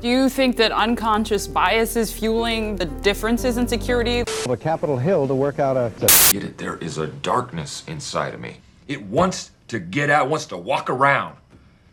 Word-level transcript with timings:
Do 0.00 0.08
you 0.08 0.28
think 0.28 0.56
that 0.56 0.72
unconscious 0.72 1.46
bias 1.46 1.96
is 1.96 2.12
fueling 2.12 2.76
the 2.76 2.84
differences 2.84 3.56
in 3.56 3.66
security? 3.66 4.22
The 4.22 4.56
Capitol 4.56 4.98
Hill 4.98 5.26
to 5.26 5.34
work 5.34 5.58
out 5.58 5.76
a. 5.76 5.90
Get 6.32 6.44
it? 6.44 6.58
There 6.58 6.76
is 6.76 6.98
a 6.98 7.06
darkness 7.06 7.82
inside 7.86 8.34
of 8.34 8.40
me. 8.40 8.58
It 8.88 9.02
wants 9.02 9.52
to 9.68 9.78
get 9.78 10.10
out, 10.10 10.28
wants 10.28 10.46
to 10.46 10.56
walk 10.56 10.90
around. 10.90 11.36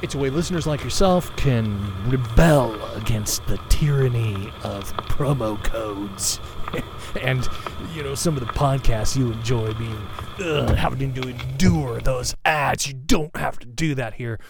It's 0.00 0.14
a 0.14 0.18
way 0.18 0.30
listeners 0.30 0.66
like 0.66 0.82
yourself 0.82 1.36
can 1.36 1.92
rebel 2.08 2.82
against 2.94 3.46
the 3.46 3.58
tyranny 3.68 4.50
of 4.62 4.96
promo 4.96 5.62
codes. 5.62 6.40
and, 7.20 7.46
you 7.94 8.02
know, 8.02 8.14
some 8.14 8.38
of 8.38 8.40
the 8.40 8.50
podcasts 8.54 9.14
you 9.14 9.32
enjoy 9.32 9.74
being, 9.74 10.00
ugh, 10.42 10.74
having 10.74 11.12
to 11.12 11.28
endure 11.28 12.00
those 12.00 12.34
ads. 12.46 12.86
You 12.86 12.94
don't 12.94 13.36
have 13.36 13.58
to 13.58 13.66
do 13.66 13.94
that 13.96 14.14
here. 14.14 14.40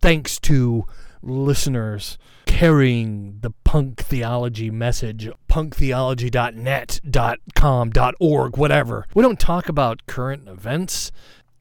Thanks 0.00 0.38
to 0.40 0.86
listeners 1.22 2.18
carrying 2.46 3.38
the 3.40 3.50
punk 3.64 4.00
theology 4.00 4.70
message, 4.70 5.28
punktheology.net, 5.48 7.00
.com, 7.54 7.92
.org, 8.20 8.56
whatever. 8.56 9.06
We 9.14 9.22
don't 9.22 9.40
talk 9.40 9.68
about 9.68 10.06
current 10.06 10.48
events, 10.48 11.10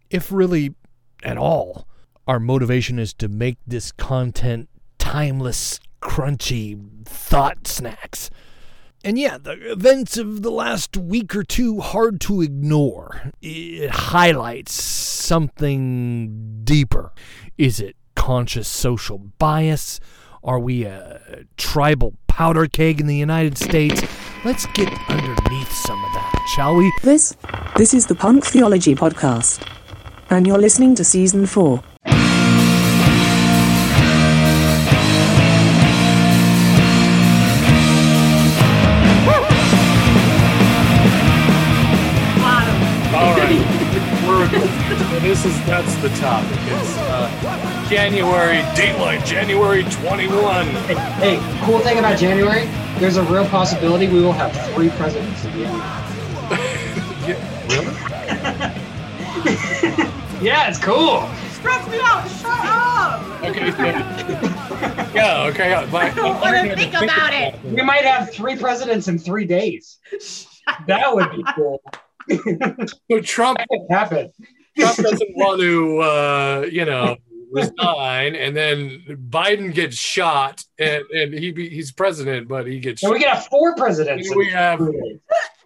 if 0.09 0.31
really 0.31 0.75
at 1.23 1.37
all. 1.37 1.87
Our 2.27 2.39
motivation 2.39 2.99
is 2.99 3.13
to 3.15 3.27
make 3.27 3.57
this 3.65 3.91
content 3.91 4.69
timeless, 4.97 5.79
crunchy 6.01 7.05
thought 7.05 7.67
snacks. 7.67 8.29
And 9.03 9.17
yeah, 9.17 9.37
the 9.37 9.71
events 9.71 10.17
of 10.17 10.41
the 10.41 10.51
last 10.51 10.97
week 10.97 11.35
or 11.35 11.43
two 11.43 11.79
hard 11.79 12.19
to 12.21 12.41
ignore. 12.41 13.31
It 13.41 13.89
highlights 13.89 14.73
something 14.73 16.61
deeper. 16.63 17.13
Is 17.57 17.79
it 17.79 17.95
conscious 18.17 18.67
social 18.67 19.19
bias? 19.37 19.99
Are 20.43 20.59
we 20.59 20.83
a 20.83 21.45
tribal 21.55 22.15
powder 22.27 22.65
keg 22.67 22.99
in 22.99 23.07
the 23.07 23.15
United 23.15 23.57
States? 23.57 24.01
Let's 24.43 24.65
get 24.73 24.91
underneath 25.07 25.71
some 25.71 26.03
of 26.03 26.13
that, 26.13 26.51
shall 26.55 26.75
we? 26.75 26.91
This 27.03 27.37
this 27.77 27.93
is 27.93 28.07
the 28.07 28.15
Punk 28.15 28.43
Theology 28.43 28.95
podcast. 28.95 29.65
And 30.29 30.45
you're 30.45 30.57
listening 30.57 30.95
to 30.95 31.03
season 31.05 31.45
4. 31.45 31.81
January 47.89 48.57
Dateline, 48.75 49.25
January 49.25 49.83
21. 49.83 50.65
Hey, 50.65 51.39
cool 51.63 51.79
thing 51.79 51.99
about 51.99 52.19
January, 52.19 52.65
there's 52.99 53.17
a 53.17 53.23
real 53.23 53.45
possibility 53.47 54.07
we 54.07 54.21
will 54.21 54.33
have 54.33 54.51
three 54.73 54.89
presidents 54.91 55.45
at 55.45 55.53
the 55.53 55.65
end. 55.65 55.83
Really? 57.67 57.85
Yeah, 60.39 60.69
it's 60.69 60.77
cool. 60.77 61.27
Stress 61.49 61.89
me 61.89 61.99
out. 61.99 62.29
Shut 62.29 62.59
up. 62.63 63.43
Okay. 63.43 63.69
Yeah. 63.69 65.11
yeah 65.13 65.43
okay. 65.47 65.71
Yeah, 65.71 65.87
but, 65.91 66.03
I 66.03 66.09
don't 66.11 66.39
want 66.39 66.69
to 66.69 66.75
think 66.75 66.93
about 66.93 67.33
it. 67.33 67.59
We 67.63 67.81
might 67.81 68.05
have 68.05 68.31
three 68.31 68.55
presidents 68.55 69.07
in 69.07 69.17
three 69.17 69.45
days. 69.45 69.97
That 70.85 71.15
would 71.15 71.31
be 71.31 71.43
cool. 71.55 71.81
So 73.09 73.19
Trump, 73.21 73.57
That 73.57 73.67
could 73.67 73.87
happen. 73.89 74.31
Trump 74.77 74.97
doesn't 74.97 75.35
want 75.35 75.59
to, 75.61 75.99
uh, 75.99 76.67
you 76.71 76.85
know, 76.85 77.17
resign, 77.57 78.35
and 78.35 78.55
then 78.55 79.03
Biden 79.29 79.73
gets 79.73 79.97
shot, 79.97 80.63
and, 80.79 81.03
and 81.11 81.33
he 81.33 81.51
be, 81.51 81.69
he's 81.69 81.91
president, 81.91 82.47
but 82.47 82.67
he 82.67 82.79
gets. 82.79 83.03
And 83.03 83.11
we 83.11 83.19
could 83.19 83.27
have 83.29 83.45
four 83.47 83.75
presidents. 83.75 84.33
We 84.35 84.49
have- 84.49 84.81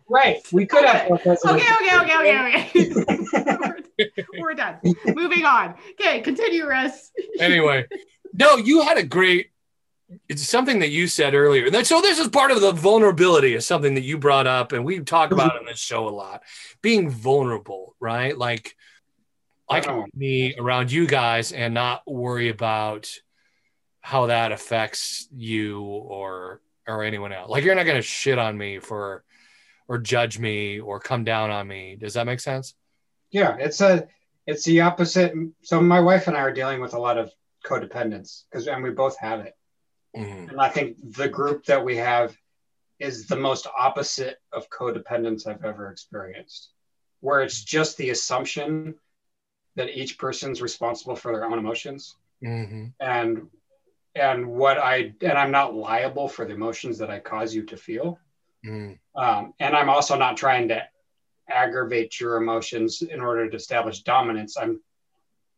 Right, 0.09 0.45
we 0.51 0.65
could 0.65 0.83
have 0.83 1.07
four 1.07 1.19
presidents. 1.19 1.45
Okay, 1.63 1.73
okay, 1.73 1.97
okay, 2.01 2.69
okay, 2.73 3.71
okay. 4.03 4.23
We're 4.39 4.53
done. 4.55 4.75
Moving 5.05 5.45
on. 5.45 5.75
Okay, 5.91 6.19
continue, 6.19 6.65
Russ. 6.67 7.11
anyway, 7.39 7.85
no, 8.33 8.57
you 8.57 8.81
had 8.81 8.97
a 8.97 9.03
great. 9.03 9.47
It's 10.27 10.45
something 10.45 10.79
that 10.79 10.89
you 10.89 11.07
said 11.07 11.33
earlier. 11.33 11.67
And 11.67 11.87
So 11.87 12.01
this 12.01 12.19
is 12.19 12.27
part 12.27 12.51
of 12.51 12.59
the 12.59 12.73
vulnerability 12.73 13.53
is 13.53 13.65
something 13.65 13.93
that 13.93 14.03
you 14.03 14.17
brought 14.17 14.47
up, 14.47 14.73
and 14.73 14.83
we 14.83 14.99
talk 14.99 15.31
about 15.31 15.57
on 15.57 15.65
this 15.65 15.79
show 15.79 16.09
a 16.09 16.11
lot. 16.11 16.41
Being 16.81 17.09
vulnerable, 17.09 17.95
right? 18.01 18.37
Like 18.37 18.75
I 19.71 19.79
can 19.79 20.05
be 20.17 20.55
around 20.59 20.91
you 20.91 21.07
guys 21.07 21.51
and 21.51 21.73
not 21.73 22.03
worry 22.05 22.49
about 22.49 23.11
how 24.01 24.27
that 24.27 24.51
affects 24.51 25.27
you 25.31 25.81
or 25.81 26.61
or 26.87 27.03
anyone 27.03 27.31
else. 27.31 27.49
Like 27.49 27.63
you're 27.63 27.75
not 27.75 27.85
gonna 27.85 28.01
shit 28.01 28.37
on 28.37 28.57
me 28.57 28.79
for 28.79 29.23
or 29.87 29.97
judge 29.97 30.39
me 30.39 30.79
or 30.79 30.99
come 30.99 31.23
down 31.23 31.51
on 31.51 31.67
me. 31.67 31.95
Does 31.99 32.15
that 32.15 32.25
make 32.25 32.39
sense? 32.39 32.73
Yeah, 33.31 33.55
it's 33.57 33.81
a 33.81 34.07
it's 34.47 34.63
the 34.65 34.81
opposite. 34.81 35.33
So 35.61 35.79
my 35.81 35.99
wife 35.99 36.27
and 36.27 36.35
I 36.35 36.41
are 36.41 36.53
dealing 36.53 36.81
with 36.81 36.93
a 36.93 36.99
lot 36.99 37.17
of 37.17 37.31
codependence 37.65 38.43
because 38.49 38.67
and 38.67 38.83
we 38.83 38.89
both 38.89 39.17
have 39.19 39.41
it. 39.41 39.55
Mhm. 40.15 40.49
And 40.49 40.59
I 40.59 40.69
think 40.69 40.97
the 41.15 41.29
group 41.29 41.65
that 41.65 41.83
we 41.83 41.95
have 41.97 42.35
is 42.99 43.27
the 43.27 43.35
most 43.35 43.67
opposite 43.77 44.37
of 44.51 44.69
codependence 44.69 45.47
I've 45.47 45.63
ever 45.63 45.89
experienced, 45.89 46.71
where 47.19 47.41
it's 47.41 47.63
just 47.63 47.97
the 47.97 48.09
assumption 48.09 48.95
that 49.75 49.89
each 49.97 50.17
person's 50.17 50.61
responsible 50.61 51.15
for 51.15 51.31
their 51.31 51.45
own 51.45 51.57
emotions 51.59 52.17
Mhm. 52.43 52.93
and 52.99 53.49
and 54.13 54.45
what 54.45 54.77
I 54.77 55.13
and 55.21 55.37
I'm 55.37 55.51
not 55.51 55.73
liable 55.73 56.27
for 56.27 56.43
the 56.45 56.53
emotions 56.53 56.97
that 56.97 57.09
I 57.09 57.19
cause 57.19 57.55
you 57.55 57.63
to 57.67 57.77
feel. 57.77 58.19
Mhm. 58.65 58.99
Um, 59.15 59.53
and 59.59 59.75
I'm 59.75 59.89
also 59.89 60.17
not 60.17 60.35
trying 60.37 60.67
to 60.69 60.85
aggravate 61.47 62.19
your 62.19 62.35
emotions 62.37 63.01
in 63.01 63.21
order 63.21 63.49
to 63.49 63.55
establish 63.55 64.01
dominance. 64.03 64.57
I'm 64.57 64.81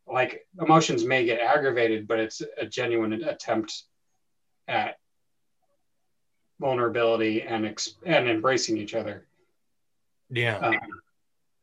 like 0.05 0.47
emotions 0.59 1.03
may 1.05 1.25
get 1.25 1.39
aggravated, 1.39 2.07
but 2.07 2.19
it's 2.19 2.41
a 2.57 2.65
genuine 2.65 3.13
attempt 3.23 3.83
at 4.67 4.99
vulnerability 6.59 7.41
and 7.41 7.65
ex- 7.65 7.97
and 8.05 8.29
embracing 8.29 8.77
each 8.77 8.93
other, 8.93 9.27
Yeah. 10.29 10.57
um, 10.57 11.02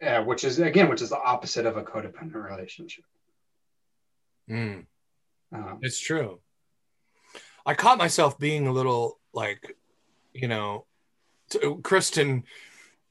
uh, 0.05 0.23
which 0.23 0.45
is 0.45 0.59
again, 0.59 0.89
which 0.89 1.03
is 1.03 1.11
the 1.11 1.21
opposite 1.21 1.67
of 1.67 1.77
a 1.77 1.83
codependent 1.83 2.35
relationship. 2.35 3.05
Mm. 4.49 4.87
Um, 5.53 5.79
It's 5.83 6.01
true. 6.01 6.41
I 7.67 7.75
caught 7.75 7.99
myself 7.99 8.39
being 8.39 8.67
a 8.67 8.73
little 8.73 9.19
like, 9.33 9.77
you 10.33 10.49
know, 10.49 10.87
t- 11.51 11.77
Kristen 11.83 12.45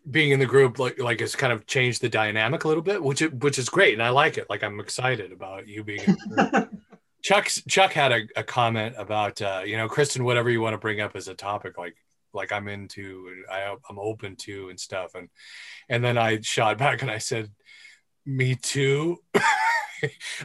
being 0.10 0.32
in 0.32 0.40
the 0.40 0.46
group 0.46 0.80
like 0.80 1.00
like 1.00 1.20
has 1.20 1.36
kind 1.36 1.54
of 1.54 1.68
changed 1.68 2.02
the 2.02 2.10
dynamic 2.10 2.64
a 2.64 2.68
little 2.68 2.84
bit, 2.84 3.04
which 3.04 3.22
it, 3.22 3.34
which 3.34 3.60
is 3.60 3.70
great, 3.70 3.94
and 3.94 4.04
I 4.04 4.10
like 4.10 4.38
it. 4.38 4.50
Like 4.50 4.64
I'm 4.64 4.80
excited 4.80 5.32
about 5.32 5.68
you 5.68 5.84
being. 5.84 6.02
In 6.02 6.18
the 6.30 6.50
group. 6.52 6.70
Chuck's 7.22 7.62
Chuck 7.68 7.92
had 7.92 8.14
a, 8.14 8.22
a 8.38 8.44
comment 8.44 8.96
about 8.98 9.42
uh, 9.42 9.62
you 9.66 9.78
know 9.78 9.90
Kristen, 9.90 10.24
whatever 10.24 10.50
you 10.50 10.62
want 10.62 10.74
to 10.74 10.78
bring 10.78 11.02
up 11.02 11.16
as 11.16 11.28
a 11.28 11.34
topic, 11.34 11.78
like 11.78 11.96
like 12.34 12.52
I'm 12.52 12.68
into 12.68 13.28
and 13.32 13.46
I, 13.52 13.76
I'm 13.90 14.00
open 14.00 14.36
to 14.38 14.70
and 14.70 14.80
stuff, 14.80 15.16
and 15.16 15.30
and 15.88 16.04
then 16.04 16.18
I 16.18 16.42
shot 16.42 16.78
back 16.78 17.02
and 17.02 17.12
I 17.12 17.18
said, 17.18 17.52
"Me 18.26 18.56
too." 18.56 19.18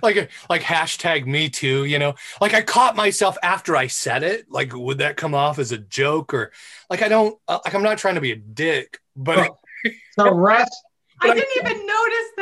like 0.03 0.31
like 0.51 0.63
hashtag 0.63 1.27
me 1.27 1.49
too 1.49 1.85
you 1.85 1.99
know? 1.99 2.15
Like 2.41 2.55
i 2.55 2.63
caught 2.63 2.97
myself 2.97 3.39
after 3.41 3.77
i 3.77 3.87
said 3.87 4.25
it. 4.25 4.47
Like 4.51 4.75
would 4.75 4.99
that 4.99 5.17
come 5.17 5.35
off 5.35 5.61
as 5.61 5.71
a 5.71 5.79
joke 5.79 6.35
or 6.35 6.51
like 6.91 7.03
i 7.03 7.09
don't 7.09 7.39
uh, 7.47 7.61
like 7.65 7.73
i'm 7.73 7.85
not 7.85 7.99
trying 7.99 8.17
to 8.17 8.21
be 8.21 8.33
a 8.33 8.37
dick 8.37 8.99
but 9.15 9.53
so 10.13 10.31
Russ, 10.31 10.69
I 11.21 11.35
didn't 11.35 11.57
even 11.57 11.87
notice 11.87 11.94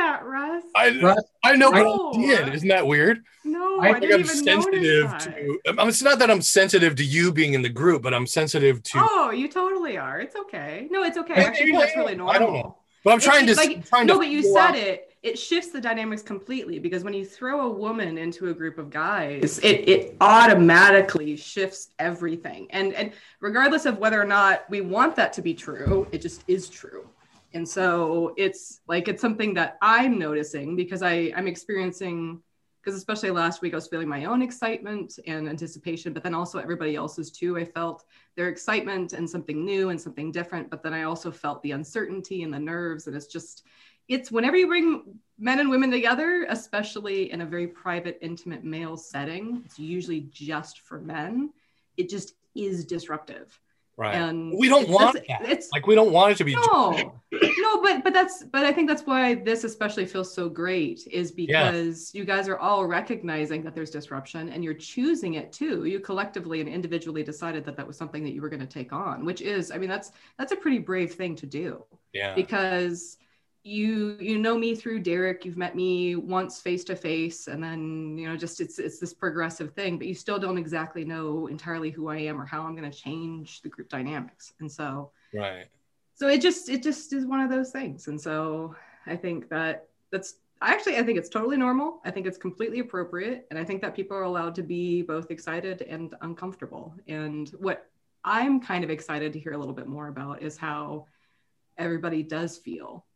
that, 0.02 0.24
Russ. 0.24 0.64
i 0.74 1.00
Russ, 1.00 1.22
i 1.44 1.54
know 1.56 1.70
but 1.70 1.82
No. 1.82 2.12
i 2.14 2.44
did 2.44 2.54
isn't 2.54 2.68
that 2.68 2.86
weird 2.86 3.16
No, 3.44 3.80
I 3.80 3.88
I, 3.88 3.90
like 3.92 4.00
didn't 4.02 4.14
i'm 4.14 4.20
even 4.20 4.44
sensitive 4.44 5.04
notice 5.10 5.24
that. 5.24 5.36
to 5.36 5.88
it's 5.88 6.02
not 6.02 6.18
that 6.20 6.30
i'm 6.30 6.42
sensitive 6.42 6.94
to 6.96 7.04
you 7.04 7.32
being 7.32 7.54
in 7.54 7.62
the 7.62 7.68
group 7.80 8.02
but 8.02 8.12
i'm 8.14 8.26
sensitive 8.26 8.82
to 8.90 8.98
Oh, 9.10 9.30
you 9.30 9.48
totally 9.48 9.96
are. 9.96 10.20
It's 10.20 10.36
okay. 10.44 10.88
No, 10.90 11.02
it's 11.08 11.18
okay. 11.22 11.34
Maybe 11.34 11.46
Actually, 11.46 11.74
I 11.76 11.80
that's 11.80 11.92
am. 11.92 11.98
really 12.00 12.16
I 12.34 12.38
don't 12.38 12.52
know. 12.58 12.76
but 13.04 13.10
i'm 13.12 13.20
trying 13.20 13.46
to 13.46 13.54
like 13.54 13.84
trying 13.88 14.06
no, 14.06 14.14
to 14.14 14.18
but 14.20 14.28
you 14.28 14.42
said 14.42 14.70
out- 14.70 14.76
it. 14.76 14.96
it 15.22 15.38
shifts 15.38 15.70
the 15.76 15.80
dynamics 15.80 16.22
completely 16.22 16.78
because 16.86 17.02
when 17.06 17.14
you 17.14 17.24
throw 17.24 17.56
a 17.68 17.72
woman 17.84 18.18
into 18.18 18.42
a 18.52 18.54
group 18.60 18.76
of 18.82 18.86
guys, 18.90 19.58
it 19.70 19.76
it 19.94 20.00
automatically 20.20 21.36
shifts 21.36 21.88
everything. 21.98 22.66
And 22.70 22.92
and 22.94 23.12
regardless 23.40 23.84
of 23.86 23.98
whether 23.98 24.20
or 24.20 24.24
not 24.38 24.68
we 24.70 24.80
want 24.80 25.16
that 25.16 25.32
to 25.34 25.42
be 25.42 25.54
true, 25.54 26.06
it 26.12 26.20
just 26.22 26.42
is 26.48 26.68
true. 26.68 27.08
And 27.54 27.68
so 27.68 28.34
it's 28.36 28.80
like 28.88 29.08
it's 29.08 29.20
something 29.20 29.54
that 29.54 29.78
I'm 29.82 30.18
noticing 30.18 30.76
because 30.76 31.02
I 31.02 31.32
I'm 31.36 31.46
experiencing 31.46 32.42
because 32.82 32.96
especially 32.98 33.30
last 33.30 33.62
week 33.62 33.74
I 33.74 33.76
was 33.76 33.86
feeling 33.86 34.08
my 34.08 34.24
own 34.24 34.42
excitement 34.42 35.18
and 35.26 35.48
anticipation, 35.48 36.12
but 36.12 36.24
then 36.24 36.34
also 36.34 36.58
everybody 36.58 36.96
else's 36.96 37.30
too. 37.30 37.56
I 37.56 37.64
felt 37.64 38.04
their 38.36 38.48
excitement 38.48 39.12
and 39.12 39.28
something 39.28 39.64
new 39.64 39.90
and 39.90 40.00
something 40.00 40.32
different, 40.32 40.68
but 40.68 40.82
then 40.82 40.92
I 40.92 41.04
also 41.04 41.30
felt 41.30 41.62
the 41.62 41.72
uncertainty 41.72 42.42
and 42.42 42.52
the 42.52 42.58
nerves. 42.58 43.06
And 43.06 43.14
it's 43.14 43.28
just, 43.28 43.64
it's 44.08 44.32
whenever 44.32 44.56
you 44.56 44.66
bring 44.66 45.14
men 45.38 45.60
and 45.60 45.70
women 45.70 45.92
together, 45.92 46.44
especially 46.48 47.30
in 47.30 47.42
a 47.42 47.46
very 47.46 47.68
private, 47.68 48.18
intimate 48.20 48.64
male 48.64 48.96
setting, 48.96 49.62
it's 49.64 49.78
usually 49.78 50.26
just 50.32 50.80
for 50.80 51.00
men. 51.00 51.52
It 51.96 52.08
just 52.08 52.34
is 52.56 52.84
disruptive. 52.84 53.60
Right. 53.98 54.14
And 54.14 54.56
we 54.58 54.68
don't 54.68 54.88
want 54.88 55.18
that. 55.28 55.42
It's 55.48 55.70
Like 55.70 55.86
we 55.86 55.94
don't 55.94 56.12
want 56.12 56.32
it 56.32 56.38
to 56.38 56.44
be. 56.44 56.54
no, 56.54 57.20
no, 57.32 57.82
but 57.82 58.02
but 58.02 58.12
that's 58.14 58.42
but 58.44 58.64
I 58.64 58.72
think 58.72 58.88
that's 58.88 59.02
why 59.02 59.34
this 59.34 59.64
especially 59.64 60.06
feels 60.06 60.32
so 60.32 60.48
great 60.48 61.06
is 61.10 61.30
because 61.30 62.10
you 62.14 62.24
guys 62.24 62.48
are 62.48 62.58
all 62.58 62.86
recognizing 62.86 63.62
that 63.64 63.74
there's 63.74 63.90
disruption 63.90 64.48
and 64.48 64.64
you're 64.64 64.74
choosing 64.74 65.34
it 65.34 65.52
too. 65.52 65.84
You 65.84 66.00
collectively 66.00 66.60
and 66.60 66.68
individually 66.68 67.22
decided 67.22 67.64
that 67.66 67.76
that 67.76 67.86
was 67.86 67.96
something 67.98 68.24
that 68.24 68.32
you 68.32 68.40
were 68.40 68.48
going 68.48 68.60
to 68.60 68.66
take 68.66 68.92
on, 68.92 69.24
which 69.26 69.42
is, 69.42 69.70
I 69.70 69.76
mean, 69.78 69.90
that's 69.90 70.12
that's 70.38 70.52
a 70.52 70.56
pretty 70.56 70.78
brave 70.78 71.12
thing 71.12 71.36
to 71.36 71.46
do 71.46 71.84
Yeah. 72.14 72.34
because 72.34 73.18
you 73.64 74.16
you 74.20 74.38
know 74.38 74.58
me 74.58 74.74
through 74.74 75.00
Derek. 75.00 75.44
You've 75.44 75.56
met 75.56 75.76
me 75.76 76.16
once 76.16 76.60
face 76.60 76.84
to 76.84 76.96
face, 76.96 77.46
and 77.46 77.62
then 77.62 78.16
you 78.18 78.28
know 78.28 78.36
just 78.36 78.60
it's 78.60 78.78
it's 78.78 78.98
this 78.98 79.14
progressive 79.14 79.72
thing. 79.74 79.98
But 79.98 80.08
you 80.08 80.14
still 80.14 80.38
don't 80.38 80.58
exactly 80.58 81.04
know 81.04 81.46
entirely 81.46 81.90
who 81.90 82.08
I 82.08 82.16
am 82.18 82.40
or 82.40 82.44
how 82.44 82.62
I'm 82.62 82.76
going 82.76 82.90
to 82.90 82.96
change 82.96 83.62
the 83.62 83.68
group 83.68 83.88
dynamics, 83.88 84.52
and 84.60 84.70
so 84.70 85.12
Right. 85.34 85.66
so 86.14 86.28
it 86.28 86.40
just 86.40 86.68
it 86.68 86.82
just 86.82 87.12
is 87.12 87.24
one 87.24 87.40
of 87.40 87.50
those 87.50 87.70
things 87.70 88.06
and 88.08 88.20
so 88.20 88.74
i 89.06 89.16
think 89.16 89.48
that 89.48 89.88
that's 90.10 90.34
actually 90.60 90.98
i 90.98 91.02
think 91.02 91.16
it's 91.16 91.30
totally 91.30 91.56
normal 91.56 92.00
i 92.04 92.10
think 92.10 92.26
it's 92.26 92.36
completely 92.36 92.80
appropriate 92.80 93.46
and 93.50 93.58
i 93.58 93.64
think 93.64 93.80
that 93.80 93.94
people 93.94 94.14
are 94.14 94.24
allowed 94.24 94.54
to 94.54 94.62
be 94.62 95.00
both 95.02 95.30
excited 95.30 95.82
and 95.82 96.14
uncomfortable 96.20 96.94
and 97.08 97.48
what 97.58 97.88
i'm 98.24 98.60
kind 98.60 98.84
of 98.84 98.90
excited 98.90 99.32
to 99.32 99.38
hear 99.40 99.52
a 99.52 99.58
little 99.58 99.74
bit 99.74 99.86
more 99.86 100.08
about 100.08 100.42
is 100.42 100.58
how 100.58 101.06
everybody 101.78 102.22
does 102.22 102.58
feel 102.58 103.06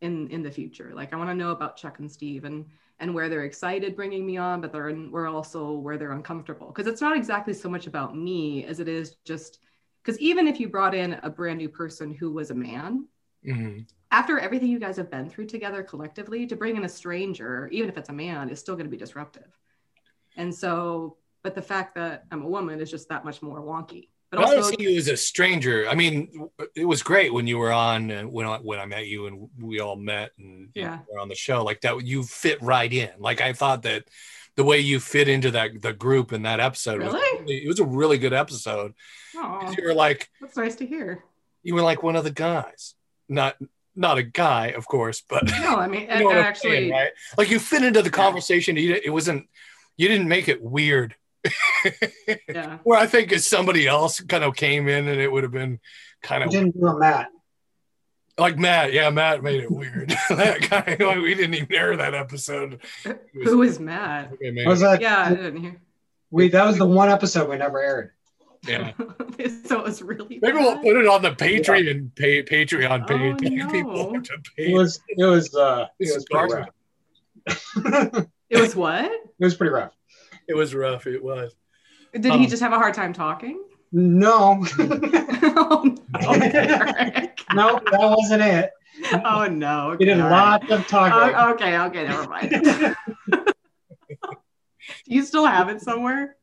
in 0.00 0.28
in 0.28 0.42
the 0.42 0.50
future. 0.50 0.92
Like 0.94 1.12
i 1.12 1.16
want 1.16 1.30
to 1.30 1.34
know 1.34 1.50
about 1.50 1.76
chuck 1.76 1.98
and 1.98 2.10
steve 2.10 2.44
and 2.44 2.66
and 2.98 3.14
where 3.14 3.28
they're 3.28 3.44
excited 3.44 3.94
bringing 3.94 4.24
me 4.24 4.36
on 4.36 4.60
but 4.60 4.72
they're 4.72 4.94
we're 5.10 5.28
also 5.28 5.72
where 5.72 5.98
they're 5.98 6.12
uncomfortable. 6.12 6.68
Because 6.68 6.86
it's 6.86 7.00
not 7.00 7.16
exactly 7.16 7.54
so 7.54 7.68
much 7.68 7.86
about 7.86 8.16
me 8.16 8.64
as 8.64 8.80
it 8.80 8.88
is 8.88 9.16
just 9.24 9.60
because 10.02 10.18
even 10.20 10.46
if 10.46 10.60
you 10.60 10.68
brought 10.68 10.94
in 10.94 11.14
a 11.22 11.30
brand 11.30 11.58
new 11.58 11.68
person 11.68 12.14
who 12.14 12.32
was 12.32 12.50
a 12.50 12.54
man 12.54 13.06
hmm 13.44 13.78
after 14.12 14.38
everything 14.38 14.68
you 14.68 14.78
guys 14.78 14.96
have 14.96 15.10
been 15.10 15.28
through 15.28 15.46
together 15.46 15.82
collectively 15.82 16.46
to 16.46 16.54
bring 16.56 16.76
in 16.76 16.84
a 16.84 16.88
stranger 16.88 17.68
even 17.72 17.88
if 17.88 17.98
it's 17.98 18.08
a 18.08 18.12
man 18.12 18.48
is 18.48 18.60
still 18.60 18.76
going 18.76 18.86
to 18.86 18.90
be 18.90 18.96
disruptive. 18.96 19.58
And 20.36 20.54
so 20.54 21.16
but 21.42 21.54
the 21.54 21.62
fact 21.62 21.94
that 21.94 22.24
i'm 22.30 22.42
a 22.42 22.48
woman 22.48 22.80
is 22.80 22.90
just 22.90 23.08
that 23.08 23.24
much 23.24 23.42
more 23.42 23.60
wonky 23.60 24.08
but 24.30 24.40
But 24.40 24.48
I 24.48 24.54
don't 24.54 24.64
see 24.64 24.76
you 24.78 24.96
as 24.98 25.08
a 25.08 25.16
stranger. 25.16 25.88
I 25.88 25.94
mean, 25.94 26.48
it 26.74 26.84
was 26.84 27.02
great 27.02 27.32
when 27.32 27.46
you 27.46 27.58
were 27.58 27.72
on 27.72 28.10
uh, 28.10 28.22
when 28.22 28.46
I, 28.46 28.56
when 28.58 28.78
I 28.78 28.86
met 28.86 29.06
you 29.06 29.26
and 29.26 29.48
we 29.60 29.80
all 29.80 29.96
met 29.96 30.32
and 30.38 30.68
Yeah. 30.74 30.98
were 31.12 31.18
on 31.20 31.28
the 31.28 31.34
show 31.34 31.62
like 31.64 31.80
that. 31.82 32.02
You 32.04 32.22
fit 32.22 32.60
right 32.62 32.92
in. 32.92 33.10
Like 33.18 33.40
I 33.40 33.52
thought 33.52 33.82
that 33.82 34.04
the 34.56 34.64
way 34.64 34.80
you 34.80 35.00
fit 35.00 35.28
into 35.28 35.50
that 35.52 35.80
the 35.82 35.92
group 35.92 36.32
in 36.32 36.42
that 36.42 36.60
episode 36.60 37.02
was 37.02 37.12
Really? 37.14 37.64
it 37.64 37.68
was 37.68 37.78
a 37.80 37.84
really 37.84 38.18
good 38.18 38.32
episode. 38.32 38.94
You 39.34 39.76
were 39.84 39.94
like 39.94 40.30
that's 40.40 40.56
nice 40.56 40.76
to 40.76 40.86
hear 40.86 41.22
you 41.62 41.74
were 41.74 41.82
like 41.82 42.02
one 42.02 42.16
of 42.16 42.24
the 42.24 42.30
guys, 42.30 42.94
not 43.28 43.56
not 43.94 44.18
a 44.18 44.22
guy, 44.22 44.68
of 44.68 44.86
course, 44.86 45.22
but 45.28 45.44
no 45.60 45.76
i 45.76 45.86
mean 45.88 46.02
you 46.18 46.20
know 46.20 46.30
I'm 46.30 46.54
saying, 46.54 46.90
actually 46.90 46.90
right? 46.92 47.10
Like 47.36 47.50
you 47.50 47.58
fit 47.58 47.82
into 47.82 48.02
the 48.02 48.10
conversation. 48.10 48.76
You, 48.76 48.98
it 49.02 49.10
wasn't 49.10 49.48
you 49.96 50.08
didn't 50.08 50.28
make 50.28 50.48
it 50.48 50.62
weird. 50.62 51.14
yeah 52.48 52.78
Where 52.84 52.98
I 52.98 53.06
think 53.06 53.32
if 53.32 53.42
somebody 53.42 53.86
else 53.86 54.20
kind 54.20 54.44
of 54.44 54.54
came 54.56 54.88
in 54.88 55.06
and 55.08 55.20
it 55.20 55.30
would 55.30 55.42
have 55.42 55.52
been 55.52 55.80
kind 56.22 56.42
I 56.42 56.46
of 56.46 56.52
didn't 56.52 56.78
do 56.78 56.86
a 56.86 56.98
Matt. 56.98 57.28
like 58.38 58.58
Matt. 58.58 58.92
Yeah, 58.92 59.10
Matt 59.10 59.42
made 59.42 59.60
it 59.62 59.70
weird. 59.70 60.10
that 60.30 60.68
guy, 60.70 60.96
like, 61.04 61.18
we 61.18 61.34
didn't 61.34 61.54
even 61.54 61.72
air 61.74 61.96
that 61.96 62.14
episode. 62.14 62.80
It 63.04 63.20
was- 63.34 63.48
who 63.48 63.62
is 63.62 63.78
mad 63.80 64.30
okay, 64.34 64.48
I 64.48 64.50
man. 64.52 64.66
was 64.68 64.82
like, 64.82 65.00
yeah 65.00 65.22
i 65.24 65.30
didn't 65.30 65.56
hear 65.62 65.80
we 66.30 66.48
that 66.48 66.64
was 66.66 66.76
the 66.78 66.86
one 66.86 67.08
episode 67.08 67.48
we 67.48 67.56
never 67.56 67.80
aired. 67.80 68.10
yeah. 68.66 68.92
so 69.66 69.78
it 69.78 69.84
was 69.84 70.02
really 70.02 70.38
Maybe 70.42 70.58
we'll 70.58 70.76
put 70.78 70.96
it 70.96 71.06
on 71.06 71.22
the 71.22 71.30
Patreon 71.30 72.14
pay, 72.16 72.42
Patreon 72.42 73.06
page. 73.06 73.36
Oh, 73.50 73.64
Like, 73.64 73.72
People 73.72 73.92
no. 73.94 74.12
have 74.14 74.22
to 74.24 74.40
pay. 74.56 74.72
It 74.72 74.74
was 74.76 75.00
it 75.08 75.24
was 75.24 75.54
uh 75.54 75.86
This 76.00 76.10
it 76.10 76.12
is 76.12 76.16
was 76.16 76.24
pretty 76.30 76.54
rough. 76.54 76.68
it 77.46 78.28
it 78.50 78.60
was 78.60 78.74
what 78.74 79.04
It 79.04 79.20
was 79.38 79.54
pretty 79.54 79.72
rough. 79.72 79.92
It 80.48 80.54
was 80.54 80.74
rough. 80.74 81.06
It 81.06 81.22
was. 81.22 81.54
did 82.12 82.26
Um, 82.26 82.40
he 82.40 82.46
just 82.46 82.62
have 82.62 82.72
a 82.72 82.76
hard 82.78 82.94
time 82.94 83.12
talking 83.12 83.62
No, 83.92 84.64
oh 84.78 85.96
no 86.22 86.38
Derek. 86.38 87.40
no, 87.54 87.80
that 87.90 88.14
wasn't 88.16 88.42
it. 88.42 88.70
oh 89.24 89.46
no 89.46 89.96
We 89.98 90.06
did 90.06 90.12
okay, 90.18 90.20
all 90.22 90.30
right. 90.30 90.62
lots 90.62 90.70
of 90.70 90.86
talking. 90.86 91.34
Oh, 91.36 91.50
okay, 91.52 91.78
okay, 91.78 92.04
never 92.04 92.28
mind. 92.28 92.50
Do 92.50 93.44
you 95.06 95.22
still 95.24 95.46
have 95.46 95.68
it 95.68 95.80
somewhere? 95.82 96.36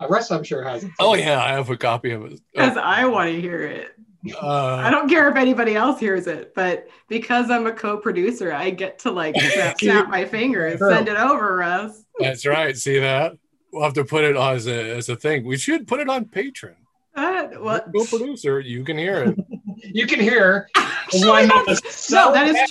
The 0.00 0.08
rest 0.08 0.32
I'm 0.32 0.42
sure 0.42 0.62
has 0.64 0.84
it. 0.84 0.90
Oh 0.98 1.14
yeah, 1.14 1.40
I 1.42 1.52
have 1.52 1.70
a 1.70 1.76
copy 1.76 2.10
of 2.10 2.24
it. 2.24 2.40
Because 2.52 2.76
I 2.76 3.06
want 3.06 3.30
to 3.30 3.40
hear 3.40 3.62
it. 3.62 3.94
I 4.40 4.86
Uh, 4.86 4.90
don't 4.90 5.08
care 5.08 5.28
if 5.28 5.36
anybody 5.36 5.74
else 5.76 6.00
hears 6.00 6.26
it, 6.26 6.54
but 6.54 6.88
because 7.08 7.50
I'm 7.50 7.66
a 7.66 7.72
co-producer, 7.72 8.52
I 8.52 8.70
get 8.70 8.98
to 9.00 9.10
like 9.10 9.38
snap, 9.52 9.78
snap 9.78 10.08
my 10.08 10.24
finger 10.24 10.66
and 10.66 10.78
send 10.78 11.08
it 11.08 11.16
over, 11.16 11.56
Russ. 11.56 12.04
that's 12.18 12.46
right. 12.46 12.76
See 12.76 12.98
that? 13.00 13.32
We'll 13.72 13.82
have 13.84 13.94
to 13.94 14.04
put 14.04 14.24
it 14.24 14.36
on 14.36 14.54
as 14.54 14.66
a 14.66 14.96
as 14.96 15.08
a 15.08 15.16
thing. 15.16 15.44
We 15.44 15.56
should 15.58 15.86
put 15.86 16.00
it 16.00 16.08
on 16.08 16.26
Patreon. 16.26 16.76
Uh, 17.16 17.48
well, 17.60 17.80
Co-producer, 17.94 18.60
you 18.60 18.84
can 18.84 18.96
hear 18.98 19.24
it. 19.24 19.38
You 19.86 20.06
can 20.06 20.18
hear 20.18 20.68
actually, 20.76 21.28
one 21.28 21.48
that's- 21.48 21.94
so 21.94 22.16
no, 22.28 22.32
that 22.32 22.46
is 22.46 22.54
bad. 22.54 22.68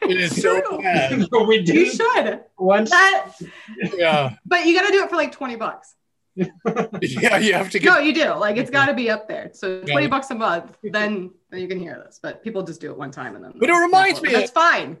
true. 0.00 0.08
It 0.08 0.20
is 0.20 0.40
so 0.40 0.60
True. 0.60 0.78
bad. 0.78 1.26
we 1.48 1.58
You 1.66 1.86
should. 1.90 2.40
once. 2.58 2.90
That, 2.90 3.32
Yeah, 3.96 4.34
but 4.46 4.64
you 4.64 4.78
got 4.78 4.86
to 4.86 4.92
do 4.92 5.02
it 5.02 5.10
for 5.10 5.16
like 5.16 5.32
20 5.32 5.56
bucks. 5.56 5.94
Yeah. 6.36 7.36
You 7.38 7.52
have 7.54 7.70
to 7.70 7.78
get 7.78 7.88
No, 7.92 7.98
you 7.98 8.12
do. 8.14 8.34
Like 8.34 8.56
it's 8.56 8.70
got 8.70 8.86
to 8.86 8.94
be 8.94 9.10
up 9.10 9.28
there. 9.28 9.50
So 9.54 9.80
20 9.82 10.02
Yeah. 10.02 10.08
bucks 10.08 10.30
a 10.30 10.34
month, 10.34 10.76
then 10.82 11.30
then 11.50 11.60
you 11.60 11.68
can 11.68 11.78
hear 11.78 12.02
this. 12.04 12.18
But 12.22 12.42
people 12.42 12.62
just 12.62 12.80
do 12.80 12.90
it 12.90 12.98
one 12.98 13.10
time 13.10 13.36
and 13.36 13.44
then. 13.44 13.52
But 13.56 13.70
it 13.70 13.74
reminds 13.74 14.20
me 14.22 14.32
That's 14.32 14.50
of- 14.50 14.54
fine. 14.54 14.96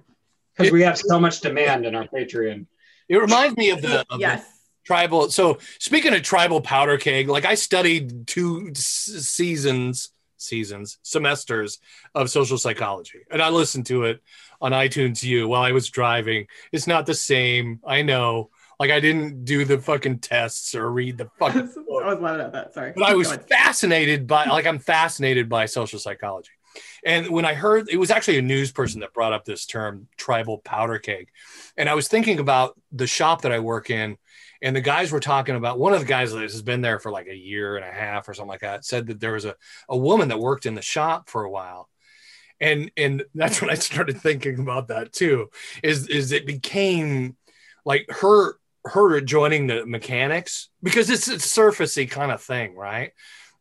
Because 0.56 0.72
we 0.72 0.82
have 0.82 0.96
so 0.96 1.18
much 1.18 1.40
demand 1.40 1.84
in 1.84 1.96
our 1.96 2.06
Patreon. 2.06 2.66
It 3.08 3.16
reminds 3.16 3.56
me 3.56 3.70
of 3.70 3.82
the, 3.82 4.00
of 4.02 4.06
the 4.08 4.18
Yes. 4.18 4.46
tribal. 4.84 5.28
So 5.30 5.58
speaking 5.80 6.14
of 6.14 6.22
tribal 6.22 6.60
powder 6.60 6.96
keg, 6.96 7.28
like 7.28 7.44
I 7.44 7.56
studied 7.56 8.26
two 8.28 8.70
seasons, 8.74 10.10
seasons, 10.36 10.98
semesters 11.02 11.78
of 12.14 12.30
social 12.30 12.56
psychology, 12.58 13.20
and 13.30 13.42
I 13.42 13.48
listened 13.48 13.86
to 13.86 14.04
it 14.04 14.20
on 14.60 14.70
iTunes 14.72 15.22
U 15.24 15.48
while 15.48 15.62
I 15.62 15.72
was 15.72 15.88
driving. 15.90 16.46
It's 16.70 16.86
not 16.86 17.06
the 17.06 17.14
same. 17.14 17.80
I 17.84 18.02
know. 18.02 18.50
Like 18.78 18.90
I 18.90 19.00
didn't 19.00 19.44
do 19.44 19.64
the 19.64 19.78
fucking 19.78 20.18
tests 20.18 20.74
or 20.74 20.90
read 20.90 21.18
the 21.18 21.30
fucking. 21.38 21.60
I 21.60 22.14
was 22.14 22.20
laughing 22.20 22.40
at 22.40 22.52
that. 22.52 22.74
Sorry. 22.74 22.92
but 22.94 23.04
I 23.04 23.14
was 23.14 23.34
fascinated 23.48 24.26
by 24.26 24.46
like 24.46 24.66
I'm 24.66 24.78
fascinated 24.78 25.48
by 25.48 25.66
social 25.66 25.98
psychology. 25.98 26.50
And 27.04 27.28
when 27.28 27.44
I 27.44 27.54
heard 27.54 27.88
it 27.88 27.98
was 27.98 28.10
actually 28.10 28.38
a 28.38 28.42
news 28.42 28.72
person 28.72 29.00
that 29.00 29.12
brought 29.12 29.32
up 29.32 29.44
this 29.44 29.64
term 29.66 30.08
tribal 30.16 30.58
powder 30.58 30.98
keg. 30.98 31.28
And 31.76 31.88
I 31.88 31.94
was 31.94 32.08
thinking 32.08 32.38
about 32.40 32.78
the 32.90 33.06
shop 33.06 33.42
that 33.42 33.52
I 33.52 33.60
work 33.60 33.90
in 33.90 34.16
and 34.64 34.74
the 34.74 34.80
guys 34.80 35.12
were 35.12 35.20
talking 35.20 35.56
about 35.56 35.78
one 35.78 35.92
of 35.92 36.00
the 36.00 36.06
guys 36.06 36.32
that 36.32 36.40
has 36.40 36.62
been 36.62 36.80
there 36.80 36.98
for 36.98 37.10
like 37.10 37.26
a 37.28 37.36
year 37.36 37.76
and 37.76 37.84
a 37.84 37.92
half 37.92 38.28
or 38.28 38.34
something 38.34 38.48
like 38.48 38.60
that 38.60 38.84
said 38.84 39.06
that 39.08 39.20
there 39.20 39.32
was 39.32 39.44
a, 39.44 39.54
a 39.90 39.96
woman 39.96 40.28
that 40.28 40.40
worked 40.40 40.64
in 40.64 40.74
the 40.74 40.82
shop 40.82 41.28
for 41.28 41.44
a 41.44 41.50
while. 41.50 41.90
And 42.60 42.90
and 42.96 43.24
that's 43.34 43.60
when 43.60 43.70
I 43.70 43.74
started 43.74 44.20
thinking 44.20 44.58
about 44.58 44.88
that 44.88 45.12
too. 45.12 45.50
Is 45.82 46.08
is 46.08 46.32
it 46.32 46.46
became 46.46 47.36
like 47.84 48.06
her 48.08 48.54
her 48.84 49.20
joining 49.20 49.66
the 49.66 49.86
mechanics 49.86 50.68
because 50.82 51.10
it's 51.10 51.28
a 51.28 51.36
surfacey 51.36 52.10
kind 52.10 52.30
of 52.30 52.42
thing, 52.42 52.76
right? 52.76 53.12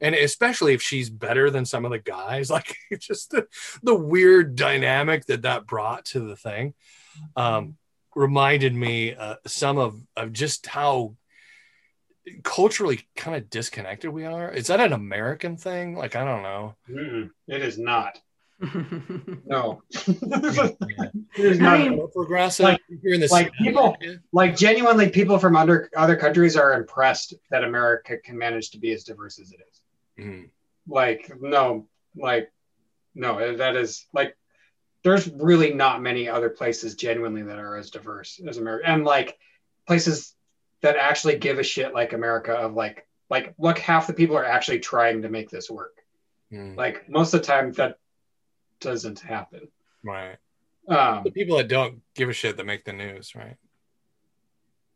And 0.02 0.16
especially 0.16 0.74
if 0.74 0.82
she's 0.82 1.10
better 1.10 1.50
than 1.50 1.66
some 1.66 1.86
of 1.86 1.92
the 1.92 2.00
guys, 2.00 2.50
like 2.50 2.76
just 3.00 3.32
the, 3.32 3.48
the 3.82 3.96
weird 3.96 4.56
dynamic 4.56 5.26
that 5.28 5.44
that 5.44 5.66
brought 5.66 6.06
to 6.06 6.20
the 6.20 6.36
thing 6.36 6.74
um, 7.36 7.78
reminded 8.16 8.74
me 8.74 9.16
uh, 9.16 9.36
some 9.48 9.78
of, 9.78 10.00
of 10.16 10.34
just 10.34 10.68
how 10.68 11.16
culturally 12.44 13.02
kind 13.16 13.36
of 13.36 13.50
disconnected 13.50 14.10
we 14.10 14.26
are. 14.26 14.52
Is 14.52 14.68
that 14.68 14.80
an 14.80 14.94
American 14.94 15.58
thing? 15.58 15.96
Like, 15.96 16.16
I 16.16 16.24
don't 16.24 16.44
know. 16.44 16.76
Mm-mm, 16.90 17.30
it 17.48 17.62
is 17.62 17.78
not. 17.78 18.20
No. 19.46 19.82
There's 21.38 21.60
not- 21.60 21.80
not 21.80 21.96
more 21.96 22.08
progressive 22.10 22.64
like- 22.66 22.82
here 23.02 23.14
in 23.14 23.20
the 23.22 23.28
like 23.32 23.48
South. 23.48 23.56
people- 23.58 23.98
like 24.32 24.56
genuinely, 24.56 25.10
people 25.10 25.38
from 25.40 25.56
under 25.56 25.90
other 25.96 26.16
countries 26.16 26.56
are 26.56 26.74
impressed 26.74 27.34
that 27.52 27.64
America 27.64 28.18
can 28.18 28.38
manage 28.38 28.72
to 28.72 28.78
be 28.80 28.92
as 28.92 29.04
diverse 29.04 29.40
as 29.40 29.52
it 29.52 29.60
is. 29.70 29.82
Mhm. 30.26 30.50
Like, 30.88 31.32
no, 31.40 31.88
like, 32.16 32.52
no, 33.16 33.56
that 33.58 33.76
is 33.76 34.06
like, 34.14 34.36
there's 35.04 35.30
really 35.30 35.74
not 35.74 36.02
many 36.02 36.30
other 36.30 36.50
places 36.50 36.96
genuinely 36.96 37.42
that 37.44 37.60
are 37.60 37.76
as 37.76 37.90
diverse 37.90 38.40
as 38.48 38.58
America, 38.58 38.88
and 38.88 39.04
like 39.04 39.38
places 39.86 40.34
that 40.82 40.96
actually 40.98 41.38
give 41.38 41.60
a 41.60 41.64
shit 41.64 41.94
like 41.94 42.14
America. 42.14 42.54
Of 42.54 42.74
like, 42.74 43.06
like, 43.30 43.54
look, 43.58 43.80
half 43.80 44.08
the 44.08 44.14
people 44.14 44.38
are 44.38 44.46
actually 44.46 44.80
trying 44.80 45.22
to 45.24 45.30
make 45.30 45.50
this 45.50 45.70
work. 45.70 45.98
Mhm. 46.52 46.78
Like 46.78 47.10
most 47.10 47.34
of 47.34 47.42
the 47.42 47.48
time, 47.48 47.72
that 47.74 47.98
doesn't 48.84 49.20
happen. 49.20 49.68
Right. 50.04 50.38
Um, 50.88 51.24
The 51.24 51.32
people 51.32 51.58
that 51.58 51.68
don't 51.68 52.02
give 52.14 52.30
a 52.30 52.34
shit 52.34 52.58
that 52.58 52.66
make 52.66 52.86
the 52.86 52.94
news, 52.94 53.34
right? 53.36 53.58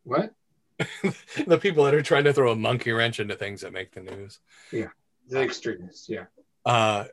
what? 0.03 0.33
the 1.47 1.57
people 1.57 1.83
that 1.83 1.93
are 1.95 2.03
trying 2.03 2.23
to 2.23 2.33
throw 2.33 2.51
a 2.51 2.55
monkey 2.55 2.91
wrench 2.91 3.19
into 3.19 3.35
things 3.35 3.61
that 3.61 3.73
make 3.73 3.91
the 3.93 3.99
news. 3.99 4.39
Yeah, 4.71 4.89
the 5.27 5.41
extremists, 5.41 6.07
yeah. 6.07 6.25
Uh, 6.65 7.05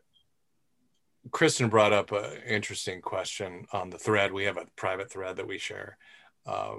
Kristen 1.30 1.70
brought 1.70 1.92
up 1.92 2.12
an 2.12 2.42
interesting 2.46 3.00
question 3.00 3.66
on 3.72 3.88
the 3.90 3.98
thread. 3.98 4.32
We 4.32 4.44
have 4.44 4.58
a 4.58 4.66
private 4.76 5.10
thread 5.10 5.36
that 5.36 5.48
we 5.48 5.58
share. 5.58 5.96
Uh, 6.46 6.74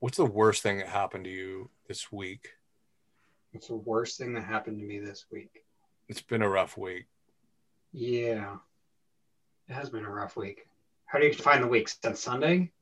what's 0.00 0.18
the 0.18 0.26
worst 0.26 0.62
thing 0.62 0.78
that 0.78 0.88
happened 0.88 1.24
to 1.24 1.30
you 1.30 1.70
this 1.88 2.12
week? 2.12 2.50
What's 3.52 3.68
the 3.68 3.76
worst 3.76 4.18
thing 4.18 4.34
that 4.34 4.44
happened 4.44 4.78
to 4.78 4.84
me 4.84 4.98
this 4.98 5.24
week? 5.32 5.64
It's 6.08 6.20
been 6.20 6.42
a 6.42 6.48
rough 6.48 6.76
week. 6.76 7.06
Yeah, 7.92 8.56
it 9.68 9.72
has 9.74 9.90
been 9.90 10.04
a 10.04 10.10
rough 10.10 10.36
week. 10.36 10.66
How 11.06 11.18
do 11.18 11.26
you 11.26 11.32
define 11.32 11.60
the 11.60 11.66
week? 11.68 11.88
Since 11.88 12.20
Sunday, 12.20 12.72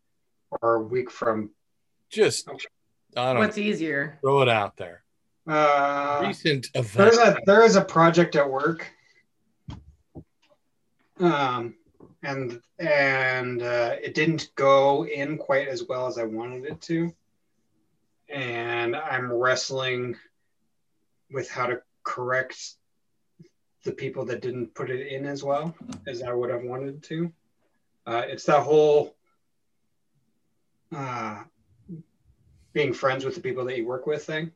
or 0.62 0.76
a 0.76 0.83
week 0.83 1.11
from? 1.11 1.50
Just, 2.11 2.49
I 3.16 3.33
don't 3.33 3.38
What's 3.38 3.59
easier? 3.59 4.19
throw 4.21 4.43
it 4.43 4.49
out 4.49 4.76
there. 4.76 5.02
Uh, 5.47 6.23
Recent 6.26 6.69
event. 6.75 6.95
there's 6.97 7.19
a 7.19 7.37
there 7.47 7.64
is 7.64 7.76
a 7.76 7.85
project 7.85 8.35
at 8.35 8.50
work, 8.50 8.88
um, 11.21 11.75
and 12.23 12.61
and 12.78 13.62
uh, 13.62 13.95
it 14.02 14.14
didn't 14.14 14.50
go 14.57 15.07
in 15.07 15.38
quite 15.38 15.69
as 15.69 15.85
well 15.88 16.07
as 16.09 16.19
I 16.19 16.25
wanted 16.25 16.64
it 16.64 16.81
to, 16.83 17.12
and 18.28 18.97
I'm 18.97 19.33
wrestling 19.33 20.16
with 21.31 21.49
how 21.49 21.66
to 21.66 21.81
correct 22.02 22.75
the 23.87 23.93
people 23.93 24.26
that 24.26 24.43
didn't 24.43 24.75
put 24.75 24.90
it 24.90 25.07
in 25.07 25.25
as 25.25 25.43
well 25.43 25.75
as 26.07 26.23
I 26.23 26.33
would 26.33 26.50
have 26.50 26.62
wanted 26.62 27.02
to. 27.05 27.33
Uh, 28.07 28.25
it's 28.26 28.45
that 28.45 28.62
whole 28.62 29.16
uh, 30.95 31.43
being 32.75 32.93
friends 32.93 33.25
with 33.25 33.35
the 33.35 33.40
people 33.40 33.64
that 33.64 33.78
you 33.78 33.87
work 33.87 34.07
with 34.07 34.25
thing. 34.25 34.50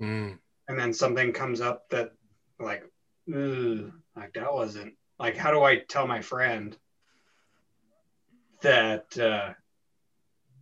Mm, 0.00 0.38
and 0.66 0.78
then 0.78 0.92
something 0.92 1.32
comes 1.32 1.60
up 1.60 1.88
that 1.90 2.12
like 2.58 2.82
like 3.28 4.32
that 4.34 4.52
wasn't 4.52 4.94
like 5.18 5.36
how 5.36 5.50
do 5.50 5.62
i 5.62 5.76
tell 5.76 6.06
my 6.06 6.20
friend 6.20 6.76
that 8.60 9.16
uh 9.18 9.52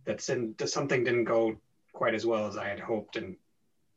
that 0.05 0.21
something 0.69 1.03
didn't 1.03 1.25
go 1.25 1.55
quite 1.93 2.13
as 2.13 2.25
well 2.25 2.47
as 2.47 2.57
i 2.57 2.67
had 2.67 2.79
hoped? 2.79 3.15
And 3.15 3.37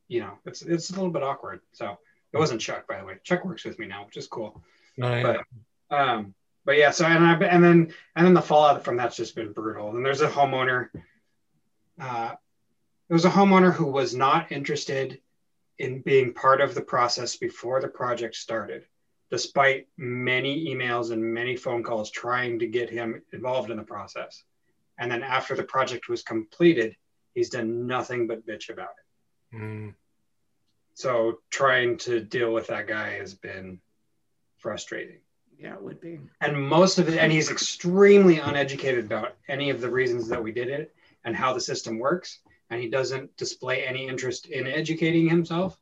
you 0.08 0.20
know 0.20 0.38
it's 0.46 0.62
it's 0.62 0.90
a 0.90 0.94
little 0.94 1.10
bit 1.10 1.22
awkward. 1.22 1.60
So 1.72 1.98
it 2.32 2.38
wasn't 2.38 2.60
chuck 2.60 2.86
by 2.86 2.98
the 2.98 3.04
way. 3.04 3.14
Chuck 3.22 3.44
works 3.44 3.64
with 3.64 3.78
me 3.78 3.86
now 3.86 4.04
which 4.04 4.16
is 4.16 4.26
cool. 4.26 4.62
No, 4.96 5.22
but 5.90 5.96
um 5.96 6.34
but 6.64 6.76
yeah 6.76 6.90
so 6.90 7.04
and 7.04 7.24
i 7.24 7.32
and 7.46 7.62
then 7.62 7.92
and 8.14 8.26
then 8.26 8.34
the 8.34 8.42
fallout 8.42 8.84
from 8.84 8.96
that's 8.96 9.16
just 9.16 9.34
been 9.34 9.52
brutal. 9.52 9.90
And 9.90 10.04
there's 10.04 10.22
a 10.22 10.28
homeowner 10.28 10.88
uh 12.00 12.34
there 13.08 13.14
was 13.14 13.24
a 13.24 13.30
homeowner 13.30 13.72
who 13.72 13.86
was 13.86 14.14
not 14.14 14.50
interested 14.50 15.20
in 15.78 16.00
being 16.00 16.32
part 16.32 16.60
of 16.60 16.74
the 16.74 16.80
process 16.80 17.36
before 17.36 17.80
the 17.80 17.88
project 17.88 18.34
started 18.34 18.84
despite 19.30 19.88
many 19.96 20.72
emails 20.72 21.10
and 21.10 21.22
many 21.22 21.56
phone 21.56 21.82
calls 21.82 22.12
trying 22.12 22.60
to 22.60 22.66
get 22.66 22.88
him 22.88 23.20
involved 23.32 23.72
in 23.72 23.76
the 23.76 23.82
process. 23.82 24.44
And 24.98 25.10
then 25.10 25.24
after 25.24 25.56
the 25.56 25.64
project 25.64 26.08
was 26.08 26.22
completed 26.22 26.96
he's 27.36 27.50
done 27.50 27.86
nothing 27.86 28.26
but 28.26 28.46
bitch 28.46 28.70
about 28.70 28.94
it. 28.98 29.56
Mm, 29.56 29.94
so 30.96 31.40
trying 31.50 31.98
to 31.98 32.20
deal 32.20 32.54
with 32.54 32.68
that 32.68 32.86
guy 32.86 33.18
has 33.18 33.34
been 33.34 33.78
frustrating. 34.56 35.18
Yeah, 35.58 35.74
it 35.74 35.82
would 35.82 36.00
be. 36.00 36.20
and 36.40 36.58
most 36.58 36.98
of 36.98 37.06
it 37.08 37.18
and 37.18 37.30
he's 37.30 37.50
extremely 37.50 38.38
uneducated 38.38 39.04
about 39.04 39.36
any 39.46 39.68
of 39.68 39.82
the 39.82 39.90
reasons 39.90 40.26
that 40.28 40.42
we 40.42 40.52
did 40.52 40.68
it 40.68 40.94
and 41.22 41.36
how 41.36 41.52
the 41.52 41.60
system 41.60 41.98
works. 41.98 42.38
And 42.70 42.80
he 42.80 42.88
doesn't 42.88 43.36
display 43.36 43.86
any 43.86 44.08
interest 44.08 44.46
in 44.46 44.66
educating 44.66 45.28
himself. 45.28 45.78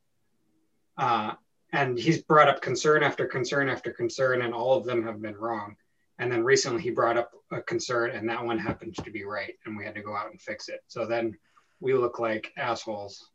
Uh, 0.99 1.35
and 1.73 1.97
he's 1.97 2.21
brought 2.21 2.49
up 2.49 2.61
concern 2.61 3.05
after 3.05 3.25
concern 3.27 3.69
after 3.69 3.93
concern 3.93 4.43
and 4.43 4.53
all 4.53 4.77
of 4.77 4.85
them 4.85 5.05
have 5.05 5.23
been 5.23 5.37
wrong. 5.37 5.77
And 6.19 6.31
then 6.31 6.43
recently 6.43 6.83
he 6.83 6.91
brought 6.91 7.17
up 7.17 7.31
a 7.53 7.63
concern 7.63 8.11
and 8.11 8.29
that 8.29 8.45
one 8.45 8.59
happened 8.59 8.97
to 8.97 9.11
be 9.13 9.25
right 9.25 9.55
and 9.65 9.77
we 9.77 9.85
had 9.85 9.95
to 9.95 10.03
go 10.03 10.17
out 10.17 10.33
and 10.33 10.41
fix 10.41 10.69
it. 10.69 10.81
So 10.89 11.07
then 11.07 11.37
we 11.79 11.95
look 11.95 12.19
like 12.19 12.53
assholes. 12.57 13.31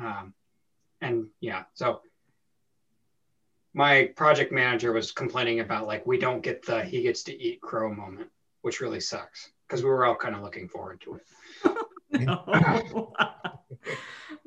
Um, 0.00 0.32
and 1.00 1.26
yeah 1.40 1.64
so 1.74 2.00
my 3.76 4.06
project 4.16 4.52
manager 4.52 4.90
was 4.90 5.12
complaining 5.12 5.60
about 5.60 5.86
like 5.86 6.06
we 6.06 6.18
don't 6.18 6.40
get 6.42 6.64
the 6.64 6.82
he 6.82 7.02
gets 7.02 7.24
to 7.24 7.38
eat 7.38 7.60
crow 7.60 7.92
moment, 7.92 8.30
which 8.62 8.80
really 8.80 9.00
sucks 9.00 9.50
because 9.68 9.82
we 9.84 9.90
were 9.90 10.06
all 10.06 10.16
kind 10.16 10.34
of 10.34 10.40
looking 10.40 10.66
forward 10.66 10.98
to 11.02 11.16
it. 11.16 12.22
No. 12.22 13.12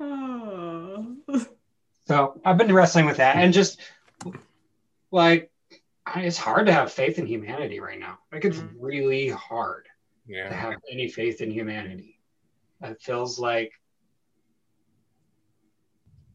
oh. 0.00 1.16
So 2.08 2.40
I've 2.44 2.58
been 2.58 2.72
wrestling 2.72 3.06
with 3.06 3.18
that 3.18 3.36
and 3.36 3.52
just 3.54 3.80
like 5.12 5.52
it's 6.16 6.36
hard 6.36 6.66
to 6.66 6.72
have 6.72 6.90
faith 6.92 7.20
in 7.20 7.26
humanity 7.26 7.78
right 7.78 8.00
now. 8.00 8.18
Like 8.32 8.44
it's 8.44 8.58
Mhm. 8.58 8.74
really 8.80 9.28
hard 9.28 9.86
yeah. 10.26 10.48
to 10.48 10.54
have 10.56 10.74
any 10.90 11.08
faith 11.08 11.40
in 11.40 11.52
humanity. 11.52 12.18
It 12.82 13.00
feels 13.00 13.38
like 13.38 13.72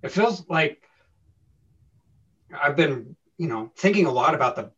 it 0.06 0.12
feels 0.12 0.48
like 0.50 0.82
I've 2.54 2.76
been, 2.76 3.16
you 3.38 3.48
know, 3.48 3.72
thinking 3.76 4.06
a 4.06 4.12
lot 4.12 4.36
about 4.36 4.56
the 4.56 4.72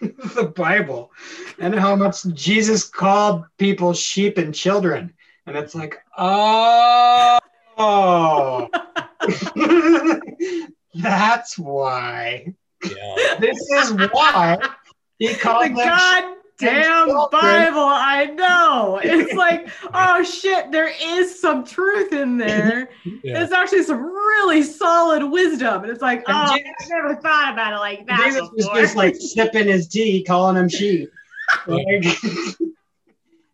the 0.34 0.52
Bible 0.54 1.10
and 1.58 1.74
how 1.74 1.96
much 1.96 2.24
Jesus 2.34 2.84
called 2.88 3.44
people 3.58 3.94
sheep 3.94 4.36
and 4.38 4.54
children. 4.54 5.14
And 5.46 5.56
it's 5.56 5.74
like, 5.74 5.98
oh, 6.18 7.38
that's 10.94 11.58
why. 11.58 12.54
Yeah. 12.84 13.36
This 13.40 13.58
is 13.72 13.92
why 14.12 14.58
he 15.18 15.28
The 15.28 15.34
called 15.34 15.64
them 15.64 15.74
goddamn 15.74 16.36
children. 16.60 17.28
Bible, 17.30 17.80
I 17.80 18.26
know. 18.36 19.00
It's 19.02 19.34
like, 19.34 19.68
oh 19.94 20.22
shit, 20.22 20.70
there 20.70 20.90
is 21.02 21.40
some 21.40 21.64
truth 21.64 22.12
in 22.12 22.38
there. 22.38 22.90
Yeah. 23.22 23.38
There's 23.38 23.52
actually 23.52 23.82
some 23.84 24.02
really 24.02 24.62
solid 24.62 25.24
wisdom. 25.24 25.82
And 25.82 25.90
it's 25.90 26.02
like, 26.02 26.18
And 26.28 26.36
oh, 26.50 26.56
Jesus- 26.56 26.72
I 26.80 26.88
never 26.88 27.16
thought 27.16 27.52
about 27.52 27.72
it 27.72 27.78
like 27.78 28.06
that. 28.06 28.18
Jesus 28.18 28.42
was 28.42 28.66
before. 28.66 28.74
just 28.82 28.96
like 28.96 29.16
sipping 29.16 29.66
his 29.66 29.88
tea, 29.88 30.22
calling 30.22 30.56
him 30.56 30.68
she. 30.68 31.08
Like, 31.66 32.04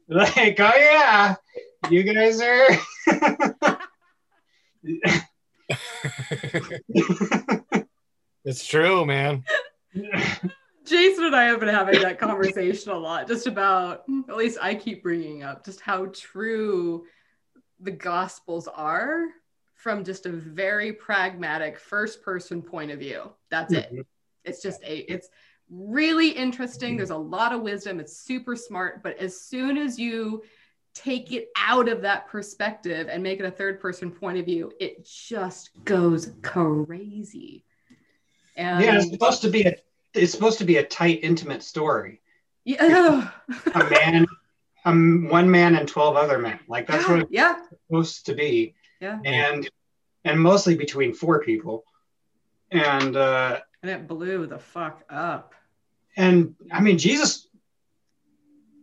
like, 0.09 0.61
oh 0.61 0.73
yeah, 0.77 1.37
you 1.89 2.03
guys 2.03 2.41
are. 2.41 2.67
it's 8.45 8.67
true, 8.67 9.05
man. 9.07 9.45
Jason 10.91 11.25
and 11.25 11.37
I 11.37 11.45
have 11.45 11.61
been 11.61 11.69
having 11.69 12.03
that 12.03 12.19
conversation 12.19 12.91
a 12.91 12.99
lot, 12.99 13.29
just 13.29 13.47
about, 13.47 14.03
at 14.29 14.37
least 14.37 14.59
I 14.61 14.75
keep 14.75 15.03
bringing 15.03 15.45
up, 15.45 15.65
just 15.65 15.81
how 15.81 16.07
true 16.13 17.07
the 17.79 17.93
Gospels 17.93 18.69
are 18.69 19.27
from 19.75 20.05
just 20.05 20.27
a 20.27 20.31
very 20.31 20.93
pragmatic 20.93 21.79
first 21.79 22.23
person 22.23 22.61
point 22.61 22.91
of 22.91 22.99
view. 22.99 23.31
That's 23.51 23.73
it. 23.73 23.87
Mm-hmm. 23.87 24.01
It's 24.45 24.61
just 24.63 24.83
a, 24.83 25.11
it's 25.11 25.29
really 25.71 26.31
interesting. 26.31 26.97
There's 26.97 27.11
a 27.11 27.17
lot 27.17 27.53
of 27.53 27.63
wisdom. 27.63 28.01
It's 28.01 28.19
super 28.19 28.57
smart. 28.57 29.03
But 29.03 29.17
as 29.19 29.41
soon 29.41 29.79
as 29.79 29.99
you 29.99 30.43
take 30.93 31.33
it 31.33 31.49
out 31.57 31.89
of 31.89 32.03
that 32.03 32.27
perspective 32.27 33.09
and 33.09 33.23
make 33.23 33.39
it 33.39 33.47
a 33.47 33.51
third 33.51 33.81
person 33.81 34.11
point 34.11 34.39
of 34.39 34.45
view, 34.45 34.73
it 34.81 35.07
just 35.07 35.71
goes 35.85 36.33
crazy. 36.43 37.65
And 38.57 38.85
yeah, 38.85 38.97
it's 38.97 39.11
supposed 39.11 39.43
to 39.43 39.49
be 39.49 39.63
a. 39.63 39.77
It's 40.15 40.33
supposed 40.33 40.59
to 40.59 40.65
be 40.65 40.77
a 40.79 40.85
tight, 40.85 41.21
intimate 41.23 41.63
story. 41.63 42.21
yeah. 42.65 43.31
A 43.75 43.85
man, 43.91 44.27
um, 44.85 45.29
one 45.29 45.51
man 45.51 45.77
and 45.77 45.87
twelve 45.89 46.17
other 46.17 46.39
men. 46.39 46.59
Like 46.69 46.87
that's 46.87 47.09
what 47.09 47.21
it's 47.21 47.31
yeah. 47.33 47.57
supposed 47.89 48.27
to 48.27 48.35
be. 48.35 48.75
Yeah. 49.01 49.19
And 49.25 49.69
and 50.25 50.41
mostly 50.41 50.77
between 50.77 51.15
four 51.15 51.41
people. 51.41 51.85
And 52.71 53.17
uh, 53.17 53.61
And 53.83 53.91
it 53.91 54.07
blew 54.09 54.47
the 54.47 54.59
fuck 54.59 55.03
up. 55.09 55.55
and 56.17 56.55
I 56.73 56.81
mean 56.81 56.99
Jesus 56.99 57.47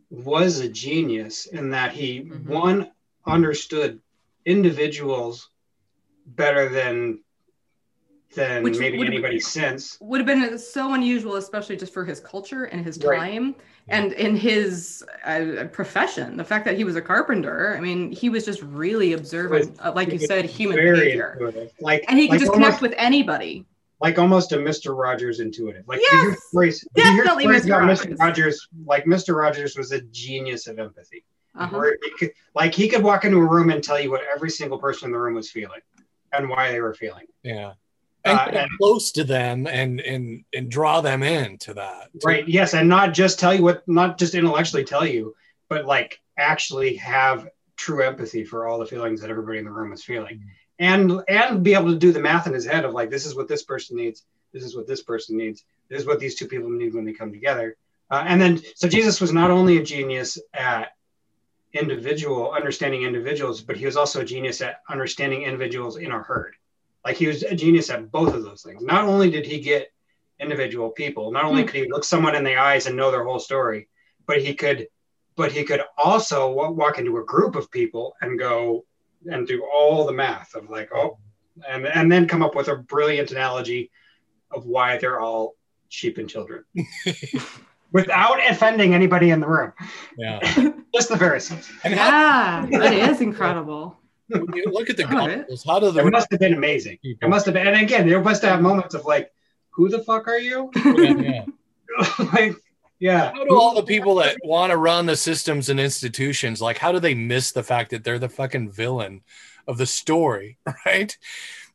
was 0.09 0.59
a 0.59 0.69
genius 0.69 1.45
in 1.45 1.71
that 1.71 1.91
he 1.93 2.21
Mhm. 2.21 2.45
one 2.45 2.91
understood 3.25 3.99
individuals 4.45 5.49
better 6.25 6.69
than 6.69 7.19
than 8.37 8.63
Which 8.63 8.77
maybe 8.79 8.97
would- 8.99 9.07
anybody 9.07 9.39
since. 9.39 9.97
would 9.99 10.19
have 10.21 10.27
been 10.27 10.57
so 10.57 10.93
unusual, 10.93 11.35
especially 11.35 11.75
just 11.75 11.91
for 11.93 12.05
his 12.05 12.19
culture 12.21 12.65
and 12.65 12.85
his 12.85 12.97
Right. 13.03 13.17
time 13.19 13.55
and 13.89 14.13
in 14.13 14.35
his 14.37 15.03
uh, 15.25 15.65
profession. 15.73 16.37
The 16.37 16.43
fact 16.45 16.63
that 16.65 16.77
he 16.77 16.83
was 16.85 16.95
a 16.95 17.01
carpenter, 17.01 17.75
I 17.75 17.81
mean, 17.81 18.11
he 18.11 18.29
was 18.29 18.45
just 18.45 18.61
really 18.61 19.13
observant, 19.13 19.75
uh, 19.83 19.91
like 19.93 20.11
you 20.13 20.19
said, 20.19 20.45
human 20.45 20.77
behavior. 20.77 21.33
intuitive. 21.39 21.71
Like 21.81 22.05
And 22.07 22.17
he 22.19 22.27
could 22.27 22.31
like 22.33 22.39
just 22.41 22.51
almost, 22.53 22.77
connect 22.79 22.81
with 22.83 22.93
anybody. 22.97 23.65
like 23.99 24.19
almost 24.19 24.51
a 24.53 24.57
Mr. 24.57 24.95
Rogers 24.97 25.39
intuitive. 25.39 25.83
Like 25.87 25.99
you 25.99 26.07
hear 26.11 26.29
Yes, 26.29 26.43
stories, 26.49 26.85
you 26.95 27.03
hear 27.03 27.23
definitely 27.23 27.45
Mr. 27.47 27.65
about 27.65 27.81
Rogers. 27.87 28.05
Mr. 28.05 28.19
Rogers. 28.19 28.67
Like 28.85 29.05
Mr. 29.05 29.35
Rogers 29.35 29.75
was 29.75 29.91
a 29.91 30.01
genius 30.01 30.67
of 30.67 30.77
empathy. 30.79 31.25
Uh-huh. 31.55 31.75
Where 31.75 31.97
he 32.03 32.11
could, 32.19 32.31
like 32.53 32.75
he 32.75 32.87
could 32.87 33.01
walk 33.01 33.25
into 33.25 33.37
a 33.37 33.45
room 33.45 33.71
and 33.71 33.83
tell 33.83 33.99
you 33.99 34.11
what 34.11 34.21
every 34.31 34.51
single 34.51 34.77
person 34.77 35.07
in 35.07 35.11
the 35.13 35.17
room 35.17 35.33
was 35.33 35.49
feeling 35.49 35.79
and 36.31 36.47
why 36.49 36.71
they 36.71 36.79
were 36.81 36.93
feeling. 36.93 37.25
Yeah. 37.41 37.73
And 38.25 38.39
Uh, 38.39 38.45
get 38.45 38.55
and- 38.63 38.77
close 38.79 39.11
to 39.13 39.23
them 39.23 39.67
and 39.67 40.01
and 40.01 40.43
and 40.53 40.69
draw 40.69 41.01
them 41.01 41.23
into 41.23 41.73
that. 41.75 42.09
Right. 42.23 42.47
Yes, 42.47 42.73
and 42.73 42.89
not 42.89 43.13
just 43.13 43.39
tell 43.39 43.53
you 43.53 43.63
what, 43.63 43.87
not 43.87 44.17
just 44.17 44.35
intellectually 44.35 44.83
tell 44.83 45.05
you, 45.05 45.35
but 45.69 45.85
like 45.85 46.19
actually 46.37 46.95
have 46.97 47.47
true 47.77 48.03
empathy 48.03 48.43
for 48.43 48.67
all 48.67 48.79
the 48.79 48.85
feelings 48.85 49.21
that 49.21 49.29
everybody 49.29 49.59
in 49.59 49.65
the 49.65 49.71
room 49.71 49.93
is 49.93 50.03
feeling, 50.03 50.43
and 50.79 51.21
and 51.27 51.63
be 51.63 51.73
able 51.73 51.91
to 51.91 51.97
do 51.97 52.11
the 52.11 52.19
math 52.19 52.47
in 52.47 52.53
his 52.53 52.65
head 52.65 52.85
of 52.85 52.93
like 52.93 53.09
this 53.09 53.25
is 53.25 53.35
what 53.35 53.47
this 53.47 53.63
person 53.63 53.95
needs, 53.97 54.23
this 54.51 54.63
is 54.63 54.75
what 54.75 54.87
this 54.87 55.03
person 55.03 55.37
needs, 55.37 55.63
this 55.89 56.01
is 56.01 56.07
what 56.07 56.19
these 56.19 56.35
two 56.35 56.47
people 56.47 56.69
need 56.69 56.93
when 56.93 57.05
they 57.05 57.13
come 57.13 57.31
together, 57.31 57.77
uh, 58.11 58.23
and 58.27 58.41
then 58.41 58.61
so 58.75 58.87
Jesus 58.89 59.21
was 59.21 59.31
not 59.31 59.51
only 59.51 59.77
a 59.77 59.83
genius 59.83 60.37
at 60.53 60.93
individual 61.73 62.51
understanding 62.51 63.03
individuals, 63.03 63.61
but 63.61 63.77
he 63.77 63.85
was 63.85 63.95
also 63.97 64.21
a 64.21 64.25
genius 64.25 64.61
at 64.61 64.81
understanding 64.89 65.43
individuals 65.43 65.97
in 65.97 66.11
a 66.11 66.19
herd. 66.19 66.55
Like 67.05 67.15
he 67.17 67.27
was 67.27 67.43
a 67.43 67.55
genius 67.55 67.89
at 67.89 68.11
both 68.11 68.33
of 68.33 68.43
those 68.43 68.61
things. 68.61 68.83
Not 68.83 69.05
only 69.05 69.29
did 69.29 69.45
he 69.45 69.59
get 69.59 69.91
individual 70.39 70.89
people, 70.89 71.31
not 71.31 71.45
only 71.45 71.61
Hmm. 71.63 71.67
could 71.69 71.83
he 71.83 71.89
look 71.89 72.03
someone 72.03 72.35
in 72.35 72.43
the 72.43 72.55
eyes 72.57 72.85
and 72.85 72.95
know 72.95 73.11
their 73.11 73.23
whole 73.23 73.39
story, 73.39 73.87
but 74.25 74.41
he 74.41 74.53
could, 74.53 74.87
but 75.35 75.51
he 75.51 75.63
could 75.63 75.81
also 75.97 76.51
wa- 76.51 76.69
walk 76.69 76.97
into 76.99 77.17
a 77.17 77.23
group 77.25 77.55
of 77.55 77.71
people 77.71 78.13
and 78.21 78.37
go 78.37 78.85
and 79.31 79.47
do 79.47 79.65
all 79.73 80.05
the 80.05 80.13
math 80.13 80.53
of 80.55 80.69
like, 80.69 80.89
oh, 80.93 81.17
and 81.67 81.87
and 81.87 82.11
then 82.11 82.27
come 82.27 82.43
up 82.43 82.55
with 82.55 82.67
a 82.67 82.75
brilliant 82.75 83.31
analogy 83.31 83.89
of 84.51 84.65
why 84.65 84.97
they're 84.97 85.19
all 85.19 85.55
sheep 85.89 86.17
and 86.17 86.29
children, 86.29 86.63
without 87.91 88.39
offending 88.49 88.93
anybody 88.93 89.29
in 89.31 89.39
the 89.39 89.47
room, 89.47 89.71
Yeah. 90.17 90.39
just 90.93 91.09
the 91.09 91.17
Pharisees. 91.17 91.69
And 91.83 91.93
how 91.95 92.67
Yeah, 92.69 92.79
that 92.79 92.93
is 92.93 93.21
incredible. 93.21 93.96
When 94.29 94.55
you 94.55 94.65
look 94.71 94.89
at 94.89 94.97
the 94.97 95.03
Some 95.07 95.17
of 95.17 95.29
it. 95.29 95.63
how 95.65 95.79
do 95.79 95.91
the 95.91 96.05
It 96.05 96.11
must 96.11 96.27
have 96.31 96.39
been 96.39 96.53
amazing. 96.53 96.97
It 97.03 97.27
must 97.27 97.45
have 97.45 97.53
been, 97.53 97.67
and 97.67 97.81
again, 97.81 98.07
there 98.07 98.21
must 98.21 98.43
have 98.43 98.61
moments 98.61 98.93
of 98.95 99.05
like, 99.05 99.31
who 99.69 99.89
the 99.89 100.03
fuck 100.03 100.27
are 100.27 100.39
you? 100.39 100.71
yeah, 100.75 101.13
yeah. 101.13 101.45
like, 102.33 102.55
yeah. 102.99 103.31
How 103.31 103.43
do 103.43 103.55
all 103.55 103.75
the 103.75 103.83
people 103.83 104.15
that 104.15 104.37
want 104.43 104.71
to 104.71 104.77
run 104.77 105.05
the 105.05 105.15
systems 105.15 105.69
and 105.69 105.79
institutions, 105.79 106.61
like, 106.61 106.77
how 106.77 106.91
do 106.91 106.99
they 106.99 107.13
miss 107.13 107.51
the 107.51 107.63
fact 107.63 107.91
that 107.91 108.03
they're 108.03 108.19
the 108.19 108.29
fucking 108.29 108.71
villain 108.71 109.21
of 109.67 109.77
the 109.77 109.85
story, 109.85 110.57
right? 110.85 111.15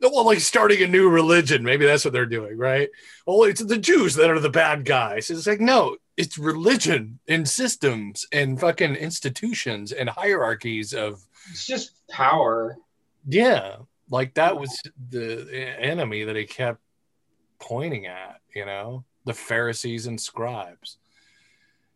Well, 0.01 0.27
like 0.27 0.41
starting 0.41 0.83
a 0.83 0.89
new 0.89 1.09
religion, 1.09 1.63
maybe 1.63 1.87
that's 1.87 2.05
what 2.05 2.13
they're 2.13 2.27
doing, 2.27 2.59
right? 2.59 2.89
Well, 3.25 3.45
it's 3.45 3.63
the 3.63 3.79
Jews 3.79 4.17
that 4.17 4.31
are 4.31 4.41
the 4.41 4.51
bad 4.51 4.85
guys. 4.85 5.31
It's 5.31 5.47
like, 5.47 5.61
no, 5.61 5.97
it's 6.17 6.39
religion 6.39 7.21
and 7.29 7.49
systems 7.49 8.27
and 8.33 8.59
fucking 8.59 8.97
institutions 8.97 9.93
and 9.93 10.09
hierarchies 10.09 10.93
of, 10.93 11.25
It's 11.51 11.67
just 11.67 12.07
power. 12.09 12.77
yeah, 13.27 13.77
like 14.11 14.35
that 14.35 14.59
was 14.59 14.81
the 15.11 15.49
enemy 15.79 16.25
that 16.25 16.37
he 16.37 16.45
kept 16.45 16.81
pointing 17.59 18.07
at, 18.07 18.41
you 18.55 18.67
know, 18.67 19.05
the 19.25 19.33
Pharisees 19.33 20.07
and 20.07 20.21
scribes. 20.21 20.99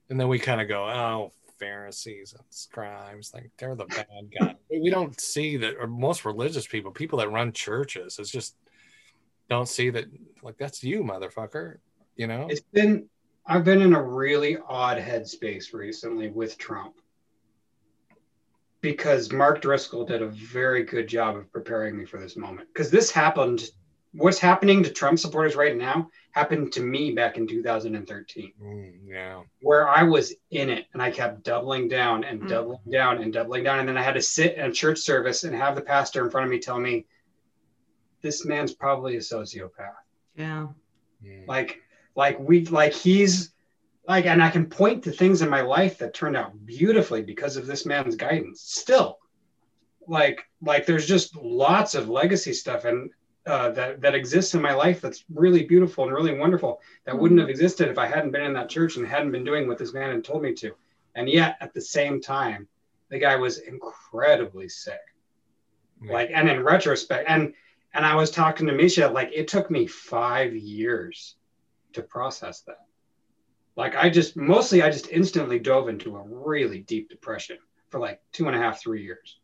And 0.08 0.18
then 0.18 0.28
we 0.28 0.38
kind 0.38 0.60
of 0.60 0.68
go, 0.68 0.84
oh, 0.84 1.32
Pharisees 1.58 2.34
and 2.36 2.44
scribes, 2.50 3.32
like 3.34 3.50
they're 3.58 3.74
the 3.74 3.86
bad 3.86 4.30
guys. 4.38 4.54
we 4.70 4.90
don't 4.90 5.20
see 5.20 5.56
that, 5.56 5.74
or 5.78 5.86
most 5.86 6.24
religious 6.24 6.66
people, 6.66 6.90
people 6.90 7.18
that 7.18 7.30
run 7.30 7.52
churches, 7.52 8.18
it's 8.18 8.30
just 8.30 8.56
don't 9.48 9.68
see 9.68 9.90
that, 9.90 10.06
like, 10.42 10.58
that's 10.58 10.82
you, 10.82 11.02
motherfucker, 11.02 11.76
you 12.16 12.26
know? 12.26 12.46
It's 12.48 12.60
been 12.72 13.08
I've 13.48 13.64
been 13.64 13.80
in 13.80 13.94
a 13.94 14.02
really 14.02 14.58
odd 14.68 14.98
headspace 14.98 15.72
recently 15.72 16.28
with 16.28 16.58
Trump 16.58 16.96
because 18.92 19.32
Mark 19.32 19.60
Driscoll 19.62 20.04
did 20.06 20.22
a 20.22 20.28
very 20.28 20.84
good 20.84 21.08
job 21.08 21.36
of 21.36 21.50
preparing 21.52 21.98
me 21.98 22.04
for 22.04 22.20
this 22.20 22.36
moment. 22.36 22.68
Because 22.72 22.88
this 22.88 23.10
happened, 23.10 23.68
what's 24.14 24.38
happening 24.38 24.84
to 24.84 24.90
Trump 24.92 25.18
supporters 25.18 25.56
right 25.56 25.76
now 25.76 26.08
happened 26.30 26.72
to 26.74 26.80
me 26.80 27.10
back 27.10 27.36
in 27.36 27.48
2013, 27.48 28.52
Mm, 28.62 28.92
yeah. 29.04 29.42
where 29.60 29.88
I 29.88 30.04
was 30.04 30.32
in 30.52 30.70
it 30.70 30.86
and 30.92 31.02
I 31.02 31.10
kept 31.10 31.42
doubling 31.42 31.88
down 31.88 32.22
and 32.22 32.42
Mm. 32.42 32.48
doubling 32.48 32.78
down 32.88 33.18
and 33.22 33.32
doubling 33.32 33.64
down. 33.64 33.80
And 33.80 33.88
then 33.88 33.98
I 33.98 34.02
had 34.02 34.14
to 34.14 34.22
sit 34.22 34.54
in 34.54 34.66
a 34.66 34.72
church 34.72 35.00
service 35.00 35.42
and 35.42 35.52
have 35.56 35.74
the 35.74 35.82
pastor 35.82 36.24
in 36.24 36.30
front 36.30 36.44
of 36.44 36.52
me 36.52 36.60
tell 36.60 36.78
me, 36.78 37.06
this 38.22 38.44
man's 38.46 38.72
probably 38.72 39.16
a 39.16 39.20
sociopath 39.20 39.94
Yeah. 40.36 40.68
Mm. 41.24 41.48
like 41.48 41.82
like 42.14 42.38
we 42.38 42.64
like 42.66 42.92
he's 42.92 43.52
like 44.08 44.26
and 44.26 44.42
i 44.42 44.50
can 44.50 44.66
point 44.66 45.02
to 45.04 45.10
things 45.10 45.42
in 45.42 45.48
my 45.48 45.62
life 45.62 45.98
that 45.98 46.14
turned 46.14 46.36
out 46.36 46.52
beautifully 46.64 47.22
because 47.22 47.56
of 47.56 47.66
this 47.66 47.86
man's 47.86 48.16
guidance. 48.16 48.60
Still 48.62 49.18
like 50.06 50.44
like 50.62 50.86
there's 50.86 51.06
just 51.06 51.36
lots 51.36 51.94
of 51.94 52.08
legacy 52.08 52.52
stuff 52.52 52.84
and 52.84 53.10
uh, 53.46 53.70
that 53.70 54.00
that 54.00 54.14
exists 54.14 54.54
in 54.54 54.62
my 54.62 54.74
life 54.74 55.00
that's 55.00 55.24
really 55.32 55.64
beautiful 55.64 56.04
and 56.04 56.12
really 56.12 56.36
wonderful 56.36 56.80
that 57.04 57.16
wouldn't 57.16 57.38
have 57.38 57.48
existed 57.48 57.88
if 57.88 57.98
i 57.98 58.06
hadn't 58.06 58.32
been 58.32 58.42
in 58.42 58.52
that 58.52 58.68
church 58.68 58.96
and 58.96 59.06
hadn't 59.06 59.30
been 59.30 59.44
doing 59.44 59.68
what 59.68 59.78
this 59.78 59.94
man 59.94 60.10
had 60.10 60.24
told 60.24 60.42
me 60.42 60.52
to. 60.52 60.72
And 61.14 61.28
yet 61.28 61.56
at 61.60 61.72
the 61.72 61.80
same 61.80 62.20
time 62.20 62.68
the 63.08 63.18
guy 63.18 63.36
was 63.36 63.58
incredibly 63.58 64.68
sick. 64.68 65.00
Yeah. 66.02 66.12
like 66.12 66.30
and 66.34 66.48
in 66.48 66.62
retrospect 66.62 67.24
and 67.28 67.54
and 67.94 68.04
i 68.04 68.14
was 68.14 68.30
talking 68.30 68.66
to 68.66 68.72
misha 68.74 69.08
like 69.08 69.30
it 69.32 69.48
took 69.48 69.70
me 69.70 69.86
five 69.86 70.54
years 70.54 71.36
to 71.94 72.02
process 72.02 72.60
that 72.62 72.85
like 73.76 73.94
i 73.96 74.08
just 74.10 74.36
mostly 74.36 74.82
i 74.82 74.90
just 74.90 75.08
instantly 75.10 75.58
dove 75.58 75.88
into 75.88 76.16
a 76.16 76.22
really 76.26 76.80
deep 76.80 77.08
depression 77.08 77.58
for 77.90 78.00
like 78.00 78.20
two 78.32 78.46
and 78.46 78.56
a 78.56 78.58
half 78.58 78.80
three 78.80 79.02
years 79.02 79.38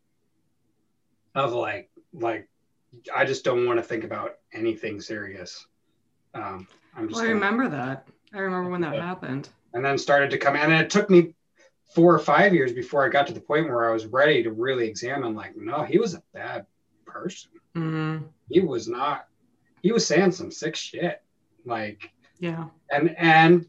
of 1.35 1.53
like 1.53 1.89
like 2.13 2.47
i 3.15 3.25
just 3.25 3.43
don't 3.43 3.65
want 3.65 3.77
to 3.79 3.83
think 3.83 4.03
about 4.03 4.31
anything 4.53 4.99
serious 5.01 5.65
um 6.33 6.67
i'm 6.95 7.07
just 7.07 7.19
Well, 7.21 7.29
I 7.29 7.33
remember 7.33 7.69
that. 7.69 8.07
I 8.33 8.39
remember 8.39 8.69
when 8.71 8.81
that 8.81 8.95
happened. 8.95 9.49
and 9.73 9.85
then 9.85 9.97
started 9.97 10.29
to 10.31 10.37
come 10.37 10.55
in. 10.55 10.61
and 10.71 10.73
it 10.73 10.89
took 10.89 11.09
me 11.09 11.35
four 11.93 12.13
or 12.13 12.19
five 12.19 12.53
years 12.53 12.73
before 12.73 13.05
i 13.05 13.09
got 13.09 13.27
to 13.27 13.33
the 13.33 13.39
point 13.39 13.67
where 13.67 13.89
i 13.89 13.93
was 13.93 14.05
ready 14.07 14.41
to 14.43 14.51
really 14.51 14.87
examine 14.87 15.35
like 15.35 15.55
no 15.55 15.83
he 15.83 15.97
was 15.99 16.13
a 16.13 16.23
bad 16.33 16.65
person 17.05 17.49
Mm, 17.75 18.25
he 18.49 18.59
was 18.59 18.87
not 18.87 19.25
he 19.81 19.91
was 19.91 20.05
saying 20.05 20.31
some 20.31 20.51
sick 20.51 20.75
shit 20.75 21.23
like 21.65 22.11
yeah. 22.39 22.65
and 22.91 23.15
and 23.17 23.65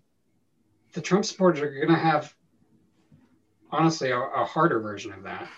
the 0.95 1.01
trump 1.01 1.25
supporters 1.25 1.61
are 1.61 1.71
going 1.73 1.89
to 1.89 1.95
have 1.95 2.33
honestly 3.71 4.11
a, 4.11 4.19
a 4.19 4.45
harder 4.45 4.81
version 4.81 5.13
of 5.13 5.23
that 5.25 5.49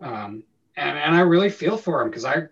um 0.00 0.42
and 0.76 0.98
and 0.98 1.14
i 1.14 1.20
really 1.20 1.50
feel 1.50 1.76
for 1.76 1.98
them 2.00 2.08
because 2.10 2.24
i 2.24 2.42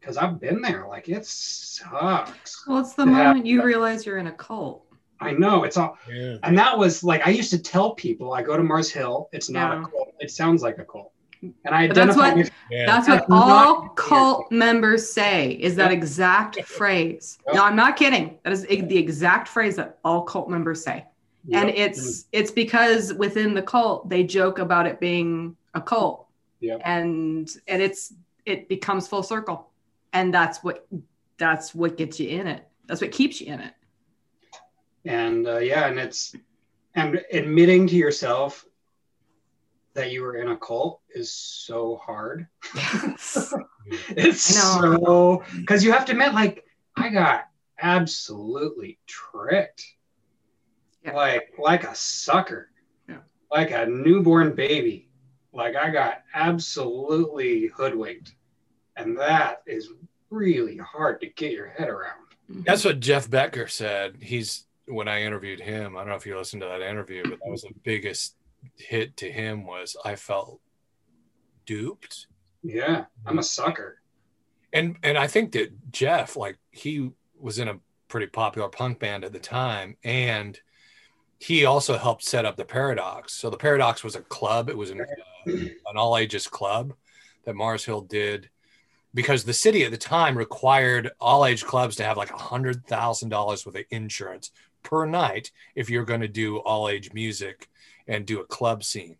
because 0.00 0.16
i've 0.16 0.40
been 0.40 0.62
there 0.62 0.86
like 0.88 1.08
it 1.08 1.26
sucks 1.26 2.66
Well, 2.66 2.78
it's 2.80 2.94
the 2.94 3.04
Yeah. 3.04 3.10
moment 3.10 3.46
you 3.46 3.62
realize 3.62 4.06
you're 4.06 4.18
in 4.18 4.26
a 4.28 4.32
cult. 4.32 4.86
i 5.20 5.32
know 5.32 5.64
it's 5.64 5.76
all 5.76 5.98
Yeah. 6.12 6.36
and 6.42 6.56
that 6.58 6.78
was 6.78 7.02
like 7.02 7.26
i 7.26 7.30
used 7.30 7.50
to 7.50 7.58
tell 7.58 7.94
people 7.94 8.32
i 8.32 8.42
go 8.42 8.56
to 8.56 8.62
mars 8.62 8.90
hill 8.90 9.28
it's 9.32 9.50
not 9.50 9.72
Yeah. 9.72 9.80
a 9.82 9.88
cult 9.90 10.14
it 10.20 10.30
sounds 10.30 10.62
like 10.62 10.78
a 10.78 10.84
cult 10.84 11.12
and 11.42 11.74
i 11.74 11.86
that's 11.88 12.16
what- 12.16 12.36
with- 12.36 12.50
Yeah. 12.70 12.86
That's 12.86 13.06
what 13.08 13.18
That's 13.18 13.28
not 13.28 13.48
all 13.48 13.80
weird. 13.82 13.96
cult 13.96 14.52
members 14.52 15.10
say 15.12 15.50
is 15.52 15.76
that 15.76 15.90
Yep. 15.90 15.98
exact 15.98 16.62
phrase. 16.64 17.38
Yep. 17.46 17.54
No, 17.56 17.64
I'm 17.64 17.76
not 17.76 17.96
kidding. 17.96 18.38
That 18.44 18.52
is 18.54 18.62
the 18.62 18.96
exact 18.96 19.46
phrase 19.48 19.76
that 19.76 19.98
all 20.04 20.22
cult 20.22 20.48
members 20.48 20.82
say. 20.82 21.04
And 21.52 21.68
Yep. 21.68 21.76
it's 21.76 22.26
it's 22.32 22.50
because 22.50 23.12
within 23.14 23.52
the 23.52 23.62
cult 23.62 24.08
they 24.08 24.22
joke 24.24 24.58
about 24.58 24.86
it 24.86 25.00
being 25.00 25.56
a 25.74 25.80
cult. 25.82 26.26
Yep. 26.60 26.80
And 26.84 27.50
and 27.68 27.82
it's 27.82 28.14
it 28.46 28.68
becomes 28.68 29.06
full 29.08 29.22
circle. 29.24 29.68
And 30.14 30.32
that's 30.32 30.62
what 30.64 30.86
that's 31.36 31.74
what 31.74 31.96
gets 31.96 32.18
you 32.20 32.28
in 32.28 32.46
it. 32.46 32.62
That's 32.86 33.00
what 33.02 33.10
keeps 33.12 33.40
you 33.40 33.52
in 33.52 33.60
it. 33.60 33.74
and 35.04 35.46
uh, 35.48 35.58
yeah 35.58 35.88
and 35.88 35.98
it's 35.98 36.34
and 36.94 37.20
admitting 37.32 37.86
to 37.88 37.96
yourself 37.96 38.64
that 39.94 40.10
you 40.10 40.22
were 40.22 40.36
in 40.36 40.48
a 40.48 40.56
cult 40.56 41.00
is 41.14 41.32
so 41.32 41.96
hard 42.04 42.46
it's 44.16 44.56
I 44.56 44.80
know. 44.80 44.96
so 45.04 45.44
because 45.56 45.84
you 45.84 45.92
have 45.92 46.04
to 46.06 46.12
admit 46.12 46.32
like 46.34 46.64
i 46.96 47.08
got 47.08 47.48
absolutely 47.80 48.98
tricked 49.06 49.84
Yeah. 51.04 51.14
like 51.14 51.52
like 51.58 51.84
a 51.84 51.94
sucker, 51.94 52.70
Yeah. 53.08 53.18
like 53.50 53.70
a 53.72 53.86
newborn 53.86 54.54
baby. 54.54 55.08
Like 55.52 55.74
I 55.76 55.90
got 55.90 56.22
absolutely 56.34 57.66
hoodwinked, 57.76 58.34
and 58.96 59.18
that 59.18 59.62
is 59.66 59.88
really 60.30 60.76
hard 60.78 61.20
to 61.22 61.26
get 61.26 61.52
your 61.52 61.68
head 61.68 61.88
around. 61.88 62.22
Mm-hmm. 62.50 62.62
That's 62.64 62.84
what 62.84 63.00
Jeff 63.00 63.28
Becker 63.28 63.66
said. 63.66 64.16
He's 64.22 64.66
when 64.86 65.08
I 65.08 65.22
interviewed 65.22 65.60
him. 65.60 65.96
I 65.96 66.00
don't 66.00 66.08
know 66.10 66.14
if 66.14 66.24
you 66.24 66.38
listened 66.38 66.62
to 66.62 66.68
that 66.68 66.80
interview, 66.82 67.22
but 67.24 67.40
that 67.42 67.50
was 67.50 67.62
the 67.62 67.74
biggest 67.82 68.36
hit 68.76 69.16
to 69.18 69.30
him 69.30 69.66
was 69.66 69.96
I 70.04 70.16
felt 70.16 70.60
duped. 71.66 72.26
Yeah, 72.62 73.06
I'm 73.26 73.38
a 73.38 73.42
sucker. 73.42 74.00
And 74.72 74.96
and 75.02 75.18
I 75.18 75.26
think 75.26 75.52
that 75.52 75.92
Jeff, 75.92 76.36
like 76.36 76.58
he 76.70 77.10
was 77.38 77.58
in 77.58 77.68
a 77.68 77.78
pretty 78.08 78.26
popular 78.26 78.68
punk 78.68 78.98
band 78.98 79.24
at 79.24 79.32
the 79.32 79.38
time, 79.38 79.96
and 80.04 80.58
he 81.38 81.64
also 81.64 81.98
helped 81.98 82.24
set 82.24 82.44
up 82.44 82.56
the 82.56 82.64
Paradox. 82.64 83.34
So 83.34 83.50
the 83.50 83.56
Paradox 83.56 84.04
was 84.04 84.14
a 84.14 84.20
club. 84.20 84.68
It 84.68 84.76
was 84.76 84.90
an, 84.90 85.00
uh, 85.00 85.50
an 85.50 85.96
all 85.96 86.16
ages 86.16 86.46
club 86.46 86.94
that 87.44 87.54
Mars 87.54 87.84
Hill 87.84 88.02
did 88.02 88.48
because 89.14 89.44
the 89.44 89.52
city 89.52 89.84
at 89.84 89.90
the 89.90 89.98
time 89.98 90.38
required 90.38 91.10
all 91.20 91.44
age 91.44 91.64
clubs 91.64 91.96
to 91.96 92.04
have 92.04 92.16
like 92.16 92.30
a 92.30 92.36
hundred 92.36 92.86
thousand 92.86 93.28
dollars 93.28 93.66
worth 93.66 93.74
of 93.74 93.84
insurance 93.90 94.52
per 94.82 95.06
night 95.06 95.50
if 95.74 95.90
you're 95.90 96.04
going 96.04 96.20
to 96.20 96.28
do 96.28 96.58
all 96.58 96.88
age 96.88 97.12
music 97.12 97.68
and 98.06 98.26
do 98.26 98.40
a 98.40 98.46
club 98.46 98.84
scene. 98.84 99.16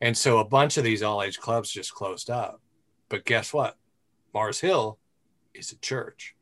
And 0.00 0.16
so 0.16 0.38
a 0.38 0.44
bunch 0.44 0.76
of 0.76 0.84
these 0.84 1.02
all 1.02 1.22
age 1.22 1.38
clubs 1.38 1.70
just 1.70 1.94
closed 1.94 2.30
up. 2.30 2.60
But 3.08 3.24
guess 3.24 3.52
what? 3.52 3.76
Mars 4.34 4.60
Hill 4.60 4.98
is 5.54 5.72
a 5.72 5.78
church. 5.78 6.34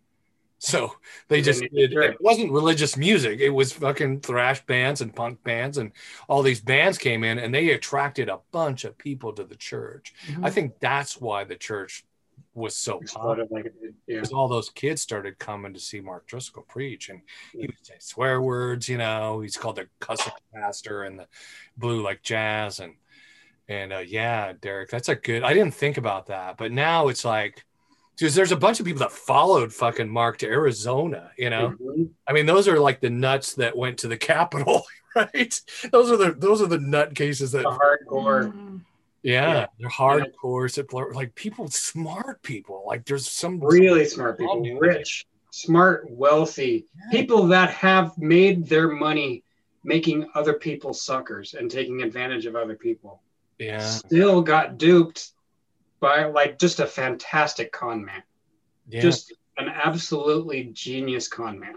So 0.59 0.97
they 1.29 1.43
just 1.43 1.61
did, 1.61 1.93
it 1.93 2.17
wasn't 2.21 2.51
religious 2.51 2.97
music. 2.97 3.41
It 3.41 3.51
was 3.51 3.73
fucking 3.73 4.21
thrash 4.21 4.65
bands 4.65 5.03
and 5.03 5.15
punk 5.15 5.45
bands, 5.45 5.77
and 5.77 5.93
all 6.27 6.43
these 6.43 6.61
bands 6.61 6.97
came 6.97 7.23
in 7.23 7.39
and 7.39 7.55
they 7.55 7.71
attracted 7.71 8.31
a 8.31 8.41
bunch 8.51 8.85
of 8.85 8.97
people 8.97 9.35
to 9.35 9.45
the 9.45 9.57
church. 9.57 10.15
Mm-hmm. 10.27 10.45
I 10.45 10.51
think 10.51 10.81
that's 10.81 11.21
why 11.21 11.45
the 11.45 11.57
church 11.57 12.07
was 12.55 12.77
so 12.77 13.01
popular 13.13 13.47
like. 13.51 13.73
Yeah. 14.07 14.17
because 14.17 14.33
all 14.33 14.49
those 14.49 14.71
kids 14.71 15.03
started 15.03 15.39
coming 15.39 15.75
to 15.75 15.81
see 15.81 16.01
Mark 16.01 16.27
Driscoll 16.27 16.63
preach, 16.69 17.09
and 17.09 17.21
he 17.53 17.67
would 17.67 17.75
say 17.83 17.95
swear 17.99 18.41
words. 18.41 18.89
You 18.89 18.99
know, 18.99 19.41
he's 19.41 19.57
called 19.57 19.77
the 19.77 19.89
cussing 20.01 20.33
pastor 20.55 21.03
and 21.03 21.19
the 21.19 21.27
blue 21.77 22.03
like 22.03 22.23
jazz, 22.23 22.81
and 22.81 22.95
and 23.69 23.93
uh, 23.93 23.99
yeah, 23.99 24.53
Derek, 24.61 24.91
that's 24.91 25.09
a 25.09 25.15
good. 25.15 25.43
I 25.43 25.55
didn't 25.55 25.75
think 25.75 25.97
about 25.97 26.27
that, 26.27 26.57
but 26.57 26.71
now 26.73 27.09
it's 27.09 27.25
like 27.25 27.65
because 28.17 28.35
there's 28.37 28.53
a 28.53 28.57
bunch 28.57 28.79
of 28.79 28.87
people 28.87 29.01
that 29.01 29.11
followed 29.11 29.73
fucking 29.73 30.09
Mark 30.09 30.39
to 30.39 30.47
Arizona. 30.47 31.31
You 31.37 31.51
know, 31.51 31.75
Mhm. 31.81 32.11
I 32.29 32.33
mean, 32.33 32.47
those 32.47 32.69
are 32.69 32.79
like 32.79 33.01
the 33.01 33.11
nuts 33.11 33.55
that 33.55 33.77
went 33.77 33.99
to 34.01 34.09
the 34.09 34.17
Capitol, 34.17 34.85
right? 35.17 35.61
Those 35.91 36.11
are 36.13 36.17
the 36.17 36.33
those 36.33 36.63
are 36.63 36.67
the 36.69 36.79
nut 36.79 37.15
cases 37.15 37.53
that 37.53 37.63
The 37.63 37.71
hardcore. 37.71 38.53
Mm. 38.53 38.81
Yeah, 39.25 39.49
Yeah. 39.53 39.67
they're 39.81 39.89
hardcore. 39.91 40.71
support- 40.71 41.15
Like 41.17 41.35
people, 41.35 41.67
smart 41.69 42.41
people. 42.43 42.85
Like 42.87 43.05
there's 43.05 43.29
some 43.29 43.59
really 43.61 44.05
smart 44.05 44.39
people, 44.39 44.63
rich, 44.79 45.27
smart, 45.51 46.07
wealthy 46.11 46.87
people 47.11 47.47
that 47.49 47.71
have 47.71 48.17
made 48.19 48.67
their 48.69 48.89
money 48.89 49.43
making 49.83 50.29
other 50.35 50.55
people 50.55 50.95
suckers 50.95 51.55
and 51.55 51.71
taking 51.71 52.03
advantage 52.03 52.47
of 52.47 52.55
other 52.57 52.77
people. 52.77 53.23
yeah. 53.59 53.79
Still 53.81 54.43
got 54.43 54.79
duped 54.79 55.33
by 56.01 56.25
like 56.27 56.59
just 56.59 56.81
a 56.81 56.87
fantastic 56.87 57.71
con 57.73 58.05
man, 58.05 58.23
Yeah, 58.89 59.01
just 59.01 59.33
an 59.59 59.69
absolutely 59.69 60.65
genius 60.73 61.29
con 61.29 61.59
man. 61.59 61.77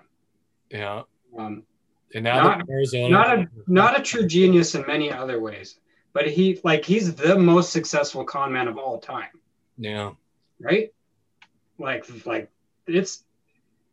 yeah. 0.70 1.04
Um, 1.38 1.64
And 2.16 2.24
now 2.24 2.42
Not- 2.44 2.70
Arizona, 2.70 3.10
not 3.10 3.40
a 3.40 3.48
not 3.68 4.00
a 4.00 4.02
true 4.02 4.26
genius 4.26 4.74
in 4.76 4.86
many 4.88 5.12
other 5.12 5.40
ways, 5.42 5.78
but 6.18 6.28
he 6.28 6.60
like 6.64 6.84
he's 6.84 7.14
the 7.14 7.38
most 7.38 7.72
successful 7.72 8.24
con 8.24 8.52
man 8.52 8.68
of 8.68 8.76
all 8.76 8.98
time. 8.98 9.30
yeah, 9.78 10.14
right? 10.60 10.92
Like, 11.78 12.08
like 12.26 12.50
it's 12.88 13.24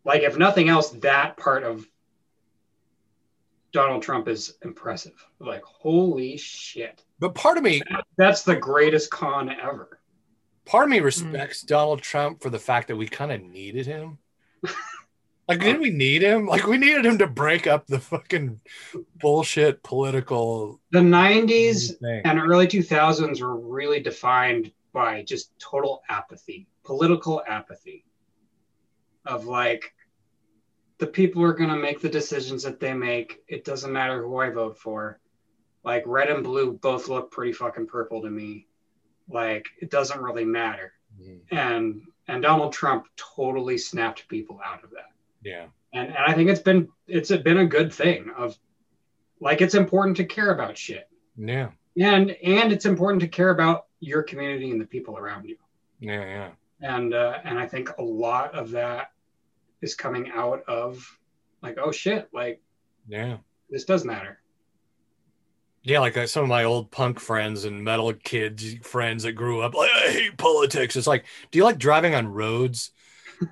like 0.06 0.22
if 0.22 0.38
nothing 0.38 0.70
else, 0.70 0.88
that 1.02 1.36
part 1.36 1.64
of 1.64 1.86
Donald 3.74 4.02
Trump 4.02 4.26
is 4.26 4.54
impressive. 4.64 5.22
Like, 5.38 5.62
holy 5.64 6.38
shit, 6.38 7.04
but 7.18 7.34
part 7.34 7.58
of 7.58 7.62
me, 7.62 7.82
that's 8.16 8.42
the 8.42 8.56
greatest 8.56 9.10
con 9.10 9.50
ever. 9.50 10.00
part 10.64 10.84
of 10.84 10.90
me 10.90 11.00
hmm. 11.00 11.04
respects 11.04 11.60
Donald 11.60 12.00
Trump 12.00 12.40
for 12.40 12.48
the 12.48 12.58
fact 12.58 12.88
that 12.88 12.96
we 12.96 13.06
kind 13.06 13.32
of 13.32 13.42
needed 13.42 13.84
him. 13.84 14.16
Like, 15.46 15.60
didn't 15.60 15.82
we 15.82 15.90
need 15.90 16.22
him? 16.22 16.46
Like, 16.54 16.66
we 16.66 16.78
needed 16.78 17.04
him 17.04 17.18
to 17.18 17.26
break 17.26 17.66
up 17.66 17.86
the 17.86 17.98
fucking 18.00 18.60
bullshit 19.20 19.82
political 19.82 20.80
The 20.90 21.00
'90s 21.00 21.98
thing. 21.98 22.22
and 22.24 22.38
early 22.38 22.66
2000s 22.66 23.40
were 23.40 23.56
really 23.58 24.00
defined 24.00 24.72
by 24.92 25.22
just 25.22 25.50
total 25.58 26.02
apathy, 26.08 26.68
political 26.84 27.42
apathy, 27.46 28.04
of 29.26 29.46
like 29.46 29.92
the 30.98 31.06
people 31.06 31.42
are 31.42 31.52
going 31.52 31.70
to 31.70 31.76
make 31.76 32.00
the 32.00 32.08
decisions 32.08 32.62
that 32.62 32.80
they 32.80 32.94
make. 32.94 33.42
It 33.48 33.64
doesn't 33.64 33.92
matter 33.92 34.22
who 34.22 34.36
I 34.38 34.50
vote 34.50 34.78
for. 34.78 35.18
Like 35.82 36.04
red 36.06 36.30
and 36.30 36.42
blue 36.44 36.72
both 36.80 37.08
look 37.08 37.30
pretty 37.30 37.52
fucking 37.52 37.86
purple 37.88 38.22
to 38.22 38.30
me. 38.30 38.66
Like 39.28 39.66
it 39.82 39.90
doesn't 39.90 40.20
really 40.22 40.44
matter. 40.44 40.92
Mm, 41.20 41.40
And 41.50 42.02
and 42.28 42.42
Donald 42.42 42.72
Trump 42.72 43.06
totally 43.16 43.76
snapped 43.76 44.26
people 44.28 44.60
out 44.64 44.82
of 44.84 44.90
that. 44.90 45.10
Yeah, 45.44 45.66
And 45.92 46.08
and 46.08 46.16
I 46.26 46.32
think 46.32 46.50
it's 46.50 46.60
been 46.60 46.88
it's 47.06 47.30
been 47.30 47.58
a 47.58 47.66
good 47.66 47.92
thing 47.92 48.30
of 48.36 48.56
like 49.40 49.60
it's 49.60 49.74
important 49.74 50.16
to 50.16 50.24
care 50.24 50.52
about 50.52 50.76
shit 50.78 51.08
yeah, 51.94 52.14
and 52.14 52.30
and 52.30 52.72
it's 52.72 52.86
important 52.86 53.20
to 53.20 53.28
care 53.28 53.50
about 53.50 53.86
your 54.00 54.22
community 54.22 54.70
and 54.70 54.80
the 54.80 54.86
people 54.86 55.18
around 55.18 55.44
you 55.46 55.56
yeah, 56.00 56.24
yeah. 56.24 56.50
and 56.80 57.14
uh, 57.14 57.38
and 57.44 57.58
i 57.58 57.66
think 57.66 57.90
a 57.98 58.02
lot 58.02 58.54
of 58.54 58.70
that 58.70 59.12
is 59.82 59.94
coming 59.94 60.30
out 60.34 60.62
of 60.66 61.06
like 61.62 61.76
oh 61.82 61.92
shit 61.92 62.28
like 62.32 62.60
Yeah. 63.08 63.38
this 63.70 63.84
does 63.84 64.04
matter 64.04 64.40
Yeah, 65.82 66.00
like 66.00 66.16
uh, 66.16 66.26
some 66.26 66.44
of 66.44 66.48
my 66.48 66.64
old 66.64 66.90
punk 66.90 67.20
friends 67.20 67.64
and 67.66 67.84
metal 67.84 68.12
kids 68.14 68.74
friends 68.82 69.24
that 69.24 69.32
grew 69.32 69.60
up 69.60 69.74
like 69.74 69.90
I 69.90 70.10
hate 70.12 70.38
politics. 70.38 70.96
It's 70.96 71.06
like, 71.06 71.24
do 71.50 71.58
you 71.58 71.64
like 71.64 71.78
driving 71.78 72.14
on 72.14 72.28
roads? 72.28 72.90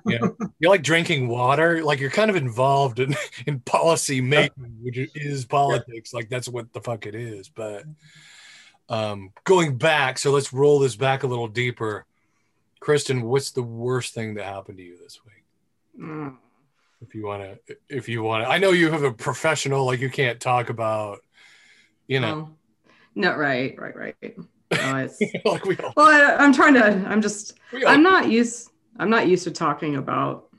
You 0.05 0.19
know, 0.19 0.35
you 0.59 0.69
like 0.69 0.83
drinking 0.83 1.27
water? 1.27 1.83
Like 1.83 1.99
you're 1.99 2.09
kind 2.09 2.29
of 2.29 2.35
involved 2.35 2.99
in 2.99 3.15
in 3.47 3.59
policy 3.61 4.21
making, 4.21 4.77
which 4.81 4.97
is 5.15 5.45
politics. 5.45 6.13
Like 6.13 6.29
that's 6.29 6.47
what 6.47 6.71
the 6.73 6.81
fuck 6.81 7.05
it 7.05 7.15
is. 7.15 7.49
But 7.49 7.85
um 8.89 9.31
going 9.43 9.77
back, 9.77 10.17
so 10.17 10.31
let's 10.31 10.53
roll 10.53 10.79
this 10.79 10.95
back 10.95 11.23
a 11.23 11.27
little 11.27 11.47
deeper. 11.47 12.05
Kristen, 12.79 13.21
what's 13.21 13.51
the 13.51 13.63
worst 13.63 14.13
thing 14.13 14.33
that 14.35 14.45
happened 14.45 14.77
to 14.77 14.83
you 14.83 14.97
this 15.01 15.19
week? 15.25 16.03
Mm. 16.05 16.37
If 17.01 17.15
you 17.15 17.25
want 17.25 17.43
to, 17.43 17.77
if 17.89 18.07
you 18.09 18.23
want 18.23 18.43
to, 18.43 18.49
I 18.49 18.57
know 18.57 18.71
you 18.71 18.89
have 18.91 19.03
a 19.03 19.13
professional, 19.13 19.85
like 19.85 19.99
you 19.99 20.09
can't 20.09 20.39
talk 20.39 20.69
about, 20.69 21.19
you 22.07 22.19
know, 22.19 22.49
Oh. 22.49 22.89
no, 23.15 23.35
right, 23.35 23.77
right, 23.79 23.95
right. 23.95 24.15
No, 24.71 24.97
it's, 24.97 25.21
like 25.45 25.65
we 25.65 25.77
all, 25.77 25.93
well, 25.95 26.07
I, 26.07 26.35
I'm 26.43 26.53
trying 26.53 26.73
to. 26.75 26.85
I'm 27.07 27.21
just. 27.21 27.53
I'm 27.85 28.03
not 28.03 28.29
used. 28.29 28.69
I'm 28.97 29.09
not 29.09 29.27
used 29.27 29.43
to 29.45 29.51
talking 29.51 29.95
about. 29.95 30.49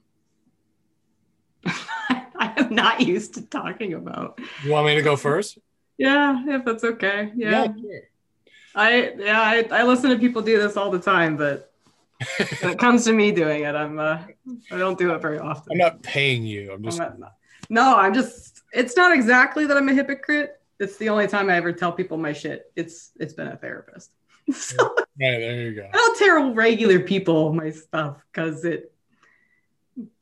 I 1.66 2.52
am 2.56 2.74
not 2.74 3.00
used 3.00 3.34
to 3.34 3.42
talking 3.42 3.94
about. 3.94 4.38
You 4.64 4.70
want 4.72 4.86
me 4.86 4.94
to 4.96 5.02
go 5.02 5.16
first? 5.16 5.58
Yeah, 5.98 6.42
if 6.46 6.64
that's 6.64 6.84
okay. 6.84 7.30
Yeah, 7.36 7.64
sure. 7.66 8.00
I 8.74 9.12
yeah 9.16 9.40
I, 9.40 9.68
I 9.70 9.82
listen 9.84 10.10
to 10.10 10.18
people 10.18 10.42
do 10.42 10.60
this 10.60 10.76
all 10.76 10.90
the 10.90 10.98
time, 10.98 11.36
but 11.36 11.72
when 12.60 12.72
it 12.72 12.78
comes 12.78 13.04
to 13.04 13.12
me 13.12 13.30
doing 13.30 13.62
it, 13.62 13.74
I'm 13.74 13.98
uh, 13.98 14.18
I 14.70 14.78
don't 14.78 14.98
do 14.98 15.14
it 15.14 15.22
very 15.22 15.38
often. 15.38 15.72
I'm 15.72 15.78
not 15.78 16.02
paying 16.02 16.44
you. 16.44 16.72
I'm 16.72 16.82
just. 16.82 17.00
I'm 17.00 17.20
not- 17.20 17.34
no, 17.70 17.96
I'm 17.96 18.12
just. 18.12 18.62
It's 18.72 18.96
not 18.96 19.12
exactly 19.12 19.64
that 19.66 19.76
I'm 19.76 19.88
a 19.88 19.94
hypocrite. 19.94 20.60
It's 20.80 20.96
the 20.98 21.08
only 21.08 21.28
time 21.28 21.48
I 21.48 21.54
ever 21.56 21.72
tell 21.72 21.92
people 21.92 22.18
my 22.18 22.32
shit. 22.32 22.70
It's 22.76 23.12
it's 23.20 23.32
been 23.32 23.46
a 23.46 23.56
therapist. 23.56 24.10
so 24.52 24.94
Right, 25.20 25.38
there 25.38 25.62
you 25.62 25.74
go. 25.76 25.88
I 25.92 25.96
don't 25.96 26.18
tell 26.18 26.54
regular 26.54 26.98
people 27.00 27.52
my 27.52 27.70
stuff 27.70 28.24
because 28.32 28.64
it 28.64 28.92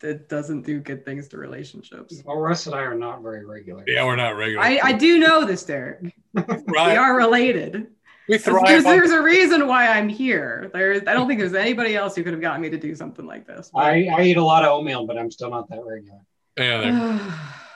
it 0.02 0.28
doesn't 0.28 0.62
do 0.66 0.80
good 0.80 1.02
things 1.06 1.28
to 1.28 1.38
relationships. 1.38 2.22
well 2.26 2.36
russ 2.36 2.66
and 2.66 2.74
i 2.74 2.80
are 2.80 2.94
not 2.94 3.22
very 3.22 3.46
regular 3.46 3.82
Yeah, 3.86 4.04
we're 4.04 4.16
not 4.16 4.36
regular. 4.36 4.62
I, 4.62 4.78
I 4.82 4.92
do 4.92 5.18
know 5.18 5.46
this, 5.46 5.64
Derek. 5.64 6.14
We 6.66 6.76
are 6.78 7.16
related. 7.16 7.86
We 8.28 8.36
There's, 8.36 8.44
thrive. 8.44 8.86
On, 8.86 8.92
there's 8.92 9.10
a 9.10 9.22
reason 9.22 9.66
why 9.66 9.88
I'm 9.88 10.08
here. 10.08 10.70
There, 10.72 10.94
I 10.94 11.14
don't 11.14 11.26
think 11.26 11.40
there's 11.40 11.54
anybody 11.54 11.96
else 11.96 12.14
who 12.14 12.22
could 12.22 12.32
have 12.32 12.42
gotten 12.42 12.60
me 12.60 12.70
to 12.70 12.78
do 12.78 12.94
something 12.94 13.26
like 13.26 13.46
this. 13.46 13.70
I, 13.74 14.06
I 14.06 14.22
eat 14.22 14.36
a 14.36 14.44
lot 14.44 14.62
of 14.64 14.70
oatmeal 14.70 15.06
but 15.06 15.18
i'm 15.18 15.30
still 15.30 15.50
not 15.50 15.68
that 15.70 15.82
regular 15.84 16.20
yeah, 16.56 17.18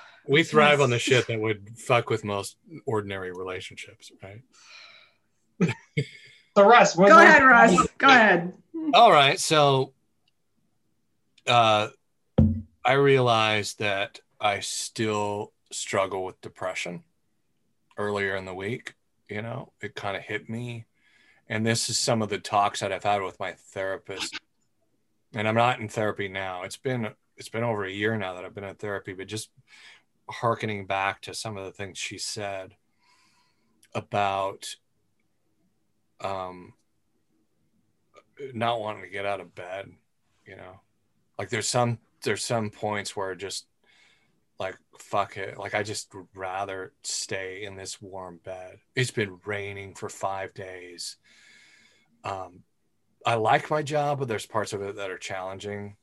we 0.28 0.42
thrive 0.42 0.80
on 0.80 0.90
the 0.90 0.98
shit 0.98 1.26
that 1.28 1.40
would 1.40 1.78
fuck 1.78 2.10
with 2.10 2.24
most 2.24 2.56
ordinary 2.84 3.32
relationships, 3.32 4.10
right? 4.22 4.42
so 6.56 6.66
russ 6.66 6.96
what- 6.96 7.08
Go 7.08 7.16
what- 7.16 7.26
ahead, 7.26 7.42
Russ. 7.42 7.88
Go 7.98 8.08
ahead. 8.08 8.52
All 8.94 9.12
right, 9.12 9.38
so 9.38 9.92
uh, 11.46 11.88
I 12.84 12.92
realized 12.92 13.78
that 13.80 14.20
I 14.40 14.60
still 14.60 15.52
struggle 15.70 16.24
with 16.24 16.40
depression 16.40 17.04
earlier 17.98 18.36
in 18.36 18.44
the 18.44 18.54
week. 18.54 18.94
You 19.28 19.42
know, 19.42 19.72
it 19.80 19.94
kind 19.94 20.16
of 20.16 20.22
hit 20.22 20.48
me. 20.48 20.86
And 21.48 21.66
this 21.66 21.88
is 21.90 21.98
some 21.98 22.22
of 22.22 22.28
the 22.28 22.38
talks 22.38 22.80
that 22.80 22.92
I've 22.92 23.04
had 23.04 23.22
with 23.22 23.38
my 23.40 23.52
therapist. 23.52 24.38
And 25.34 25.46
I'm 25.48 25.54
not 25.54 25.80
in 25.80 25.88
therapy 25.88 26.28
now. 26.28 26.62
It's 26.62 26.76
been 26.76 27.08
it's 27.36 27.48
been 27.48 27.64
over 27.64 27.84
a 27.84 27.90
year 27.90 28.16
now 28.16 28.34
that 28.34 28.44
I've 28.44 28.54
been 28.54 28.64
in 28.64 28.74
therapy, 28.76 29.12
but 29.12 29.26
just 29.26 29.50
harkening 30.30 30.86
back 30.86 31.20
to 31.22 31.34
some 31.34 31.56
of 31.56 31.64
the 31.64 31.72
things 31.72 31.98
she 31.98 32.18
said 32.18 32.76
about 33.94 34.76
um 36.20 36.72
not 38.54 38.80
wanting 38.80 39.02
to 39.02 39.08
get 39.08 39.26
out 39.26 39.40
of 39.40 39.54
bed, 39.54 39.90
you 40.46 40.56
know. 40.56 40.80
Like 41.38 41.50
there's 41.50 41.68
some 41.68 41.98
there's 42.22 42.44
some 42.44 42.70
points 42.70 43.14
where 43.14 43.34
just 43.34 43.66
like 44.58 44.76
fuck 44.98 45.36
it. 45.36 45.58
Like 45.58 45.74
i 45.74 45.82
just 45.82 46.14
would 46.14 46.26
rather 46.34 46.92
stay 47.02 47.64
in 47.64 47.76
this 47.76 48.00
warm 48.00 48.40
bed. 48.44 48.78
It's 48.94 49.10
been 49.10 49.38
raining 49.44 49.94
for 49.94 50.08
five 50.08 50.54
days. 50.54 51.16
Um 52.24 52.62
i 53.24 53.34
like 53.34 53.70
my 53.70 53.82
job 53.82 54.18
but 54.18 54.28
there's 54.28 54.46
parts 54.46 54.72
of 54.72 54.82
it 54.82 54.96
that 54.96 55.10
are 55.10 55.18
challenging. 55.18 55.96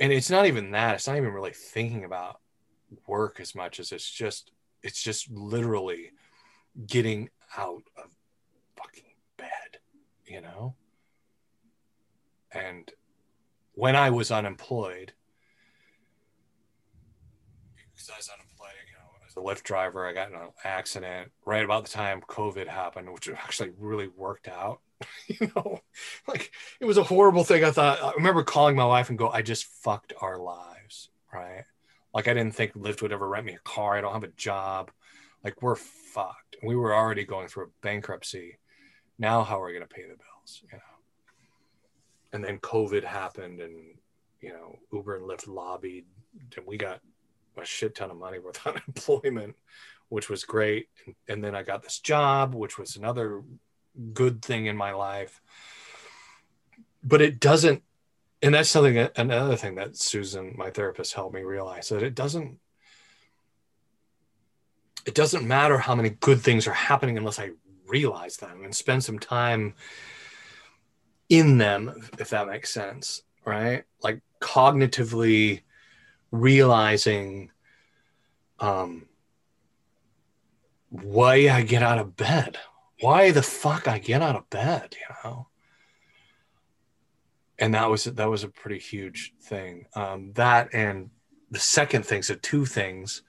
And 0.00 0.12
it's 0.12 0.30
not 0.30 0.46
even 0.46 0.72
that. 0.72 0.96
It's 0.96 1.06
not 1.06 1.16
even 1.16 1.32
really 1.32 1.52
thinking 1.52 2.04
about 2.04 2.40
work 3.06 3.40
as 3.40 3.54
much 3.54 3.80
as 3.80 3.92
it's 3.92 4.10
just 4.10 4.52
it's 4.82 5.02
just 5.02 5.30
literally 5.30 6.10
getting 6.86 7.28
out 7.56 7.82
of 7.96 8.10
you 10.32 10.40
know 10.40 10.74
and 12.52 12.90
when 13.74 13.94
i 13.94 14.10
was 14.10 14.30
unemployed 14.30 15.12
because 18.02 18.10
I 18.10 18.18
was 18.18 18.30
unemployed, 18.30 18.70
you 18.88 18.94
know, 18.94 19.10
as 19.26 19.36
a 19.36 19.40
Lyft 19.40 19.64
driver, 19.64 20.06
I 20.06 20.12
got 20.12 20.30
in 20.30 20.34
an 20.34 20.48
accident 20.64 21.30
right 21.44 21.64
about 21.64 21.84
the 21.84 21.90
time 21.90 22.20
COVID 22.22 22.66
happened, 22.66 23.12
which 23.12 23.28
actually 23.28 23.70
really 23.78 24.08
worked 24.08 24.48
out. 24.48 24.80
you 25.26 25.50
know, 25.54 25.80
like 26.26 26.52
it 26.80 26.84
was 26.84 26.98
a 26.98 27.04
horrible 27.04 27.44
thing. 27.44 27.64
I 27.64 27.70
thought, 27.70 28.02
I 28.02 28.12
remember 28.14 28.42
calling 28.42 28.76
my 28.76 28.84
wife 28.84 29.08
and 29.08 29.18
go, 29.18 29.28
I 29.28 29.42
just 29.42 29.66
fucked 29.66 30.12
our 30.20 30.38
lives, 30.38 31.10
right? 31.32 31.64
Like 32.14 32.28
I 32.28 32.34
didn't 32.34 32.54
think 32.54 32.74
Lyft 32.74 33.02
would 33.02 33.12
ever 33.12 33.28
rent 33.28 33.46
me 33.46 33.54
a 33.54 33.58
car. 33.58 33.96
I 33.96 34.00
don't 34.00 34.12
have 34.12 34.24
a 34.24 34.28
job. 34.28 34.90
Like 35.44 35.62
we're 35.62 35.76
fucked. 35.76 36.56
We 36.62 36.76
were 36.76 36.94
already 36.94 37.24
going 37.24 37.48
through 37.48 37.64
a 37.64 37.82
bankruptcy. 37.82 38.58
Now 39.22 39.44
how 39.44 39.62
are 39.62 39.66
we 39.66 39.72
going 39.72 39.86
to 39.86 39.94
pay 39.94 40.02
the 40.02 40.16
bills? 40.16 40.62
You 40.64 40.78
know. 40.78 40.82
And 42.32 42.44
then 42.44 42.58
COVID 42.58 43.04
happened, 43.04 43.60
and 43.60 43.94
you 44.40 44.48
know 44.48 44.80
Uber 44.92 45.16
and 45.16 45.30
Lyft 45.30 45.46
lobbied, 45.46 46.06
and 46.56 46.66
we 46.66 46.76
got 46.76 47.00
a 47.56 47.64
shit 47.64 47.94
ton 47.94 48.10
of 48.10 48.16
money 48.16 48.40
with 48.40 48.58
unemployment, 48.66 49.54
which 50.08 50.28
was 50.28 50.42
great. 50.42 50.88
And, 51.28 51.44
then 51.44 51.54
I 51.54 51.62
got 51.62 51.84
this 51.84 52.00
job, 52.00 52.56
which 52.56 52.78
was 52.78 52.96
another 52.96 53.44
good 54.12 54.42
thing 54.42 54.66
in 54.66 54.76
my 54.76 54.92
life. 54.92 55.40
But 57.04 57.22
it 57.22 57.38
doesn't, 57.38 57.82
and 58.42 58.54
that's 58.54 58.70
something, 58.70 59.08
another 59.14 59.56
thing 59.56 59.76
that 59.76 59.96
Susan, 59.96 60.54
my 60.56 60.70
therapist, 60.70 61.14
helped 61.14 61.34
me 61.34 61.42
realize 61.42 61.90
that 61.90 62.02
it 62.02 62.16
doesn't, 62.16 62.58
it 65.06 65.14
doesn't 65.14 65.46
matter 65.46 65.78
how 65.78 65.94
many 65.94 66.10
good 66.10 66.40
things 66.40 66.66
are 66.66 66.72
happening 66.72 67.16
unless 67.18 67.38
I 67.38 67.50
realize 67.92 68.38
them 68.38 68.64
and 68.64 68.74
spend 68.74 69.04
some 69.04 69.18
time 69.18 69.74
in 71.28 71.58
them, 71.58 72.08
if 72.18 72.30
that 72.30 72.48
makes 72.48 72.70
sense, 72.70 73.22
right? 73.44 73.84
Like 74.02 74.20
cognitively 74.40 75.62
realizing 76.30 77.50
um, 78.58 79.06
why 80.88 81.48
I 81.50 81.62
get 81.62 81.82
out 81.82 81.98
of 81.98 82.16
bed. 82.16 82.58
Why 83.00 83.30
the 83.30 83.42
fuck 83.42 83.88
I 83.88 83.98
get 83.98 84.22
out 84.22 84.36
of 84.36 84.48
bed, 84.48 84.94
you 84.98 85.14
know? 85.24 85.48
And 87.58 87.74
that 87.74 87.90
was 87.90 88.04
that 88.04 88.30
was 88.30 88.44
a 88.44 88.48
pretty 88.48 88.78
huge 88.78 89.34
thing. 89.40 89.86
Um, 89.94 90.32
that 90.34 90.70
and 90.72 91.10
the 91.50 91.60
second 91.60 92.06
thing, 92.06 92.22
so 92.22 92.34
two 92.34 92.64
things. 92.64 93.22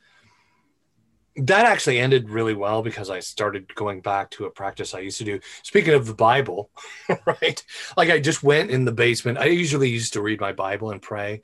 That 1.35 1.65
actually 1.65 1.99
ended 1.99 2.29
really 2.29 2.53
well 2.53 2.83
because 2.83 3.09
I 3.09 3.19
started 3.19 3.73
going 3.73 4.01
back 4.01 4.29
to 4.31 4.45
a 4.45 4.51
practice 4.51 4.93
I 4.93 4.99
used 4.99 5.17
to 5.17 5.23
do. 5.23 5.39
Speaking 5.63 5.95
of 5.95 6.05
the 6.05 6.13
Bible, 6.13 6.69
right? 7.25 7.63
Like 7.97 8.11
I 8.11 8.19
just 8.19 8.43
went 8.43 8.69
in 8.69 8.85
the 8.85 8.91
basement. 8.91 9.39
I 9.39 9.45
usually 9.45 9.89
used 9.89 10.13
to 10.13 10.21
read 10.21 10.39
my 10.39 10.51
Bible 10.51 10.91
and 10.91 11.01
pray 11.01 11.41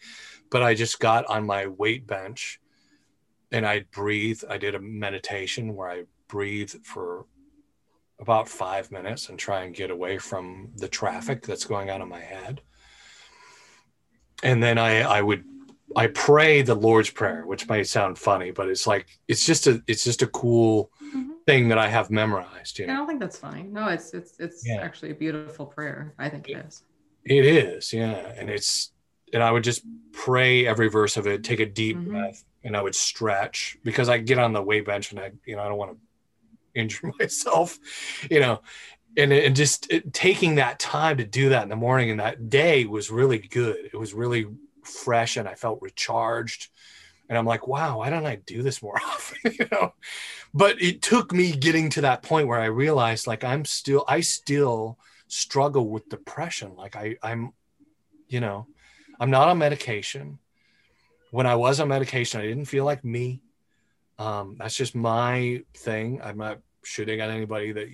but 0.49 0.63
I 0.63 0.73
just 0.73 0.99
got 0.99 1.25
on 1.28 1.45
my 1.45 1.67
weight 1.67 2.08
bench 2.08 2.60
and 3.52 3.65
I 3.65 3.86
breathe. 3.91 4.41
I 4.49 4.58
did 4.58 4.75
a 4.75 4.80
meditation 4.80 5.75
where 5.75 5.89
I 5.89 6.04
breathe 6.28 6.71
for 6.84 7.25
about 8.19 8.49
five 8.49 8.91
minutes 8.91 9.30
and 9.30 9.39
try 9.39 9.63
and 9.63 9.73
get 9.73 9.91
away 9.91 10.17
from 10.17 10.69
the 10.75 10.88
traffic 10.88 11.45
that's 11.45 11.65
going 11.65 11.89
on 11.89 12.02
in 12.02 12.10
my 12.10 12.19
head. 12.19 12.62
And 14.43 14.62
then 14.62 14.78
I, 14.78 15.02
I 15.02 15.21
would, 15.21 15.43
I 15.95 16.08
pray 16.08 16.62
the 16.62 16.75
Lord's 16.75 17.10
Prayer, 17.10 17.45
which 17.45 17.67
may 17.67 17.84
sound 17.84 18.17
funny, 18.17 18.52
but 18.52 18.69
it's 18.69 18.86
like 18.86 19.08
it's 19.28 19.45
just 19.45 19.67
a, 19.67 19.82
it's 19.88 20.04
just 20.04 20.21
a 20.21 20.28
cool 20.28 20.91
mm-hmm. 21.04 21.32
thing 21.45 21.69
that 21.69 21.78
I 21.78 21.88
have 21.88 22.10
memorized. 22.10 22.80
You 22.80 22.88
know? 22.88 22.93
I 22.93 22.95
don't 22.97 23.08
think 23.08 23.19
that's 23.19 23.38
funny. 23.38 23.63
No, 23.63 23.88
it's, 23.88 24.13
it's, 24.13 24.39
it's 24.39 24.67
yeah. 24.67 24.82
actually 24.82 25.12
a 25.12 25.15
beautiful 25.15 25.65
prayer. 25.65 26.13
I 26.19 26.30
think 26.30 26.47
it, 26.47 26.58
it 26.58 26.65
is. 26.65 26.84
It 27.25 27.45
is, 27.45 27.93
yeah, 27.93 28.34
and 28.38 28.49
it's 28.49 28.91
and 29.34 29.43
I 29.43 29.52
would 29.52 29.63
just 29.63 29.84
pray 30.12 30.65
every 30.65 30.89
verse 30.89 31.17
of 31.17 31.28
it, 31.28 31.43
take 31.43 31.60
a 31.60 31.65
deep 31.65 31.97
mm-hmm. 31.97 32.12
breath, 32.12 32.43
and 32.63 32.75
I 32.75 32.82
would 32.82 32.95
stretch 32.95 33.78
because 33.84 34.10
I 34.10 34.17
get 34.17 34.39
on 34.39 34.54
the 34.54 34.62
weight 34.62 34.86
bench 34.86 35.12
and 35.12 35.19
I, 35.19 35.32
you 35.45 35.56
know, 35.56 35.62
I 35.62 35.67
don't 35.67 35.78
want 35.78 35.91
to 35.91 36.80
injure 36.80 37.12
myself, 37.19 37.78
you 38.30 38.39
know, 38.39 38.62
and, 39.17 39.32
and 39.32 39.56
just 39.56 39.91
it, 39.91 40.13
taking 40.13 40.56
that 40.56 40.80
time 40.80 41.17
to 41.17 41.25
do 41.25 41.49
that 41.49 41.63
in 41.63 41.69
the 41.69 41.75
morning 41.75 42.10
and 42.10 42.19
that 42.19 42.49
day 42.49 42.86
was 42.86 43.10
really 43.12 43.39
good. 43.39 43.89
It 43.91 43.97
was 43.97 44.13
really 44.13 44.47
fresh 44.89 45.38
and 45.38 45.47
I 45.47 45.56
felt 45.56 45.82
recharged. 45.82 46.69
And 47.28 47.38
I'm 47.38 47.45
like, 47.45 47.67
wow, 47.67 47.99
why 47.99 48.10
don't 48.10 48.25
I 48.25 48.36
do 48.36 48.63
this 48.63 48.82
more 48.82 48.97
often? 49.06 49.54
you 49.60 49.67
know, 49.71 49.93
but 50.54 50.82
it 50.82 51.02
took 51.02 51.32
me 51.32 51.52
getting 51.52 51.89
to 51.91 52.02
that 52.02 52.23
point 52.23 52.47
where 52.47 52.60
I 52.60 52.65
realized 52.65 53.28
like 53.28 53.43
I'm 53.43 53.65
still, 53.65 54.04
I 54.08 54.21
still 54.21 54.97
struggle 55.28 55.88
with 55.89 56.10
depression. 56.10 56.75
Like 56.75 56.95
I, 56.95 57.17
I'm, 57.21 57.54
you 58.28 58.39
know, 58.39 58.67
I'm 59.19 59.30
not 59.30 59.47
on 59.47 59.58
medication. 59.58 60.39
When 61.32 61.45
I 61.45 61.56
was 61.56 61.80
on 61.80 61.88
medication, 61.88 62.41
I 62.41 62.47
didn't 62.47 62.65
feel 62.65 62.86
like 62.86 63.04
me. 63.04 63.41
Um, 64.17 64.56
that's 64.58 64.75
just 64.75 64.95
my 64.95 65.63
thing. 65.75 66.19
I'm 66.23 66.38
not 66.38 66.60
shooting 66.84 67.21
at 67.21 67.30
anybody 67.30 67.71
that 67.71 67.88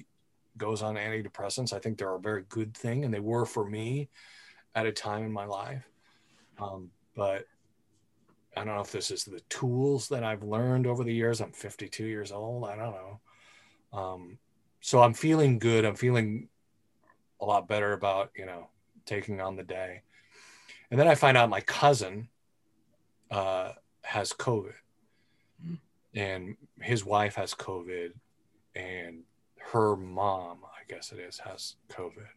goes 0.58 0.82
on 0.82 0.96
antidepressants. 0.96 1.74
I 1.74 1.80
think 1.80 1.98
they're 1.98 2.16
a 2.16 2.20
very 2.20 2.44
good 2.48 2.76
thing, 2.76 3.04
and 3.04 3.14
they 3.14 3.20
were 3.20 3.46
for 3.46 3.68
me 3.68 4.10
at 4.74 4.86
a 4.86 4.92
time 4.92 5.24
in 5.24 5.32
my 5.32 5.46
life. 5.46 5.88
Um, 6.60 6.92
but 7.16 7.46
I 8.56 8.64
don't 8.64 8.76
know 8.76 8.82
if 8.82 8.92
this 8.92 9.12
is 9.12 9.24
the 9.26 9.42
tools 9.50 10.08
that 10.10 10.24
I've 10.24 10.44
learned 10.44 10.88
over 10.88 11.04
the 11.04 11.14
years. 11.14 11.42
I'm 11.42 11.52
52 11.52 12.06
years 12.06 12.32
old. 12.32 12.66
I 12.66 12.76
don't 12.76 12.94
know. 12.94 13.20
Um, 13.94 14.38
so 14.82 15.02
I'm 15.02 15.14
feeling 15.14 15.60
good. 15.60 15.86
I'm 15.86 15.96
feeling 15.96 16.48
a 17.42 17.46
lot 17.46 17.68
better 17.68 17.94
about 17.94 18.32
you 18.36 18.46
know 18.46 18.70
taking 19.06 19.42
on 19.42 19.56
the 19.56 19.64
day. 19.64 20.02
And 20.92 21.00
then 21.00 21.08
I 21.08 21.16
find 21.16 21.36
out 21.36 21.50
my 21.50 21.62
cousin 21.62 22.30
uh, 23.32 23.72
has 24.04 24.32
COVID, 24.32 24.74
mm. 25.66 25.78
and 26.14 26.56
his 26.80 27.04
wife 27.04 27.36
has 27.36 27.54
COVID, 27.54 28.12
and 28.76 29.24
her 29.58 29.96
mom, 29.96 30.60
I 30.64 30.84
guess 30.88 31.12
it 31.12 31.20
is, 31.20 31.40
has 31.40 31.76
COVID. 31.92 32.28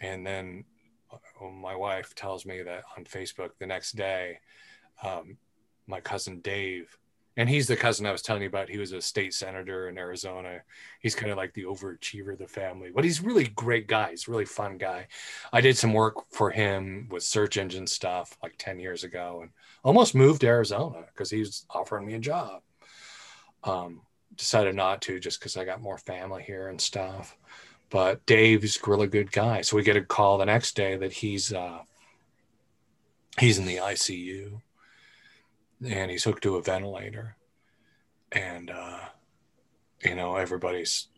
And 0.00 0.26
then 0.26 0.64
my 1.40 1.74
wife 1.74 2.14
tells 2.14 2.46
me 2.46 2.62
that 2.62 2.84
on 2.96 3.04
Facebook 3.04 3.50
the 3.58 3.66
next 3.66 3.92
day, 3.92 4.38
um, 5.02 5.36
my 5.86 6.00
cousin 6.00 6.40
Dave 6.40 6.96
and 7.36 7.48
he's 7.48 7.66
the 7.66 7.76
cousin 7.76 8.04
I 8.04 8.12
was 8.12 8.20
telling 8.20 8.42
you 8.42 8.48
about. 8.48 8.68
He 8.68 8.78
was 8.78 8.92
a 8.92 9.00
state 9.00 9.32
senator 9.32 9.88
in 9.88 9.96
Arizona. 9.96 10.60
He's 11.00 11.14
kind 11.14 11.30
of 11.30 11.38
like 11.38 11.54
the 11.54 11.64
overachiever 11.64 12.34
of 12.34 12.38
the 12.38 12.46
family, 12.46 12.90
but 12.94 13.04
he's 13.04 13.22
really 13.22 13.44
great 13.44 13.86
guy. 13.86 14.10
He's 14.10 14.28
really 14.28 14.44
fun 14.44 14.76
guy. 14.76 15.06
I 15.52 15.62
did 15.62 15.78
some 15.78 15.94
work 15.94 16.30
for 16.30 16.50
him 16.50 17.08
with 17.10 17.22
search 17.22 17.56
engine 17.56 17.86
stuff 17.86 18.36
like 18.42 18.54
10 18.58 18.78
years 18.78 19.04
ago 19.04 19.40
and 19.42 19.50
almost 19.82 20.14
moved 20.14 20.42
to 20.42 20.48
Arizona 20.48 21.04
because 21.12 21.30
he 21.30 21.38
was 21.38 21.64
offering 21.70 22.06
me 22.06 22.14
a 22.14 22.18
job. 22.18 22.60
Um, 23.64 24.02
decided 24.36 24.74
not 24.74 25.00
to 25.02 25.18
just 25.18 25.38
because 25.38 25.56
I 25.56 25.64
got 25.64 25.80
more 25.80 25.98
family 25.98 26.42
here 26.42 26.68
and 26.68 26.80
stuff. 26.80 27.36
But 27.92 28.24
Dave's 28.26 28.78
a 28.78 28.90
really 28.90 29.06
good 29.06 29.30
guy. 29.32 29.60
So 29.60 29.76
we 29.76 29.82
get 29.82 29.96
a 29.96 30.02
call 30.02 30.38
the 30.38 30.46
next 30.46 30.74
day 30.74 30.96
that 30.96 31.12
he's 31.12 31.52
uh, 31.52 31.80
he's 33.38 33.58
in 33.58 33.66
the 33.66 33.76
ICU 33.76 34.60
and 35.84 36.10
he's 36.10 36.24
hooked 36.24 36.42
to 36.44 36.56
a 36.56 36.62
ventilator 36.62 37.36
and 38.30 38.70
uh, 38.70 39.00
you 40.02 40.14
know 40.14 40.36
everybody's 40.36 41.08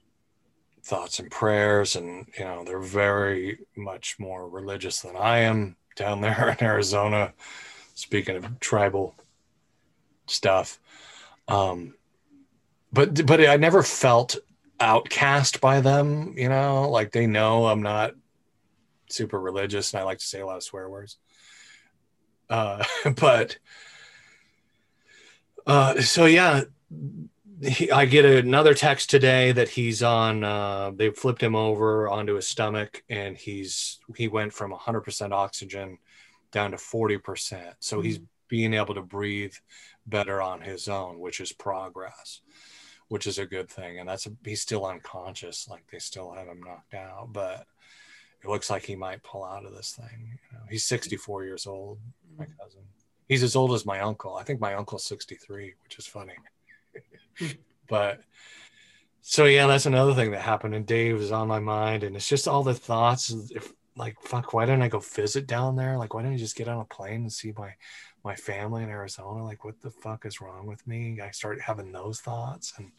thoughts 0.82 1.18
and 1.18 1.30
prayers 1.30 1.96
and 1.96 2.26
you 2.38 2.44
know 2.44 2.64
they're 2.64 2.78
very 2.78 3.58
much 3.76 4.18
more 4.18 4.48
religious 4.48 5.00
than 5.00 5.16
i 5.16 5.38
am 5.38 5.76
down 5.96 6.20
there 6.22 6.50
in 6.50 6.62
arizona 6.64 7.32
speaking 7.94 8.36
of 8.36 8.60
tribal 8.60 9.14
stuff 10.26 10.78
Um, 11.48 11.94
but 12.92 13.26
but 13.26 13.40
I 13.46 13.56
never 13.56 13.82
felt 13.82 14.36
outcast 14.84 15.60
by 15.60 15.80
them. 15.80 16.34
You 16.36 16.48
know, 16.48 16.90
like 16.90 17.10
they 17.10 17.26
know 17.26 17.66
I'm 17.66 17.82
not 17.82 18.12
super 19.08 19.40
religious 19.40 19.92
and 19.92 20.00
I 20.00 20.04
like 20.04 20.18
to 20.18 20.26
say 20.26 20.40
a 20.40 20.46
lot 20.46 20.56
of 20.56 20.62
swear 20.62 20.88
words. 20.88 21.18
Uh, 22.48 22.84
but 23.16 23.58
uh, 25.66 26.00
so 26.00 26.26
yeah, 26.26 26.62
he, 27.62 27.90
I 27.90 28.04
get 28.06 28.24
another 28.24 28.74
text 28.74 29.10
today 29.10 29.52
that 29.52 29.70
he's 29.70 30.02
on. 30.02 30.44
Uh, 30.44 30.92
they 30.94 31.10
flipped 31.10 31.42
him 31.42 31.56
over 31.56 32.08
onto 32.08 32.34
his 32.34 32.46
stomach, 32.46 33.02
and 33.08 33.36
he's 33.36 34.00
he 34.16 34.28
went 34.28 34.52
from 34.52 34.72
100% 34.72 35.32
oxygen 35.32 35.98
down 36.52 36.72
to 36.72 36.76
40%. 36.76 37.74
So 37.80 38.00
he's 38.00 38.20
being 38.48 38.74
able 38.74 38.94
to 38.94 39.02
breathe 39.02 39.54
better 40.06 40.40
on 40.40 40.60
his 40.60 40.88
own, 40.88 41.18
which 41.18 41.40
is 41.40 41.52
progress, 41.52 42.40
which 43.08 43.26
is 43.26 43.38
a 43.38 43.46
good 43.46 43.68
thing. 43.68 43.98
And 43.98 44.08
that's 44.08 44.26
a, 44.26 44.30
he's 44.44 44.62
still 44.62 44.86
unconscious, 44.86 45.68
like 45.68 45.84
they 45.90 45.98
still 45.98 46.32
have 46.32 46.46
him 46.46 46.62
knocked 46.62 46.94
out, 46.94 47.32
but 47.32 47.66
it 48.42 48.48
looks 48.48 48.70
like 48.70 48.84
he 48.84 48.96
might 48.96 49.22
pull 49.22 49.44
out 49.44 49.64
of 49.64 49.74
this 49.74 49.92
thing. 49.92 50.38
You 50.50 50.58
know, 50.58 50.64
he's 50.70 50.84
64 50.84 51.44
years 51.44 51.66
old, 51.66 51.98
my 52.36 52.44
mm-hmm. 52.44 52.52
cousin. 52.60 52.82
He's 53.28 53.42
as 53.42 53.56
old 53.56 53.72
as 53.72 53.86
my 53.86 54.00
uncle. 54.00 54.36
I 54.36 54.42
think 54.42 54.60
my 54.60 54.74
uncle's 54.74 55.06
63, 55.06 55.74
which 55.82 55.98
is 55.98 56.06
funny. 56.06 56.34
but 57.88 58.20
so 59.22 59.46
yeah, 59.46 59.66
that's 59.66 59.86
another 59.86 60.12
thing 60.12 60.32
that 60.32 60.42
happened. 60.42 60.74
And 60.74 60.86
Dave 60.86 61.16
is 61.16 61.32
on 61.32 61.48
my 61.48 61.58
mind, 61.58 62.04
and 62.04 62.14
it's 62.14 62.28
just 62.28 62.46
all 62.46 62.62
the 62.62 62.74
thoughts. 62.74 63.34
If 63.50 63.72
like 63.96 64.20
fuck, 64.20 64.52
why 64.52 64.66
didn't 64.66 64.82
I 64.82 64.88
go 64.88 64.98
visit 64.98 65.46
down 65.46 65.76
there? 65.76 65.96
Like, 65.96 66.12
why 66.12 66.20
didn't 66.20 66.34
I 66.34 66.38
just 66.38 66.56
get 66.56 66.68
on 66.68 66.80
a 66.80 66.84
plane 66.84 67.22
and 67.22 67.32
see 67.32 67.54
my 67.56 67.72
my 68.24 68.34
family 68.34 68.82
in 68.82 68.88
Arizona? 68.88 69.44
Like, 69.44 69.64
what 69.64 69.80
the 69.82 69.90
fuck 69.90 70.26
is 70.26 70.40
wrong 70.40 70.66
with 70.66 70.86
me? 70.86 71.20
I 71.20 71.30
start 71.30 71.60
having 71.60 71.92
those 71.92 72.20
thoughts, 72.20 72.72
and 72.78 72.90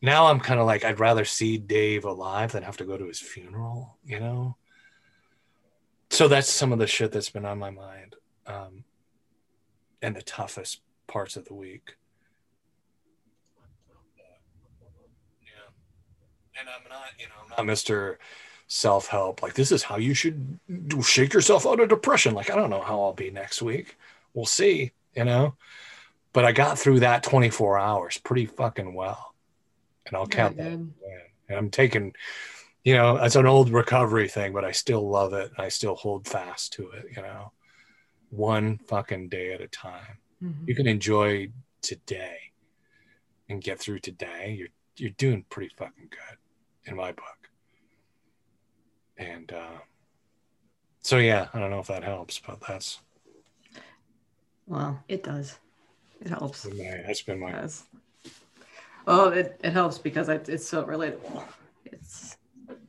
now 0.00 0.26
I'm 0.26 0.40
kind 0.40 0.60
of 0.60 0.66
like, 0.66 0.84
I'd 0.84 1.00
rather 1.00 1.24
see 1.24 1.58
Dave 1.58 2.04
alive 2.04 2.52
than 2.52 2.62
have 2.62 2.76
to 2.78 2.84
go 2.84 2.96
to 2.96 3.06
his 3.06 3.20
funeral, 3.20 3.98
you 4.04 4.20
know. 4.20 4.56
So 6.10 6.28
that's 6.28 6.50
some 6.50 6.72
of 6.72 6.78
the 6.78 6.86
shit 6.86 7.10
that's 7.10 7.30
been 7.30 7.44
on 7.44 7.58
my 7.58 7.70
mind, 7.70 8.16
um, 8.46 8.84
and 10.00 10.14
the 10.14 10.22
toughest 10.22 10.80
parts 11.06 11.36
of 11.36 11.46
the 11.46 11.54
week. 11.54 11.96
Yeah. 15.42 16.60
and 16.60 16.68
I'm 16.68 16.88
not, 16.88 17.06
you 17.18 17.26
know, 17.26 17.56
I'm 17.58 17.66
not 17.66 17.74
Mr. 17.74 18.16
Self 18.66 19.08
help. 19.08 19.42
Like, 19.42 19.54
this 19.54 19.72
is 19.72 19.82
how 19.82 19.96
you 19.96 20.14
should 20.14 20.58
shake 21.02 21.32
yourself 21.34 21.66
out 21.66 21.80
of 21.80 21.88
depression. 21.88 22.34
Like, 22.34 22.50
I 22.50 22.56
don't 22.56 22.70
know 22.70 22.80
how 22.80 23.02
I'll 23.02 23.12
be 23.12 23.30
next 23.30 23.62
week. 23.62 23.96
We'll 24.32 24.46
see, 24.46 24.92
you 25.14 25.24
know. 25.24 25.54
But 26.32 26.44
I 26.44 26.52
got 26.52 26.78
through 26.78 27.00
that 27.00 27.22
24 27.22 27.78
hours 27.78 28.18
pretty 28.18 28.46
fucking 28.46 28.94
well. 28.94 29.34
And 30.06 30.16
I'll 30.16 30.26
count 30.26 30.56
that. 30.56 30.72
And 30.72 30.92
I'm 31.48 31.70
taking, 31.70 32.14
you 32.84 32.94
know, 32.94 33.16
it's 33.16 33.36
an 33.36 33.46
old 33.46 33.70
recovery 33.70 34.28
thing, 34.28 34.52
but 34.52 34.64
I 34.64 34.72
still 34.72 35.08
love 35.08 35.32
it. 35.32 35.52
I 35.56 35.68
still 35.68 35.94
hold 35.94 36.26
fast 36.26 36.72
to 36.74 36.90
it, 36.90 37.06
you 37.16 37.22
know, 37.22 37.52
one 38.30 38.78
fucking 38.78 39.28
day 39.28 39.52
at 39.52 39.60
a 39.60 39.68
time. 39.68 40.18
Mm-hmm. 40.42 40.64
You 40.68 40.74
can 40.74 40.86
enjoy 40.86 41.48
today 41.82 42.38
and 43.48 43.62
get 43.62 43.78
through 43.78 44.00
today. 44.00 44.56
You're, 44.58 44.68
you're 44.96 45.10
doing 45.10 45.44
pretty 45.48 45.72
fucking 45.76 46.08
good 46.10 46.38
in 46.86 46.96
my 46.96 47.12
book. 47.12 47.43
And 49.16 49.52
uh, 49.52 49.78
so, 51.02 51.18
yeah, 51.18 51.48
I 51.54 51.60
don't 51.60 51.70
know 51.70 51.80
if 51.80 51.86
that 51.86 52.04
helps, 52.04 52.40
but 52.44 52.60
that's. 52.66 53.00
Well, 54.66 55.02
it 55.08 55.22
does. 55.22 55.58
It 56.20 56.28
helps. 56.28 56.62
That's 56.62 56.74
been 56.74 56.84
my. 56.84 57.02
That's 57.06 57.22
been 57.22 57.40
my 57.40 57.50
it 57.50 57.82
well, 59.06 59.28
it, 59.28 59.60
it 59.62 59.72
helps 59.72 59.98
because 59.98 60.28
it's 60.28 60.66
so 60.66 60.84
relatable. 60.84 61.44
It's, 61.84 62.36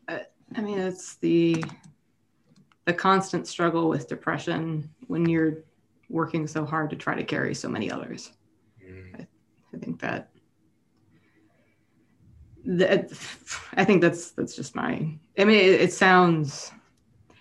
I, 0.08 0.22
I 0.56 0.62
mean, 0.62 0.80
it's 0.80 1.16
the 1.16 1.64
the 2.86 2.94
constant 2.94 3.48
struggle 3.48 3.90
with 3.90 4.08
depression 4.08 4.88
when 5.08 5.28
you're 5.28 5.58
working 6.10 6.46
so 6.46 6.64
hard 6.64 6.90
to 6.92 6.96
try 6.96 7.16
to 7.16 7.24
carry 7.24 7.56
so 7.56 7.68
many 7.68 7.92
others. 7.92 8.32
Mm. 8.88 9.22
I, 9.22 9.28
I 9.74 9.78
think 9.80 10.00
that 10.02 10.30
that 12.66 13.12
I 13.78 13.86
think 13.86 14.02
that's 14.02 14.32
that's 14.32 14.56
just 14.56 14.76
my. 14.76 15.08
I 15.38 15.44
mean, 15.44 15.58
it, 15.58 15.82
it, 15.82 15.94
sounds 15.94 16.72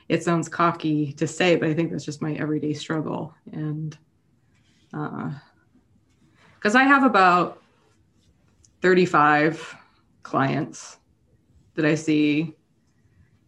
it 0.08 0.22
sounds 0.22 0.48
cocky 0.48 1.12
to 1.14 1.26
say, 1.26 1.56
but 1.56 1.68
I 1.68 1.74
think 1.74 1.90
that's 1.90 2.04
just 2.04 2.22
my 2.22 2.34
everyday 2.34 2.74
struggle, 2.74 3.34
and 3.52 3.96
uh, 4.92 5.30
because 6.54 6.74
uh, 6.74 6.80
I 6.80 6.84
have 6.84 7.04
about 7.04 7.62
thirty-five 8.82 9.76
clients 10.22 10.98
that 11.74 11.86
I 11.86 11.94
see 11.94 12.54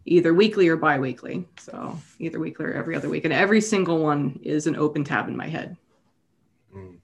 either 0.07 0.33
weekly 0.33 0.69
or 0.69 0.77
biweekly. 0.77 1.47
So 1.59 1.99
either 2.19 2.39
weekly 2.39 2.67
or 2.67 2.73
every 2.73 2.97
other 2.97 3.11
week, 3.11 3.25
and 3.25 3.35
every 3.35 3.61
single 3.61 3.99
one 3.99 4.41
is 4.43 4.67
an 4.67 4.77
open 4.77 5.05
tab 5.05 5.29
in 5.29 5.37
my 5.37 5.49
head, 5.49 5.77
mm. 6.75 6.97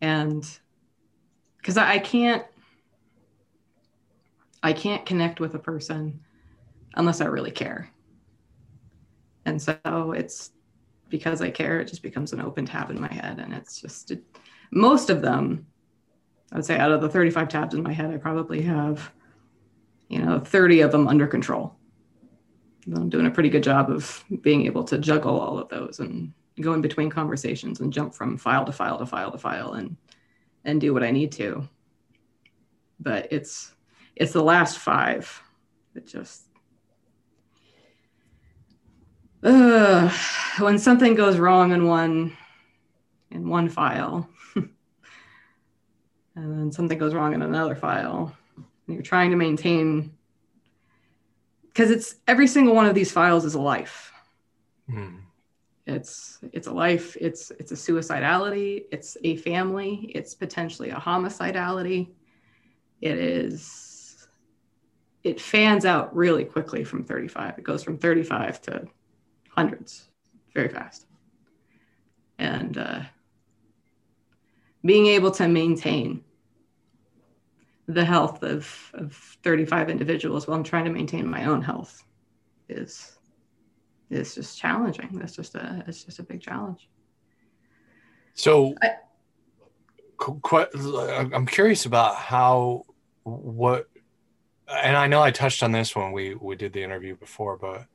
and 0.00 0.48
because 1.58 1.76
I, 1.76 1.94
I 1.94 1.98
can't 1.98 2.44
I 4.66 4.72
can't 4.72 5.06
connect 5.06 5.38
with 5.38 5.54
a 5.54 5.60
person 5.60 6.18
unless 6.96 7.20
I 7.20 7.26
really 7.26 7.52
care. 7.52 7.88
And 9.44 9.62
so 9.62 10.12
it's 10.12 10.50
because 11.08 11.40
I 11.40 11.50
care, 11.50 11.78
it 11.78 11.86
just 11.86 12.02
becomes 12.02 12.32
an 12.32 12.40
open 12.40 12.66
tab 12.66 12.90
in 12.90 13.00
my 13.00 13.12
head. 13.12 13.38
And 13.38 13.54
it's 13.54 13.80
just 13.80 14.10
it, 14.10 14.24
most 14.72 15.08
of 15.08 15.22
them, 15.22 15.68
I 16.50 16.56
would 16.56 16.64
say 16.64 16.76
out 16.78 16.90
of 16.90 17.00
the 17.00 17.08
35 17.08 17.48
tabs 17.48 17.74
in 17.76 17.82
my 17.84 17.92
head, 17.92 18.10
I 18.10 18.16
probably 18.16 18.60
have, 18.62 19.12
you 20.08 20.18
know, 20.18 20.40
30 20.40 20.80
of 20.80 20.90
them 20.90 21.06
under 21.06 21.28
control. 21.28 21.76
I'm 22.92 23.08
doing 23.08 23.26
a 23.26 23.30
pretty 23.30 23.50
good 23.50 23.62
job 23.62 23.88
of 23.88 24.24
being 24.40 24.66
able 24.66 24.82
to 24.82 24.98
juggle 24.98 25.38
all 25.38 25.60
of 25.60 25.68
those 25.68 26.00
and 26.00 26.32
go 26.60 26.74
in 26.74 26.80
between 26.80 27.08
conversations 27.08 27.78
and 27.78 27.92
jump 27.92 28.16
from 28.16 28.36
file 28.36 28.64
to 28.64 28.72
file 28.72 28.98
to 28.98 29.06
file 29.06 29.30
to 29.30 29.38
file 29.38 29.74
and 29.74 29.96
and 30.64 30.80
do 30.80 30.92
what 30.92 31.04
I 31.04 31.12
need 31.12 31.30
to. 31.32 31.68
But 32.98 33.28
it's 33.30 33.75
it's 34.16 34.32
the 34.32 34.42
last 34.42 34.78
five. 34.78 35.42
That 35.94 36.06
just 36.06 36.46
uh, 39.42 40.10
when 40.58 40.78
something 40.78 41.14
goes 41.14 41.38
wrong 41.38 41.72
in 41.72 41.86
one 41.86 42.36
in 43.30 43.48
one 43.48 43.68
file 43.68 44.28
and 44.54 44.70
then 46.34 46.72
something 46.72 46.98
goes 46.98 47.14
wrong 47.14 47.34
in 47.34 47.42
another 47.42 47.74
file 47.74 48.34
and 48.56 48.94
you're 48.94 49.02
trying 49.02 49.30
to 49.30 49.36
maintain 49.36 50.12
because 51.62 51.90
it's 51.90 52.16
every 52.26 52.46
single 52.46 52.74
one 52.74 52.86
of 52.86 52.94
these 52.94 53.12
files 53.12 53.44
is 53.44 53.54
a 53.54 53.60
life. 53.60 54.12
Mm. 54.90 55.20
it's 55.86 56.38
it's 56.52 56.68
a 56.68 56.72
life 56.72 57.16
it's 57.20 57.50
it's 57.58 57.72
a 57.72 57.74
suicidality 57.74 58.84
it's 58.92 59.16
a 59.24 59.36
family 59.38 60.12
it's 60.14 60.34
potentially 60.34 60.90
a 60.90 60.96
homicidality. 60.96 62.08
It 63.00 63.18
is 63.18 63.85
it 65.26 65.40
fans 65.40 65.84
out 65.84 66.14
really 66.14 66.44
quickly 66.44 66.84
from 66.84 67.02
35. 67.02 67.58
It 67.58 67.64
goes 67.64 67.82
from 67.82 67.98
35 67.98 68.62
to 68.62 68.86
hundreds 69.48 70.08
very 70.54 70.68
fast. 70.68 71.06
And 72.38 72.78
uh, 72.78 73.00
being 74.84 75.06
able 75.06 75.32
to 75.32 75.48
maintain 75.48 76.22
the 77.88 78.04
health 78.04 78.44
of, 78.44 78.92
of 78.94 79.14
35 79.42 79.90
individuals 79.90 80.46
while 80.46 80.56
I'm 80.56 80.62
trying 80.62 80.84
to 80.84 80.92
maintain 80.92 81.26
my 81.28 81.46
own 81.46 81.60
health 81.60 82.04
is 82.68 83.12
is 84.08 84.36
just 84.36 84.56
challenging. 84.56 85.10
That's 85.12 85.34
just 85.34 85.56
a 85.56 85.82
it's 85.88 86.04
just 86.04 86.20
a 86.20 86.22
big 86.22 86.40
challenge. 86.40 86.88
So 88.34 88.76
I, 88.80 88.90
I'm 91.32 91.46
curious 91.46 91.84
about 91.84 92.14
how 92.14 92.84
what 93.24 93.88
and 94.68 94.96
I 94.96 95.06
know 95.06 95.22
I 95.22 95.30
touched 95.30 95.62
on 95.62 95.72
this 95.72 95.94
when 95.94 96.12
we 96.12 96.34
we 96.34 96.56
did 96.56 96.72
the 96.72 96.82
interview 96.82 97.16
before, 97.16 97.56
but 97.56 97.86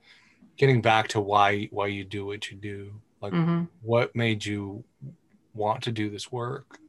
getting 0.57 0.81
back 0.81 1.09
to 1.09 1.19
why 1.19 1.67
why 1.71 1.87
you 1.87 2.03
do 2.03 2.25
what 2.25 2.49
you 2.49 2.57
do, 2.57 2.93
like 3.21 3.33
mm-hmm. 3.33 3.63
what 3.81 4.15
made 4.15 4.45
you 4.45 4.83
want 5.53 5.83
to 5.83 5.91
do 5.91 6.09
this 6.09 6.31
work 6.31 6.79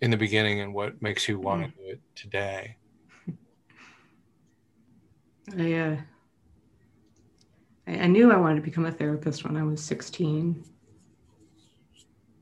in 0.00 0.10
the 0.10 0.16
beginning, 0.16 0.60
and 0.60 0.72
what 0.72 1.00
makes 1.02 1.28
you 1.28 1.38
want 1.38 1.62
mm. 1.62 1.66
to 1.66 1.72
do 1.76 1.90
it 1.90 2.00
today? 2.14 2.76
I 5.58 5.72
uh, 5.74 5.96
I, 7.88 7.92
I 7.92 8.06
knew 8.06 8.30
I 8.30 8.36
wanted 8.36 8.56
to 8.56 8.62
become 8.62 8.86
a 8.86 8.92
therapist 8.92 9.44
when 9.44 9.56
I 9.56 9.64
was 9.64 9.82
sixteen. 9.82 10.64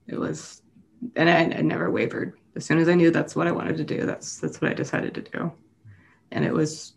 It 0.06 0.18
was, 0.18 0.60
and 1.16 1.30
I, 1.30 1.56
I 1.56 1.62
never 1.62 1.90
wavered. 1.90 2.38
As 2.56 2.66
soon 2.66 2.78
as 2.78 2.90
I 2.90 2.94
knew 2.94 3.10
that's 3.10 3.34
what 3.34 3.46
I 3.46 3.52
wanted 3.52 3.78
to 3.78 3.84
do, 3.84 4.04
that's 4.04 4.36
that's 4.36 4.60
what 4.60 4.70
I 4.70 4.74
decided 4.74 5.14
to 5.14 5.22
do 5.22 5.52
and 6.34 6.44
it 6.44 6.52
was 6.52 6.92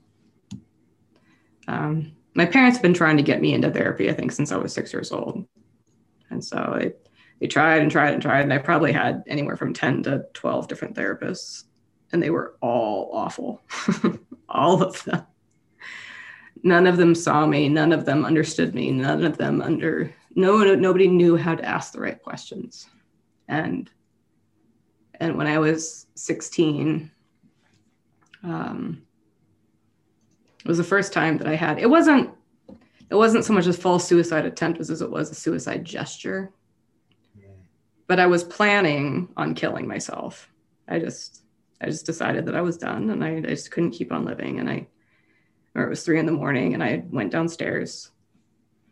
um, 1.70 2.14
my 2.34 2.46
parents 2.46 2.78
have 2.78 2.84
been 2.84 2.94
trying 2.94 3.18
to 3.18 3.24
get 3.24 3.42
me 3.42 3.54
into 3.54 3.72
therapy 3.72 4.10
i 4.10 4.14
think 4.14 4.32
since 4.32 4.52
i 4.52 4.58
was 4.58 4.74
six 4.74 4.92
years 4.92 5.12
old 5.12 5.48
and 6.30 6.44
so 6.44 6.92
they 7.40 7.48
tried 7.48 7.82
and 7.82 7.92
tried 7.92 8.14
and 8.14 8.22
tried, 8.22 8.42
and 8.42 8.54
I 8.54 8.58
probably 8.58 8.92
had 8.92 9.24
anywhere 9.28 9.56
from 9.56 9.74
10 9.74 10.04
to 10.04 10.26
12 10.34 10.68
different 10.68 10.96
therapists, 10.96 11.66
and 12.12 12.22
they 12.22 12.30
were 12.30 12.56
all 12.62 13.12
awful. 13.14 13.62
all 14.50 14.82
of 14.82 15.04
them. 15.04 15.26
None 16.64 16.88
of 16.88 16.98
them 16.98 17.14
saw 17.14 17.46
me, 17.46 17.70
none 17.70 17.92
of 17.92 18.06
them 18.06 18.26
understood 18.26 18.74
me, 18.74 18.92
none 18.92 19.24
of 19.24 19.38
them 19.38 19.62
under 19.62 20.14
no 20.36 20.76
nobody 20.76 21.08
knew 21.08 21.36
how 21.36 21.56
to 21.56 21.66
ask 21.66 21.94
the 21.94 22.00
right 22.00 22.22
questions. 22.22 22.88
And 23.48 23.90
and 25.20 25.36
when 25.38 25.48
I 25.48 25.60
was 25.60 26.08
16, 26.16 27.12
um, 28.44 29.04
it 30.60 30.68
was 30.68 30.78
the 30.78 30.84
first 30.84 31.14
time 31.14 31.38
that 31.38 31.48
I 31.48 31.56
had 31.56 31.80
it 31.80 31.90
wasn't 31.90 32.32
it 33.10 33.16
wasn't 33.16 33.46
so 33.46 33.54
much 33.54 33.68
a 33.68 33.74
false 33.74 34.08
suicide 34.08 34.46
attempt 34.46 34.80
as 34.80 35.02
it 35.02 35.10
was 35.10 35.32
a 35.32 35.36
suicide 35.36 35.86
gesture. 35.86 36.52
But 38.08 38.20
I 38.20 38.28
was 38.28 38.44
planning 38.44 39.30
on 39.38 39.56
killing 39.56 39.88
myself. 39.88 40.50
I 40.88 41.00
just 41.00 41.44
I 41.82 41.86
just 41.86 42.06
decided 42.06 42.46
that 42.46 42.56
I 42.56 42.62
was 42.62 42.78
done 42.78 43.10
and 43.10 43.24
I, 43.24 43.38
I 43.38 43.42
just 43.42 43.72
couldn't 43.72 43.92
keep 43.92 44.12
on 44.12 44.26
living. 44.26 44.60
And 44.60 44.70
I 44.70 44.88
or 45.76 45.84
it 45.84 45.90
was 45.90 46.04
three 46.04 46.20
in 46.20 46.26
the 46.26 46.32
morning 46.32 46.74
and 46.74 46.84
I 46.84 47.04
went 47.10 47.32
downstairs. 47.32 48.12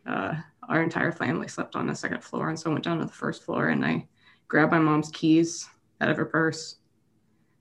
Uh, 0.06 0.34
our 0.68 0.82
entire 0.82 1.12
family 1.12 1.48
slept 1.48 1.76
on 1.76 1.86
the 1.86 1.94
second 1.94 2.22
floor. 2.22 2.48
And 2.48 2.58
so 2.58 2.70
I 2.70 2.72
went 2.72 2.84
down 2.84 2.98
to 2.98 3.06
the 3.06 3.12
first 3.12 3.42
floor 3.42 3.68
and 3.68 3.84
I 3.84 4.06
grabbed 4.48 4.72
my 4.72 4.78
mom's 4.78 5.10
keys 5.10 5.68
out 6.00 6.08
of 6.08 6.16
her 6.16 6.26
purse 6.26 6.76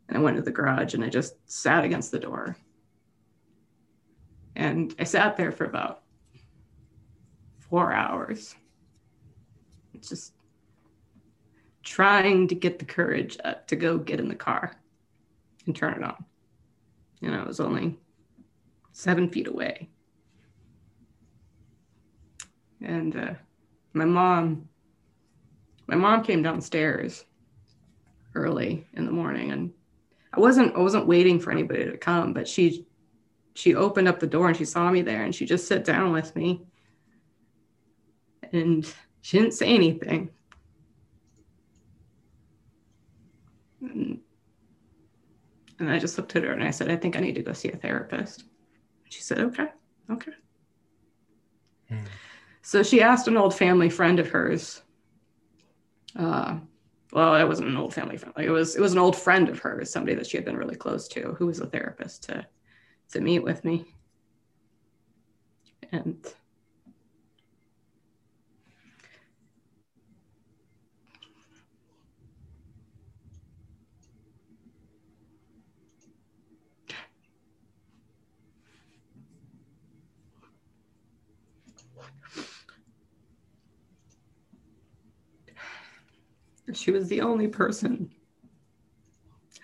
and 0.07 0.17
I 0.17 0.21
went 0.21 0.37
to 0.37 0.43
the 0.43 0.51
garage 0.51 0.93
and 0.93 1.03
I 1.03 1.09
just 1.09 1.35
sat 1.49 1.83
against 1.83 2.11
the 2.11 2.19
door 2.19 2.55
and 4.55 4.95
I 4.99 5.03
sat 5.03 5.37
there 5.37 5.51
for 5.51 5.65
about 5.65 6.01
four 7.59 7.91
hours, 7.91 8.55
just 10.01 10.33
trying 11.83 12.47
to 12.47 12.55
get 12.55 12.79
the 12.79 12.85
courage 12.85 13.37
up 13.43 13.67
to 13.67 13.75
go 13.75 13.97
get 13.97 14.19
in 14.19 14.27
the 14.27 14.35
car 14.35 14.75
and 15.65 15.75
turn 15.75 15.93
it 15.93 16.03
on. 16.03 16.23
Know, 17.21 17.41
it 17.41 17.47
was 17.47 17.59
only 17.59 17.97
seven 18.91 19.29
feet 19.29 19.47
away. 19.47 19.89
And 22.81 23.15
uh, 23.15 23.33
my 23.93 24.05
mom, 24.05 24.69
my 25.87 25.95
mom 25.95 26.23
came 26.23 26.43
downstairs 26.43 27.25
early 28.35 28.85
in 28.93 29.05
the 29.05 29.11
morning, 29.11 29.51
and 29.51 29.71
I 30.33 30.39
wasn't 30.39 30.75
I 30.75 30.79
wasn't 30.79 31.07
waiting 31.07 31.39
for 31.39 31.51
anybody 31.51 31.85
to 31.85 31.97
come, 31.97 32.31
but 32.33 32.47
she 32.47 32.85
she 33.55 33.73
opened 33.73 34.09
up 34.09 34.19
the 34.19 34.27
door 34.27 34.49
and 34.49 34.57
she 34.57 34.65
saw 34.65 34.91
me 34.91 35.01
there 35.01 35.23
and 35.23 35.33
she 35.33 35.45
just 35.45 35.67
sat 35.67 35.85
down 35.85 36.11
with 36.11 36.35
me. 36.35 36.61
And 38.51 38.85
she 39.21 39.39
didn't 39.39 39.53
say 39.53 39.73
anything. 39.73 40.29
And, 43.81 44.19
and 45.79 45.91
i 45.91 45.99
just 45.99 46.17
looked 46.17 46.35
at 46.35 46.43
her 46.43 46.51
and 46.51 46.63
i 46.63 46.71
said 46.71 46.89
i 46.89 46.95
think 46.95 47.15
i 47.15 47.19
need 47.19 47.35
to 47.35 47.43
go 47.43 47.53
see 47.53 47.69
a 47.69 47.77
therapist. 47.77 48.45
She 49.09 49.21
said 49.21 49.39
okay 49.39 49.67
okay. 50.09 50.31
Hmm. 51.89 52.03
so 52.63 52.81
she 52.81 53.01
asked 53.01 53.27
an 53.27 53.37
old 53.37 53.53
family 53.53 53.89
friend 53.89 54.19
of 54.19 54.29
hers 54.29 54.81
uh, 56.15 56.57
well 57.11 57.35
it 57.35 57.47
wasn't 57.47 57.69
an 57.69 57.77
old 57.77 57.93
family 57.93 58.17
friend 58.17 58.33
like 58.35 58.47
it 58.47 58.51
was 58.51 58.75
it 58.75 58.81
was 58.81 58.93
an 58.93 58.97
old 58.97 59.15
friend 59.15 59.49
of 59.49 59.59
hers 59.59 59.91
somebody 59.91 60.15
that 60.15 60.25
she 60.25 60.37
had 60.37 60.45
been 60.45 60.57
really 60.57 60.75
close 60.75 61.07
to 61.09 61.35
who 61.37 61.45
was 61.45 61.59
a 61.59 61.67
therapist 61.67 62.23
to 62.23 62.45
to 63.11 63.21
meet 63.21 63.39
with 63.39 63.63
me. 63.63 63.85
And 65.91 66.17
she 86.73 86.91
was 86.91 87.07
the 87.07 87.21
only 87.21 87.47
person 87.47 88.11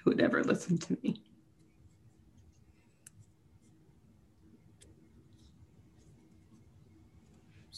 who 0.03 0.11
would 0.11 0.21
ever 0.21 0.43
listen 0.43 0.77
to 0.77 0.97
me. 1.03 1.21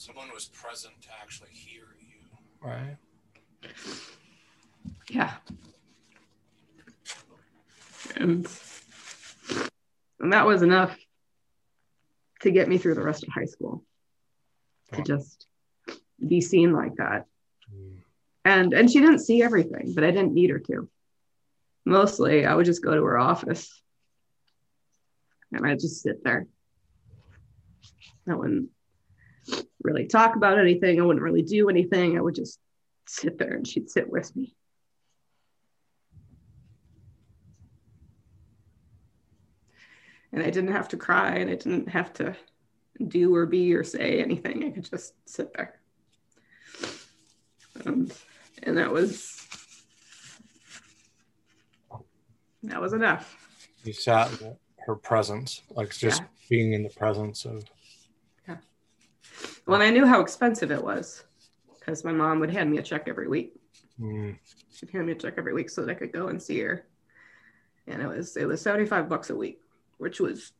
Someone 0.03 0.27
was 0.33 0.47
present 0.47 0.93
to 1.01 1.07
actually 1.21 1.51
hear 1.53 1.83
you. 2.01 2.19
Right. 2.61 2.97
Yeah. 5.09 5.31
And, 8.17 8.45
and 10.19 10.33
that 10.33 10.45
was 10.45 10.61
enough 10.61 10.97
to 12.41 12.51
get 12.51 12.67
me 12.67 12.77
through 12.77 12.95
the 12.95 13.01
rest 13.01 13.23
of 13.23 13.29
high 13.29 13.45
school. 13.45 13.85
To 14.91 15.01
just 15.01 15.47
be 16.27 16.41
seen 16.41 16.73
like 16.73 16.95
that. 16.97 17.25
Mm. 17.73 17.95
And 18.45 18.73
and 18.73 18.91
she 18.91 18.99
didn't 18.99 19.19
see 19.19 19.41
everything, 19.41 19.93
but 19.95 20.03
I 20.03 20.11
didn't 20.11 20.33
need 20.33 20.49
her 20.49 20.59
to. 20.59 20.89
Mostly 21.85 22.45
I 22.45 22.53
would 22.53 22.65
just 22.65 22.83
go 22.83 22.93
to 22.93 23.03
her 23.03 23.17
office 23.17 23.81
and 25.51 25.65
I'd 25.65 25.79
just 25.79 26.03
sit 26.03 26.23
there. 26.23 26.45
I 28.29 28.35
wouldn't 28.35 28.69
really 29.83 30.07
talk 30.07 30.35
about 30.35 30.59
anything. 30.59 30.99
I 30.99 31.05
wouldn't 31.05 31.23
really 31.23 31.41
do 31.41 31.69
anything. 31.69 32.17
I 32.17 32.21
would 32.21 32.35
just 32.35 32.59
sit 33.07 33.37
there 33.37 33.53
and 33.53 33.67
she'd 33.67 33.89
sit 33.89 34.09
with 34.09 34.35
me. 34.35 34.55
And 40.31 40.41
I 40.41 40.49
didn't 40.49 40.71
have 40.71 40.89
to 40.89 40.97
cry 40.97 41.35
and 41.35 41.49
I 41.49 41.55
didn't 41.55 41.89
have 41.89 42.11
to 42.13 42.35
do 43.07 43.35
or 43.35 43.45
be 43.45 43.73
or 43.75 43.83
say 43.83 44.19
anything. 44.19 44.63
I 44.63 44.69
could 44.71 44.89
just 44.89 45.13
sit 45.25 45.53
there. 45.53 45.79
Um, 47.85 48.09
and 48.63 48.77
that 48.77 48.91
was 48.91 49.45
that 52.63 52.81
was 52.81 52.93
enough. 52.93 53.37
You 53.83 53.93
sat 53.93 54.41
in 54.41 54.55
her 54.85 54.95
presence, 54.95 55.61
like 55.69 55.91
just 55.91 56.21
yeah. 56.21 56.27
being 56.49 56.73
in 56.73 56.83
the 56.83 56.89
presence 56.89 57.45
of 57.45 57.65
well, 59.65 59.81
I 59.81 59.89
knew 59.89 60.05
how 60.05 60.21
expensive 60.21 60.71
it 60.71 60.83
was 60.83 61.23
because 61.79 62.03
my 62.03 62.11
mom 62.11 62.39
would 62.39 62.51
hand 62.51 62.71
me 62.71 62.77
a 62.77 62.83
check 62.83 63.07
every 63.07 63.27
week. 63.27 63.53
Mm. 63.99 64.37
She'd 64.73 64.89
hand 64.89 65.07
me 65.07 65.13
a 65.13 65.15
check 65.15 65.35
every 65.37 65.53
week 65.53 65.69
so 65.69 65.81
that 65.81 65.91
I 65.91 65.95
could 65.95 66.11
go 66.11 66.27
and 66.27 66.41
see 66.41 66.59
her. 66.59 66.85
And 67.87 68.01
it 68.01 68.07
was 68.07 68.37
it 68.37 68.45
was 68.45 68.61
75 68.61 69.09
bucks 69.09 69.29
a 69.29 69.35
week, 69.35 69.59
which 69.97 70.19
was 70.19 70.53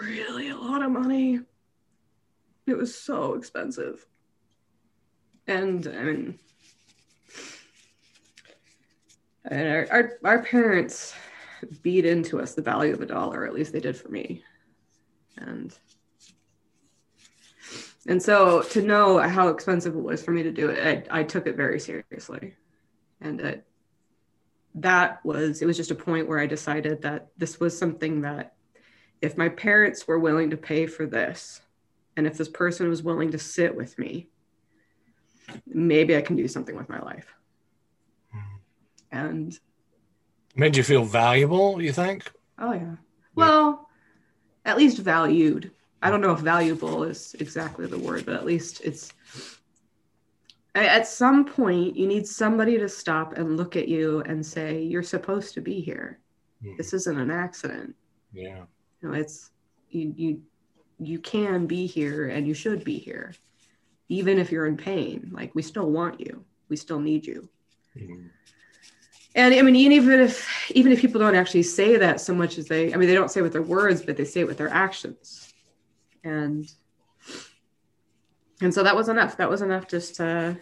really 0.00 0.48
a 0.48 0.56
lot 0.56 0.82
of 0.82 0.90
money. 0.90 1.40
It 2.66 2.76
was 2.76 2.94
so 2.96 3.34
expensive. 3.34 4.06
And 5.46 5.86
I 5.86 6.02
mean 6.02 6.38
and 9.44 9.68
our, 9.68 9.86
our, 9.90 10.18
our 10.24 10.42
parents 10.42 11.14
beat 11.82 12.06
into 12.06 12.40
us 12.40 12.54
the 12.54 12.62
value 12.62 12.92
of 12.92 13.00
a 13.00 13.06
dollar, 13.06 13.46
at 13.46 13.54
least 13.54 13.72
they 13.72 13.80
did 13.80 13.96
for 13.96 14.08
me. 14.08 14.42
And 15.36 15.76
and 18.06 18.22
so 18.22 18.62
to 18.62 18.82
know 18.82 19.18
how 19.18 19.48
expensive 19.48 19.94
it 19.94 20.02
was 20.02 20.22
for 20.22 20.30
me 20.30 20.42
to 20.42 20.52
do 20.52 20.68
it, 20.68 21.08
I, 21.10 21.20
I 21.20 21.22
took 21.22 21.46
it 21.46 21.56
very 21.56 21.80
seriously. 21.80 22.54
And 23.20 23.40
it, 23.40 23.66
that 24.76 25.24
was, 25.24 25.62
it 25.62 25.66
was 25.66 25.76
just 25.76 25.90
a 25.90 25.94
point 25.94 26.28
where 26.28 26.38
I 26.38 26.46
decided 26.46 27.02
that 27.02 27.28
this 27.38 27.60
was 27.60 27.76
something 27.76 28.22
that 28.22 28.54
if 29.22 29.38
my 29.38 29.48
parents 29.48 30.06
were 30.06 30.18
willing 30.18 30.50
to 30.50 30.56
pay 30.56 30.86
for 30.86 31.06
this, 31.06 31.62
and 32.16 32.26
if 32.26 32.36
this 32.36 32.48
person 32.48 32.88
was 32.88 33.02
willing 33.02 33.30
to 33.32 33.38
sit 33.38 33.74
with 33.74 33.98
me, 33.98 34.28
maybe 35.66 36.16
I 36.16 36.20
can 36.20 36.36
do 36.36 36.46
something 36.46 36.76
with 36.76 36.88
my 36.88 37.00
life. 37.00 37.34
Hmm. 38.32 38.38
And 39.12 39.58
made 40.54 40.76
you 40.76 40.82
feel 40.82 41.04
valuable, 41.04 41.80
you 41.80 41.92
think? 41.92 42.30
Oh, 42.58 42.72
yeah. 42.72 42.96
Well, 43.34 43.88
at 44.64 44.76
least 44.76 44.98
valued 44.98 45.70
I 46.04 46.10
don't 46.10 46.20
know 46.20 46.32
if 46.32 46.40
valuable 46.40 47.02
is 47.04 47.34
exactly 47.40 47.86
the 47.86 47.98
word, 47.98 48.26
but 48.26 48.34
at 48.34 48.44
least 48.44 48.82
it's 48.84 49.14
at 50.74 51.06
some 51.06 51.46
point 51.46 51.96
you 51.96 52.06
need 52.06 52.26
somebody 52.26 52.76
to 52.76 52.90
stop 52.90 53.38
and 53.38 53.56
look 53.56 53.74
at 53.74 53.88
you 53.88 54.20
and 54.26 54.44
say 54.44 54.82
you're 54.82 55.02
supposed 55.02 55.54
to 55.54 55.62
be 55.62 55.80
here. 55.80 56.18
Mm. 56.62 56.76
This 56.76 56.92
isn't 56.92 57.18
an 57.18 57.30
accident. 57.30 57.96
Yeah. 58.34 58.64
You 59.00 59.08
know, 59.08 59.14
it's 59.14 59.50
you 59.88 60.12
you 60.14 60.42
you 60.98 61.18
can 61.20 61.66
be 61.66 61.86
here 61.86 62.28
and 62.28 62.46
you 62.46 62.52
should 62.52 62.84
be 62.84 62.98
here. 62.98 63.32
Even 64.10 64.38
if 64.38 64.52
you're 64.52 64.66
in 64.66 64.76
pain, 64.76 65.30
like 65.32 65.54
we 65.54 65.62
still 65.62 65.90
want 65.90 66.20
you. 66.20 66.44
We 66.68 66.76
still 66.76 67.00
need 67.00 67.26
you. 67.26 67.48
Mm. 67.96 68.28
And 69.36 69.54
I 69.54 69.62
mean, 69.62 69.74
even 69.74 70.20
if 70.20 70.70
even 70.72 70.92
if 70.92 71.00
people 71.00 71.18
don't 71.18 71.34
actually 71.34 71.62
say 71.62 71.96
that 71.96 72.20
so 72.20 72.34
much 72.34 72.58
as 72.58 72.68
they, 72.68 72.92
I 72.92 72.98
mean, 72.98 73.08
they 73.08 73.14
don't 73.14 73.30
say 73.30 73.40
it 73.40 73.44
with 73.44 73.54
their 73.54 73.62
words, 73.62 74.02
but 74.02 74.18
they 74.18 74.26
say 74.26 74.40
it 74.40 74.46
with 74.46 74.58
their 74.58 74.68
actions 74.68 75.53
and 76.24 76.70
and 78.60 78.72
so 78.72 78.82
that 78.82 78.96
was 78.96 79.08
enough. 79.08 79.36
That 79.36 79.50
was 79.50 79.62
enough 79.62 79.86
just 79.88 80.16
to 80.16 80.56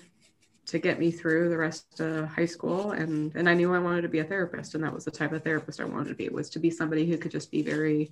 to 0.65 0.79
get 0.79 0.99
me 0.99 1.11
through 1.11 1.49
the 1.49 1.59
rest 1.59 2.01
of 2.01 2.29
high 2.29 2.47
school. 2.47 2.93
And 2.93 3.35
and 3.35 3.49
I 3.49 3.55
knew 3.55 3.75
I 3.75 3.79
wanted 3.79 4.03
to 4.03 4.09
be 4.09 4.21
a 4.21 4.25
therapist 4.25 4.75
and 4.75 4.85
that 4.85 4.93
was 4.93 5.05
the 5.05 5.11
type 5.11 5.33
of 5.33 5.43
therapist 5.43 5.81
I 5.81 5.85
wanted 5.85 6.09
to 6.09 6.15
be 6.15 6.29
was 6.29 6.51
to 6.51 6.59
be 6.59 6.71
somebody 6.71 7.07
who 7.07 7.19
could 7.19 7.31
just 7.31 7.51
be 7.51 7.63
very 7.63 8.11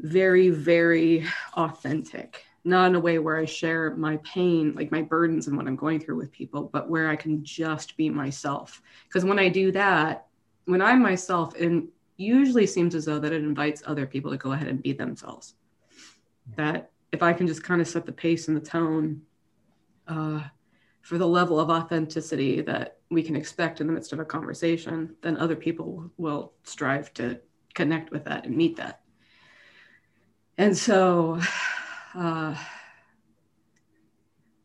very 0.00 0.50
very 0.50 1.26
authentic. 1.54 2.44
Not 2.64 2.88
in 2.88 2.94
a 2.94 3.00
way 3.00 3.18
where 3.18 3.38
I 3.38 3.46
share 3.46 3.96
my 3.96 4.18
pain 4.18 4.74
like 4.74 4.90
my 4.90 5.02
burdens 5.02 5.46
and 5.46 5.56
what 5.56 5.66
I'm 5.66 5.76
going 5.76 6.00
through 6.00 6.16
with 6.16 6.32
people 6.32 6.64
but 6.72 6.88
where 6.88 7.08
I 7.08 7.16
can 7.16 7.44
just 7.44 7.96
be 7.96 8.10
myself. 8.10 8.82
Because 9.08 9.24
when 9.24 9.38
I 9.38 9.48
do 9.48 9.72
that 9.72 10.26
when 10.64 10.82
I'm 10.82 11.02
myself 11.02 11.54
it 11.56 11.84
usually 12.16 12.66
seems 12.66 12.94
as 12.94 13.06
though 13.06 13.18
that 13.18 13.32
it 13.32 13.42
invites 13.42 13.82
other 13.86 14.06
people 14.06 14.30
to 14.30 14.36
go 14.36 14.52
ahead 14.52 14.68
and 14.68 14.82
be 14.82 14.92
themselves 14.92 15.54
that 16.56 16.90
if 17.12 17.22
I 17.22 17.32
can 17.32 17.46
just 17.46 17.62
kind 17.62 17.80
of 17.80 17.88
set 17.88 18.06
the 18.06 18.12
pace 18.12 18.48
and 18.48 18.56
the 18.56 18.60
tone 18.60 19.22
uh, 20.06 20.42
for 21.02 21.18
the 21.18 21.26
level 21.26 21.58
of 21.58 21.70
authenticity 21.70 22.60
that 22.62 22.98
we 23.10 23.22
can 23.22 23.36
expect 23.36 23.80
in 23.80 23.86
the 23.86 23.92
midst 23.92 24.12
of 24.12 24.20
a 24.20 24.24
conversation, 24.24 25.16
then 25.22 25.36
other 25.36 25.56
people 25.56 26.10
will 26.16 26.52
strive 26.62 27.12
to 27.14 27.40
connect 27.74 28.10
with 28.10 28.24
that 28.24 28.44
and 28.46 28.56
meet 28.56 28.76
that. 28.76 29.00
And 30.58 30.76
so, 30.76 31.40
uh, 32.14 32.54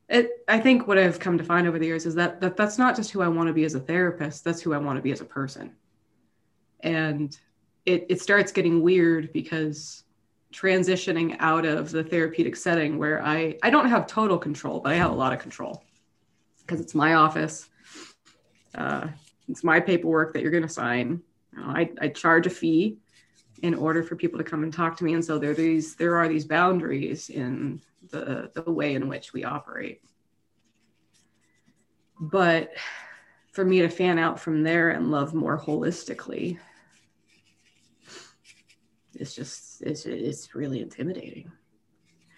it, 0.07 0.29
I 0.47 0.59
think 0.59 0.87
what 0.87 0.97
I've 0.97 1.19
come 1.19 1.37
to 1.37 1.43
find 1.43 1.67
over 1.67 1.79
the 1.79 1.87
years 1.87 2.05
is 2.05 2.15
that, 2.15 2.39
that 2.41 2.57
that's 2.57 2.77
not 2.77 2.95
just 2.95 3.11
who 3.11 3.21
I 3.21 3.27
want 3.27 3.47
to 3.47 3.53
be 3.53 3.63
as 3.63 3.75
a 3.75 3.79
therapist, 3.79 4.43
that's 4.43 4.61
who 4.61 4.73
I 4.73 4.77
want 4.77 4.97
to 4.97 5.01
be 5.01 5.11
as 5.11 5.21
a 5.21 5.25
person. 5.25 5.73
And 6.81 7.35
it, 7.85 8.05
it 8.09 8.21
starts 8.21 8.51
getting 8.51 8.81
weird 8.81 9.33
because 9.33 10.04
transitioning 10.55 11.35
out 11.39 11.65
of 11.65 11.91
the 11.91 12.03
therapeutic 12.03 12.55
setting 12.55 12.97
where 12.97 13.21
I, 13.21 13.57
I 13.61 13.69
don't 13.69 13.89
have 13.89 14.07
total 14.07 14.37
control, 14.37 14.79
but 14.79 14.93
I 14.93 14.95
have 14.95 15.11
a 15.11 15.15
lot 15.15 15.33
of 15.33 15.39
control 15.39 15.83
because 16.61 16.79
it's 16.79 16.95
my 16.95 17.15
office. 17.15 17.67
Uh, 18.73 19.07
it's 19.49 19.63
my 19.63 19.79
paperwork 19.79 20.33
that 20.33 20.41
you're 20.41 20.51
going 20.51 20.63
to 20.63 20.69
sign. 20.69 21.21
You 21.53 21.59
know, 21.59 21.67
I, 21.67 21.91
I 21.99 22.07
charge 22.07 22.47
a 22.47 22.49
fee 22.49 22.97
in 23.61 23.73
order 23.73 24.01
for 24.01 24.15
people 24.15 24.37
to 24.37 24.43
come 24.43 24.63
and 24.63 24.71
talk 24.71 24.97
to 24.97 25.03
me. 25.03 25.13
And 25.13 25.23
so 25.23 25.37
there 25.37 25.51
are 25.51 25.55
these, 25.55 25.95
there 25.95 26.15
are 26.17 26.27
these 26.27 26.45
boundaries 26.45 27.29
in 27.29 27.81
the, 28.09 28.49
the 28.53 28.71
way 28.71 28.95
in 28.95 29.07
which 29.07 29.33
we 29.33 29.43
operate. 29.43 30.01
But 32.19 32.71
for 33.51 33.65
me 33.65 33.81
to 33.81 33.89
fan 33.89 34.19
out 34.19 34.39
from 34.39 34.63
there 34.63 34.91
and 34.91 35.11
love 35.11 35.33
more 35.33 35.59
holistically, 35.59 36.59
it's 39.15 39.33
just, 39.33 39.81
it's, 39.81 40.05
it's 40.05 40.55
really 40.55 40.81
intimidating. 40.81 41.51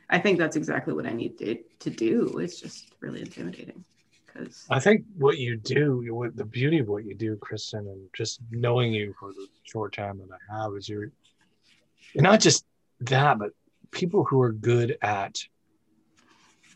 I 0.09 0.19
think 0.19 0.37
that's 0.37 0.55
exactly 0.55 0.93
what 0.93 1.05
I 1.05 1.11
need 1.11 1.37
to, 1.39 1.57
to 1.79 1.89
do. 1.89 2.37
It's 2.39 2.59
just 2.59 2.93
really 3.01 3.21
intimidating 3.21 3.83
because 4.25 4.65
I 4.69 4.79
think 4.79 5.03
what 5.17 5.37
you 5.37 5.57
do, 5.57 6.03
what 6.13 6.35
the 6.35 6.45
beauty 6.45 6.79
of 6.79 6.87
what 6.87 7.05
you 7.05 7.15
do, 7.15 7.35
Kristen, 7.37 7.87
and 7.87 8.07
just 8.13 8.39
knowing 8.51 8.93
you 8.93 9.13
for 9.19 9.33
the 9.33 9.47
short 9.63 9.93
time 9.93 10.19
that 10.19 10.37
I 10.49 10.63
have 10.63 10.75
is 10.77 10.87
you're, 10.87 11.11
you're 12.13 12.23
not 12.23 12.39
just 12.39 12.65
that, 13.01 13.39
but 13.39 13.51
people 13.91 14.23
who 14.23 14.41
are 14.41 14.51
good 14.51 14.97
at 15.01 15.37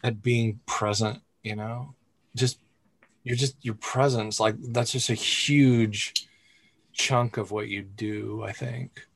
at 0.03 0.21
being 0.21 0.59
present. 0.65 1.21
You 1.43 1.55
know, 1.55 1.95
just 2.35 2.59
you're 3.23 3.35
just 3.35 3.55
your 3.61 3.75
presence. 3.75 4.39
Like 4.39 4.55
that's 4.59 4.91
just 4.91 5.09
a 5.09 5.15
huge 5.15 6.27
chunk 6.93 7.37
of 7.37 7.51
what 7.51 7.69
you 7.69 7.81
do. 7.81 8.43
I 8.43 8.51
think. 8.51 9.07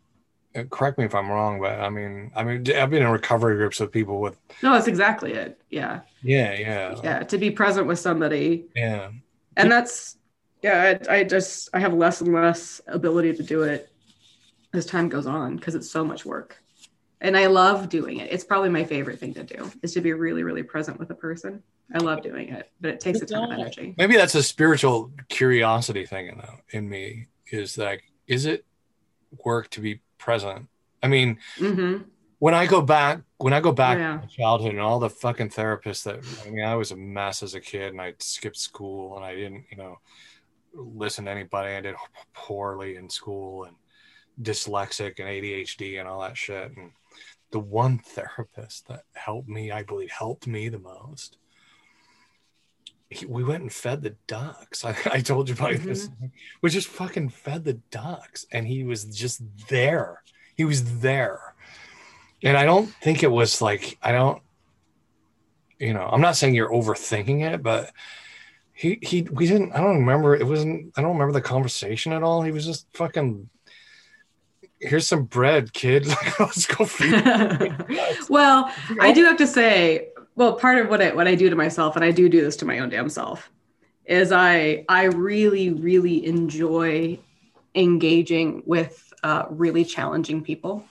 Uh, 0.55 0.63
correct 0.63 0.97
me 0.97 1.05
if 1.05 1.13
I'm 1.13 1.29
wrong, 1.29 1.59
but 1.59 1.79
I 1.79 1.89
mean, 1.89 2.31
I 2.35 2.43
mean, 2.43 2.63
I've 2.73 2.89
been 2.89 3.03
in 3.03 3.09
recovery 3.09 3.57
groups 3.57 3.79
with 3.79 3.91
people 3.91 4.21
with. 4.21 4.39
No, 4.63 4.73
that's 4.73 4.87
exactly 4.87 5.33
it. 5.33 5.59
Yeah. 5.69 6.01
Yeah, 6.23 6.53
yeah. 6.53 6.95
Yeah, 7.03 7.19
to 7.23 7.37
be 7.37 7.51
present 7.51 7.87
with 7.87 7.99
somebody. 7.99 8.65
Yeah. 8.75 9.11
And 9.57 9.71
that's, 9.71 10.17
yeah, 10.61 10.97
I, 11.09 11.17
I 11.17 11.23
just, 11.23 11.69
I 11.73 11.79
have 11.79 11.93
less 11.93 12.21
and 12.21 12.33
less 12.33 12.81
ability 12.87 13.33
to 13.33 13.43
do 13.43 13.63
it 13.63 13.89
as 14.73 14.85
time 14.85 15.09
goes 15.09 15.25
on 15.25 15.57
because 15.57 15.75
it's 15.75 15.89
so 15.89 16.05
much 16.05 16.25
work. 16.25 16.61
And 17.21 17.35
I 17.35 17.47
love 17.47 17.89
doing 17.89 18.19
it. 18.19 18.31
It's 18.31 18.43
probably 18.43 18.69
my 18.69 18.83
favorite 18.83 19.19
thing 19.19 19.33
to 19.35 19.43
do 19.43 19.71
is 19.81 19.93
to 19.93 20.01
be 20.01 20.13
really, 20.13 20.43
really 20.43 20.63
present 20.63 20.99
with 20.99 21.09
a 21.09 21.15
person. 21.15 21.63
I 21.93 21.99
love 21.99 22.21
doing 22.23 22.49
it, 22.49 22.69
but 22.81 22.91
it 22.91 22.99
takes 22.99 23.21
a 23.21 23.25
ton 23.25 23.51
of 23.51 23.51
energy. 23.57 23.95
Maybe 23.97 24.15
that's 24.15 24.35
a 24.35 24.43
spiritual 24.43 25.11
curiosity 25.29 26.05
thing 26.05 26.27
in, 26.27 26.41
in 26.71 26.89
me 26.89 27.27
is 27.51 27.77
like, 27.77 28.03
is 28.27 28.45
it 28.45 28.65
work 29.43 29.69
to 29.71 29.81
be 29.81 30.01
present. 30.17 30.67
I 31.03 31.07
mean, 31.07 31.37
mm-hmm. 31.57 32.03
when 32.39 32.53
I 32.53 32.65
go 32.65 32.81
back, 32.81 33.21
when 33.37 33.53
I 33.53 33.59
go 33.59 33.71
back 33.71 33.97
Yeah. 33.97 34.17
to 34.19 34.27
childhood 34.27 34.71
and 34.71 34.79
all 34.79 34.99
the 34.99 35.09
fucking 35.09 35.49
therapists 35.49 36.03
that 36.03 36.19
I 36.45 36.49
mean, 36.49 36.65
I 36.65 36.75
was 36.75 36.91
a 36.91 36.95
mess 36.95 37.43
as 37.43 37.53
a 37.53 37.61
kid 37.61 37.91
and 37.91 38.01
I 38.01 38.13
skipped 38.19 38.57
school 38.57 39.15
and 39.15 39.25
I 39.25 39.35
didn't, 39.35 39.65
you 39.69 39.77
know, 39.77 39.99
listen 40.73 41.25
to 41.25 41.31
anybody. 41.31 41.75
I 41.75 41.81
did 41.81 41.95
poorly 42.33 42.95
in 42.97 43.09
school 43.09 43.65
and 43.65 43.75
dyslexic 44.41 45.19
and 45.19 45.29
ADHD 45.29 45.99
and 45.99 46.07
all 46.07 46.21
that 46.21 46.37
shit. 46.37 46.75
And 46.75 46.91
the 47.51 47.59
one 47.59 47.99
therapist 47.99 48.87
that 48.87 49.03
helped 49.13 49.47
me, 49.47 49.71
I 49.71 49.83
believe, 49.83 50.11
helped 50.11 50.47
me 50.47 50.69
the 50.69 50.79
most. 50.79 51.37
He, 53.09 53.25
we 53.25 53.43
went 53.43 53.61
and 53.61 53.71
fed 53.71 54.01
the 54.01 54.15
ducks. 54.27 54.83
I, 54.85 54.95
I 55.05 55.21
told 55.21 55.49
you 55.49 55.55
about 55.55 55.75
this. 55.75 56.07
Mm-hmm. 56.07 56.27
We 56.61 56.69
just 56.69 56.87
fucking 56.87 57.29
fed 57.29 57.63
the 57.63 57.73
ducks, 57.91 58.45
and 58.51 58.67
he 58.67 58.83
was 58.83 59.05
just 59.05 59.41
there. 59.69 60.21
He 60.55 60.65
was 60.65 60.99
there, 60.99 61.55
and 62.41 62.57
I 62.57 62.65
don't 62.65 62.87
think 62.87 63.23
it 63.23 63.31
was 63.31 63.61
like 63.61 63.97
I 64.01 64.11
don't. 64.11 64.41
You 65.79 65.93
know, 65.93 66.07
I'm 66.09 66.21
not 66.21 66.37
saying 66.37 66.55
you're 66.55 66.71
overthinking 66.71 67.41
it, 67.41 67.61
but 67.61 67.91
he 68.75 68.99
he 69.01 69.23
we 69.23 69.47
didn't. 69.47 69.71
I 69.71 69.77
don't 69.77 69.99
remember. 69.99 70.35
It 70.35 70.45
wasn't. 70.45 70.93
I 70.97 71.01
don't 71.01 71.13
remember 71.13 71.31
the 71.31 71.41
conversation 71.41 72.11
at 72.11 72.23
all. 72.23 72.41
He 72.41 72.51
was 72.51 72.65
just 72.65 72.87
fucking. 72.93 73.49
Here's 74.79 75.07
some 75.07 75.23
bread, 75.23 75.73
kid. 75.73 76.05
Let's 76.39 76.65
go 76.65 76.85
feed. 76.85 77.23
well, 78.29 78.69
I 78.99 79.13
do 79.13 79.23
have 79.23 79.37
to 79.37 79.47
say, 79.47 80.09
well, 80.35 80.53
part 80.53 80.77
of 80.79 80.89
what 80.89 81.01
I 81.01 81.13
what 81.13 81.27
I 81.27 81.35
do 81.35 81.49
to 81.49 81.55
myself, 81.55 81.95
and 81.95 82.03
I 82.03 82.11
do 82.11 82.27
do 82.29 82.41
this 82.41 82.57
to 82.57 82.65
my 82.65 82.79
own 82.79 82.89
damn 82.89 83.09
self, 83.09 83.49
is 84.05 84.31
I 84.31 84.85
I 84.89 85.05
really 85.05 85.71
really 85.71 86.25
enjoy 86.25 87.19
engaging 87.73 88.63
with 88.65 89.13
uh, 89.23 89.45
really 89.49 89.85
challenging 89.85 90.41
people. 90.41 90.85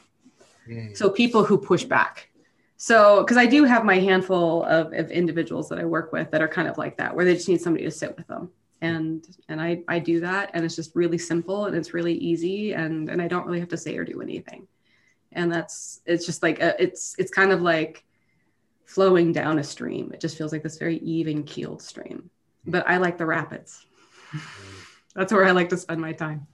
So 0.95 1.11
people 1.11 1.45
who 1.45 1.59
push 1.59 1.85
back. 1.85 2.31
So 2.77 3.23
because 3.23 3.37
I 3.37 3.47
do 3.47 3.65
have 3.65 3.85
my 3.85 3.99
handful 3.99 4.65
of, 4.65 4.93
of 4.93 5.11
individuals 5.11 5.69
that 5.69 5.79
I 5.79 5.85
work 5.85 6.13
with 6.13 6.31
that 6.31 6.43
are 6.43 6.49
kind 6.49 6.69
of 6.69 6.79
like 6.79 6.97
that, 6.97 7.15
where 7.15 7.25
they 7.25 7.35
just 7.35 7.49
need 7.49 7.61
somebody 7.61 7.85
to 7.85 7.91
sit 7.91 8.17
with 8.17 8.27
them. 8.27 8.51
And 8.81 9.27
and 9.49 9.61
I 9.61 9.83
I 9.89 9.99
do 9.99 10.21
that, 10.21 10.51
and 10.55 10.65
it's 10.65 10.77
just 10.77 10.97
really 10.97 11.19
simple 11.19 11.67
and 11.67 11.77
it's 11.77 11.95
really 11.95 12.15
easy, 12.15 12.73
and 12.73 13.11
and 13.11 13.21
I 13.21 13.29
don't 13.29 13.47
really 13.47 13.61
have 13.61 13.69
to 13.71 13.77
say 13.77 13.97
or 13.97 14.05
do 14.05 14.23
anything. 14.23 14.67
And 15.33 15.53
that's 15.53 16.01
it's 16.07 16.27
just 16.27 16.43
like 16.43 16.61
a, 16.61 16.81
it's 16.83 17.15
it's 17.19 17.31
kind 17.31 17.53
of 17.53 17.61
like 17.61 18.04
flowing 18.85 19.33
down 19.33 19.59
a 19.59 19.65
stream. 19.65 20.11
It 20.13 20.21
just 20.21 20.37
feels 20.37 20.53
like 20.53 20.63
this 20.63 20.79
very 20.79 20.99
even 20.99 21.43
keeled 21.43 21.83
stream. 21.83 22.31
But 22.67 22.89
I 22.89 22.99
like 22.99 23.19
the 23.19 23.27
rapids. 23.27 23.87
That's 25.15 25.33
where 25.33 25.45
I 25.45 25.53
like 25.53 25.69
to 25.69 25.77
spend 25.77 26.01
my 26.01 26.13
time. 26.13 26.47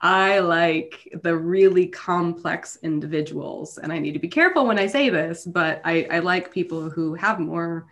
I 0.00 0.40
like 0.40 1.14
the 1.22 1.36
really 1.36 1.86
complex 1.86 2.78
individuals, 2.82 3.78
and 3.78 3.92
I 3.92 3.98
need 3.98 4.12
to 4.12 4.18
be 4.18 4.28
careful 4.28 4.66
when 4.66 4.78
I 4.78 4.86
say 4.86 5.08
this, 5.08 5.44
but 5.44 5.80
I, 5.84 6.06
I 6.10 6.18
like 6.20 6.52
people 6.52 6.90
who 6.90 7.14
have 7.14 7.38
more 7.38 7.86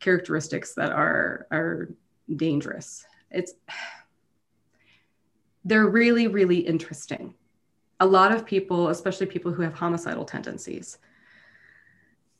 characteristics 0.00 0.74
that 0.74 0.90
are 0.90 1.46
are 1.50 1.88
dangerous. 2.36 3.04
It's 3.30 3.54
they're 5.64 5.86
really, 5.86 6.26
really 6.26 6.58
interesting. 6.58 7.34
A 8.00 8.06
lot 8.06 8.32
of 8.32 8.44
people, 8.44 8.88
especially 8.88 9.26
people 9.26 9.52
who 9.52 9.62
have 9.62 9.74
homicidal 9.74 10.24
tendencies, 10.24 10.98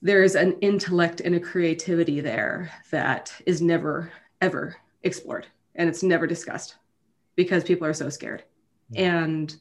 there's 0.02 0.34
an 0.34 0.58
intellect 0.60 1.20
and 1.20 1.34
a 1.36 1.40
creativity 1.40 2.20
there 2.20 2.70
that 2.90 3.32
is 3.46 3.62
never, 3.62 4.12
ever 4.40 4.76
explored 5.04 5.46
and 5.76 5.88
it's 5.88 6.02
never 6.02 6.26
discussed 6.26 6.76
because 7.36 7.64
people 7.64 7.86
are 7.86 7.94
so 7.94 8.10
scared. 8.10 8.42
Mm-hmm. 8.92 9.04
And 9.04 9.56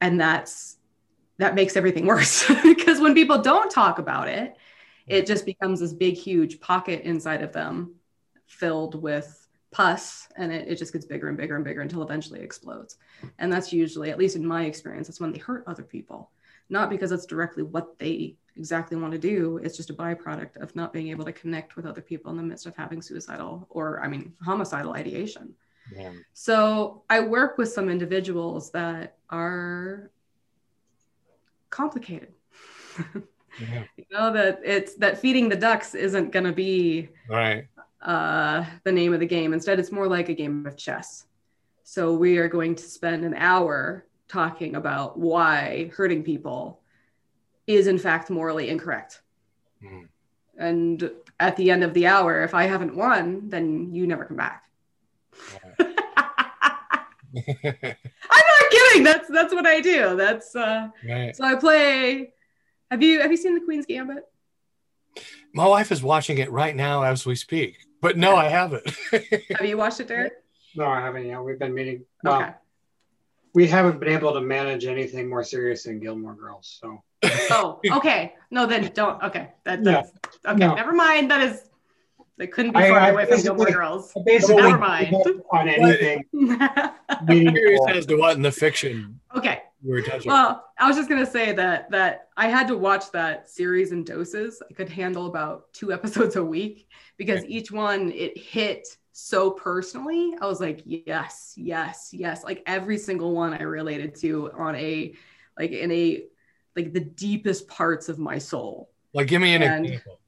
and 0.00 0.20
that's 0.20 0.76
that 1.38 1.54
makes 1.54 1.76
everything 1.76 2.06
worse 2.12 2.46
because 2.62 3.00
when 3.00 3.14
people 3.14 3.40
don't 3.40 3.70
talk 3.70 3.98
about 3.98 4.28
it, 4.28 4.50
mm-hmm. 4.50 5.12
it 5.12 5.26
just 5.26 5.46
becomes 5.46 5.80
this 5.80 5.92
big, 5.92 6.14
huge 6.14 6.60
pocket 6.60 7.02
inside 7.02 7.42
of 7.42 7.52
them 7.52 7.94
filled 8.46 9.00
with 9.00 9.48
pus 9.70 10.28
and 10.36 10.50
it, 10.50 10.66
it 10.66 10.76
just 10.76 10.92
gets 10.92 11.04
bigger 11.04 11.28
and 11.28 11.36
bigger 11.36 11.54
and 11.54 11.64
bigger 11.64 11.82
until 11.82 12.02
eventually 12.02 12.40
explodes. 12.40 12.96
And 13.38 13.52
that's 13.52 13.72
usually, 13.72 14.10
at 14.10 14.18
least 14.18 14.34
in 14.34 14.44
my 14.44 14.64
experience, 14.64 15.06
that's 15.06 15.20
when 15.20 15.30
they 15.30 15.38
hurt 15.38 15.64
other 15.66 15.82
people. 15.82 16.30
Not 16.70 16.90
because 16.90 17.12
it's 17.12 17.26
directly 17.26 17.62
what 17.62 17.98
they 17.98 18.36
exactly 18.56 18.96
want 18.96 19.12
to 19.12 19.18
do. 19.18 19.58
It's 19.62 19.76
just 19.76 19.90
a 19.90 19.94
byproduct 19.94 20.56
of 20.56 20.74
not 20.76 20.92
being 20.92 21.08
able 21.08 21.24
to 21.24 21.32
connect 21.32 21.76
with 21.76 21.86
other 21.86 22.00
people 22.02 22.30
in 22.30 22.36
the 22.36 22.42
midst 22.42 22.66
of 22.66 22.76
having 22.76 23.00
suicidal 23.00 23.66
or, 23.70 24.02
I 24.02 24.08
mean, 24.08 24.34
homicidal 24.42 24.92
ideation. 24.92 25.54
Yeah. 25.96 26.12
So 26.34 27.02
I 27.08 27.20
work 27.20 27.56
with 27.56 27.72
some 27.72 27.88
individuals 27.88 28.70
that 28.72 29.16
are 29.30 30.10
complicated. 31.70 32.32
Yeah. 33.60 33.84
you 33.96 34.04
know 34.12 34.32
that 34.32 34.60
it's 34.64 34.94
that 34.96 35.18
feeding 35.18 35.48
the 35.48 35.56
ducks 35.56 35.94
isn't 35.94 36.30
going 36.32 36.44
to 36.44 36.52
be 36.52 37.08
Right. 37.28 37.66
uh, 38.02 38.64
the 38.84 38.92
name 38.92 39.12
of 39.14 39.20
the 39.20 39.26
game. 39.26 39.52
Instead, 39.52 39.78
it's 39.78 39.92
more 39.92 40.06
like 40.08 40.28
a 40.28 40.34
game 40.34 40.66
of 40.66 40.76
chess. 40.76 41.24
So 41.84 42.12
we 42.14 42.38
are 42.38 42.48
going 42.48 42.74
to 42.74 42.82
spend 42.82 43.24
an 43.24 43.34
hour 43.34 44.04
talking 44.28 44.74
about 44.76 45.18
why 45.18 45.90
hurting 45.94 46.22
people 46.22 46.80
is 47.66 47.86
in 47.86 47.98
fact 47.98 48.30
morally 48.30 48.68
incorrect. 48.68 49.22
Hmm. 49.82 50.04
And 50.58 51.10
at 51.38 51.56
the 51.56 51.70
end 51.70 51.84
of 51.84 51.94
the 51.94 52.06
hour, 52.06 52.42
if 52.42 52.54
I 52.54 52.64
haven't 52.64 52.96
won, 52.96 53.48
then 53.48 53.94
you 53.94 54.06
never 54.06 54.24
come 54.24 54.36
back. 54.36 54.64
I'm 55.78 55.94
not 57.40 58.70
kidding. 58.70 59.04
That's 59.04 59.28
that's 59.28 59.54
what 59.54 59.66
I 59.66 59.80
do. 59.80 60.16
That's 60.16 60.56
uh 60.56 60.88
right. 61.08 61.36
so 61.36 61.44
I 61.44 61.54
play 61.54 62.32
have 62.90 63.02
you 63.02 63.20
have 63.20 63.30
you 63.30 63.36
seen 63.36 63.54
the 63.54 63.60
Queen's 63.60 63.86
Gambit? 63.86 64.24
My 65.52 65.66
wife 65.66 65.92
is 65.92 66.02
watching 66.02 66.38
it 66.38 66.50
right 66.50 66.74
now 66.74 67.02
as 67.02 67.26
we 67.26 67.34
speak. 67.34 67.76
But 68.00 68.16
no, 68.16 68.36
I 68.36 68.48
haven't. 68.48 68.88
Have 69.58 69.66
you 69.66 69.76
watched 69.76 69.98
it, 69.98 70.06
Derek? 70.06 70.34
No, 70.76 70.86
I 70.86 71.00
haven't 71.00 71.26
yet. 71.26 71.42
We've 71.42 71.58
been 71.58 71.74
meeting. 71.74 72.04
Well, 72.22 72.42
Okay. 72.42 72.52
We 73.54 73.66
haven't 73.66 73.98
been 74.00 74.10
able 74.10 74.32
to 74.34 74.40
manage 74.40 74.84
anything 74.84 75.28
more 75.28 75.42
serious 75.44 75.84
than 75.84 76.00
Gilmore 76.00 76.34
Girls. 76.34 76.78
So 76.80 77.02
Oh, 77.50 77.80
okay. 77.92 78.34
No, 78.50 78.66
then 78.66 78.90
don't. 78.94 79.20
Okay, 79.22 79.48
that, 79.64 79.82
Yeah. 79.84 80.02
that's 80.02 80.12
okay. 80.46 80.56
No. 80.58 80.74
Never 80.74 80.92
mind. 80.92 81.30
That 81.30 81.42
is 81.42 81.64
that 82.36 82.52
couldn't 82.52 82.72
be 82.72 82.78
I- 82.78 82.88
far 82.90 83.10
away 83.10 83.26
from 83.26 83.42
Gilmore 83.42 83.66
Girls. 83.70 84.12
I 84.16 84.20
basically 84.24 84.62
Never 84.62 84.78
mind. 84.78 85.12
on 85.52 85.68
anything 85.68 86.24
Curious 87.26 87.80
as 87.88 88.06
to 88.06 88.16
what 88.16 88.36
in 88.36 88.42
the 88.42 88.52
fiction 88.52 89.18
okay. 89.36 89.62
we 89.82 89.90
were 89.90 90.02
touching. 90.02 90.30
Well, 90.30 90.64
I 90.78 90.86
was 90.86 90.96
just 90.96 91.08
gonna 91.08 91.26
say 91.26 91.52
that 91.52 91.90
that 91.90 92.28
I 92.36 92.48
had 92.48 92.68
to 92.68 92.76
watch 92.76 93.10
that 93.12 93.50
series 93.50 93.90
in 93.92 94.04
doses. 94.04 94.62
I 94.70 94.74
could 94.74 94.88
handle 94.88 95.26
about 95.26 95.72
two 95.72 95.92
episodes 95.92 96.36
a 96.36 96.44
week 96.44 96.86
because 97.16 97.44
each 97.46 97.72
one 97.72 98.12
it 98.12 98.38
hit 98.38 98.86
so 99.18 99.50
personally. 99.50 100.34
I 100.40 100.46
was 100.46 100.60
like, 100.60 100.82
yes, 100.84 101.52
yes, 101.56 102.10
yes. 102.12 102.44
Like 102.44 102.62
every 102.66 102.98
single 102.98 103.32
one 103.32 103.52
I 103.52 103.62
related 103.62 104.14
to 104.16 104.52
on 104.52 104.76
a 104.76 105.12
like 105.58 105.72
in 105.72 105.90
a 105.90 106.22
like 106.76 106.92
the 106.92 107.00
deepest 107.00 107.66
parts 107.66 108.08
of 108.08 108.20
my 108.20 108.38
soul. 108.38 108.90
like, 109.12 109.26
give 109.26 109.42
me 109.42 109.54
an 109.54 109.62
and- 109.62 109.86
example. 109.86 110.20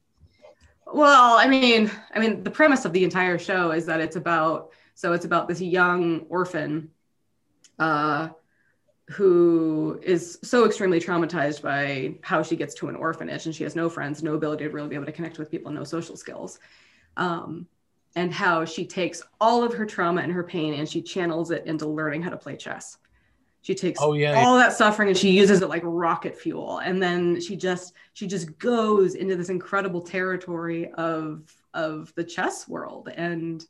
Well, 0.93 1.37
I 1.37 1.47
mean, 1.47 1.89
I 2.13 2.19
mean, 2.19 2.43
the 2.43 2.51
premise 2.51 2.83
of 2.83 2.91
the 2.91 3.05
entire 3.05 3.39
show 3.39 3.71
is 3.71 3.85
that 3.85 4.01
it's 4.01 4.17
about 4.17 4.71
so 4.93 5.13
it's 5.13 5.23
about 5.23 5.47
this 5.47 5.61
young 5.61 6.25
orphan 6.27 6.89
uh, 7.79 8.27
who 9.07 10.01
is 10.03 10.37
so 10.43 10.65
extremely 10.65 10.99
traumatized 10.99 11.61
by 11.61 12.15
how 12.23 12.43
she 12.43 12.57
gets 12.57 12.73
to 12.75 12.89
an 12.89 12.97
orphanage 12.97 13.45
and 13.45 13.55
she 13.55 13.63
has 13.63 13.73
no 13.73 13.89
friends, 13.89 14.21
no 14.21 14.33
ability 14.33 14.65
to 14.65 14.69
really 14.69 14.89
be 14.89 14.95
able 14.95 15.05
to 15.05 15.13
connect 15.13 15.39
with 15.39 15.49
people, 15.49 15.71
no 15.71 15.85
social 15.85 16.17
skills. 16.17 16.59
Um, 17.15 17.67
and 18.15 18.33
how 18.33 18.65
she 18.65 18.85
takes 18.85 19.21
all 19.39 19.63
of 19.63 19.73
her 19.73 19.85
trauma 19.85 20.21
and 20.21 20.31
her 20.31 20.43
pain 20.43 20.73
and 20.73 20.87
she 20.87 21.01
channels 21.01 21.51
it 21.51 21.65
into 21.65 21.87
learning 21.87 22.21
how 22.21 22.29
to 22.29 22.37
play 22.37 22.55
chess. 22.55 22.97
She 23.61 23.75
takes 23.75 23.99
Oh, 24.01 24.13
yeah, 24.13 24.33
all 24.43 24.57
that 24.57 24.73
suffering 24.73 25.09
and 25.09 25.17
she 25.17 25.31
uses 25.31 25.61
it 25.61 25.69
like 25.69 25.83
rocket 25.85 26.37
fuel. 26.37 26.79
And 26.79 27.01
then 27.01 27.39
she 27.39 27.55
just 27.55 27.93
she 28.13 28.27
just 28.27 28.57
goes 28.57 29.15
into 29.15 29.35
this 29.35 29.49
incredible 29.49 30.01
territory 30.01 30.91
of 30.93 31.43
of 31.73 32.13
the 32.15 32.23
chess 32.23 32.67
world 32.67 33.09
and 33.15 33.65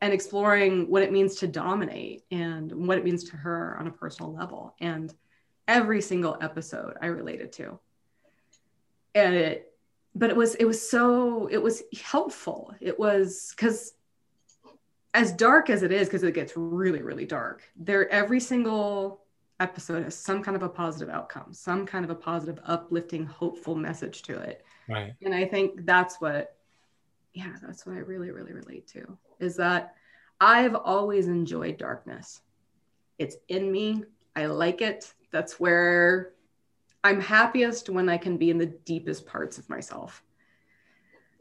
and 0.00 0.12
exploring 0.12 0.88
what 0.90 1.02
it 1.02 1.12
means 1.12 1.36
to 1.36 1.46
dominate 1.46 2.24
and 2.32 2.72
what 2.88 2.98
it 2.98 3.04
means 3.04 3.24
to 3.30 3.36
her 3.36 3.76
on 3.78 3.86
a 3.86 3.92
personal 3.92 4.32
level. 4.34 4.74
And 4.80 5.14
every 5.68 6.00
single 6.00 6.36
episode 6.40 6.94
I 7.00 7.06
related 7.06 7.52
to. 7.52 7.78
And 9.14 9.34
it 9.34 9.71
but 10.14 10.30
it 10.30 10.36
was 10.36 10.54
it 10.56 10.64
was 10.64 10.88
so 10.88 11.46
it 11.48 11.62
was 11.62 11.82
helpful. 12.02 12.74
It 12.80 12.98
was 12.98 13.52
because 13.56 13.94
as 15.14 15.32
dark 15.32 15.70
as 15.70 15.82
it 15.82 15.92
is, 15.92 16.08
because 16.08 16.22
it 16.22 16.34
gets 16.34 16.52
really, 16.56 17.02
really 17.02 17.26
dark, 17.26 17.62
there 17.76 18.08
every 18.10 18.40
single 18.40 19.22
episode 19.60 20.02
has 20.04 20.16
some 20.16 20.42
kind 20.42 20.56
of 20.56 20.62
a 20.62 20.68
positive 20.68 21.14
outcome, 21.14 21.52
some 21.52 21.86
kind 21.86 22.04
of 22.04 22.10
a 22.10 22.14
positive, 22.14 22.58
uplifting, 22.64 23.24
hopeful 23.24 23.74
message 23.74 24.22
to 24.22 24.38
it. 24.38 24.64
Right. 24.88 25.12
And 25.22 25.34
I 25.34 25.44
think 25.44 25.84
that's 25.84 26.20
what, 26.20 26.56
yeah, 27.34 27.54
that's 27.62 27.86
what 27.86 27.94
I 27.94 28.00
really, 28.00 28.30
really 28.30 28.52
relate 28.52 28.86
to 28.88 29.16
is 29.38 29.56
that 29.56 29.94
I've 30.40 30.74
always 30.74 31.28
enjoyed 31.28 31.76
darkness. 31.76 32.40
It's 33.18 33.36
in 33.48 33.70
me. 33.70 34.04
I 34.34 34.46
like 34.46 34.80
it. 34.80 35.12
That's 35.30 35.60
where 35.60 36.32
I'm 37.04 37.20
happiest 37.20 37.88
when 37.88 38.08
I 38.08 38.16
can 38.16 38.36
be 38.36 38.50
in 38.50 38.58
the 38.58 38.66
deepest 38.66 39.26
parts 39.26 39.58
of 39.58 39.68
myself. 39.68 40.22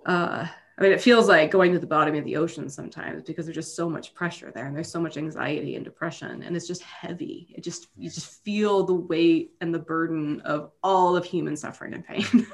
Uh, 0.05 0.47
I 0.77 0.81
mean, 0.81 0.93
it 0.93 1.01
feels 1.01 1.27
like 1.27 1.51
going 1.51 1.73
to 1.73 1.79
the 1.79 1.85
bottom 1.85 2.15
of 2.15 2.23
the 2.25 2.37
ocean 2.37 2.67
sometimes 2.67 3.21
because 3.21 3.45
there's 3.45 3.55
just 3.55 3.75
so 3.75 3.87
much 3.87 4.15
pressure 4.15 4.51
there 4.51 4.65
and 4.65 4.75
there's 4.75 4.91
so 4.91 4.99
much 4.99 5.15
anxiety 5.15 5.75
and 5.75 5.85
depression 5.85 6.41
and 6.41 6.55
it's 6.55 6.65
just 6.65 6.81
heavy. 6.81 7.53
It 7.55 7.63
just, 7.63 7.87
you 7.95 8.09
just 8.09 8.43
feel 8.43 8.83
the 8.83 8.95
weight 8.95 9.51
and 9.61 9.71
the 9.71 9.79
burden 9.79 10.41
of 10.41 10.71
all 10.81 11.15
of 11.15 11.23
human 11.23 11.55
suffering 11.55 11.93
and 11.93 12.03
pain. 12.03 12.25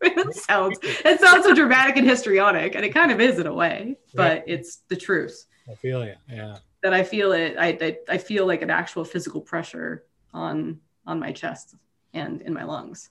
it 0.00 0.34
sounds, 0.36 0.78
it 0.82 1.18
sounds 1.18 1.44
so 1.44 1.54
dramatic 1.54 1.96
and 1.96 2.08
histrionic 2.08 2.76
and 2.76 2.84
it 2.84 2.94
kind 2.94 3.10
of 3.10 3.20
is 3.20 3.40
in 3.40 3.48
a 3.48 3.54
way, 3.54 3.96
but 4.14 4.44
it's 4.46 4.82
the 4.88 4.96
truth 4.96 5.46
I 5.68 5.74
feel 5.74 6.04
you. 6.04 6.14
Yeah. 6.30 6.58
that 6.84 6.94
I 6.94 7.02
feel 7.02 7.32
it. 7.32 7.56
I, 7.58 7.76
I, 7.80 7.98
I 8.10 8.18
feel 8.18 8.46
like 8.46 8.62
an 8.62 8.70
actual 8.70 9.04
physical 9.04 9.40
pressure 9.40 10.04
on, 10.32 10.78
on 11.04 11.18
my 11.18 11.32
chest 11.32 11.74
and 12.16 12.42
in 12.42 12.52
my 12.52 12.64
lungs. 12.64 13.10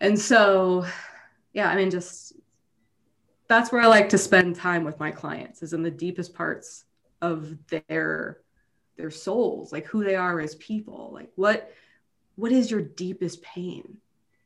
And 0.00 0.18
so, 0.18 0.86
yeah, 1.52 1.68
I 1.68 1.76
mean, 1.76 1.90
just 1.90 2.32
that's 3.48 3.72
where 3.72 3.82
I 3.82 3.86
like 3.86 4.08
to 4.10 4.18
spend 4.18 4.54
time 4.54 4.84
with 4.84 5.00
my 5.00 5.10
clients 5.10 5.62
is 5.62 5.72
in 5.72 5.82
the 5.82 5.90
deepest 5.90 6.32
parts 6.34 6.84
of 7.20 7.56
their 7.68 8.38
their 8.96 9.10
souls, 9.10 9.72
like 9.72 9.86
who 9.86 10.04
they 10.04 10.14
are 10.14 10.40
as 10.40 10.54
people. 10.56 11.10
Like 11.12 11.30
what 11.34 11.72
what 12.36 12.52
is 12.52 12.70
your 12.70 12.80
deepest 12.80 13.42
pain? 13.42 13.96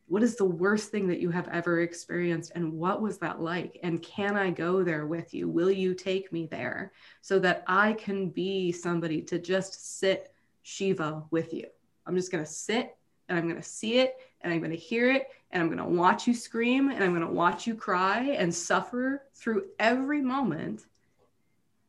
What 0.07 0.23
is 0.23 0.37
the 0.37 0.45
worst 0.45 0.91
thing 0.91 1.09
that 1.09 1.21
you 1.21 1.31
have 1.31 1.49
ever 1.49 1.81
experienced 1.81 2.53
and 2.55 2.73
what 2.73 3.03
was 3.03 3.19
that 3.19 3.41
like? 3.41 3.79
And 3.83 4.03
can 4.03 4.37
I 4.37 4.51
go 4.51 4.83
there 4.83 5.07
with 5.07 5.35
you? 5.35 5.49
Will 5.49 5.71
you 5.71 5.95
take 5.95 6.33
me 6.33 6.47
there 6.47 6.93
so 7.21 7.39
that 7.41 7.63
I 7.67 7.93
can 7.93 8.31
be 8.31 8.73
somebody 8.73 9.23
to 9.23 9.39
just 9.39 9.99
sit 9.99 10.33
Shiva 10.63 11.25
with 11.31 11.53
you? 11.53 11.67
I'm 12.07 12.17
just 12.17 12.31
going 12.31 12.45
to 12.45 12.51
sit 12.51 12.97
and 13.29 13.39
I'm 13.39 13.45
going 13.45 13.61
to 13.61 13.69
see 13.69 13.99
it 13.99 14.17
and 14.41 14.53
I'm 14.53 14.61
going 14.61 14.71
to 14.71 14.77
hear 14.77 15.11
it 15.11 15.29
and 15.51 15.63
I'm 15.63 15.69
going 15.69 15.79
to 15.79 15.85
watch 15.85 16.27
you 16.27 16.35
scream 16.35 16.91
and 16.91 17.03
I'm 17.03 17.11
going 17.15 17.27
to 17.27 17.33
watch 17.33 17.67
you 17.67 17.75
cry 17.75 18.37
and 18.39 18.55
suffer 18.55 19.23
through 19.35 19.67
every 19.79 20.21
moment. 20.21 20.85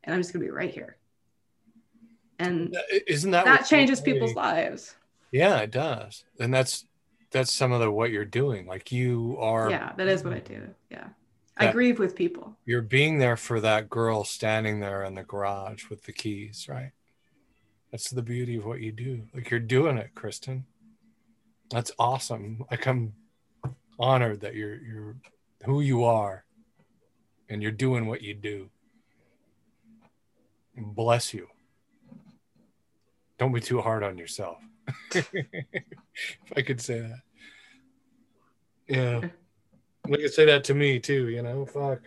And 0.04 0.14
I'm 0.14 0.20
just 0.20 0.32
going 0.32 0.40
to 0.44 0.46
be 0.46 0.56
right 0.56 0.70
here. 0.70 0.96
And 2.38 2.76
Isn't 3.06 3.30
that 3.30 3.44
that 3.44 3.66
changes 3.66 4.00
people's 4.00 4.34
lives. 4.34 4.94
Yeah, 5.32 5.58
it 5.58 5.70
does. 5.70 6.24
And 6.38 6.52
that's 6.52 6.86
that's 7.30 7.52
some 7.52 7.72
of 7.72 7.80
the 7.80 7.90
what 7.90 8.10
you're 8.10 8.24
doing. 8.24 8.66
Like 8.66 8.92
you 8.92 9.36
are 9.40 9.70
Yeah, 9.70 9.92
that 9.96 10.06
is 10.06 10.22
what 10.22 10.32
I 10.32 10.40
do. 10.40 10.68
Yeah. 10.90 11.08
I 11.58 11.72
grieve 11.72 11.98
with 11.98 12.14
people. 12.14 12.54
you're 12.66 12.82
being 12.82 13.18
there 13.18 13.36
for 13.36 13.60
that 13.60 13.88
girl 13.88 14.24
standing 14.24 14.80
there 14.80 15.02
in 15.02 15.14
the 15.14 15.22
garage 15.22 15.88
with 15.88 16.04
the 16.04 16.12
keys, 16.12 16.66
right? 16.68 16.92
That's 17.96 18.10
the 18.10 18.20
beauty 18.20 18.56
of 18.56 18.66
what 18.66 18.82
you 18.82 18.92
do. 18.92 19.22
Like 19.32 19.50
you're 19.50 19.58
doing 19.58 19.96
it, 19.96 20.14
Kristen. 20.14 20.66
That's 21.70 21.90
awesome. 21.98 22.62
Like 22.70 22.86
I'm 22.86 23.14
honored 23.98 24.42
that 24.42 24.54
you're 24.54 24.76
you're 24.76 25.16
who 25.64 25.80
you 25.80 26.04
are 26.04 26.44
and 27.48 27.62
you're 27.62 27.72
doing 27.72 28.04
what 28.04 28.20
you 28.20 28.34
do. 28.34 28.68
Bless 30.76 31.32
you. 31.32 31.48
Don't 33.38 33.54
be 33.54 33.62
too 33.62 33.80
hard 33.80 34.02
on 34.02 34.18
yourself. 34.18 34.58
if 35.14 35.26
I 36.54 36.60
could 36.60 36.82
say 36.82 37.00
that. 37.00 37.20
Yeah. 38.88 39.28
We 40.06 40.18
could 40.18 40.34
say 40.34 40.44
that 40.44 40.64
to 40.64 40.74
me 40.74 41.00
too, 41.00 41.28
you 41.30 41.40
know. 41.40 41.64
Fuck. 41.64 42.02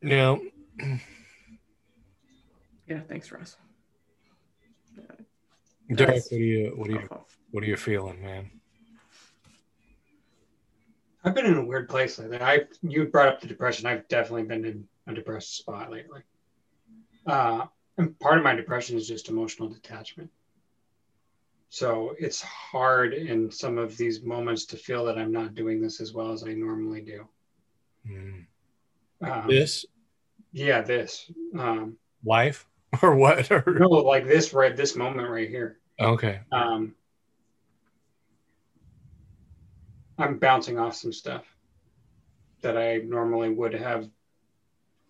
Yeah. 0.00 0.36
Yeah, 2.86 3.00
thanks, 3.08 3.30
Russ. 3.32 3.56
Derek, 5.94 6.14
Yes. 6.16 6.30
what 6.30 6.38
do 6.38 6.44
you 6.44 6.72
what 6.76 6.88
do 6.88 6.94
you 6.94 7.08
what 7.50 7.62
are 7.62 7.66
you 7.66 7.76
feeling, 7.76 8.20
man? 8.22 8.50
I've 11.24 11.34
been 11.34 11.46
in 11.46 11.56
a 11.56 11.64
weird 11.64 11.88
place 11.88 12.18
lately. 12.18 12.40
I 12.40 12.66
you 12.82 13.06
brought 13.06 13.28
up 13.28 13.40
the 13.40 13.46
depression. 13.46 13.86
I've 13.86 14.06
definitely 14.08 14.44
been 14.44 14.64
in 14.64 14.88
a 15.06 15.14
depressed 15.14 15.56
spot 15.56 15.90
lately. 15.90 16.22
Uh, 17.26 17.66
and 17.98 18.18
part 18.20 18.38
of 18.38 18.44
my 18.44 18.54
depression 18.54 18.96
is 18.96 19.08
just 19.08 19.28
emotional 19.28 19.68
detachment. 19.68 20.30
So 21.68 22.14
it's 22.18 22.40
hard 22.42 23.12
in 23.12 23.50
some 23.50 23.76
of 23.78 23.96
these 23.96 24.22
moments 24.22 24.64
to 24.66 24.76
feel 24.76 25.04
that 25.06 25.18
I'm 25.18 25.32
not 25.32 25.54
doing 25.54 25.80
this 25.80 26.00
as 26.00 26.12
well 26.12 26.30
as 26.32 26.44
I 26.44 26.52
normally 26.54 27.00
do. 27.00 27.28
Hmm. 28.06 28.40
Um, 29.20 29.48
This 29.48 29.84
yeah, 30.52 30.80
this. 30.80 31.30
Um, 31.58 31.96
life 32.24 32.66
or 33.02 33.14
what? 33.14 33.50
Or, 33.50 33.64
no, 33.66 33.88
like 33.88 34.26
this 34.26 34.52
right 34.52 34.76
this 34.76 34.96
moment 34.96 35.28
right 35.28 35.48
here. 35.48 35.78
okay. 36.00 36.40
Um, 36.52 36.94
I'm 40.18 40.38
bouncing 40.38 40.78
off 40.78 40.96
some 40.96 41.12
stuff 41.12 41.44
that 42.62 42.76
I 42.76 42.98
normally 42.98 43.50
would 43.50 43.74
have 43.74 44.08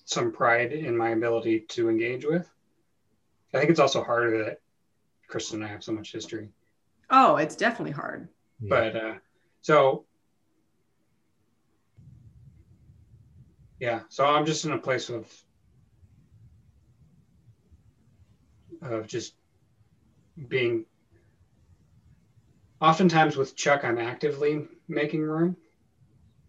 some 0.04 0.32
pride 0.32 0.72
in 0.72 0.96
my 0.96 1.10
ability 1.10 1.60
to 1.68 1.88
engage 1.88 2.24
with. 2.24 2.48
I 3.54 3.58
think 3.58 3.70
it's 3.70 3.80
also 3.80 4.02
harder 4.02 4.44
that 4.44 4.60
Kristen 5.28 5.62
and 5.62 5.68
I 5.68 5.72
have 5.72 5.84
so 5.84 5.92
much 5.92 6.12
history. 6.12 6.48
Oh, 7.10 7.36
it's 7.36 7.56
definitely 7.56 7.92
hard. 7.92 8.28
But 8.60 8.96
uh, 8.96 9.14
so, 9.62 10.06
yeah, 13.78 14.00
so 14.08 14.24
I'm 14.24 14.46
just 14.46 14.64
in 14.64 14.72
a 14.72 14.78
place 14.78 15.08
of 15.08 15.32
of 18.82 19.06
just 19.06 19.34
being. 20.48 20.84
Oftentimes 22.80 23.36
with 23.36 23.56
Chuck, 23.56 23.84
I'm 23.84 23.98
actively 23.98 24.68
making 24.86 25.22
room, 25.22 25.56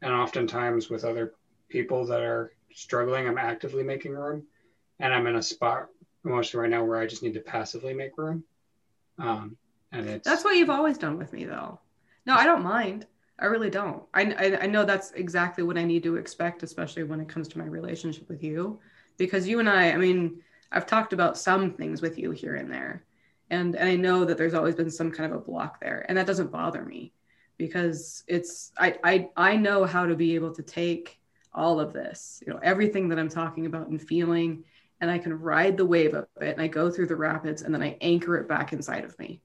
and 0.01 0.13
oftentimes 0.13 0.89
with 0.89 1.05
other 1.05 1.33
people 1.69 2.05
that 2.07 2.21
are 2.21 2.51
struggling, 2.73 3.27
I'm 3.27 3.37
actively 3.37 3.83
making 3.83 4.13
room, 4.13 4.43
and 4.99 5.13
I'm 5.13 5.27
in 5.27 5.37
a 5.37 5.41
spot 5.41 5.87
emotionally 6.25 6.63
right 6.63 6.69
now 6.69 6.83
where 6.83 6.99
I 6.99 7.07
just 7.07 7.23
need 7.23 7.33
to 7.35 7.39
passively 7.39 7.93
make 7.93 8.17
room. 8.17 8.43
Um, 9.17 9.57
and 9.91 10.07
it's 10.07 10.27
That's 10.27 10.43
what 10.43 10.55
you've 10.55 10.69
always 10.69 10.97
done 10.97 11.17
with 11.17 11.33
me, 11.33 11.45
though. 11.45 11.79
No, 12.25 12.35
I 12.35 12.45
don't 12.45 12.63
mind. 12.63 13.07
I 13.39 13.45
really 13.45 13.69
don't. 13.69 14.03
I, 14.13 14.23
I, 14.23 14.63
I 14.63 14.67
know 14.67 14.83
that's 14.83 15.11
exactly 15.11 15.63
what 15.63 15.77
I 15.77 15.83
need 15.83 16.03
to 16.03 16.17
expect, 16.17 16.63
especially 16.63 17.03
when 17.03 17.19
it 17.19 17.29
comes 17.29 17.47
to 17.49 17.57
my 17.57 17.65
relationship 17.65 18.27
with 18.27 18.43
you. 18.43 18.79
Because 19.17 19.47
you 19.47 19.59
and 19.59 19.69
I, 19.69 19.91
I 19.91 19.97
mean, 19.97 20.41
I've 20.71 20.85
talked 20.85 21.13
about 21.13 21.37
some 21.37 21.73
things 21.73 22.01
with 22.01 22.17
you 22.17 22.31
here 22.31 22.55
and 22.55 22.71
there. 22.71 23.03
And, 23.49 23.75
and 23.75 23.87
I 23.87 23.95
know 23.95 24.25
that 24.25 24.37
there's 24.37 24.53
always 24.53 24.75
been 24.75 24.91
some 24.91 25.11
kind 25.11 25.31
of 25.31 25.39
a 25.39 25.43
block 25.43 25.79
there. 25.79 26.05
And 26.07 26.17
that 26.17 26.27
doesn't 26.27 26.51
bother 26.51 26.83
me 26.83 27.13
because 27.57 28.23
it's, 28.27 28.71
I, 28.77 28.97
I, 29.03 29.29
I 29.37 29.55
know 29.55 29.85
how 29.85 30.05
to 30.05 30.15
be 30.15 30.35
able 30.35 30.53
to 30.55 30.63
take 30.63 31.19
all 31.53 31.79
of 31.79 31.93
this, 31.93 32.43
you 32.45 32.53
know, 32.53 32.59
everything 32.61 33.09
that 33.09 33.17
I'm 33.17 33.29
talking 33.29 33.65
about 33.65 33.87
and 33.87 34.01
feeling, 34.01 34.63
and 34.99 35.09
I 35.09 35.17
can 35.17 35.33
ride 35.33 35.77
the 35.77 35.85
wave 35.85 36.13
of 36.13 36.27
it. 36.41 36.53
And 36.53 36.61
I 36.61 36.67
go 36.67 36.91
through 36.91 37.07
the 37.07 37.15
rapids 37.15 37.61
and 37.61 37.73
then 37.73 37.81
I 37.81 37.97
anchor 38.01 38.37
it 38.37 38.47
back 38.47 38.73
inside 38.73 39.05
of 39.05 39.17
me. 39.17 39.41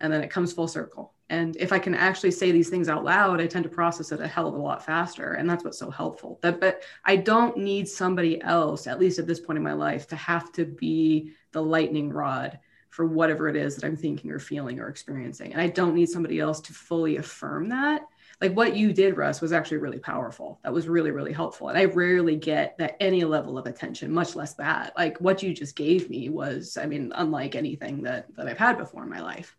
And 0.00 0.12
then 0.12 0.22
it 0.22 0.30
comes 0.30 0.52
full 0.52 0.68
circle. 0.68 1.12
And 1.28 1.56
if 1.56 1.72
I 1.72 1.78
can 1.78 1.94
actually 1.94 2.30
say 2.30 2.52
these 2.52 2.68
things 2.68 2.88
out 2.88 3.04
loud, 3.04 3.40
I 3.40 3.46
tend 3.46 3.64
to 3.64 3.68
process 3.68 4.12
it 4.12 4.20
a 4.20 4.28
hell 4.28 4.48
of 4.48 4.54
a 4.54 4.58
lot 4.58 4.84
faster. 4.84 5.32
And 5.32 5.48
that's 5.50 5.64
what's 5.64 5.78
so 5.78 5.90
helpful. 5.90 6.38
That 6.42 6.60
but 6.60 6.82
I 7.04 7.16
don't 7.16 7.56
need 7.56 7.88
somebody 7.88 8.40
else, 8.42 8.86
at 8.86 9.00
least 9.00 9.18
at 9.18 9.26
this 9.26 9.40
point 9.40 9.56
in 9.56 9.62
my 9.64 9.72
life, 9.72 10.06
to 10.08 10.16
have 10.16 10.52
to 10.52 10.64
be 10.64 11.32
the 11.52 11.62
lightning 11.62 12.10
rod 12.10 12.60
for 12.90 13.04
whatever 13.04 13.48
it 13.48 13.56
is 13.56 13.74
that 13.76 13.84
I'm 13.84 13.96
thinking 13.96 14.30
or 14.30 14.38
feeling 14.38 14.78
or 14.78 14.88
experiencing. 14.88 15.52
And 15.52 15.60
I 15.60 15.66
don't 15.66 15.94
need 15.94 16.08
somebody 16.08 16.38
else 16.38 16.60
to 16.62 16.72
fully 16.72 17.16
affirm 17.16 17.68
that. 17.70 18.02
Like 18.40 18.54
what 18.54 18.76
you 18.76 18.92
did, 18.92 19.16
Russ, 19.16 19.40
was 19.40 19.52
actually 19.52 19.78
really 19.78 19.98
powerful. 19.98 20.60
That 20.62 20.72
was 20.72 20.88
really, 20.88 21.10
really 21.10 21.32
helpful. 21.32 21.68
And 21.68 21.78
I 21.78 21.86
rarely 21.86 22.36
get 22.36 22.78
that 22.78 22.96
any 23.00 23.24
level 23.24 23.58
of 23.58 23.66
attention, 23.66 24.12
much 24.12 24.36
less 24.36 24.54
that. 24.54 24.94
Like 24.96 25.18
what 25.20 25.42
you 25.42 25.52
just 25.52 25.74
gave 25.74 26.08
me 26.08 26.28
was, 26.28 26.76
I 26.76 26.86
mean, 26.86 27.12
unlike 27.14 27.54
anything 27.54 28.02
that 28.02 28.26
that 28.36 28.46
I've 28.46 28.58
had 28.58 28.78
before 28.78 29.02
in 29.02 29.10
my 29.10 29.20
life 29.20 29.56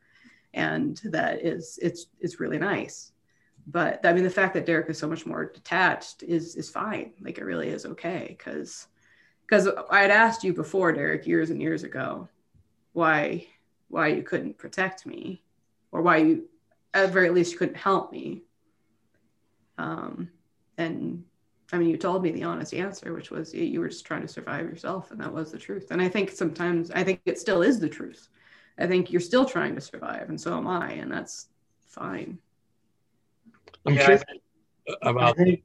and 0.53 0.99
that 1.05 1.45
is 1.45 1.79
it's 1.81 2.07
it's 2.19 2.39
really 2.39 2.57
nice. 2.57 3.11
But 3.67 4.05
i 4.05 4.13
mean 4.13 4.23
the 4.23 4.29
fact 4.29 4.53
that 4.53 4.65
derek 4.65 4.89
is 4.89 4.97
so 4.97 5.07
much 5.07 5.25
more 5.25 5.45
detached 5.45 6.23
is 6.23 6.55
is 6.55 6.69
fine. 6.69 7.13
Like 7.21 7.37
it 7.37 7.45
really 7.45 7.69
is 7.69 7.85
okay 7.85 8.35
because 8.37 8.87
because 9.41 9.67
i 9.89 10.01
had 10.01 10.11
asked 10.11 10.43
you 10.43 10.53
before 10.53 10.91
derek 10.91 11.25
years 11.25 11.49
and 11.49 11.61
years 11.61 11.83
ago 11.83 12.27
why 12.93 13.45
why 13.89 14.07
you 14.07 14.23
couldn't 14.23 14.57
protect 14.57 15.05
me 15.05 15.41
or 15.91 16.01
why 16.01 16.17
you 16.17 16.49
at 16.93 17.11
very 17.11 17.29
least 17.29 17.51
you 17.51 17.57
couldn't 17.57 17.77
help 17.77 18.11
me. 18.11 18.43
Um 19.77 20.29
and 20.77 21.23
i 21.73 21.77
mean 21.77 21.89
you 21.89 21.97
told 21.97 22.23
me 22.23 22.31
the 22.31 22.43
honest 22.43 22.73
answer 22.73 23.13
which 23.13 23.31
was 23.31 23.53
you 23.53 23.79
were 23.79 23.89
just 23.89 24.05
trying 24.05 24.21
to 24.21 24.27
survive 24.27 24.65
yourself 24.65 25.11
and 25.11 25.19
that 25.19 25.33
was 25.33 25.51
the 25.51 25.57
truth. 25.57 25.91
And 25.91 26.01
i 26.01 26.07
think 26.07 26.31
sometimes 26.31 26.89
i 26.91 27.03
think 27.03 27.21
it 27.25 27.39
still 27.39 27.61
is 27.61 27.79
the 27.79 27.89
truth 27.89 28.29
I 28.77 28.87
think 28.87 29.11
you're 29.11 29.21
still 29.21 29.45
trying 29.45 29.75
to 29.75 29.81
survive, 29.81 30.29
and 30.29 30.39
so 30.39 30.55
am 30.57 30.67
I, 30.67 30.91
and 30.93 31.11
that's 31.11 31.47
fine. 31.87 32.37
I'm 33.85 33.95
Yeah, 33.95 34.03
curious 34.03 34.23
about. 35.01 35.39
I 35.39 35.43
think 35.43 35.63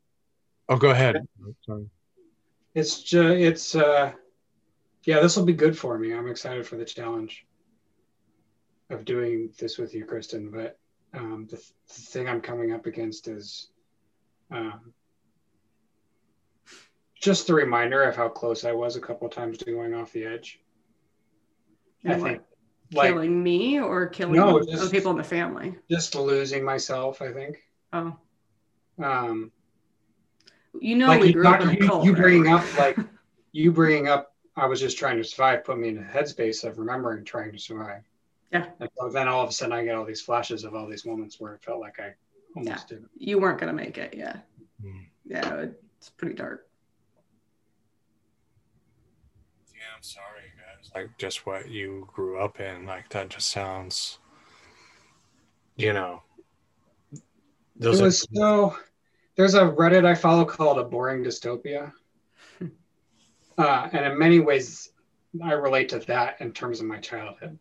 Oh, 0.68 0.76
go 0.76 0.90
ahead. 0.90 1.16
Sorry. 1.66 1.90
it's 2.74 3.02
just 3.02 3.36
it's 3.36 3.74
uh 3.74 4.12
yeah 5.04 5.20
this 5.20 5.36
will 5.36 5.44
be 5.44 5.52
good 5.52 5.76
for 5.76 5.98
me 5.98 6.14
i'm 6.14 6.28
excited 6.28 6.66
for 6.66 6.76
the 6.76 6.84
challenge 6.84 7.44
of 8.88 9.04
doing 9.04 9.52
this 9.58 9.76
with 9.76 9.92
you 9.94 10.06
kristen 10.06 10.50
but 10.50 10.78
um 11.12 11.46
the, 11.50 11.56
th- 11.56 11.72
the 11.88 11.94
thing 11.94 12.28
i'm 12.28 12.40
coming 12.40 12.72
up 12.72 12.86
against 12.86 13.28
is 13.28 13.68
um 14.50 14.94
just 17.20 17.46
the 17.46 17.54
reminder 17.54 18.02
of 18.04 18.16
how 18.16 18.28
close 18.28 18.64
i 18.64 18.72
was 18.72 18.96
a 18.96 19.00
couple 19.00 19.26
of 19.26 19.34
times 19.34 19.58
to 19.58 19.64
going 19.66 19.92
off 19.92 20.12
the 20.12 20.24
edge 20.24 20.60
i 22.06 22.12
And 22.12 22.22
what, 22.22 22.30
think 22.30 22.42
like 22.92 23.08
killing 23.10 23.42
me 23.42 23.80
or 23.80 24.06
killing 24.06 24.36
No, 24.36 24.58
other 24.58 24.64
just- 24.70 24.92
people 24.92 25.10
in 25.12 25.16
the 25.18 25.24
family. 25.24 25.76
just 25.90 26.14
losing 26.14 26.64
myself 26.64 27.20
i 27.22 27.32
think 27.32 27.58
Oh, 27.92 28.16
um 29.02 29.50
you 30.80 30.96
know 30.96 31.08
like 31.08 31.20
we 31.20 31.26
you, 31.28 31.32
grew 31.34 31.46
up 31.48 31.60
in 31.60 31.66
talk- 31.68 31.76
a 31.76 31.80
you, 31.82 31.88
cult. 31.88 32.04
you 32.04 32.12
right? 32.12 32.20
bringing 32.22 32.52
up 32.52 32.78
like 32.78 32.96
you 33.52 33.72
bringing 33.72 34.08
up 34.08 34.34
i 34.56 34.66
was 34.66 34.80
just 34.80 34.98
trying 34.98 35.16
to 35.18 35.24
survive 35.24 35.64
put 35.64 35.78
me 35.78 35.88
in 35.88 35.98
a 35.98 36.02
headspace 36.02 36.64
of 36.64 36.78
remembering 36.78 37.24
trying 37.24 37.52
to 37.52 37.58
survive 37.58 38.02
Yeah. 38.52 38.66
and 38.80 38.88
so 38.98 39.08
then 39.10 39.28
all 39.28 39.42
of 39.42 39.50
a 39.50 39.52
sudden 39.52 39.72
i 39.72 39.84
get 39.84 39.94
all 39.94 40.04
these 40.06 40.22
flashes 40.22 40.64
of 40.64 40.74
all 40.74 40.88
these 40.88 41.04
moments 41.06 41.38
where 41.40 41.54
it 41.54 41.62
felt 41.62 41.80
like 41.80 41.98
i 42.00 42.14
almost 42.56 42.88
did 42.88 43.04
you 43.16 43.38
weren't 43.38 43.58
gonna 43.58 43.72
make 43.72 43.96
it. 43.98 44.12
Yeah, 44.14 44.36
Hmm. 44.82 44.98
yeah, 45.24 45.66
it's 45.98 46.10
pretty 46.10 46.34
dark. 46.34 46.66
Yeah, 49.74 49.80
I'm 49.96 50.02
sorry, 50.02 50.24
guys. 50.51 50.51
Like 50.94 51.16
just 51.18 51.46
what 51.46 51.70
you 51.70 52.08
grew 52.12 52.38
up 52.38 52.60
in, 52.60 52.84
like 52.86 53.08
that 53.10 53.28
just 53.30 53.50
sounds, 53.50 54.18
you 55.76 55.92
know. 55.92 56.22
Those 57.76 58.00
it 58.00 58.04
are- 58.06 58.10
so 58.10 58.76
there's 59.36 59.54
a 59.54 59.62
reddit 59.62 60.04
i 60.04 60.14
follow 60.14 60.44
called 60.44 60.78
a 60.78 60.84
boring 60.84 61.24
dystopia 61.24 61.90
uh, 63.58 63.88
and 63.92 64.04
in 64.12 64.18
many 64.18 64.40
ways 64.40 64.90
i 65.42 65.52
relate 65.52 65.88
to 65.88 65.98
that 66.00 66.38
in 66.42 66.52
terms 66.52 66.80
of 66.80 66.86
my 66.86 66.98
childhood 66.98 67.58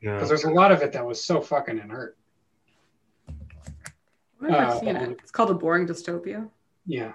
you 0.00 0.08
know, 0.10 0.16
because 0.16 0.28
there's 0.28 0.42
a 0.44 0.50
lot 0.50 0.72
of 0.72 0.82
it 0.82 0.92
that 0.92 1.06
was 1.06 1.24
so 1.24 1.40
fucking 1.40 1.78
inert 1.78 2.16
I've 3.28 4.50
never 4.50 4.56
Uh, 4.64 4.80
seen 4.80 4.96
it. 4.96 5.10
It's 5.22 5.30
called 5.30 5.50
a 5.50 5.54
boring 5.54 5.86
dystopia. 5.86 6.48
Yeah. 6.84 7.12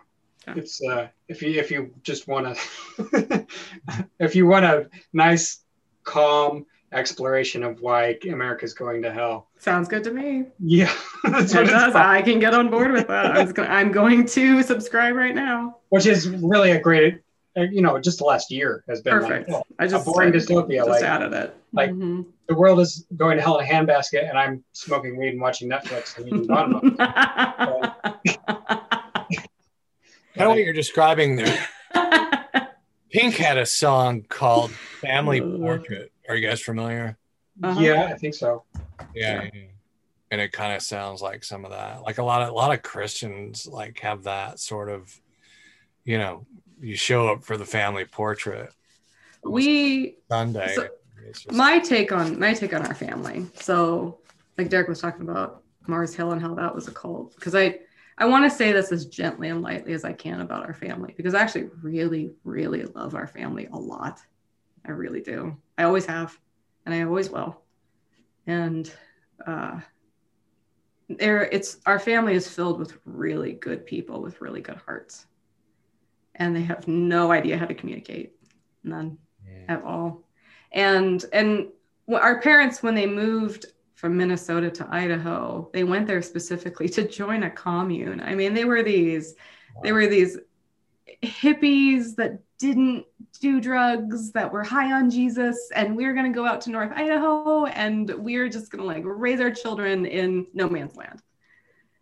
It's 0.56 0.82
uh 0.84 1.08
if 1.28 1.42
you 1.42 1.60
if 1.60 1.70
you 1.72 1.94
just 2.04 2.28
want 2.28 2.56
to 2.56 3.48
if 4.20 4.36
you 4.36 4.48
want 4.48 4.66
a 4.66 4.90
nice 5.14 5.60
calm 6.04 6.66
exploration 6.94 7.64
of 7.64 7.82
why 7.82 8.18
America's 8.30 8.74
going 8.74 9.02
to 9.02 9.12
hell. 9.12 9.50
Sounds 9.60 9.90
good 9.90 10.06
to 10.06 10.12
me. 10.12 10.46
Yeah. 10.60 10.92
That's 11.26 11.54
It 11.54 11.66
does. 11.66 11.96
I 11.96 12.22
can 12.22 12.40
get 12.40 12.54
on 12.54 12.70
board 12.70 12.94
with 12.94 13.08
that. 13.10 13.26
I 13.26 13.44
was 13.44 13.52
gonna, 13.52 13.68
I'm 13.68 13.92
going 13.92 14.26
to 14.26 14.64
subscribe 14.64 15.16
right 15.16 15.36
now. 15.36 15.78
Which 15.90 16.06
is 16.06 16.30
really 16.30 16.72
a 16.72 16.80
great 16.80 17.20
uh, 17.58 17.62
you 17.64 17.82
know, 17.82 18.00
just 18.00 18.20
the 18.20 18.24
last 18.24 18.52
year 18.52 18.84
has 18.88 19.02
been 19.02 19.14
Perfect. 19.20 19.50
like 19.50 19.58
oh, 19.58 19.64
I 19.80 19.88
just 19.88 20.06
boring 20.06 20.30
I 20.30 20.38
dystopia, 20.38 20.78
Just 20.78 20.90
like- 20.90 21.04
added 21.04 21.34
it. 21.34 21.56
like- 21.74 21.90
Mhm. 21.90 22.26
the 22.48 22.56
world 22.56 22.80
is 22.80 23.06
going 23.18 23.36
to 23.38 23.44
hell 23.44 23.58
in 23.58 23.66
a 23.66 23.70
handbasket 23.70 24.30
and 24.30 24.38
I'm 24.38 24.64
smoking 24.72 25.18
weed 25.18 25.30
and 25.30 25.42
watching 25.42 25.68
Netflix 25.70 26.16
and 26.18 26.28
eating 26.28 26.48
kind 30.38 30.52
of 30.52 30.56
what 30.56 30.64
you're 30.64 30.74
describing 30.74 31.36
there. 31.36 31.68
Pink 33.12 33.36
had 33.36 33.58
a 33.58 33.66
song 33.66 34.24
called 34.28 34.72
"Family 34.72 35.42
Portrait." 35.42 36.12
Are 36.28 36.36
you 36.36 36.48
guys 36.48 36.62
familiar? 36.62 37.18
Uh-huh. 37.64 37.80
Yeah, 37.80 38.06
I 38.06 38.18
think 38.18 38.36
so. 38.36 38.64
Yeah, 39.16 39.44
yeah. 39.54 39.62
and 40.30 40.42
it 40.42 40.52
kind 40.52 40.76
of 40.76 40.82
sounds 40.82 41.22
like 41.22 41.44
some 41.44 41.66
of 41.66 41.72
that. 41.72 42.04
Like 42.04 42.18
a 42.18 42.24
lot 42.24 42.42
of 42.42 42.50
a 42.50 42.54
lot 42.54 42.74
of 42.74 42.84
Christians 42.84 43.66
like 43.66 44.00
have 44.02 44.24
that 44.24 44.60
sort 44.60 44.90
of, 44.90 45.20
you 46.04 46.18
know, 46.18 46.46
you 46.82 46.96
show 46.96 47.30
up 47.30 47.44
for 47.44 47.58
the 47.58 47.66
family 47.66 48.06
portrait 48.06 48.74
we 49.44 50.18
Sunday. 50.30 50.74
So- 50.76 50.88
just- 51.34 51.52
my 51.52 51.80
take 51.80 52.12
on 52.12 52.40
my 52.40 52.54
take 52.54 52.74
on 52.74 52.86
our 52.86 52.94
family 52.94 53.46
so 53.56 54.18
like 54.58 54.70
derek 54.70 54.88
was 54.88 55.02
talking 55.02 55.22
about 55.22 55.62
mars 55.86 56.16
hill 56.16 56.32
and 56.32 56.42
how 56.42 56.54
that 56.56 56.74
was 56.74 56.88
a 56.88 56.92
cult 56.92 57.36
because 57.36 57.54
i 57.54 57.78
i 58.18 58.26
want 58.26 58.50
to 58.50 58.56
say 58.56 58.72
this 58.72 58.92
as 58.92 59.06
gently 59.06 59.50
and 59.50 59.62
lightly 59.62 59.94
as 59.94 60.04
i 60.04 60.14
can 60.14 60.42
about 60.42 60.66
our 60.66 60.74
family 60.74 61.14
because 61.16 61.34
i 61.34 61.42
actually 61.42 61.70
really 61.82 62.32
really 62.44 62.84
love 62.84 63.16
our 63.16 63.28
family 63.28 63.68
a 63.72 63.78
lot. 63.78 64.20
I 64.86 64.92
really 64.92 65.22
do. 65.22 65.58
I 65.78 65.84
always 65.84 66.06
have 66.06 66.38
and 66.86 66.96
i 66.96 67.02
always 67.04 67.30
will. 67.30 67.62
And 68.46 68.92
uh 69.46 69.80
there 71.10 71.44
it's 71.44 71.78
our 71.86 72.00
family 72.00 72.34
is 72.36 72.50
filled 72.50 72.80
with 72.80 72.98
really 73.06 73.54
good 73.54 73.86
people 73.86 74.22
with 74.22 74.42
really 74.42 74.62
good 74.62 74.78
hearts. 74.86 75.26
And 76.36 76.56
they 76.56 76.62
have 76.62 76.88
no 76.88 77.32
idea 77.32 77.58
how 77.58 77.66
to 77.66 77.74
communicate. 77.74 78.34
None 78.84 79.18
at 79.68 79.84
all. 79.84 80.24
And 80.72 81.24
and 81.34 81.68
our 82.12 82.40
parents 82.42 82.82
when 82.82 82.96
they 82.96 83.06
moved 83.06 83.66
from 83.98 84.16
Minnesota 84.16 84.70
to 84.70 84.88
Idaho. 84.92 85.70
They 85.74 85.84
went 85.84 86.06
there 86.06 86.22
specifically 86.22 86.88
to 86.96 87.08
join 87.08 87.44
a 87.44 87.50
commune. 87.50 88.22
I 88.22 88.36
mean, 88.36 88.54
they 88.54 88.64
were 88.64 88.84
these 88.84 89.36
they 89.84 89.92
were 89.92 90.08
these 90.08 90.38
hippies 91.22 92.16
that 92.16 92.40
didn't 92.58 93.06
do 93.40 93.60
drugs 93.60 94.32
that 94.32 94.52
were 94.52 94.64
high 94.64 94.92
on 94.92 95.10
Jesus 95.10 95.70
and 95.76 95.96
we 95.96 96.06
are 96.06 96.14
going 96.14 96.32
to 96.32 96.36
go 96.36 96.46
out 96.46 96.62
to 96.62 96.72
North 96.72 96.92
Idaho 96.96 97.66
and 97.66 98.10
we 98.18 98.36
are 98.38 98.50
just 98.50 98.72
going 98.72 98.82
to 98.82 98.88
like 98.88 99.04
raise 99.06 99.40
our 99.40 99.52
children 99.52 100.06
in 100.06 100.48
no 100.54 100.68
man's 100.68 100.96
land. 100.96 101.22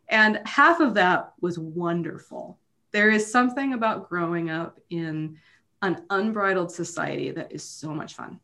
And 0.08 0.42
half 0.46 0.80
of 0.80 0.94
that 0.94 1.34
was 1.42 1.60
wonderful. 1.60 2.60
There 2.92 3.10
is 3.10 3.30
something 3.30 3.74
about 3.74 4.08
growing 4.08 4.50
up 4.50 4.80
in 4.90 5.38
an 5.82 6.06
unbridled 6.10 6.72
society 6.72 7.32
that 7.32 7.52
is 7.52 7.64
so 7.64 7.94
much 7.94 8.16
fun. 8.16 8.40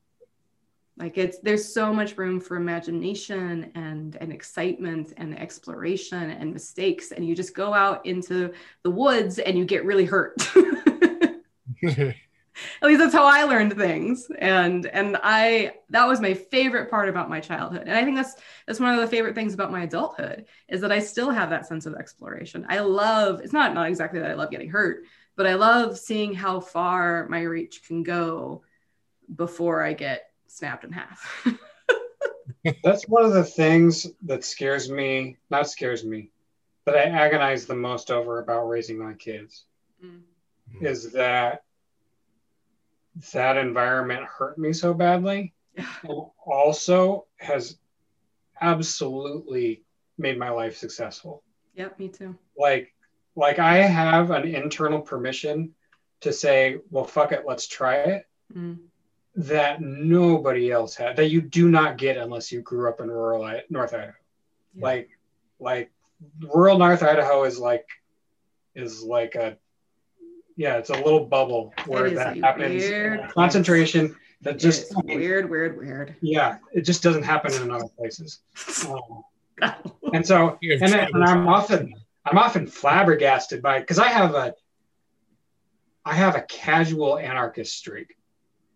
Like 1.01 1.17
it's 1.17 1.39
there's 1.39 1.73
so 1.73 1.91
much 1.91 2.15
room 2.15 2.39
for 2.39 2.57
imagination 2.57 3.71
and 3.73 4.15
and 4.17 4.31
excitement 4.31 5.13
and 5.17 5.37
exploration 5.37 6.29
and 6.29 6.53
mistakes 6.53 7.11
and 7.11 7.27
you 7.27 7.35
just 7.35 7.55
go 7.55 7.73
out 7.73 8.05
into 8.05 8.53
the 8.83 8.91
woods 8.91 9.39
and 9.39 9.57
you 9.57 9.65
get 9.65 9.83
really 9.83 10.05
hurt. 10.05 10.35
At 11.83 12.87
least 12.87 12.99
that's 12.99 13.13
how 13.15 13.25
I 13.25 13.45
learned 13.45 13.75
things. 13.75 14.27
And 14.37 14.85
and 14.85 15.17
I 15.23 15.73
that 15.89 16.07
was 16.07 16.21
my 16.21 16.35
favorite 16.35 16.91
part 16.91 17.09
about 17.09 17.31
my 17.31 17.39
childhood. 17.39 17.87
And 17.87 17.97
I 17.97 18.03
think 18.03 18.15
that's 18.15 18.35
that's 18.67 18.79
one 18.79 18.93
of 18.93 19.01
the 19.01 19.07
favorite 19.07 19.33
things 19.33 19.55
about 19.55 19.71
my 19.71 19.83
adulthood 19.83 20.45
is 20.67 20.81
that 20.81 20.91
I 20.91 20.99
still 20.99 21.31
have 21.31 21.49
that 21.49 21.65
sense 21.65 21.87
of 21.87 21.95
exploration. 21.95 22.67
I 22.69 22.77
love 22.79 23.41
it's 23.41 23.53
not 23.53 23.73
not 23.73 23.87
exactly 23.87 24.19
that 24.19 24.29
I 24.29 24.35
love 24.35 24.51
getting 24.51 24.69
hurt, 24.69 25.05
but 25.35 25.47
I 25.47 25.55
love 25.55 25.97
seeing 25.97 26.35
how 26.35 26.59
far 26.59 27.27
my 27.27 27.41
reach 27.41 27.87
can 27.87 28.03
go 28.03 28.61
before 29.33 29.81
I 29.81 29.93
get 29.93 30.30
snapped 30.51 30.83
in 30.83 30.91
half. 30.91 31.47
That's 32.83 33.07
one 33.07 33.25
of 33.25 33.33
the 33.33 33.43
things 33.43 34.07
that 34.23 34.43
scares 34.43 34.89
me, 34.89 35.37
not 35.49 35.69
scares 35.69 36.03
me, 36.03 36.29
but 36.85 36.95
I 36.95 37.03
agonize 37.03 37.65
the 37.65 37.75
most 37.75 38.11
over 38.11 38.39
about 38.39 38.67
raising 38.67 38.97
my 38.99 39.13
kids 39.13 39.65
Mm. 40.03 40.21
is 40.81 41.11
that 41.11 41.63
that 43.33 43.57
environment 43.57 44.23
hurt 44.23 44.57
me 44.57 44.73
so 44.73 44.93
badly 44.95 45.53
and 45.75 46.25
also 46.43 47.27
has 47.37 47.77
absolutely 48.61 49.83
made 50.17 50.39
my 50.39 50.49
life 50.49 50.77
successful. 50.77 51.43
Yep, 51.75 51.99
me 51.99 52.09
too. 52.09 52.35
Like 52.57 52.93
like 53.35 53.59
I 53.59 53.77
have 53.77 54.31
an 54.31 54.47
internal 54.47 55.01
permission 55.01 55.75
to 56.21 56.33
say, 56.33 56.77
well 56.89 57.05
fuck 57.05 57.31
it, 57.31 57.43
let's 57.45 57.67
try 57.67 57.95
it. 57.95 58.25
Mm. 58.55 58.79
That 59.35 59.81
nobody 59.81 60.71
else 60.71 60.95
had, 60.95 61.15
that 61.15 61.29
you 61.29 61.41
do 61.41 61.69
not 61.69 61.97
get 61.97 62.17
unless 62.17 62.51
you 62.51 62.61
grew 62.61 62.89
up 62.89 62.99
in 62.99 63.09
rural 63.09 63.43
I- 63.43 63.63
North 63.69 63.93
Idaho. 63.93 64.13
Yeah. 64.75 64.83
Like, 64.83 65.09
like 65.59 65.91
rural 66.53 66.77
North 66.77 67.01
Idaho 67.01 67.43
is 67.43 67.57
like, 67.57 67.87
is 68.75 69.01
like 69.03 69.35
a, 69.35 69.57
yeah, 70.57 70.75
it's 70.77 70.89
a 70.89 70.95
little 70.95 71.25
bubble 71.25 71.73
where 71.85 72.09
that 72.11 72.37
happens. 72.37 72.83
weird 72.83 73.29
Concentration 73.29 74.15
that 74.41 74.59
just, 74.59 74.91
It's 74.91 74.95
weird, 75.03 75.49
weird, 75.49 75.77
weird. 75.77 76.15
yeah, 76.21 76.57
it 76.73 76.81
just 76.81 77.01
doesn't 77.01 77.23
happen 77.23 77.53
in 77.53 77.71
other 77.71 77.87
places. 77.97 78.39
Um, 79.63 79.83
and 80.13 80.25
so, 80.25 80.57
and, 80.63 80.81
and 80.95 81.23
I'm 81.23 81.47
often, 81.47 81.93
I'm 82.25 82.37
often 82.39 82.65
flabbergasted 82.65 83.61
by, 83.61 83.79
because 83.79 83.99
I 83.99 84.07
have 84.07 84.33
a, 84.33 84.55
I 86.03 86.15
have 86.15 86.35
a 86.35 86.41
casual 86.41 87.19
anarchist 87.19 87.77
streak. 87.77 88.15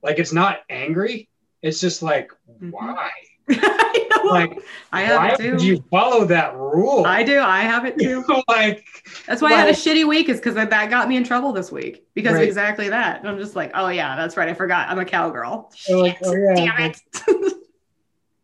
Like 0.05 0.19
it's 0.19 0.31
not 0.31 0.59
angry. 0.69 1.27
It's 1.63 1.81
just 1.81 2.03
like, 2.03 2.31
Mhm. 2.61 2.71
why? 2.71 3.09
I. 3.49 3.91
Like, 4.25 4.59
I 4.91 5.01
have 5.03 5.17
why 5.17 5.29
it 5.33 5.37
too. 5.59 5.63
you 5.65 5.83
follow 5.91 6.25
that 6.25 6.55
rule? 6.55 7.05
I 7.05 7.21
do. 7.21 7.39
I 7.39 7.61
have 7.61 7.85
it 7.85 7.95
too. 7.99 8.23
like, 8.47 8.83
That's 9.27 9.39
why 9.41 9.49
I 9.51 9.57
had 9.57 9.69
a 9.69 9.73
shitty 9.73 10.07
week, 10.07 10.29
is 10.29 10.37
because 10.37 10.55
that 10.55 10.89
got 10.89 11.07
me 11.07 11.15
in 11.15 11.23
trouble 11.23 11.51
this 11.53 11.71
week 11.71 12.05
because 12.15 12.31
of 12.33 12.37
Right. 12.39 12.47
exactly 12.47 12.89
that. 12.89 13.19
And 13.19 13.29
I'm 13.29 13.37
just 13.37 13.55
like, 13.55 13.69
oh 13.75 13.89
yeah, 13.89 14.15
that's 14.15 14.35
right. 14.37 14.49
I 14.49 14.53
forgot. 14.55 14.89
I'm 14.89 14.97
a 14.97 15.05
cowgirl. 15.05 15.71
You're 15.87 15.99
like, 16.01 16.17
oh, 16.23 16.33
yeah, 16.35 16.55
damn 16.55 16.91
it. 16.91 17.53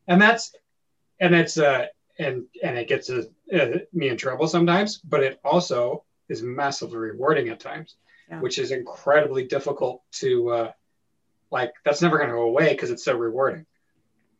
and 0.07 0.21
that's, 0.21 0.53
and 1.19 1.33
it's, 1.35 1.57
uh, 1.57 1.87
and 2.19 2.43
and 2.63 2.77
it 2.77 2.87
gets 2.87 3.09
uh, 3.09 3.23
uh, 3.53 3.67
me 3.93 4.09
in 4.09 4.17
trouble 4.17 4.47
sometimes, 4.47 4.97
but 4.97 5.23
it 5.23 5.39
also 5.43 6.03
is 6.29 6.43
massively 6.43 6.97
rewarding 6.97 7.49
at 7.49 7.59
times, 7.59 7.95
Yeah. 8.29 8.39
which 8.39 8.59
is 8.59 8.71
incredibly 8.71 9.45
difficult 9.47 10.03
to, 10.13 10.49
uh, 10.49 10.71
like, 11.51 11.73
that's 11.83 12.01
never 12.01 12.17
going 12.17 12.29
to 12.29 12.35
go 12.35 12.43
away 12.43 12.69
because 12.69 12.91
it's 12.91 13.03
so 13.03 13.15
rewarding. 13.15 13.65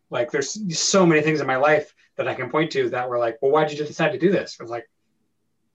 Like, 0.09 0.32
there's 0.32 0.78
so 0.78 1.05
many 1.05 1.22
things 1.22 1.41
in 1.41 1.47
my 1.47 1.57
life 1.57 1.93
that 2.18 2.28
I 2.28 2.34
can 2.34 2.49
point 2.49 2.72
to 2.72 2.89
that 2.89 3.09
were 3.09 3.20
like, 3.20 3.38
well, 3.41 3.51
why 3.51 3.66
did 3.66 3.78
you 3.78 3.86
decide 3.86 4.12
to 4.12 4.20
do 4.20 4.32
this? 4.32 4.57
I 4.59 4.64
was 4.64 4.72
like, 4.72 4.89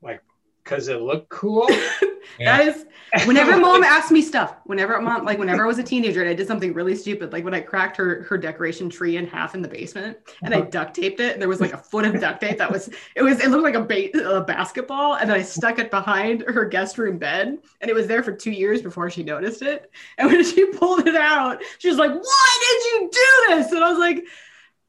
like, 0.02 0.22
because 0.62 0.88
it 0.88 1.00
looked 1.00 1.28
cool. 1.28 1.68
That 2.38 2.66
is 2.66 2.86
whenever 3.24 3.56
mom 3.56 3.84
asked 3.84 4.10
me 4.10 4.20
stuff, 4.20 4.56
whenever 4.64 5.00
mom, 5.00 5.24
like 5.24 5.38
whenever 5.38 5.64
I 5.64 5.66
was 5.66 5.78
a 5.78 5.82
teenager 5.82 6.20
and 6.20 6.30
I 6.30 6.34
did 6.34 6.46
something 6.46 6.72
really 6.72 6.94
stupid, 6.94 7.32
like 7.32 7.44
when 7.44 7.54
I 7.54 7.60
cracked 7.60 7.96
her 7.96 8.22
her 8.24 8.36
decoration 8.36 8.90
tree 8.90 9.16
in 9.16 9.26
half 9.26 9.54
in 9.54 9.62
the 9.62 9.68
basement 9.68 10.18
and 10.42 10.54
I 10.54 10.58
uh-huh. 10.58 10.70
duct 10.70 10.94
taped 10.94 11.20
it, 11.20 11.32
and 11.32 11.40
there 11.40 11.48
was 11.48 11.60
like 11.60 11.72
a 11.72 11.78
foot 11.78 12.04
of 12.04 12.20
duct 12.20 12.40
tape 12.40 12.58
that 12.58 12.70
was 12.70 12.90
it 13.14 13.22
was 13.22 13.40
it 13.40 13.50
looked 13.50 13.62
like 13.62 13.74
a, 13.74 13.82
ba- 13.82 14.36
a 14.36 14.40
basketball, 14.42 15.14
and 15.14 15.30
then 15.30 15.36
I 15.36 15.42
stuck 15.42 15.78
it 15.78 15.90
behind 15.90 16.42
her 16.42 16.64
guest 16.64 16.98
room 16.98 17.18
bed, 17.18 17.58
and 17.80 17.90
it 17.90 17.94
was 17.94 18.06
there 18.06 18.22
for 18.22 18.32
two 18.32 18.50
years 18.50 18.82
before 18.82 19.08
she 19.10 19.22
noticed 19.22 19.62
it. 19.62 19.90
And 20.18 20.30
when 20.30 20.44
she 20.44 20.66
pulled 20.66 21.06
it 21.06 21.16
out, 21.16 21.62
she 21.78 21.88
was 21.88 21.98
like, 21.98 22.10
"Why 22.10 22.58
did 22.60 22.84
you 22.84 23.10
do 23.12 23.56
this?" 23.56 23.72
And 23.72 23.84
I 23.84 23.90
was 23.90 23.98
like, 23.98 24.24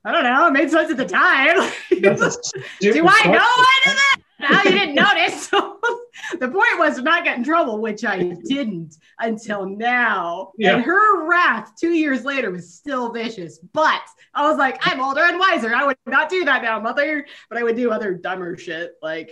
"I 0.04 0.12
don't 0.12 0.24
know, 0.24 0.48
it 0.48 0.52
made 0.52 0.72
sense 0.72 0.92
at 0.92 0.98
the 0.98 1.06
time." 1.06 1.58
Do 2.80 3.08
I 3.08 3.24
know 3.26 3.40
I 3.40 3.80
did 3.86 3.96
that? 3.96 4.18
Now 4.40 4.62
you 4.64 4.72
didn't 4.72 4.96
notice. 4.96 5.48
the 6.40 6.48
point 6.48 6.78
was 6.80 6.96
to 6.98 7.02
not 7.02 7.24
get 7.24 7.38
in 7.38 7.44
trouble, 7.44 7.80
which 7.82 8.06
I 8.06 8.18
didn't 8.46 8.96
until 9.20 9.66
now. 9.68 10.52
Yeah. 10.58 10.76
And 10.76 10.84
her 10.84 11.28
wrath 11.28 11.72
two 11.80 11.90
years 11.92 12.24
later 12.24 12.52
was 12.52 12.74
still 12.74 13.12
vicious. 13.12 13.60
But 13.74 14.02
I 14.34 14.48
was 14.48 14.58
like, 14.58 14.78
I'm 14.82 15.02
older 15.02 15.22
and 15.22 15.40
wiser. 15.40 15.74
I 15.74 15.86
would 15.86 15.98
not 16.06 16.30
do 16.30 16.46
that 16.46 16.62
now, 16.62 16.80
mother. 16.80 17.26
But 17.50 17.58
I 17.58 17.64
would 17.64 17.76
do 17.76 17.92
other 17.92 18.14
dumber 18.14 18.58
shit, 18.58 18.94
like 19.02 19.32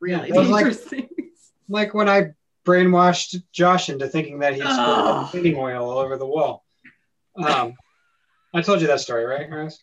really 0.00 0.28
Yeah, 0.28 0.34
it 0.36 0.38
was 0.38 0.48
like- 0.48 0.72
things. 0.74 1.08
like 1.68 1.94
when 1.94 2.08
I 2.08 2.30
brainwashed 2.64 3.42
Josh 3.52 3.88
into 3.90 4.08
thinking 4.08 4.38
that 4.38 4.54
he 4.54 4.62
Oh. 4.64 5.26
spilled 5.26 5.30
cleaning 5.42 5.58
oil 5.60 5.90
all 5.90 5.98
over 5.98 6.16
the 6.16 6.26
wall. 6.26 6.64
Um, 7.36 7.74
I 8.54 8.62
told 8.62 8.80
you 8.80 8.86
that 8.86 9.00
story, 9.00 9.24
right, 9.24 9.50
Chris? 9.50 9.82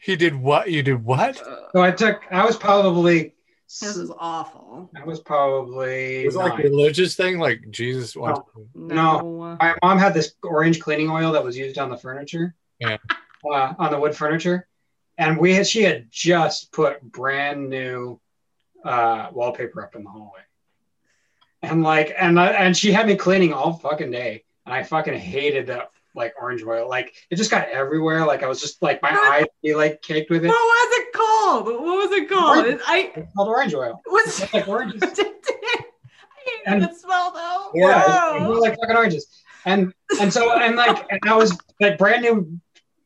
He 0.00 0.16
did 0.16 0.34
what? 0.34 0.70
You 0.70 0.82
did 0.82 1.04
what? 1.04 1.36
So 1.36 1.82
I 1.82 1.90
took. 1.90 2.22
I 2.30 2.46
was 2.46 2.56
probably. 2.56 3.34
This 3.68 3.96
is 3.96 4.10
awful. 4.18 4.88
That 4.94 5.06
was 5.06 5.20
probably. 5.20 6.22
It 6.22 6.26
was 6.26 6.36
like 6.36 6.58
a 6.58 6.62
religious 6.62 7.14
thing, 7.14 7.38
like 7.38 7.70
Jesus 7.70 8.16
wants. 8.16 8.40
No. 8.74 9.56
My 9.60 9.74
mom 9.82 9.98
had 9.98 10.14
this 10.14 10.34
orange 10.42 10.80
cleaning 10.80 11.10
oil 11.10 11.32
that 11.32 11.44
was 11.44 11.56
used 11.56 11.76
on 11.78 11.90
the 11.90 11.96
furniture. 11.96 12.54
Yeah. 12.78 12.96
Uh, 13.48 13.72
on 13.78 13.92
the 13.92 13.98
wood 13.98 14.16
furniture, 14.16 14.66
and 15.16 15.38
we 15.38 15.54
had. 15.54 15.64
She 15.64 15.84
had 15.84 16.10
just 16.10 16.72
put 16.72 17.00
brand 17.00 17.70
new 17.70 18.20
uh, 18.84 19.28
wallpaper 19.32 19.80
up 19.80 19.94
in 19.94 20.02
the 20.02 20.10
hallway, 20.10 20.40
and 21.62 21.84
like, 21.84 22.12
and 22.18 22.38
I, 22.38 22.48
and 22.48 22.76
she 22.76 22.90
had 22.90 23.06
me 23.06 23.14
cleaning 23.14 23.52
all 23.52 23.74
fucking 23.74 24.10
day, 24.10 24.42
and 24.66 24.74
I 24.74 24.82
fucking 24.82 25.14
hated 25.14 25.68
that 25.68 25.92
like 26.14 26.34
orange 26.40 26.62
oil. 26.62 26.88
Like 26.88 27.14
it 27.30 27.36
just 27.36 27.50
got 27.50 27.68
everywhere. 27.68 28.24
Like 28.26 28.42
I 28.42 28.46
was 28.48 28.60
just 28.60 28.82
like 28.82 29.02
my 29.02 29.10
eyes 29.10 29.46
be 29.62 29.74
like 29.74 30.02
caked 30.02 30.30
with 30.30 30.44
it. 30.44 30.48
What 30.48 30.54
was 30.54 30.98
it 31.00 31.12
called? 31.12 31.64
What 31.66 31.80
was 31.80 32.12
it 32.12 32.28
called? 32.28 32.58
Orange. 32.66 32.80
I 32.86 33.12
It's 33.14 33.32
called 33.34 33.48
orange 33.48 33.74
oil. 33.74 34.00
was 34.06 34.42
It's 34.42 34.52
like 34.54 34.68
oranges. 34.68 35.02
I 36.66 36.72
hate 36.74 36.80
the 36.80 36.94
smell 36.94 37.32
though. 37.32 37.70
Yeah, 37.74 38.02
Whoa. 38.06 38.36
it 38.36 38.40
smelled 38.40 38.58
like 38.60 38.76
fucking 38.80 38.96
oranges. 38.96 39.26
And 39.64 39.92
and 40.20 40.32
so 40.32 40.58
and 40.58 40.76
like 40.76 41.06
and 41.10 41.20
I 41.26 41.36
was 41.36 41.56
like 41.80 41.98
brand 41.98 42.22
new 42.22 42.58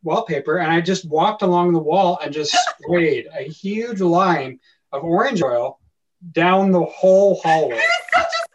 wallpaper, 0.02 0.58
and 0.58 0.70
I 0.70 0.80
just 0.80 1.08
walked 1.08 1.42
along 1.42 1.72
the 1.72 1.78
wall 1.78 2.18
and 2.22 2.32
just 2.32 2.56
sprayed 2.80 3.28
a 3.36 3.42
huge 3.42 4.00
line 4.00 4.58
of 4.92 5.04
orange 5.04 5.42
oil 5.42 5.78
down 6.32 6.70
the 6.70 6.82
whole 6.84 7.40
hallway. 7.42 7.80
Such 8.14 8.24
a 8.24 8.48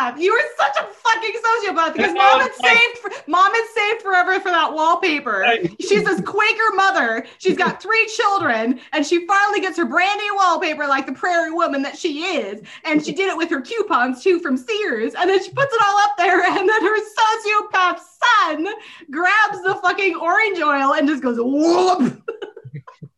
sociopath. 0.00 0.20
You 0.20 0.32
were 0.32 0.42
such 0.56 0.76
a 0.76 0.86
fucking 0.86 1.34
sociopath 1.34 1.92
because 1.94 2.14
mom 2.14 2.40
had 2.40 2.54
saved 2.54 2.98
for, 2.98 3.10
mom 3.26 3.52
had 3.52 3.66
saved 3.74 4.02
forever 4.02 4.40
for 4.40 4.50
that 4.50 4.72
wallpaper. 4.72 5.44
She's 5.80 6.04
this 6.04 6.20
Quaker 6.20 6.74
mother. 6.74 7.26
She's 7.38 7.56
got 7.56 7.82
three 7.82 8.06
children, 8.16 8.80
and 8.92 9.06
she 9.06 9.26
finally 9.26 9.60
gets 9.60 9.76
her 9.76 9.84
brand 9.84 10.18
new 10.18 10.36
wallpaper 10.36 10.86
like 10.86 11.06
the 11.06 11.12
prairie 11.12 11.52
woman 11.52 11.82
that 11.82 11.96
she 11.96 12.22
is. 12.24 12.62
And 12.84 13.04
she 13.04 13.12
did 13.12 13.28
it 13.28 13.36
with 13.36 13.50
her 13.50 13.60
coupons 13.60 14.22
too 14.22 14.40
from 14.40 14.56
Sears. 14.56 15.14
And 15.14 15.28
then 15.28 15.42
she 15.42 15.50
puts 15.50 15.72
it 15.72 15.80
all 15.84 15.98
up 15.98 16.16
there, 16.16 16.42
and 16.44 16.68
then 16.68 16.82
her 16.82 16.98
sociopath 16.98 18.00
son 18.44 18.66
grabs 19.10 19.62
the 19.64 19.78
fucking 19.82 20.16
orange 20.16 20.60
oil 20.60 20.94
and 20.94 21.08
just 21.08 21.22
goes 21.22 21.38
whoop. 21.38 22.22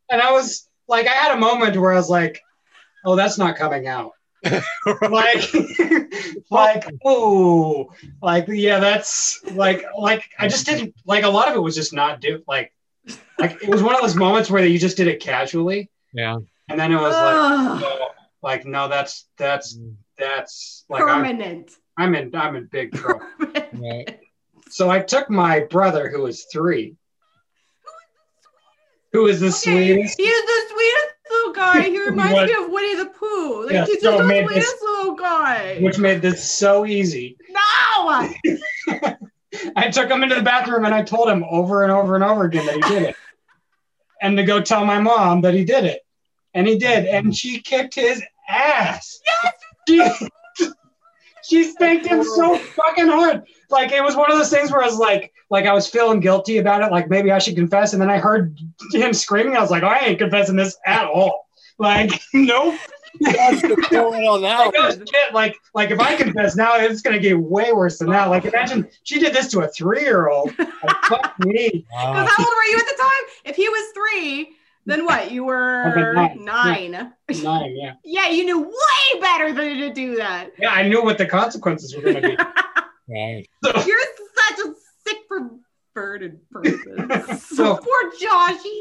And 0.08 0.20
I 0.20 0.30
was 0.32 0.68
like, 0.88 1.06
I 1.06 1.12
had 1.12 1.34
a 1.34 1.40
moment 1.40 1.76
where 1.76 1.92
I 1.92 1.96
was 1.96 2.10
like, 2.10 2.42
oh, 3.04 3.16
that's 3.16 3.38
not 3.38 3.56
coming 3.56 3.86
out. 3.86 4.12
like 5.10 5.54
like 6.50 6.84
oh 7.04 7.92
like 8.20 8.46
yeah 8.48 8.80
that's 8.80 9.40
like 9.52 9.84
like 9.96 10.28
i 10.38 10.48
just 10.48 10.66
didn't 10.66 10.92
like 11.06 11.22
a 11.24 11.28
lot 11.28 11.48
of 11.48 11.54
it 11.54 11.60
was 11.60 11.76
just 11.76 11.92
not 11.92 12.20
do 12.20 12.42
like 12.48 12.72
Like 13.38 13.62
it 13.62 13.68
was 13.68 13.82
one 13.82 13.94
of 13.94 14.00
those 14.00 14.14
moments 14.14 14.50
where 14.50 14.64
you 14.64 14.78
just 14.78 14.96
did 14.96 15.08
it 15.08 15.20
casually, 15.20 15.90
Yeah. 16.12 16.36
and 16.68 16.78
then 16.78 16.92
it 16.92 17.00
was 17.00 17.14
like, 17.14 17.34
ah. 17.34 17.78
no, 17.80 18.08
like 18.42 18.64
no, 18.64 18.88
that's 18.88 19.26
that's 19.36 19.76
mm. 19.76 19.96
that's 20.16 20.84
like 20.88 21.02
I'm, 21.02 21.08
permanent. 21.08 21.72
I'm 21.98 22.14
in 22.14 22.34
I'm 22.34 22.54
in 22.56 22.66
big 22.66 22.92
trouble. 22.92 23.26
Right. 23.72 24.20
So 24.70 24.90
I 24.90 25.00
took 25.00 25.28
my 25.28 25.60
brother, 25.60 26.08
who 26.08 26.22
was 26.22 26.46
three, 26.52 26.94
who 29.12 29.26
is 29.26 29.40
the 29.40 29.46
Okay, 29.48 29.94
sweetest. 29.94 30.20
is 30.20 30.46
the 30.52 30.60
sweetest 30.70 31.11
little 31.11 31.11
guy. 31.62 31.82
He 31.82 31.98
reminds 32.06 32.32
What? 32.34 32.46
me 32.46 32.54
of 32.64 32.70
Winnie 32.70 32.94
the 32.96 33.06
Pooh. 33.06 33.64
Like 33.64 33.72
Yeah, 33.72 33.86
he's 33.86 34.00
so 34.02 34.18
just 34.18 34.28
made 34.28 34.48
this- 34.48 34.52
sweetest 34.54 34.82
little 34.82 35.14
guy. 35.14 35.78
Which 35.80 35.98
made 35.98 36.22
this 36.22 36.50
so 36.50 36.86
easy. 36.86 37.36
no! 37.50 38.30
I 39.76 39.90
took 39.90 40.10
him 40.10 40.22
into 40.22 40.34
the 40.34 40.42
bathroom 40.42 40.84
and 40.86 40.94
I 40.94 41.02
told 41.02 41.28
him 41.28 41.44
over 41.48 41.82
and 41.82 41.92
over 41.92 42.14
and 42.14 42.24
over 42.24 42.44
again 42.44 42.64
that 42.66 42.74
he 42.74 42.80
did 42.80 43.02
it. 43.04 43.16
and 44.22 44.36
to 44.38 44.44
go 44.44 44.60
tell 44.60 44.84
my 44.84 44.98
mom 44.98 45.42
that 45.42 45.54
he 45.54 45.64
did 45.64 45.84
it. 45.84 46.00
And 46.54 46.66
he 46.66 46.78
did. 46.78 47.06
And 47.06 47.34
she 47.36 47.60
kicked 47.60 47.94
his 47.94 48.22
ass. 48.48 49.20
Yes! 49.88 50.22
She, 50.56 50.66
she 51.44 51.64
spanked 51.64 52.06
him 52.06 52.22
so 52.24 52.56
fucking 52.56 53.08
hard. 53.08 53.42
Like 53.68 53.90
it 53.92 54.02
was 54.02 54.14
one 54.16 54.30
of 54.30 54.38
those 54.38 54.50
things 54.50 54.70
where 54.70 54.82
I 54.82 54.86
was 54.86 54.96
like, 54.98 55.32
like 55.50 55.66
I 55.66 55.72
was 55.72 55.88
feeling 55.88 56.20
guilty 56.20 56.58
about 56.58 56.82
it. 56.82 56.90
Like 56.90 57.08
maybe 57.10 57.30
I 57.32 57.38
should 57.38 57.56
confess. 57.56 57.92
And 57.92 58.00
then 58.00 58.10
I 58.10 58.18
heard 58.18 58.56
him 58.92 59.12
screaming. 59.12 59.56
I 59.56 59.60
was 59.60 59.70
like, 59.70 59.82
oh, 59.82 59.88
I 59.88 59.98
ain't 60.06 60.18
confessing 60.18 60.56
this 60.56 60.76
at 60.86 61.06
all. 61.06 61.46
Like, 61.78 62.10
nope. 62.34 62.78
What's 63.18 63.62
going 63.90 64.22
on 64.26 64.40
now? 64.40 64.66
Like, 64.66 64.74
oh, 64.78 64.90
shit, 64.90 65.34
like, 65.34 65.56
like 65.74 65.90
if 65.90 66.00
I 66.00 66.16
confess 66.16 66.56
now, 66.56 66.76
it's 66.76 67.02
gonna 67.02 67.18
get 67.18 67.38
way 67.38 67.72
worse 67.72 67.98
than 67.98 68.08
that. 68.10 68.30
Like, 68.30 68.44
imagine 68.46 68.88
she 69.02 69.18
did 69.18 69.34
this 69.34 69.48
to 69.48 69.60
a 69.60 69.68
three-year-old. 69.68 70.56
Like, 70.58 70.68
fuck 71.04 71.34
me. 71.40 71.84
Wow. 71.92 72.12
Because 72.14 72.30
how 72.34 72.44
old 72.44 72.54
were 72.56 72.70
you 72.70 72.78
at 72.78 72.86
the 72.86 72.96
time? 73.02 73.22
If 73.44 73.56
he 73.56 73.68
was 73.68 73.92
three, 73.94 74.56
then 74.86 75.04
what? 75.04 75.30
You 75.30 75.44
were 75.44 76.14
nine. 76.14 76.90
nine. 76.90 77.12
Nine, 77.42 77.76
yeah, 77.76 77.92
Yeah, 78.04 78.28
you 78.30 78.44
knew 78.44 78.60
way 78.62 79.20
better 79.20 79.52
than 79.52 79.76
to 79.78 79.92
do 79.92 80.16
that. 80.16 80.50
yeah. 80.58 80.70
I 80.70 80.88
knew 80.88 81.02
what 81.04 81.18
the 81.18 81.26
consequences 81.26 81.94
were 81.94 82.02
gonna 82.02 82.20
be. 82.22 82.36
Right. 83.08 83.46
So. 83.62 83.72
You're 83.84 84.00
such 84.00 84.66
a 84.66 84.72
sick 85.06 85.18
perverted 85.28 86.40
person. 86.50 87.10
So- 87.38 87.76
poor 87.76 88.12
Joshy. 88.20 88.80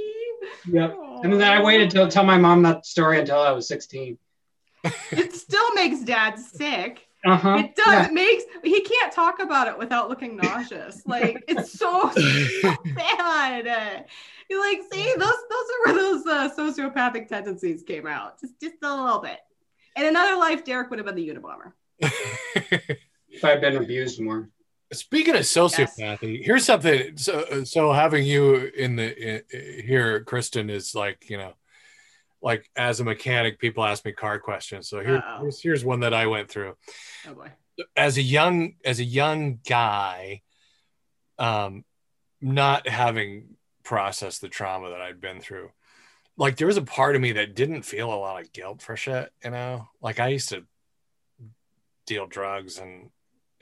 Yeah. 0.67 0.93
And 1.23 1.31
then 1.33 1.43
I 1.43 1.61
waited 1.61 1.91
to 1.91 2.07
tell 2.07 2.23
my 2.23 2.39
mom 2.39 2.63
that 2.63 2.83
story 2.83 3.19
until 3.19 3.37
I 3.37 3.51
was 3.51 3.67
16. 3.67 4.17
It 5.11 5.35
still 5.35 5.71
makes 5.75 5.99
dad 5.99 6.39
sick. 6.39 7.07
Uh 7.23 7.37
huh. 7.37 7.57
It 7.59 7.75
does. 7.75 8.07
It 8.07 8.13
makes 8.13 8.43
he 8.63 8.81
can't 8.81 9.13
talk 9.13 9.39
about 9.39 9.67
it 9.67 9.77
without 9.77 10.09
looking 10.09 10.37
nauseous. 10.37 11.03
Like 11.05 11.43
it's 11.47 11.77
so, 11.77 12.09
so 12.09 12.75
bad. 12.95 14.05
You're 14.49 14.59
like, 14.59 14.81
see, 14.91 15.13
those 15.15 15.19
those 15.19 15.65
are 15.69 15.85
where 15.85 15.93
those 15.93 16.25
uh, 16.25 16.49
sociopathic 16.57 17.27
tendencies 17.27 17.83
came 17.83 18.07
out. 18.07 18.41
Just 18.41 18.59
just 18.59 18.75
a 18.81 19.03
little 19.03 19.19
bit. 19.19 19.37
In 19.95 20.07
another 20.07 20.37
life, 20.37 20.65
Derek 20.65 20.89
would 20.89 20.97
have 20.97 21.05
been 21.05 21.15
the 21.15 21.29
Unabomber. 21.29 21.73
If 23.33 23.45
I'd 23.45 23.61
been 23.61 23.77
abused 23.77 24.19
more. 24.19 24.49
Speaking 24.93 25.35
of 25.35 25.41
sociopathy, 25.41 26.43
here's 26.43 26.65
something. 26.65 27.15
So, 27.17 27.63
so 27.63 27.93
having 27.93 28.25
you 28.25 28.55
in 28.55 28.97
the 28.97 29.35
in, 29.35 29.83
here, 29.85 30.23
Kristen, 30.23 30.69
is 30.69 30.93
like 30.93 31.29
you 31.29 31.37
know, 31.37 31.53
like 32.41 32.69
as 32.75 32.99
a 32.99 33.05
mechanic, 33.05 33.59
people 33.59 33.85
ask 33.85 34.03
me 34.03 34.11
car 34.11 34.39
questions. 34.39 34.89
So 34.89 34.99
here, 34.99 35.23
here's, 35.39 35.61
here's 35.61 35.85
one 35.85 36.01
that 36.01 36.13
I 36.13 36.27
went 36.27 36.49
through. 36.49 36.75
Oh 37.27 37.33
boy. 37.33 37.51
As 37.95 38.17
a 38.17 38.21
young 38.21 38.73
as 38.83 38.99
a 38.99 39.05
young 39.05 39.59
guy, 39.67 40.41
um, 41.39 41.85
not 42.41 42.87
having 42.87 43.55
processed 43.83 44.41
the 44.41 44.49
trauma 44.49 44.89
that 44.89 45.01
I'd 45.01 45.21
been 45.21 45.39
through, 45.39 45.71
like 46.35 46.57
there 46.57 46.67
was 46.67 46.77
a 46.77 46.81
part 46.81 47.15
of 47.15 47.21
me 47.21 47.33
that 47.33 47.55
didn't 47.55 47.83
feel 47.83 48.13
a 48.13 48.15
lot 48.15 48.41
of 48.41 48.51
guilt 48.51 48.81
for 48.81 48.97
shit. 48.97 49.31
You 49.43 49.51
know, 49.51 49.87
like 50.01 50.19
I 50.19 50.27
used 50.27 50.49
to 50.49 50.65
deal 52.05 52.27
drugs 52.27 52.77
and 52.77 53.09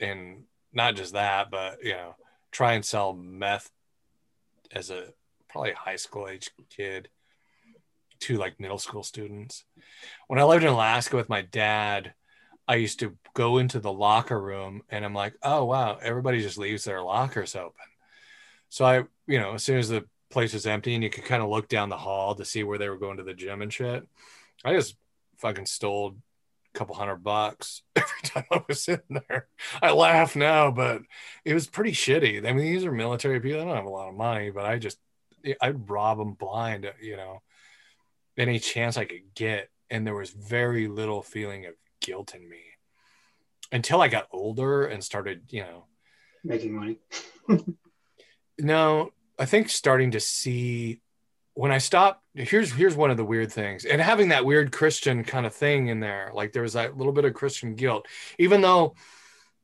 and 0.00 0.44
not 0.72 0.96
just 0.96 1.12
that, 1.12 1.50
but 1.50 1.82
you 1.82 1.92
know, 1.92 2.14
try 2.50 2.74
and 2.74 2.84
sell 2.84 3.12
meth 3.12 3.70
as 4.72 4.90
a 4.90 5.12
probably 5.48 5.72
high 5.72 5.96
school 5.96 6.28
age 6.28 6.50
kid 6.68 7.08
to 8.20 8.36
like 8.36 8.60
middle 8.60 8.78
school 8.78 9.02
students. 9.02 9.64
When 10.28 10.38
I 10.38 10.44
lived 10.44 10.64
in 10.64 10.70
Alaska 10.70 11.16
with 11.16 11.28
my 11.28 11.42
dad, 11.42 12.14
I 12.68 12.76
used 12.76 13.00
to 13.00 13.16
go 13.34 13.58
into 13.58 13.80
the 13.80 13.92
locker 13.92 14.40
room 14.40 14.82
and 14.88 15.04
I'm 15.04 15.14
like, 15.14 15.34
oh 15.42 15.64
wow, 15.64 15.98
everybody 16.00 16.40
just 16.40 16.58
leaves 16.58 16.84
their 16.84 17.02
lockers 17.02 17.56
open. 17.56 17.74
So 18.68 18.84
I, 18.84 19.02
you 19.26 19.40
know, 19.40 19.54
as 19.54 19.64
soon 19.64 19.78
as 19.78 19.88
the 19.88 20.04
place 20.30 20.54
was 20.54 20.66
empty 20.66 20.94
and 20.94 21.02
you 21.02 21.10
could 21.10 21.24
kind 21.24 21.42
of 21.42 21.48
look 21.48 21.68
down 21.68 21.88
the 21.88 21.96
hall 21.96 22.36
to 22.36 22.44
see 22.44 22.62
where 22.62 22.78
they 22.78 22.88
were 22.88 22.98
going 22.98 23.16
to 23.16 23.24
the 23.24 23.34
gym 23.34 23.62
and 23.62 23.72
shit, 23.72 24.06
I 24.64 24.74
just 24.74 24.96
fucking 25.38 25.66
stole 25.66 26.16
a 26.74 26.78
couple 26.78 26.94
hundred 26.94 27.22
bucks 27.22 27.82
every 27.96 28.22
time 28.24 28.44
I 28.50 28.62
was 28.68 28.88
in 28.88 29.00
there. 29.08 29.48
I 29.82 29.92
laugh 29.92 30.36
now, 30.36 30.70
but 30.70 31.02
it 31.44 31.54
was 31.54 31.66
pretty 31.66 31.92
shitty. 31.92 32.46
I 32.46 32.52
mean, 32.52 32.72
these 32.72 32.84
are 32.84 32.92
military 32.92 33.40
people. 33.40 33.60
They 33.60 33.64
don't 33.64 33.76
have 33.76 33.84
a 33.84 33.88
lot 33.88 34.08
of 34.08 34.14
money, 34.14 34.50
but 34.50 34.64
I 34.64 34.78
just, 34.78 34.98
I'd 35.60 35.88
rob 35.88 36.18
them 36.18 36.34
blind, 36.34 36.86
uh, 36.86 36.92
you 37.00 37.16
know, 37.16 37.42
any 38.36 38.58
chance 38.58 38.96
I 38.96 39.04
could 39.04 39.34
get. 39.34 39.68
And 39.90 40.06
there 40.06 40.14
was 40.14 40.30
very 40.30 40.86
little 40.86 41.22
feeling 41.22 41.66
of 41.66 41.74
guilt 42.00 42.34
in 42.34 42.48
me 42.48 42.62
until 43.72 44.00
I 44.00 44.08
got 44.08 44.28
older 44.32 44.86
and 44.86 45.02
started, 45.02 45.42
you 45.50 45.62
know, 45.62 45.86
Making 46.42 46.74
money. 46.74 46.98
no, 48.58 49.12
I 49.38 49.44
think 49.44 49.68
starting 49.68 50.12
to 50.12 50.20
see 50.20 51.00
when 51.54 51.72
I 51.72 51.78
stopped. 51.78 52.22
Here's 52.34 52.72
here's 52.72 52.96
one 52.96 53.10
of 53.10 53.16
the 53.16 53.24
weird 53.24 53.52
things, 53.52 53.84
and 53.84 54.00
having 54.00 54.28
that 54.28 54.44
weird 54.44 54.72
Christian 54.72 55.24
kind 55.24 55.46
of 55.46 55.54
thing 55.54 55.88
in 55.88 56.00
there, 56.00 56.30
like 56.32 56.52
there 56.52 56.62
was 56.62 56.74
that 56.74 56.96
little 56.96 57.12
bit 57.12 57.24
of 57.24 57.34
Christian 57.34 57.74
guilt, 57.74 58.06
even 58.38 58.60
though, 58.60 58.94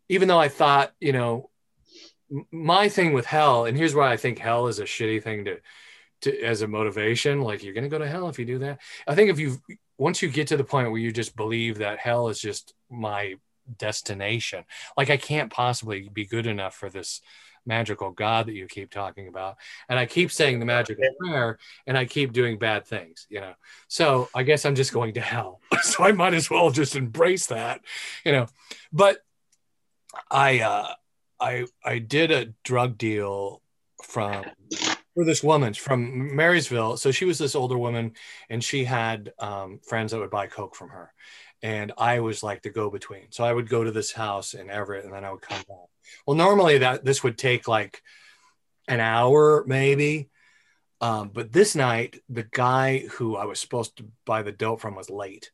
even 0.09 0.29
though 0.29 0.39
I 0.39 0.49
thought, 0.49 0.93
you 1.01 1.13
know, 1.13 1.51
my 2.51 2.89
thing 2.89 3.13
with 3.13 3.27
hell, 3.27 3.67
and 3.67 3.77
here's 3.77 3.95
why 3.95 4.13
I 4.13 4.17
think 4.17 4.39
hell 4.39 4.67
is 4.67 4.79
a 4.81 4.85
shitty 4.85 5.23
thing 5.23 5.45
to, 5.45 5.59
to 6.23 6.43
as 6.43 6.63
a 6.63 6.69
motivation. 6.69 7.41
Like 7.41 7.63
you're 7.63 7.75
gonna 7.75 7.89
go 7.89 7.99
to 7.99 8.09
hell 8.09 8.29
if 8.29 8.39
you 8.39 8.45
do 8.45 8.59
that. 8.61 8.81
I 9.07 9.15
think 9.15 9.31
if 9.31 9.39
you 9.39 9.59
once 9.99 10.23
you 10.23 10.29
get 10.29 10.49
to 10.49 10.57
the 10.57 10.65
point 10.65 10.91
where 10.91 11.01
you 11.01 11.13
just 11.13 11.37
believe 11.37 11.79
that 11.79 11.99
hell 11.99 12.29
is 12.29 12.41
just 12.41 12.75
my 12.91 13.37
destination, 13.79 14.65
like 14.97 15.11
I 15.11 15.17
can't 15.17 15.53
possibly 15.53 16.09
be 16.13 16.27
good 16.27 16.47
enough 16.47 16.75
for 16.75 16.91
this 16.91 17.21
magical 17.67 18.11
God 18.11 18.47
that 18.47 18.55
you 18.55 18.67
keep 18.67 18.91
talking 18.91 19.29
about. 19.29 19.57
And 19.89 19.99
I 19.99 20.07
keep 20.07 20.31
saying 20.31 20.61
the 20.61 20.67
magical 20.67 21.05
prayer 21.19 21.59
and 21.87 21.99
I 21.99 22.05
keep 22.05 22.33
doing 22.33 22.59
bad 22.59 22.87
things, 22.87 23.27
you 23.29 23.41
know. 23.41 23.55
So 23.89 24.29
I 24.35 24.43
guess 24.43 24.65
I'm 24.65 24.75
just 24.75 24.93
going 24.93 25.15
to 25.15 25.21
hell. 25.21 25.61
so 25.83 26.05
I 26.05 26.13
might 26.13 26.35
as 26.35 26.51
well 26.51 26.71
just 26.71 26.97
embrace 26.97 27.47
that, 27.47 27.81
you 28.25 28.33
know. 28.33 28.47
But 28.93 29.19
I 30.31 30.61
uh 30.61 30.95
I 31.41 31.67
I 31.85 31.99
did 31.99 32.31
a 32.31 32.47
drug 32.65 32.97
deal 32.97 33.63
from 34.03 34.45
for 35.17 35.25
this 35.25 35.43
woman 35.43 35.73
from 35.73 36.37
Marysville. 36.37 36.99
So 36.99 37.11
she 37.11 37.25
was 37.25 37.39
this 37.39 37.55
older 37.55 37.79
woman 37.79 38.13
and 38.51 38.63
she 38.63 38.85
had 38.85 39.33
um, 39.39 39.81
friends 39.83 40.13
that 40.13 40.19
would 40.19 40.31
buy 40.31 40.47
Coke 40.47 40.77
from 40.77 40.91
her. 40.91 41.13
And 41.63 41.93
I 41.97 42.21
was 42.21 42.43
like 42.43 42.63
the 42.63 42.69
go 42.69 42.91
between. 42.91 43.31
So 43.31 43.43
I 43.43 43.53
would 43.53 43.69
go 43.69 43.83
to 43.83 43.91
this 43.91 44.13
house 44.13 44.53
in 44.53 44.69
Everett 44.69 45.07
and 45.07 45.15
then 45.15 45.25
I 45.25 45.33
would 45.33 45.41
come 45.41 45.63
back. 45.67 45.89
Well, 46.27 46.37
normally 46.37 46.79
that 46.79 47.05
this 47.05 47.23
would 47.23 47.39
take 47.39 47.69
like 47.69 48.03
an 48.89 49.01
hour, 49.01 49.65
maybe. 49.67 50.29
Um, 51.01 51.31
but 51.33 51.53
this 51.53 51.75
night, 51.75 52.21
the 52.29 52.45
guy 52.45 53.07
who 53.13 53.37
I 53.37 53.45
was 53.45 53.61
supposed 53.61 53.97
to 53.99 54.07
buy 54.25 54.43
the 54.43 54.53
dope 54.53 54.81
from 54.81 54.95
was 54.95 55.11
late, 55.11 55.51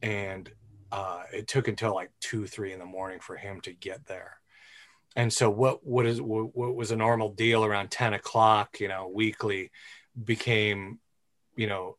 and 0.00 0.50
uh, 0.90 1.24
it 1.32 1.48
took 1.48 1.68
until 1.68 1.94
like 1.94 2.10
two, 2.20 2.46
three 2.46 2.72
in 2.72 2.78
the 2.78 2.86
morning 2.86 3.20
for 3.20 3.36
him 3.36 3.60
to 3.62 3.72
get 3.72 4.06
there. 4.06 4.38
And 5.16 5.32
so, 5.32 5.50
what 5.50 5.86
what 5.86 6.06
is 6.06 6.20
what, 6.20 6.56
what 6.56 6.74
was 6.74 6.90
a 6.92 6.96
normal 6.96 7.30
deal 7.30 7.64
around 7.64 7.90
ten 7.90 8.14
o'clock, 8.14 8.80
you 8.80 8.88
know, 8.88 9.08
weekly, 9.08 9.70
became, 10.22 10.98
you 11.56 11.66
know, 11.66 11.98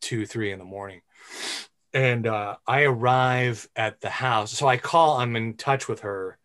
two, 0.00 0.26
three 0.26 0.50
in 0.50 0.58
the 0.58 0.64
morning 0.64 1.02
and 1.94 2.26
uh, 2.26 2.56
I 2.66 2.82
arrive 2.82 3.68
at 3.76 4.00
the 4.00 4.10
house. 4.10 4.52
So 4.52 4.66
I 4.66 4.76
call. 4.76 5.18
I'm 5.18 5.36
in 5.36 5.54
touch 5.54 5.88
with 5.88 6.00
her. 6.00 6.36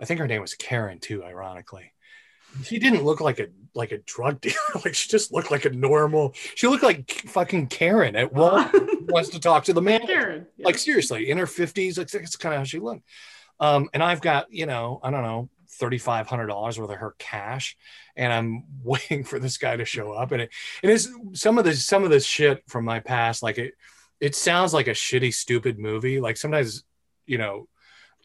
I 0.00 0.04
think 0.04 0.20
her 0.20 0.26
name 0.26 0.42
was 0.42 0.54
Karen 0.54 0.98
too. 0.98 1.24
Ironically, 1.24 1.92
she 2.64 2.78
didn't 2.78 3.04
look 3.04 3.20
like 3.20 3.38
a 3.40 3.48
like 3.74 3.92
a 3.92 3.98
drug 3.98 4.40
dealer. 4.42 4.54
like 4.84 4.94
she 4.94 5.08
just 5.08 5.32
looked 5.32 5.50
like 5.50 5.64
a 5.64 5.70
normal. 5.70 6.34
She 6.54 6.66
looked 6.66 6.82
like 6.82 7.10
fucking 7.28 7.68
Karen 7.68 8.16
at 8.16 8.32
Walmart 8.32 9.10
wants 9.10 9.30
to 9.30 9.40
talk 9.40 9.64
to 9.64 9.72
the 9.72 9.82
man. 9.82 10.06
Karen. 10.06 10.46
yeah. 10.56 10.66
Like 10.66 10.78
seriously, 10.78 11.30
in 11.30 11.38
her 11.38 11.46
fifties. 11.46 11.98
Like 11.98 12.08
that's 12.08 12.36
kind 12.36 12.54
of 12.54 12.58
how 12.58 12.64
she 12.64 12.78
looked. 12.78 13.02
Um, 13.60 13.88
and 13.94 14.02
I've 14.02 14.20
got 14.20 14.46
you 14.50 14.66
know 14.66 15.00
I 15.02 15.10
don't 15.10 15.22
know 15.22 15.48
thirty 15.70 15.98
five 15.98 16.26
hundred 16.26 16.46
dollars 16.46 16.78
worth 16.78 16.90
of 16.90 16.96
her 16.96 17.14
cash, 17.18 17.76
and 18.16 18.32
I'm 18.32 18.64
waiting 18.82 19.24
for 19.24 19.38
this 19.38 19.58
guy 19.58 19.76
to 19.76 19.84
show 19.84 20.12
up. 20.12 20.32
And 20.32 20.42
it 20.42 20.50
it 20.82 20.90
is 20.90 21.10
some 21.32 21.58
of 21.58 21.64
this 21.64 21.84
some 21.84 22.04
of 22.04 22.10
this 22.10 22.24
shit 22.24 22.62
from 22.68 22.84
my 22.84 23.00
past. 23.00 23.42
Like 23.42 23.58
it 23.58 23.74
it 24.20 24.34
sounds 24.34 24.72
like 24.72 24.88
a 24.88 24.92
shitty 24.92 25.34
stupid 25.34 25.78
movie. 25.78 26.20
Like 26.20 26.36
sometimes 26.36 26.84
you 27.26 27.38
know 27.38 27.68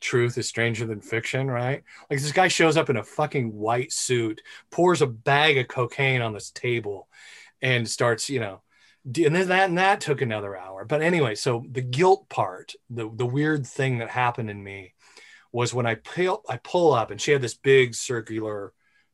truth 0.02 0.38
is 0.38 0.48
stranger 0.48 0.86
than 0.86 1.00
fiction, 1.00 1.50
right? 1.50 1.84
Like 2.10 2.20
this 2.20 2.32
guy 2.32 2.48
shows 2.50 2.76
up 2.76 2.90
in 2.90 2.98
a 2.98 3.04
fucking 3.04 3.54
white 3.54 3.94
suit, 3.94 4.42
pours 4.70 5.02
a 5.02 5.08
bag 5.08 5.58
of 5.58 5.68
cocaine 5.68 6.22
on 6.22 6.34
this 6.34 6.52
table, 6.52 7.08
and 7.62 7.88
starts, 7.88 8.30
you 8.30 8.40
know, 8.40 8.62
and 9.06 9.36
then 9.36 9.48
that 9.48 9.70
and 9.70 9.78
that 9.78 10.02
took 10.02 10.22
another 10.22 10.58
hour. 10.58 10.86
But 10.86 11.02
anyway, 11.02 11.36
so 11.36 11.64
the 11.72 11.82
guilt 11.82 12.28
part, 12.30 12.74
the 12.90 13.10
the 13.14 13.26
weird 13.26 13.66
thing 13.66 14.00
that 14.00 14.10
happened 14.10 14.50
in 14.50 14.64
me 14.64 14.94
was 15.52 15.74
when 15.74 15.86
I 15.86 15.96
pull 15.96 16.44
I 16.50 16.58
pull 16.58 16.94
up 16.94 17.12
and 17.12 17.20
she 17.20 17.32
had 17.32 17.42
this 17.42 17.56
big 17.56 17.96
circular 17.96 18.74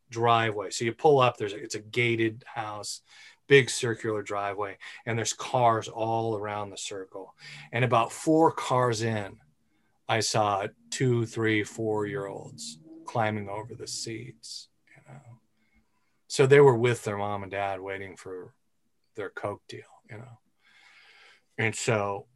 driveway. 0.09 0.69
So 0.71 0.85
you 0.85 0.93
pull 0.93 1.19
up, 1.19 1.37
there's 1.37 1.53
a, 1.53 1.57
it's 1.61 1.75
a 1.75 1.79
gated 1.79 2.43
house, 2.53 3.01
big 3.47 3.69
circular 3.69 4.21
driveway, 4.21 4.77
and 5.05 5.17
there's 5.17 5.33
cars 5.33 5.87
all 5.87 6.35
around 6.37 6.69
the 6.69 6.77
circle. 6.77 7.33
And 7.71 7.85
about 7.85 8.11
four 8.11 8.51
cars 8.51 9.01
in, 9.01 9.37
I 10.09 10.21
saw 10.21 10.67
two, 10.89 11.25
three, 11.25 11.63
four 11.63 12.05
year 12.05 12.27
olds 12.27 12.79
climbing 13.05 13.49
over 13.49 13.75
the 13.75 13.87
seats, 13.87 14.69
you 14.95 15.13
know. 15.13 15.21
So 16.27 16.45
they 16.45 16.59
were 16.59 16.77
with 16.77 17.03
their 17.03 17.17
mom 17.17 17.43
and 17.43 17.51
dad 17.51 17.79
waiting 17.81 18.15
for 18.15 18.53
their 19.15 19.29
Coke 19.29 19.61
deal, 19.67 19.81
you 20.09 20.17
know. 20.17 20.39
And 21.57 21.75
so 21.75 22.27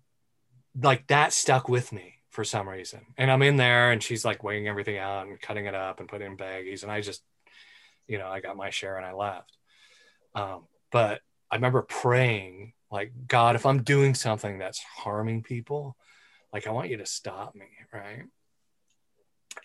like 0.80 1.08
that 1.08 1.34
stuck 1.34 1.68
with 1.70 1.92
me 1.92 2.16
for 2.30 2.44
some 2.44 2.68
reason. 2.68 3.02
And 3.18 3.30
I'm 3.30 3.42
in 3.42 3.58
there 3.58 3.92
and 3.92 4.02
she's 4.02 4.24
like 4.24 4.44
weighing 4.44 4.68
everything 4.68 4.98
out 4.98 5.28
and 5.28 5.40
cutting 5.40 5.66
it 5.66 5.76
up 5.76 6.00
and 6.00 6.08
putting 6.08 6.32
in 6.32 6.38
baggies. 6.38 6.84
And 6.84 6.92
I 6.92 7.02
just, 7.02 7.22
you 8.08 8.18
know, 8.18 8.28
I 8.28 8.40
got 8.40 8.58
my 8.58 8.70
share 8.70 8.98
and 8.98 9.06
I 9.06 9.14
left. 9.14 9.58
Um, 10.34 10.68
but 10.92 11.22
I 11.50 11.56
remember 11.56 11.82
praying, 11.82 12.74
like, 12.90 13.12
God, 13.28 13.56
if 13.56 13.66
I'm 13.66 13.84
doing 13.84 14.16
something 14.16 14.58
that's 14.58 14.80
harming 14.80 15.44
people, 15.44 15.98
like, 16.54 16.68
I 16.68 16.72
want 16.72 16.90
you 16.90 16.98
to 16.98 17.06
stop 17.06 17.56
me. 17.56 17.68
Right. 17.94 18.24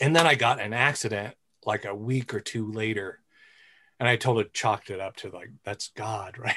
And 0.01 0.14
then 0.14 0.26
I 0.26 0.34
got 0.34 0.61
an 0.61 0.72
accident 0.72 1.34
like 1.64 1.84
a 1.84 1.95
week 1.95 2.34
or 2.34 2.41
two 2.41 2.70
later. 2.70 3.20
And 3.99 4.09
I 4.09 4.12
it, 4.12 4.53
chalked 4.53 4.91
it 4.91 5.01
up 5.01 5.16
to 5.16 5.30
like, 5.30 5.51
that's 5.64 5.91
God, 5.97 6.39
right? 6.39 6.55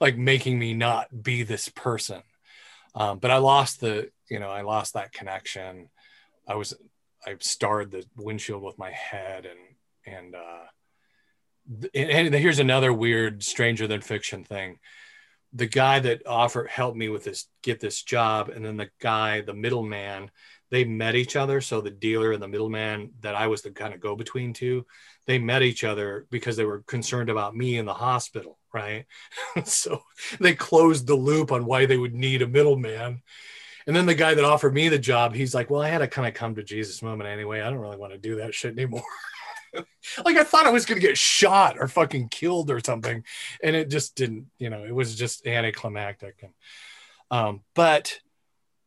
like 0.00 0.16
making 0.16 0.58
me 0.58 0.74
not 0.74 1.22
be 1.22 1.42
this 1.42 1.68
person. 1.68 2.22
Um, 2.94 3.18
but 3.18 3.30
I 3.30 3.38
lost 3.38 3.80
the, 3.80 4.10
you 4.28 4.38
know, 4.38 4.50
I 4.50 4.62
lost 4.62 4.94
that 4.94 5.12
connection. 5.12 5.88
I 6.46 6.56
was, 6.56 6.74
I 7.26 7.36
starred 7.40 7.90
the 7.90 8.04
windshield 8.16 8.62
with 8.62 8.78
my 8.78 8.90
head 8.90 9.46
and, 9.46 10.16
and, 10.16 10.34
uh, 10.34 10.66
and 11.94 12.34
here's 12.34 12.58
another 12.58 12.92
weird 12.92 13.44
stranger 13.44 13.86
than 13.86 14.00
fiction 14.00 14.42
thing 14.42 14.78
the 15.52 15.66
guy 15.66 15.98
that 15.98 16.26
offered 16.26 16.68
helped 16.68 16.96
me 16.96 17.08
with 17.08 17.24
this 17.24 17.46
get 17.62 17.80
this 17.80 18.02
job 18.02 18.48
and 18.50 18.64
then 18.64 18.76
the 18.76 18.90
guy 19.00 19.40
the 19.40 19.54
middleman 19.54 20.30
they 20.70 20.84
met 20.84 21.16
each 21.16 21.34
other. 21.34 21.60
So 21.60 21.80
the 21.80 21.90
dealer 21.90 22.30
and 22.30 22.42
the 22.42 22.48
middleman 22.48 23.10
that 23.20 23.34
i 23.34 23.48
was 23.48 23.62
the 23.62 23.70
kind 23.70 23.92
of 23.92 24.00
go 24.00 24.14
between 24.14 24.52
to 24.54 24.86
they 25.26 25.38
met 25.38 25.62
each 25.62 25.84
other 25.84 26.26
because 26.30 26.56
they 26.56 26.64
were 26.64 26.82
concerned 26.82 27.28
about 27.28 27.56
me 27.56 27.78
in 27.78 27.86
the 27.86 27.94
hospital 27.94 28.58
right? 28.72 29.06
So 29.64 30.02
they 30.38 30.54
closed 30.54 31.06
the 31.06 31.16
loop 31.16 31.50
on 31.50 31.64
why 31.66 31.86
they 31.86 31.96
would 31.96 32.14
need 32.14 32.42
a 32.42 32.46
middleman. 32.46 33.22
And 33.86 33.96
then 33.96 34.06
the 34.06 34.14
guy 34.14 34.34
that 34.34 34.44
offered 34.44 34.74
me 34.74 34.88
the 34.88 34.98
job 34.98 35.34
he's 35.34 35.54
like 35.54 35.70
well 35.70 35.82
i 35.82 35.88
had 35.88 35.98
to 35.98 36.06
kind 36.06 36.28
of 36.28 36.34
come 36.34 36.54
to 36.54 36.62
jesus 36.62 37.02
moment 37.02 37.28
anyway. 37.28 37.60
I 37.60 37.70
don't 37.70 37.80
really 37.80 37.96
want 37.96 38.12
to 38.12 38.18
do 38.18 38.36
that 38.36 38.54
shit 38.54 38.72
anymore 38.72 39.02
like 40.24 40.36
I 40.36 40.44
thought 40.44 40.66
I 40.66 40.70
was 40.70 40.86
gonna 40.86 41.00
get 41.00 41.18
shot 41.18 41.76
or 41.78 41.88
fucking 41.88 42.28
killed 42.28 42.70
or 42.70 42.80
something, 42.80 43.24
and 43.62 43.76
it 43.76 43.90
just 43.90 44.14
didn't. 44.16 44.46
You 44.58 44.70
know, 44.70 44.84
it 44.84 44.94
was 44.94 45.14
just 45.14 45.46
anticlimactic. 45.46 46.36
And 46.42 46.52
um, 47.30 47.62
but 47.74 48.20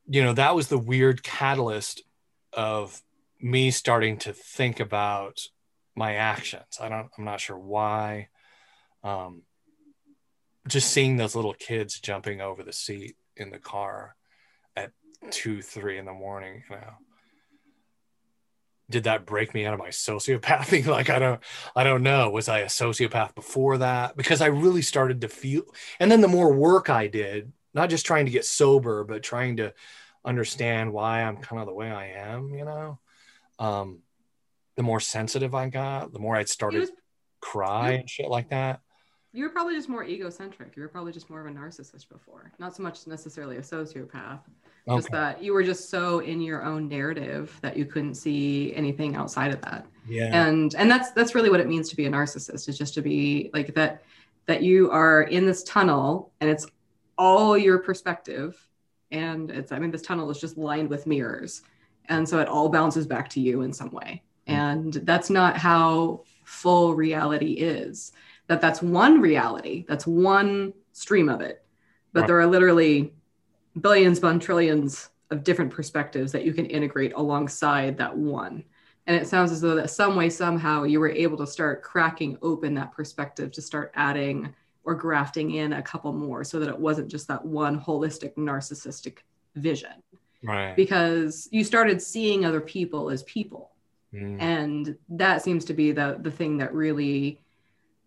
you 0.07 0.23
know, 0.23 0.33
that 0.33 0.55
was 0.55 0.67
the 0.67 0.77
weird 0.77 1.23
catalyst 1.23 2.03
of 2.51 3.01
me 3.39 3.71
starting 3.71 4.17
to 4.19 4.33
think 4.33 4.79
about 4.79 5.47
my 5.95 6.15
actions. 6.15 6.77
I 6.79 6.89
don't. 6.89 7.09
I'm 7.17 7.25
not 7.25 7.39
sure 7.41 7.57
why. 7.57 8.29
Um, 9.03 9.43
just 10.67 10.91
seeing 10.91 11.17
those 11.17 11.35
little 11.35 11.53
kids 11.53 11.99
jumping 11.99 12.39
over 12.39 12.63
the 12.63 12.73
seat 12.73 13.17
in 13.35 13.49
the 13.49 13.59
car 13.59 14.15
at 14.77 14.91
two, 15.29 15.61
three 15.61 15.97
in 15.97 16.05
the 16.05 16.13
morning. 16.13 16.63
You 16.69 16.77
know 16.77 16.93
did 18.89 19.05
that 19.05 19.25
break 19.25 19.53
me 19.53 19.65
out 19.65 19.73
of 19.73 19.79
my 19.79 19.89
sociopathy? 19.89 20.85
Like 20.93 21.09
i 21.09 21.19
don't 21.19 21.41
i 21.75 21.83
don't 21.83 22.03
know. 22.03 22.29
Was 22.29 22.49
i 22.49 22.59
a 22.59 22.65
sociopath 22.65 23.35
before 23.35 23.79
that? 23.79 24.15
Because 24.17 24.41
i 24.41 24.47
really 24.47 24.81
started 24.81 25.21
to 25.21 25.27
feel 25.27 25.63
and 25.99 26.11
then 26.11 26.21
the 26.21 26.27
more 26.27 26.53
work 26.53 26.89
i 26.89 27.07
did 27.07 27.51
not 27.73 27.89
just 27.89 28.05
trying 28.05 28.25
to 28.25 28.31
get 28.31 28.45
sober 28.45 29.03
but 29.03 29.23
trying 29.23 29.57
to 29.57 29.73
understand 30.25 30.93
why 30.93 31.23
i'm 31.23 31.37
kind 31.37 31.59
of 31.59 31.67
the 31.67 31.73
way 31.73 31.91
i 31.91 32.07
am 32.07 32.53
you 32.53 32.65
know? 32.65 32.99
Um 33.59 33.99
the 34.75 34.83
more 34.83 34.99
sensitive 34.99 35.53
i 35.55 35.69
got 35.69 36.13
the 36.13 36.19
more 36.19 36.35
i'd 36.35 36.49
started 36.49 36.81
was, 36.81 36.91
cry 37.43 37.91
and 37.91 38.09
shit 38.09 38.29
like 38.29 38.49
that. 38.49 38.79
You 39.33 39.43
were 39.43 39.49
probably 39.49 39.73
just 39.73 39.89
more 39.89 40.03
egocentric. 40.03 40.75
You 40.75 40.83
were 40.83 40.87
probably 40.87 41.11
just 41.11 41.29
more 41.29 41.41
of 41.41 41.47
a 41.47 41.49
narcissist 41.49 42.07
before. 42.07 42.51
Not 42.59 42.75
so 42.75 42.83
much 42.83 43.07
necessarily 43.07 43.57
a 43.57 43.61
sociopath 43.61 44.41
Okay. 44.87 44.97
Just 44.97 45.11
that 45.11 45.41
you 45.41 45.53
were 45.53 45.63
just 45.63 45.89
so 45.89 46.19
in 46.19 46.41
your 46.41 46.63
own 46.63 46.89
narrative 46.89 47.57
that 47.61 47.77
you 47.77 47.85
couldn't 47.85 48.15
see 48.15 48.75
anything 48.75 49.15
outside 49.15 49.53
of 49.53 49.61
that. 49.61 49.85
Yeah. 50.07 50.29
And 50.33 50.75
and 50.75 50.91
that's 50.91 51.11
that's 51.11 51.35
really 51.35 51.49
what 51.49 51.61
it 51.61 51.67
means 51.67 51.89
to 51.89 51.95
be 51.95 52.05
a 52.05 52.09
narcissist 52.09 52.67
is 52.67 52.77
just 52.77 52.93
to 52.95 53.01
be 53.01 53.49
like 53.53 53.73
that 53.75 54.03
that 54.45 54.61
you 54.61 54.91
are 54.91 55.23
in 55.23 55.45
this 55.45 55.63
tunnel 55.63 56.33
and 56.41 56.49
it's 56.49 56.65
all 57.17 57.57
your 57.57 57.77
perspective 57.79 58.67
and 59.09 59.51
it's 59.51 59.71
I 59.71 59.79
mean 59.79 59.91
this 59.91 60.01
tunnel 60.01 60.29
is 60.29 60.41
just 60.41 60.57
lined 60.57 60.89
with 60.89 61.07
mirrors. 61.07 61.61
And 62.09 62.27
so 62.27 62.39
it 62.39 62.49
all 62.49 62.67
bounces 62.67 63.07
back 63.07 63.29
to 63.29 63.39
you 63.39 63.61
in 63.61 63.71
some 63.71 63.91
way. 63.91 64.21
Mm-hmm. 64.49 64.59
And 64.59 64.93
that's 64.93 65.29
not 65.29 65.55
how 65.55 66.23
full 66.43 66.93
reality 66.93 67.53
is. 67.53 68.11
That 68.47 68.59
that's 68.59 68.81
one 68.81 69.21
reality. 69.21 69.85
That's 69.87 70.05
one 70.05 70.73
stream 70.91 71.29
of 71.29 71.39
it. 71.39 71.63
But 72.11 72.21
right. 72.21 72.27
there 72.27 72.39
are 72.41 72.47
literally 72.47 73.13
billions 73.79 74.17
upon 74.17 74.39
trillions 74.39 75.09
of 75.31 75.43
different 75.43 75.71
perspectives 75.71 76.31
that 76.31 76.45
you 76.45 76.53
can 76.53 76.65
integrate 76.65 77.13
alongside 77.15 77.97
that 77.97 78.15
one. 78.15 78.63
And 79.07 79.15
it 79.15 79.27
sounds 79.27 79.51
as 79.51 79.59
though 79.59 79.75
that 79.75 79.89
some 79.89 80.15
way, 80.15 80.29
somehow, 80.29 80.83
you 80.83 80.99
were 80.99 81.09
able 81.09 81.37
to 81.37 81.47
start 81.47 81.83
cracking 81.83 82.37
open 82.41 82.73
that 82.75 82.93
perspective 82.93 83.51
to 83.51 83.61
start 83.61 83.91
adding 83.95 84.53
or 84.85 84.95
grafting 84.95 85.51
in 85.51 85.73
a 85.73 85.81
couple 85.81 86.13
more 86.13 86.43
so 86.43 86.59
that 86.59 86.69
it 86.69 86.77
wasn't 86.77 87.09
just 87.09 87.27
that 87.27 87.43
one 87.43 87.79
holistic 87.79 88.35
narcissistic 88.35 89.19
vision. 89.55 89.91
Right. 90.43 90.75
Because 90.75 91.47
you 91.51 91.63
started 91.63 92.01
seeing 92.01 92.45
other 92.45 92.61
people 92.61 93.09
as 93.09 93.23
people. 93.23 93.71
Mm. 94.13 94.41
And 94.41 94.97
that 95.09 95.41
seems 95.41 95.65
to 95.65 95.73
be 95.73 95.91
the 95.91 96.17
the 96.21 96.31
thing 96.31 96.57
that 96.57 96.73
really 96.73 97.39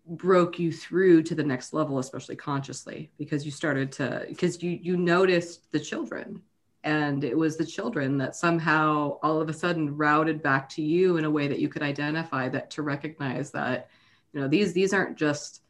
broke 0.09 0.57
you 0.57 0.71
through 0.71 1.21
to 1.21 1.35
the 1.35 1.43
next 1.43 1.73
level 1.73 1.99
especially 1.99 2.35
consciously 2.35 3.11
because 3.17 3.45
you 3.45 3.51
started 3.51 3.91
to 3.91 4.25
because 4.29 4.61
you 4.63 4.71
you 4.81 4.97
noticed 4.97 5.71
the 5.71 5.79
children. 5.79 6.41
And 6.83 7.25
it 7.25 7.37
was 7.37 7.57
the 7.57 7.65
children 7.65 8.17
that 8.19 8.35
somehow 8.35 9.17
all 9.21 9.41
of 9.41 9.49
a 9.49 9.53
sudden 9.53 9.97
routed 9.97 10.41
back 10.41 10.69
to 10.69 10.81
you 10.81 11.17
in 11.17 11.25
a 11.25 11.29
way 11.29 11.47
that 11.47 11.59
you 11.59 11.67
could 11.67 11.81
identify 11.81 12.47
that 12.49 12.69
to 12.71 12.81
recognize 12.81 13.51
that 13.51 13.89
you 14.31 14.39
know 14.39 14.47
these 14.47 14.73
these 14.73 14.93
aren't 14.93 15.17
just 15.17 15.63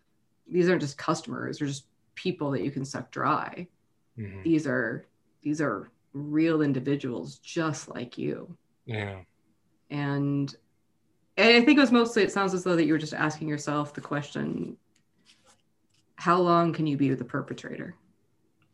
these 0.47 0.69
aren't 0.69 0.81
just 0.81 0.97
customers 0.97 1.57
they're 1.57 1.67
just 1.67 1.87
people 2.13 2.51
that 2.51 2.63
you 2.63 2.71
can 2.71 2.85
suck 2.85 3.11
dry. 3.11 3.67
Mm-hmm. 4.17 4.41
these 4.43 4.65
are 4.65 5.05
these 5.43 5.61
are 5.61 5.91
real 6.13 6.61
individuals 6.61 7.39
just 7.39 7.87
like 7.87 8.17
you. 8.17 8.57
Yeah. 8.85 9.19
And 9.89 10.55
and 11.37 11.55
I 11.55 11.61
think 11.61 11.77
it 11.77 11.81
was 11.81 11.91
mostly, 11.91 12.23
it 12.23 12.31
sounds 12.31 12.53
as 12.53 12.63
though 12.63 12.75
that 12.75 12.85
you 12.85 12.93
were 12.93 12.99
just 12.99 13.13
asking 13.13 13.47
yourself 13.47 13.93
the 13.93 14.01
question 14.01 14.77
how 16.15 16.39
long 16.39 16.73
can 16.73 16.87
you 16.87 16.97
be 16.97 17.13
the 17.13 17.23
perpetrator? 17.23 17.95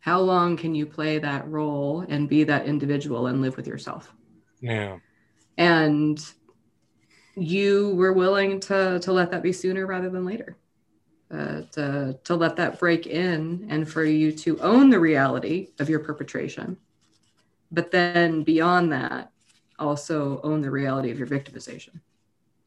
How 0.00 0.20
long 0.20 0.56
can 0.56 0.74
you 0.74 0.86
play 0.86 1.18
that 1.18 1.46
role 1.46 2.06
and 2.08 2.26
be 2.26 2.42
that 2.44 2.64
individual 2.64 3.26
and 3.26 3.42
live 3.42 3.58
with 3.58 3.66
yourself? 3.66 4.10
Yeah. 4.60 4.98
And 5.58 6.18
you 7.36 7.94
were 7.96 8.14
willing 8.14 8.60
to, 8.60 8.98
to 9.00 9.12
let 9.12 9.30
that 9.30 9.42
be 9.42 9.52
sooner 9.52 9.86
rather 9.86 10.08
than 10.08 10.24
later. 10.24 10.56
Uh, 11.30 11.62
to, 11.72 12.18
to 12.22 12.34
let 12.34 12.56
that 12.56 12.78
break 12.78 13.06
in 13.06 13.66
and 13.68 13.88
for 13.88 14.04
you 14.04 14.30
to 14.30 14.58
own 14.60 14.88
the 14.88 15.00
reality 15.00 15.68
of 15.80 15.90
your 15.90 15.98
perpetration. 15.98 16.76
But 17.72 17.90
then 17.90 18.42
beyond 18.42 18.92
that, 18.92 19.32
also 19.78 20.40
own 20.42 20.60
the 20.62 20.70
reality 20.70 21.10
of 21.10 21.18
your 21.18 21.26
victimization 21.26 22.00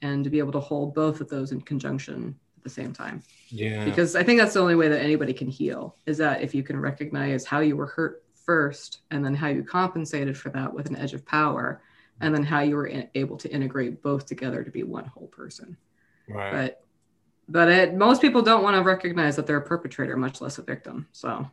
and 0.01 0.23
to 0.23 0.29
be 0.29 0.39
able 0.39 0.51
to 0.51 0.59
hold 0.59 0.93
both 0.93 1.21
of 1.21 1.29
those 1.29 1.51
in 1.51 1.61
conjunction 1.61 2.35
at 2.57 2.63
the 2.63 2.69
same 2.69 2.93
time. 2.93 3.23
Yeah. 3.49 3.85
Because 3.85 4.15
I 4.15 4.23
think 4.23 4.39
that's 4.39 4.53
the 4.53 4.59
only 4.59 4.75
way 4.75 4.87
that 4.89 5.01
anybody 5.01 5.33
can 5.33 5.47
heal 5.47 5.95
is 6.05 6.17
that 6.17 6.41
if 6.41 6.53
you 6.53 6.63
can 6.63 6.79
recognize 6.79 7.45
how 7.45 7.59
you 7.59 7.75
were 7.75 7.87
hurt 7.87 8.23
first 8.45 8.99
and 9.11 9.23
then 9.23 9.35
how 9.35 9.47
you 9.47 9.63
compensated 9.63 10.37
for 10.37 10.49
that 10.49 10.73
with 10.73 10.87
an 10.87 10.95
edge 10.95 11.13
of 11.13 11.25
power 11.25 11.81
and 12.21 12.33
then 12.33 12.43
how 12.43 12.61
you 12.61 12.75
were 12.75 12.87
in, 12.87 13.09
able 13.15 13.37
to 13.37 13.49
integrate 13.49 14.01
both 14.01 14.25
together 14.25 14.63
to 14.63 14.71
be 14.71 14.83
one 14.83 15.05
whole 15.05 15.27
person. 15.27 15.77
Right. 16.27 16.51
But 16.51 16.83
but 17.49 17.69
it, 17.69 17.95
most 17.95 18.21
people 18.21 18.41
don't 18.41 18.61
want 18.61 18.75
to 18.75 18.81
recognize 18.81 19.37
that 19.37 19.47
they're 19.47 19.57
a 19.57 19.61
perpetrator, 19.61 20.17
much 20.17 20.41
less 20.41 20.57
a 20.57 20.61
victim. 20.61 21.07
So 21.13 21.49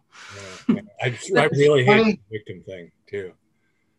yeah, 0.69 0.75
yeah. 0.77 0.81
I, 1.37 1.41
I 1.41 1.45
really 1.53 1.85
hate 1.85 2.21
the 2.29 2.39
victim 2.39 2.63
thing 2.65 2.91
too. 3.07 3.33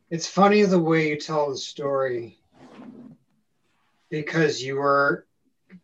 It's 0.10 0.28
funny 0.28 0.62
the 0.64 0.80
way 0.80 1.10
you 1.10 1.20
tell 1.20 1.50
the 1.50 1.58
story 1.58 2.38
because 4.10 4.62
you 4.62 4.76
were, 4.78 5.26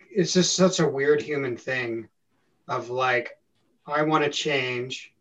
it's 0.10 0.34
just 0.34 0.56
such 0.56 0.80
a 0.80 0.88
weird 0.88 1.22
human 1.22 1.58
thing 1.58 2.08
of 2.68 2.90
like, 2.90 3.38
I 3.86 4.04
want 4.04 4.24
to 4.24 4.30
change. 4.30 5.14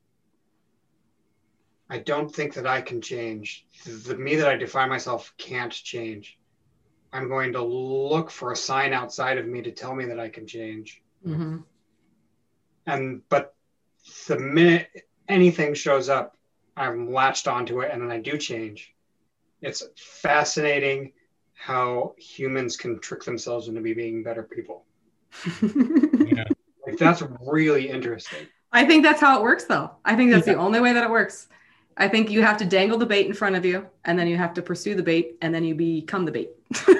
I 1.89 1.98
don't 1.98 2.32
think 2.32 2.55
that 2.55 2.66
I 2.66 2.81
can 2.81 3.01
change. 3.01 3.66
The, 3.85 3.90
the 3.90 4.16
me 4.16 4.36
that 4.36 4.48
I 4.48 4.56
define 4.56 4.89
myself 4.89 5.32
can't 5.39 5.72
change. 5.72 6.39
I'm 7.12 7.28
going 7.28 7.52
to 7.55 7.62
look 7.62 8.31
for 8.31 8.52
a 8.52 8.56
sign 8.56 8.93
outside 8.93 9.39
of 9.39 9.47
me 9.47 9.62
to 9.62 9.72
tell 9.72 9.94
me 9.94 10.05
that 10.06 10.20
I 10.20 10.28
can 10.28 10.47
change. 10.47 11.02
Mm-hmm. 11.27 11.59
And, 12.86 13.22
but 13.28 13.55
the 14.28 14.39
minute 14.39 14.89
anything 15.28 15.74
shows 15.74 16.09
up, 16.09 16.36
I'm 16.77 17.12
latched 17.12 17.48
onto 17.48 17.81
it 17.81 17.90
and 17.93 18.02
then 18.02 18.10
I 18.10 18.20
do 18.20 18.39
change. 18.39 18.94
It's 19.60 19.82
fascinating 19.97 21.12
how 21.61 22.15
humans 22.16 22.74
can 22.74 22.99
trick 23.01 23.23
themselves 23.23 23.69
into 23.69 23.82
be 23.82 23.93
being 23.93 24.23
better 24.23 24.43
people. 24.43 24.85
Yeah. 25.62 26.45
Like 26.87 26.97
that's 26.99 27.23
really 27.47 27.89
interesting. 27.91 28.47
I 28.73 28.85
think 28.87 29.03
that's 29.03 29.20
how 29.20 29.39
it 29.39 29.43
works, 29.43 29.65
though. 29.65 29.91
I 30.05 30.16
think 30.16 30.31
that's 30.32 30.47
the 30.47 30.55
only 30.55 30.81
way 30.81 30.93
that 30.95 31.05
it 31.05 31.11
works. 31.11 31.49
I 31.97 32.09
think 32.09 32.31
you 32.31 32.41
have 32.43 32.57
to 32.59 32.65
dangle 32.65 32.97
the 32.99 33.05
bait 33.07 33.27
in 33.27 33.35
front 33.35 33.57
of 33.57 33.65
you, 33.65 33.87
and 34.07 34.19
then 34.19 34.27
you 34.28 34.37
have 34.39 34.55
to 34.55 34.62
pursue 34.62 34.95
the 34.95 35.03
bait, 35.03 35.37
and 35.43 35.55
then 35.55 35.62
you 35.65 35.74
become 35.74 36.24
the 36.24 36.32
bait. 36.32 36.51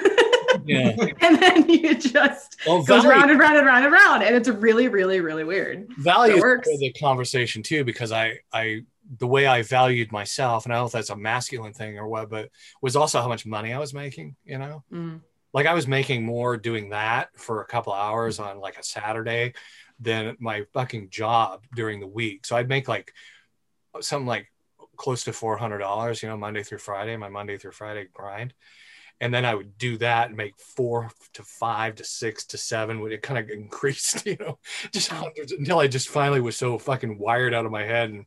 Yeah. 0.65 0.93
and 1.21 1.41
then 1.41 1.67
you 1.67 1.95
just 1.95 2.57
Well, 2.67 2.83
goes 2.83 3.03
value- 3.03 3.09
round 3.09 3.31
and 3.31 3.39
round 3.39 3.57
and 3.57 3.65
round 3.65 3.83
and 3.85 3.93
round, 3.93 4.21
and 4.21 4.35
it's 4.35 4.47
really, 4.49 4.89
really, 4.89 5.19
really 5.21 5.43
weird. 5.43 5.87
value 5.97 6.33
It 6.33 6.37
is 6.37 6.41
works. 6.43 6.67
part 6.67 6.73
of 6.75 6.79
the 6.81 6.93
conversation 6.93 7.63
too 7.63 7.83
because 7.83 8.11
I 8.11 8.39
I 8.53 8.81
the 9.17 9.27
way 9.27 9.45
I 9.45 9.61
valued 9.61 10.11
myself 10.11 10.65
and 10.65 10.73
I 10.73 10.77
don't 10.77 10.83
know 10.83 10.87
if 10.87 10.93
that's 10.93 11.09
a 11.09 11.15
masculine 11.15 11.73
thing 11.73 11.97
or 11.97 12.07
what 12.07 12.29
but 12.29 12.49
was 12.81 12.95
also 12.95 13.21
how 13.21 13.27
much 13.27 13.45
money 13.45 13.73
I 13.73 13.79
was 13.79 13.93
making 13.93 14.35
you 14.45 14.57
know? 14.57 14.83
Mm. 14.91 15.21
like 15.53 15.65
I 15.65 15.73
was 15.73 15.87
making 15.87 16.23
more 16.23 16.57
doing 16.57 16.89
that 16.89 17.29
for 17.35 17.61
a 17.61 17.65
couple 17.65 17.93
hours 17.93 18.39
on 18.39 18.59
like 18.59 18.77
a 18.77 18.83
Saturday 18.83 19.53
than 20.01 20.35
my 20.39 20.63
fucking 20.73 21.09
job 21.09 21.63
during 21.75 21.99
the 21.99 22.07
week. 22.07 22.45
So 22.45 22.57
I'd 22.57 22.67
make 22.67 22.87
like 22.87 23.13
something 24.01 24.27
like 24.27 24.51
close 24.97 25.23
to 25.25 25.33
four 25.33 25.57
hundred 25.57 25.79
dollars 25.79 26.21
you 26.21 26.29
know 26.29 26.37
Monday 26.37 26.63
through 26.63 26.79
Friday 26.79 27.15
my 27.15 27.29
Monday 27.29 27.57
through 27.57 27.71
Friday 27.71 28.07
grind. 28.11 28.53
And 29.19 29.31
then 29.31 29.45
I 29.45 29.53
would 29.53 29.77
do 29.77 29.99
that 29.99 30.29
and 30.29 30.35
make 30.35 30.57
four 30.57 31.11
to 31.33 31.43
five 31.43 31.93
to 31.95 32.03
six 32.03 32.43
to 32.47 32.57
seven 32.57 33.01
when 33.01 33.11
it 33.11 33.21
kind 33.21 33.39
of 33.39 33.51
increased, 33.51 34.25
you 34.25 34.35
know, 34.39 34.57
just 34.91 35.09
hundreds 35.09 35.51
until 35.51 35.77
I 35.77 35.87
just 35.87 36.09
finally 36.09 36.41
was 36.41 36.57
so 36.57 36.79
fucking 36.79 37.19
wired 37.19 37.53
out 37.53 37.67
of 37.67 37.71
my 37.71 37.83
head 37.83 38.09
and 38.09 38.25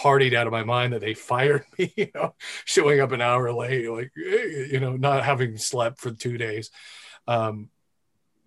partied 0.00 0.34
out 0.34 0.46
of 0.46 0.52
my 0.52 0.64
mind 0.64 0.92
that 0.92 1.00
they 1.00 1.14
fired 1.14 1.64
me, 1.78 1.92
you 1.96 2.08
know, 2.14 2.34
showing 2.64 3.00
up 3.00 3.12
an 3.12 3.20
hour 3.20 3.52
late, 3.52 3.88
like, 3.90 4.10
you 4.16 4.80
know, 4.80 4.96
not 4.96 5.24
having 5.24 5.56
slept 5.58 6.00
for 6.00 6.10
two 6.10 6.38
days. 6.38 6.70
Um, 7.26 7.68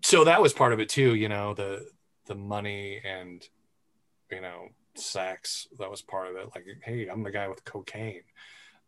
so 0.03 0.23
that 0.25 0.41
was 0.41 0.53
part 0.53 0.73
of 0.73 0.79
it 0.79 0.89
too, 0.89 1.15
you 1.15 1.29
know, 1.29 1.53
the, 1.53 1.85
the 2.27 2.35
money 2.35 2.99
and, 3.03 3.43
you 4.31 4.41
know, 4.41 4.69
sex, 4.95 5.67
that 5.79 5.89
was 5.91 6.01
part 6.01 6.27
of 6.27 6.35
it. 6.35 6.49
Like, 6.55 6.65
Hey, 6.83 7.07
I'm 7.07 7.23
the 7.23 7.31
guy 7.31 7.47
with 7.47 7.63
cocaine. 7.63 8.23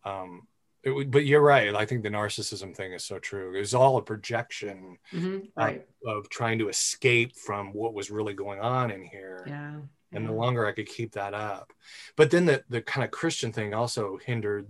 Um, 0.03 0.47
it, 0.83 1.09
but 1.09 1.25
you're 1.25 1.41
right. 1.41 1.73
I 1.73 1.85
think 1.85 2.03
the 2.03 2.09
narcissism 2.09 2.75
thing 2.75 2.93
is 2.93 3.03
so 3.05 3.17
true. 3.19 3.55
It 3.55 3.59
was 3.59 3.73
all 3.73 3.97
a 3.97 4.01
projection 4.03 4.97
Mhm. 5.13 5.45
uh, 5.57 5.63
Right. 5.63 5.87
of 6.05 6.29
trying 6.29 6.59
to 6.59 6.69
escape 6.69 7.35
from 7.35 7.73
what 7.73 7.93
was 7.93 8.11
really 8.11 8.33
going 8.33 8.59
on 8.59 8.91
in 8.91 9.03
here. 9.03 9.43
Yeah. 9.47 9.79
And 10.11 10.27
the 10.27 10.31
longer 10.31 10.65
I 10.65 10.71
could 10.71 10.87
keep 10.87 11.11
that 11.13 11.33
up, 11.33 11.73
but 12.15 12.31
then 12.31 12.45
the 12.45 12.63
the 12.69 12.81
kind 12.81 13.03
of 13.03 13.11
Christian 13.11 13.51
thing 13.51 13.73
also 13.73 14.17
hindered 14.25 14.67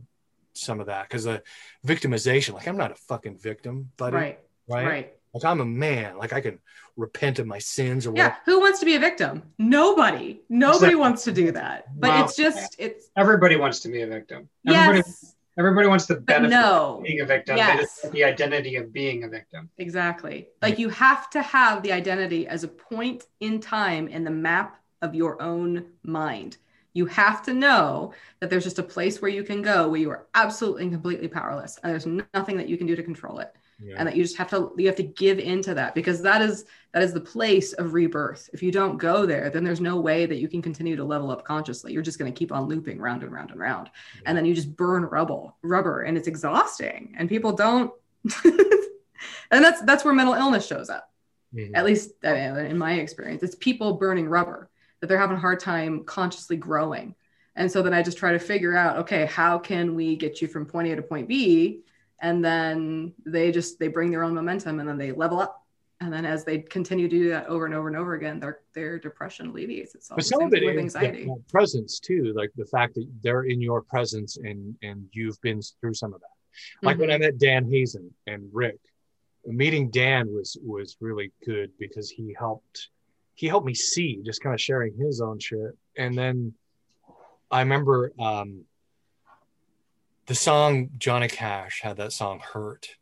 some 0.54 0.80
of 0.80 0.88
that 0.88 1.08
because 1.08 1.26
the 1.26 1.44
victimization. 1.86 2.54
Like 2.54 2.68
I'm 2.68 2.78
not 2.78 2.92
a 2.92 2.96
fucking 2.96 3.38
victim, 3.38 3.92
buddy. 3.98 4.16
Right. 4.16 4.40
Right. 4.68 4.86
Right. 4.88 5.14
Like 5.34 5.44
I'm 5.46 5.60
a 5.62 5.66
man. 5.66 6.18
Like 6.18 6.34
I 6.34 6.42
can 6.42 6.60
repent 6.96 7.40
of 7.40 7.46
my 7.46 7.60
sins 7.60 8.08
or 8.08 8.14
Yeah. 8.16 8.30
what. 8.30 8.38
Who 8.46 8.60
wants 8.62 8.80
to 8.80 8.86
be 8.86 8.96
a 8.96 9.00
victim? 9.00 9.44
Nobody. 9.60 10.42
Nobody 10.50 10.78
Exactly. 10.78 10.96
wants 10.96 11.24
to 11.26 11.32
do 11.34 11.52
that. 11.52 11.86
But 12.00 12.10
Wow. 12.10 12.24
it's 12.24 12.36
just, 12.38 12.76
it's, 12.80 13.10
Everybody 13.18 13.58
wants 13.58 13.82
to 13.82 13.90
be 13.90 14.02
a 14.02 14.08
victim. 14.08 14.48
Everybody, 14.66 15.00
yes. 15.00 15.36
everybody 15.60 15.88
wants 15.88 16.06
the 16.06 16.16
benefit 16.16 16.52
no. 16.56 16.98
of 16.98 17.04
being 17.04 17.20
a 17.20 17.26
victim. 17.26 17.58
Yes. 17.58 18.02
just 18.02 18.12
the 18.14 18.24
identity 18.24 18.78
of 18.78 18.94
being 18.94 19.26
a 19.26 19.28
victim. 19.28 19.70
Exactly. 19.78 20.48
Like 20.62 20.80
you 20.80 20.88
have 20.90 21.30
to 21.32 21.42
have 21.42 21.84
the 21.84 21.92
identity 21.92 22.48
as 22.48 22.64
a 22.64 22.70
point 22.70 23.26
in 23.42 23.60
time 23.60 24.08
in 24.08 24.24
the 24.24 24.32
map 24.32 24.80
of 25.02 25.16
your 25.16 25.42
own 25.42 25.86
mind. 26.04 26.58
You 26.94 27.06
have 27.08 27.44
to 27.44 27.54
know 27.54 28.14
that 28.40 28.50
there's 28.50 28.64
just 28.64 28.80
a 28.80 28.84
place 28.84 29.22
where 29.22 29.32
you 29.32 29.44
can 29.44 29.62
go 29.62 29.90
where 29.90 30.00
you 30.00 30.10
are 30.10 30.28
absolutely 30.34 30.84
and 30.84 30.94
completely 30.94 31.28
powerless 31.28 31.78
and 31.84 31.92
there's 31.92 32.06
nothing 32.34 32.56
that 32.58 32.70
you 32.70 32.78
can 32.78 32.88
do 32.88 32.96
to 32.96 33.04
control 33.04 33.40
it. 33.40 33.54
Yeah. 33.84 33.96
And 33.98 34.08
that 34.08 34.16
you 34.16 34.24
just 34.24 34.38
have 34.38 34.50
to 34.52 34.72
you 34.78 34.88
have 34.88 34.96
to 34.96 35.04
give 35.04 35.38
into 35.38 35.74
that 35.74 35.94
because 35.96 36.22
that 36.22 36.42
is 36.42 36.64
that 36.94 37.04
is 37.04 37.12
the 37.14 37.20
place 37.20 37.74
of 37.74 37.94
rebirth. 37.94 38.50
If 38.54 38.64
you 38.64 38.72
don't 38.72 38.98
go 38.98 39.26
there, 39.26 39.50
then 39.50 39.66
there's 39.66 39.82
no 39.82 40.00
way 40.00 40.26
that 40.26 40.38
you 40.38 40.48
can 40.48 40.62
continue 40.62 40.96
to 40.96 41.04
level 41.04 41.30
up 41.30 41.44
consciously. 41.44 41.92
You're 41.92 42.02
just 42.02 42.18
going 42.18 42.32
to 42.34 42.38
keep 42.38 42.54
on 42.54 42.70
looping 42.70 43.00
round 43.00 43.24
and 43.24 43.34
round 43.34 43.52
and 43.52 43.60
round. 43.60 43.90
And 44.26 44.38
then 44.38 44.46
you 44.46 44.54
just 44.54 44.74
burn 44.78 45.04
rubble, 45.04 45.58
rubber 45.62 46.04
and 46.04 46.18
it's 46.18 46.30
exhausting 46.30 47.16
and 47.18 47.28
people 47.28 47.52
don't 47.52 47.92
and 48.46 49.64
that's 49.64 49.82
that's 49.82 50.06
where 50.06 50.14
mental 50.14 50.34
illness 50.36 50.66
shows 50.66 50.90
up 50.90 51.10
Mhm. 51.54 51.72
at 51.74 51.86
least 51.86 52.12
in 52.24 52.78
my 52.78 52.94
experience 52.96 53.42
it's 53.44 53.56
people 53.56 53.94
burning 53.94 54.28
rubber 54.28 54.70
that 55.06 55.10
they're 55.10 55.20
having 55.20 55.38
a 55.38 55.40
hard 55.40 55.60
time 55.60 56.04
consciously 56.04 56.58
growing. 56.58 57.14
And 57.56 57.72
so 57.72 57.84
then 57.84 57.94
i 57.94 58.02
just 58.02 58.18
try 58.18 58.32
to 58.32 58.40
figure 58.40 58.76
out 58.76 58.98
okay 58.98 59.28
how 59.28 59.60
can 59.60 59.94
we 59.94 60.16
get 60.16 60.42
you 60.42 60.48
from 60.48 60.66
point 60.66 60.88
a 60.88 60.96
to 60.96 61.04
point 61.04 61.28
b? 61.28 61.82
And 62.20 62.44
then 62.44 63.14
they 63.24 63.52
just 63.52 63.78
they 63.78 63.88
bring 63.88 64.10
their 64.10 64.24
own 64.24 64.34
momentum 64.34 64.80
and 64.80 64.90
then 64.90 64.98
they 64.98 65.12
level 65.12 65.40
up. 65.40 65.64
And 66.02 66.12
then 66.12 66.26
as 66.26 66.44
they 66.44 66.58
continue 66.58 67.08
to 67.08 67.16
do 67.20 67.30
that 67.30 67.46
over 67.46 67.68
and 67.68 67.76
over 67.76 67.88
and 67.88 67.96
over 67.96 68.16
again 68.16 68.40
their 68.40 68.62
their 68.74 68.98
depression 68.98 69.50
alleviates 69.50 69.94
itself. 69.94 70.18
But 70.18 70.26
some 70.26 70.42
of 70.42 70.54
it 70.56 70.66
with 70.66 70.80
anxiety. 70.80 71.30
presence 71.50 72.00
too, 72.00 72.34
like 72.36 72.50
the 72.56 72.66
fact 72.66 72.96
that 72.96 73.08
they're 73.22 73.44
in 73.44 73.62
your 73.62 73.84
presence 73.84 74.38
and 74.38 74.76
and 74.82 75.08
you've 75.12 75.40
been 75.42 75.62
through 75.80 75.94
some 75.94 76.16
of 76.16 76.22
that. 76.22 76.28
Like 76.82 76.98
when 76.98 77.12
I 77.12 77.14
mm-hmm. 77.14 77.26
met 77.26 77.38
Dan 77.38 77.70
Hazen 77.70 78.12
and 78.26 78.50
Rick, 78.52 78.80
meeting 79.46 79.92
Dan 79.92 80.34
was 80.34 80.58
was 80.66 80.98
really 81.00 81.32
good 81.46 81.70
because 81.78 82.10
he 82.10 82.36
helped 82.38 82.90
he 83.36 83.48
helped 83.48 83.68
me 83.68 83.74
see 83.74 84.22
just 84.26 84.42
kind 84.42 84.54
of 84.54 84.62
sharing 84.62 84.96
his 84.98 85.22
own 85.22 85.40
shit. 85.40 85.78
And 85.98 86.18
then 86.18 86.54
I 87.52 87.60
remember 87.60 88.12
um 88.20 88.64
the 90.26 90.36
song 90.36 90.90
Johnny 90.98 91.28
Cash 91.28 91.82
had 91.82 91.98
that 91.98 92.12
song 92.12 92.40
Hurt. 92.40 92.96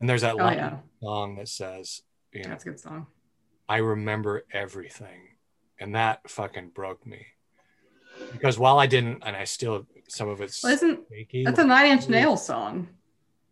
And 0.00 0.08
there's 0.08 0.22
that 0.22 0.36
oh 0.38 0.50
yeah 0.50 0.78
song 1.02 1.36
that 1.36 1.48
says, 1.48 2.02
you 2.32 2.42
know, 2.42 2.50
that's 2.50 2.64
a 2.64 2.70
good 2.70 2.80
song 2.80 3.06
I 3.68 3.78
remember 3.78 4.44
everything. 4.52 5.28
And 5.78 5.94
that 5.94 6.28
fucking 6.30 6.70
broke 6.70 7.06
me. 7.06 7.26
Because 8.32 8.58
while 8.58 8.78
I 8.78 8.86
didn't, 8.86 9.22
and 9.26 9.36
I 9.36 9.44
still, 9.44 9.86
some 10.08 10.28
of 10.28 10.40
it's 10.40 10.62
well, 10.62 10.72
isn't 10.72 11.00
shaky. 11.10 11.44
that's 11.44 11.58
a 11.58 11.64
nine 11.64 11.90
inch 11.90 12.08
nails 12.08 12.46
song 12.46 12.88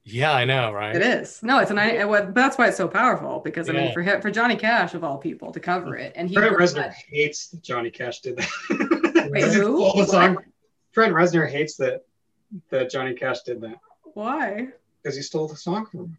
yeah, 0.05 0.33
I 0.33 0.45
know, 0.45 0.73
right? 0.73 0.95
It 0.95 1.03
is. 1.03 1.43
No, 1.43 1.59
it's 1.61 1.71
a 1.71 1.75
nine. 1.75 1.95
it 1.97 2.07
was- 2.09 2.25
But 2.27 2.35
that's 2.35 2.59
why 2.59 2.69
it's 2.69 2.77
so 2.77 2.89
powerful 2.89 3.41
because 3.45 3.69
I 3.69 3.73
mean, 3.73 3.93
for 3.95 4.03
him, 4.03 4.21
for 4.21 4.31
Johnny 4.31 4.57
Cash 4.57 4.95
of 4.95 5.03
all 5.03 5.19
people 5.19 5.51
to 5.53 5.61
cover 5.61 5.97
it, 5.97 6.13
and 6.17 6.29
he 6.29 6.35
Trent 6.35 6.53
wrote 6.53 6.61
Reznor 6.61 6.75
that- 6.75 6.95
hates 6.95 7.49
that 7.49 7.63
Johnny 7.63 7.91
Cash 7.91 8.21
did 8.21 8.37
that. 8.37 9.29
Wait, 9.33 9.45
who? 9.45 9.51
stole 9.89 9.95
the 9.97 10.07
song. 10.07 10.39
Trent 10.93 11.13
Reznor 11.13 11.49
hates 11.51 11.77
that 11.77 12.05
that 12.71 12.91
Johnny 12.91 13.15
Cash 13.15 13.43
did 13.43 13.61
that 13.63 13.77
Why? 14.13 14.69
because 15.03 15.17
he 15.17 15.23
stole 15.23 15.49
the 15.49 15.57
song 15.57 15.87
from 15.87 16.01
him. 16.01 16.19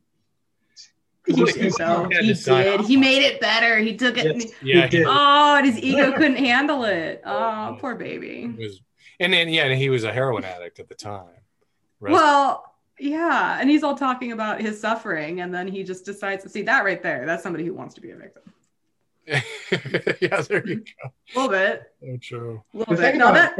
He 1.28 1.34
Well, 1.34 1.46
did 1.46 1.56
he 1.56 1.62
He 1.64 2.34
did. 2.34 2.82
He 2.82 2.98
made 2.98 3.24
it 3.24 3.40
better. 3.42 3.78
He 3.80 3.96
took 3.98 4.18
it. 4.18 4.36
Yes, 4.36 4.52
Yeah, 4.62 4.82
he 4.84 4.90
did. 4.98 5.06
Oh, 5.08 5.56
and 5.58 5.66
his 5.66 5.78
ego 5.80 6.12
couldn't 6.18 6.36
handle 6.38 6.84
it. 6.84 7.22
Oh, 7.26 7.78
poor 7.80 7.96
baby. 7.96 8.44
It 8.58 8.60
was, 8.60 8.82
and 9.20 9.32
then 9.34 9.50
yeah, 9.50 9.64
and 9.66 9.80
he 9.80 9.90
was 9.90 10.04
a 10.04 10.12
heroin 10.12 10.44
addict 10.44 10.80
at 10.80 10.88
the 10.88 10.94
time. 10.96 11.26
Res- 12.00 12.12
Well, 12.14 12.75
yeah, 13.00 13.58
and 13.60 13.70
he's 13.70 13.84
all 13.84 13.96
talking 13.96 14.32
about 14.32 14.62
his 14.62 14.80
suffering, 14.80 15.42
and 15.42 15.54
then 15.54 15.68
he 15.68 15.84
just 15.84 16.06
decides 16.06 16.44
to 16.44 16.50
see 16.50 16.62
that 16.64 16.84
right 16.86 17.02
there. 17.02 17.26
That's 17.26 17.44
somebody 17.44 17.66
who 17.66 17.74
wants 17.74 17.96
to 17.96 18.02
be 18.02 18.12
a 18.12 18.16
victim. 18.16 18.44
yeah, 20.22 20.42
there 20.42 20.66
you 20.68 20.78
go. 20.78 21.10
A 21.36 21.40
little 21.40 21.50
bit, 21.50 21.84
So 22.02 22.18
true. 22.22 22.64
a 22.74 22.78
little 22.78 22.96
The 22.96 23.02
bit. 23.02 23.16
No, 23.16 23.34
that 23.34 23.58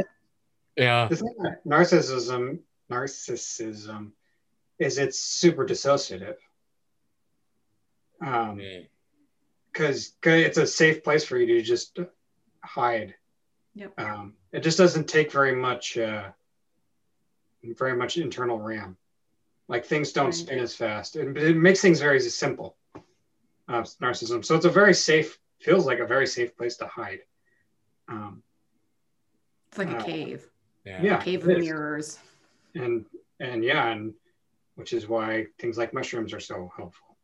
Yeah, 0.76 1.08
The 1.08 1.16
thing 1.16 1.34
about 1.40 1.54
narcissism, 1.66 2.60
narcissism, 2.90 4.12
is 4.78 4.98
it's 4.98 5.18
super 5.18 5.66
dissociative. 5.66 6.36
Um, 8.24 8.58
yeah. 8.60 8.80
because 9.72 10.14
it's 10.22 10.56
a 10.58 10.66
safe 10.66 11.02
place 11.04 11.24
for 11.24 11.36
you 11.36 11.46
to 11.46 11.62
just 11.62 11.98
hide. 12.64 13.14
Yep. 13.74 13.92
Um, 14.00 14.34
it 14.52 14.60
just 14.60 14.78
doesn't 14.78 15.06
take 15.08 15.30
very 15.30 15.54
much, 15.54 15.98
uh, 15.98 16.28
very 17.62 17.94
much 17.96 18.16
internal 18.16 18.58
RAM. 18.58 18.96
Like 19.68 19.84
things 19.84 20.12
don't 20.12 20.26
Right. 20.26 20.34
spin 20.34 20.58
as 20.60 20.74
fast. 20.74 21.16
It, 21.16 21.36
it 21.36 21.56
makes 21.56 21.80
things 21.80 22.00
very 22.00 22.20
simple. 22.20 22.76
Uh, 23.68 23.82
narcissism. 24.00 24.44
So 24.44 24.54
it's 24.54 24.64
a 24.64 24.70
very 24.70 24.94
safe, 24.94 25.38
feels 25.60 25.86
like 25.86 25.98
a 25.98 26.06
very 26.06 26.26
safe 26.26 26.56
place 26.56 26.76
to 26.76 26.86
hide. 26.86 27.20
Um, 28.08 28.42
it's 29.68 29.78
like 29.78 29.90
a 29.90 29.96
uh, 29.98 30.02
cave. 30.04 30.48
yeah. 30.84 31.02
yeah, 31.02 31.16
Cave 31.20 31.42
of 31.44 31.50
is. 31.50 31.64
mirrors. 31.64 32.18
and 32.76 33.04
and 33.40 33.64
yeah, 33.64 33.88
and 33.88 34.14
which 34.76 34.92
is 34.92 35.08
why 35.08 35.46
things 35.58 35.76
like 35.78 35.92
mushrooms 35.92 36.32
are 36.32 36.38
so 36.40 36.70
helpful. 36.76 37.16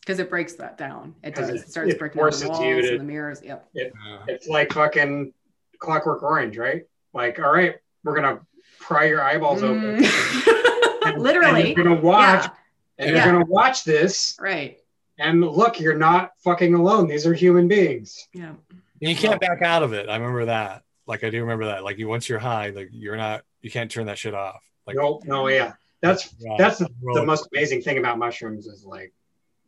because 0.00 0.18
it 0.18 0.30
breaks 0.30 0.54
that 0.54 0.78
down. 0.78 1.14
It 1.22 1.34
'Cause 1.34 1.48
does. 1.48 1.60
it- 1.60 1.64
It 1.66 1.70
starts 1.70 1.92
it 1.92 1.98
breaking 1.98 2.18
down 2.20 2.30
the 2.30 2.32
forces 2.32 2.48
walls 2.48 2.64
you 2.64 2.80
to- 2.82 2.88
and 2.92 3.00
the 3.00 3.04
mirrors. 3.04 3.42
Yep. 3.42 3.68
It's 3.74 4.48
like 4.48 4.72
fucking 4.72 5.34
Clockwork 5.78 6.22
Orange, 6.22 6.56
right? 6.56 6.86
Like, 7.12 7.38
all 7.38 7.52
right, 7.52 7.76
we're 8.02 8.14
gonna 8.14 8.40
pry 8.80 9.04
your 9.04 9.22
eyeballs 9.22 9.62
open. 9.62 10.02
And- 11.06 11.22
Literally. 11.22 11.60
and 11.60 11.76
you're 11.76 11.84
gonna 11.84 12.00
watch, 12.00 12.44
Yeah. 12.44 12.50
and 12.98 13.10
Yeah. 13.16 13.24
you're 13.24 13.32
gonna 13.32 13.44
watch 13.46 13.84
this, 13.84 14.36
Right. 14.40 14.78
and 15.18 15.40
look, 15.40 15.80
you're 15.80 15.96
not 15.96 16.32
fucking 16.44 16.74
alone. 16.74 17.08
These 17.08 17.26
are 17.26 17.34
human 17.34 17.68
beings. 17.68 18.28
Yeah. 18.32 18.52
You 19.00 19.16
can't 19.16 19.40
back 19.40 19.62
out 19.62 19.82
of 19.82 19.92
it. 19.92 20.08
I 20.08 20.16
remember 20.16 20.44
that. 20.46 20.82
Like 21.06 21.24
I 21.24 21.30
do 21.30 21.40
remember 21.40 21.66
that. 21.66 21.82
Like 21.82 21.98
you 21.98 22.06
once 22.08 22.28
you're 22.28 22.38
high, 22.38 22.70
like 22.70 22.90
you're 22.92 23.16
not 23.16 23.42
you 23.60 23.70
can't 23.70 23.90
turn 23.90 24.06
that 24.06 24.18
shit 24.18 24.34
off. 24.34 24.62
Like 24.86 24.96
no, 24.96 25.20
no, 25.24 25.48
yeah. 25.48 25.72
That's 26.00 26.32
Yeah, 26.38 26.54
that's 26.58 26.78
the, 26.78 26.88
the 27.14 27.24
most 27.24 27.48
amazing 27.52 27.82
thing 27.82 27.98
about 27.98 28.18
mushrooms 28.18 28.66
is 28.66 28.84
like, 28.84 29.12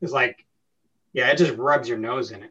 is 0.01 0.13
like, 0.13 0.45
yeah, 1.13 1.29
it 1.31 1.39
just 1.39 1.57
rubs 1.57 1.89
your 1.89 1.99
nose 1.99 2.31
in 2.33 2.43
it. 2.45 2.51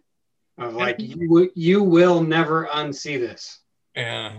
Of 0.57 0.73
like, 0.75 0.97
you 0.99 1.49
you 1.55 1.83
will 1.83 2.21
never 2.21 2.67
unsee 2.67 3.17
this 3.19 3.59
Yeah. 3.95 4.33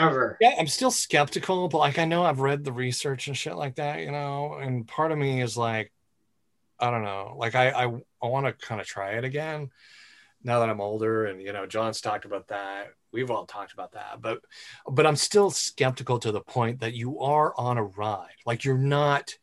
Ever. 0.00 0.36
Yeah, 0.40 0.54
I'm 0.58 0.66
still 0.66 0.90
skeptical, 0.90 1.68
but 1.68 1.78
like 1.78 1.98
I 1.98 2.04
know 2.04 2.24
I've 2.24 2.40
read 2.40 2.64
the 2.64 2.72
research 2.72 3.28
and 3.28 3.36
shit 3.36 3.56
like 3.56 3.76
that, 3.76 4.00
you 4.00 4.10
know, 4.10 4.54
and 4.54 4.86
part 4.86 5.12
of 5.12 5.18
me 5.18 5.40
is 5.42 5.56
like, 5.56 5.92
I 6.78 6.90
don't 6.90 7.04
know, 7.04 7.34
like 7.38 7.54
I 7.54 7.70
I, 7.70 7.84
I 8.22 8.26
want 8.26 8.46
to 8.46 8.52
kind 8.66 8.80
of 8.80 8.86
try 8.86 9.12
it 9.12 9.24
again 9.24 9.70
now 10.42 10.60
that 10.60 10.70
I'm 10.70 10.80
older, 10.80 11.26
and 11.26 11.40
you 11.42 11.52
know, 11.52 11.66
John's 11.66 12.00
talked 12.00 12.24
about 12.24 12.48
that. 12.48 12.88
We've 13.12 13.30
all 13.30 13.44
talked 13.44 13.72
about 13.72 13.92
that, 13.92 14.20
but 14.20 14.40
but 14.88 15.06
I'm 15.06 15.16
still 15.16 15.50
skeptical 15.50 16.18
to 16.20 16.32
the 16.32 16.40
point 16.40 16.80
that 16.80 16.94
you 16.94 17.20
are 17.20 17.52
on 17.58 17.76
a 17.76 17.84
ride, 17.84 18.36
like 18.46 18.64
you're 18.64 18.78
not 18.78 19.36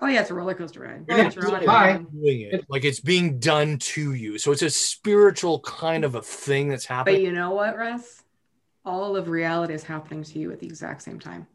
Oh 0.00 0.06
yeah, 0.06 0.22
it's 0.22 0.30
a 0.30 0.34
roller 0.34 0.54
coaster 0.54 0.80
ride. 0.80 1.04
Yeah, 1.06 1.26
It's 1.26 1.36
a 1.36 1.40
ride. 1.40 1.66
hi. 1.66 1.96
doing 1.98 2.40
it, 2.40 2.64
like 2.70 2.84
it's 2.84 3.00
being 3.00 3.38
done 3.38 3.78
to 3.78 4.14
you. 4.14 4.38
So 4.38 4.50
it's 4.50 4.62
a 4.62 4.70
spiritual 4.70 5.60
kind 5.60 6.04
of 6.04 6.14
a 6.14 6.22
thing 6.22 6.68
that's 6.68 6.86
happening 6.86 7.16
But 7.16 7.22
you 7.22 7.32
know 7.32 7.50
what, 7.50 7.76
Russ? 7.76 8.22
All 8.84 9.16
of 9.16 9.28
reality 9.28 9.74
is 9.74 9.82
happening 9.84 10.22
to 10.24 10.38
you 10.38 10.50
at 10.52 10.58
the 10.60 10.66
exact 10.66 11.02
same 11.02 11.20
time. 11.20 11.46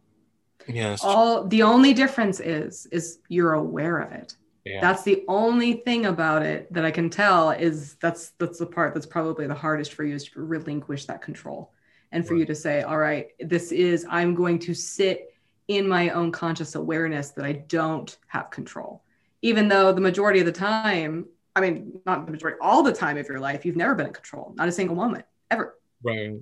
yes, 0.67 1.01
All 1.03 1.45
the 1.45 1.63
only 1.63 1.93
difference 1.93 2.39
is 2.39 2.85
is 2.91 3.19
you're 3.27 3.53
aware 3.53 3.97
of 3.99 4.11
it. 4.11 4.35
yeah. 4.65 4.79
That's 4.81 5.03
the 5.03 5.23
only 5.27 5.73
thing 5.73 6.05
about 6.05 6.41
it 6.43 6.71
that 6.73 6.85
I 6.85 6.91
can 6.91 7.09
tell 7.09 7.51
is 7.51 7.95
that's 7.95 8.29
that's 8.39 8.59
the 8.59 8.65
part 8.65 8.93
that's 8.93 9.05
probably 9.05 9.47
the 9.47 9.55
hardest 9.55 9.93
for 9.93 10.03
you 10.03 10.15
is 10.15 10.25
to 10.29 10.41
relinquish 10.41 11.05
that 11.05 11.21
control 11.21 11.71
and 12.13 12.25
for 12.25 12.35
you 12.35 12.45
to 12.45 12.55
say, 12.55 12.83
all 12.83 12.97
right, 12.97 13.27
this 13.39 13.71
is 13.73 14.05
I'm 14.09 14.33
going 14.33 14.59
to 14.59 14.73
sit 14.73 15.33
in 15.67 15.85
my 15.85 16.11
own 16.11 16.31
conscious 16.31 16.75
awareness 16.75 17.31
that 17.31 17.43
I 17.43 17.51
don't 17.51 18.17
have 18.27 18.49
control. 18.49 19.03
Even 19.41 19.67
though 19.67 19.91
the 19.91 19.99
majority 20.01 20.39
of 20.39 20.45
the 20.45 20.51
time, 20.53 21.25
I 21.57 21.59
mean, 21.59 21.99
not 22.05 22.25
the 22.25 22.31
majority, 22.31 22.57
all 22.61 22.81
the 22.83 22.93
time 22.93 23.17
of 23.17 23.27
your 23.27 23.41
life, 23.41 23.65
you've 23.65 23.75
never 23.75 23.93
been 23.93 24.07
in 24.07 24.13
control, 24.13 24.53
not 24.55 24.69
a 24.69 24.71
single 24.71 24.95
moment, 24.95 25.25
ever. 25.51 25.77
right. 26.01 26.35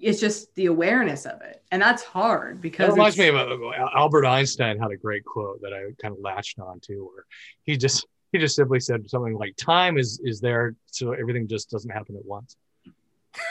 It's 0.00 0.20
just 0.20 0.54
the 0.54 0.66
awareness 0.66 1.24
of 1.24 1.40
it. 1.42 1.62
And 1.70 1.80
that's 1.80 2.02
hard 2.02 2.60
because 2.60 2.88
That 2.88 2.92
reminds 2.94 3.18
me 3.18 3.28
of 3.28 3.36
uh, 3.36 3.88
Albert 3.94 4.26
Einstein 4.26 4.78
had 4.78 4.90
a 4.90 4.96
great 4.96 5.24
quote 5.24 5.60
that 5.62 5.72
I 5.72 5.90
kind 6.00 6.14
of 6.14 6.20
latched 6.20 6.58
on 6.58 6.80
to, 6.80 7.10
where 7.12 7.24
he 7.62 7.76
just 7.76 8.06
he 8.32 8.38
just 8.38 8.56
simply 8.56 8.80
said 8.80 9.08
something 9.08 9.34
like, 9.38 9.54
"Time 9.56 9.96
is 9.96 10.20
is 10.24 10.40
there, 10.40 10.74
so 10.86 11.12
everything 11.12 11.48
just 11.48 11.70
doesn't 11.70 11.90
happen 11.90 12.16
at 12.16 12.24
once," 12.24 12.56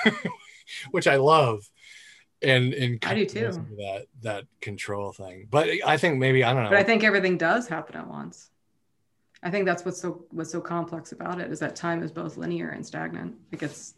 which 0.92 1.08
I 1.08 1.16
love, 1.16 1.64
and 2.42 2.74
and 2.74 3.00
I 3.06 3.16
do 3.16 3.26
kind 3.26 3.48
of 3.48 3.56
too. 3.56 3.76
That 3.78 4.06
that 4.22 4.44
control 4.62 5.12
thing, 5.14 5.48
but 5.50 5.70
I 5.86 5.98
think 5.98 6.18
maybe 6.20 6.44
I 6.44 6.54
don't 6.54 6.64
know. 6.64 6.70
but 6.70 6.80
I 6.80 6.84
think 6.84 7.04
everything 7.04 7.38
does 7.38 7.68
happen 7.68 7.96
at 7.96 8.08
once. 8.08 8.50
I 9.42 9.50
think 9.50 9.66
that's 9.66 9.84
what's 9.84 10.00
so 10.02 10.26
what's 10.32 10.52
so 10.52 10.62
complex 10.62 11.12
about 11.12 11.40
it 11.40 11.52
is 11.52 11.60
that 11.60 11.76
time 11.76 12.04
is 12.04 12.12
both 12.12 12.38
linear 12.38 12.70
and 12.70 12.86
stagnant. 12.86 13.36
Like 13.52 13.64
it's 13.64 13.96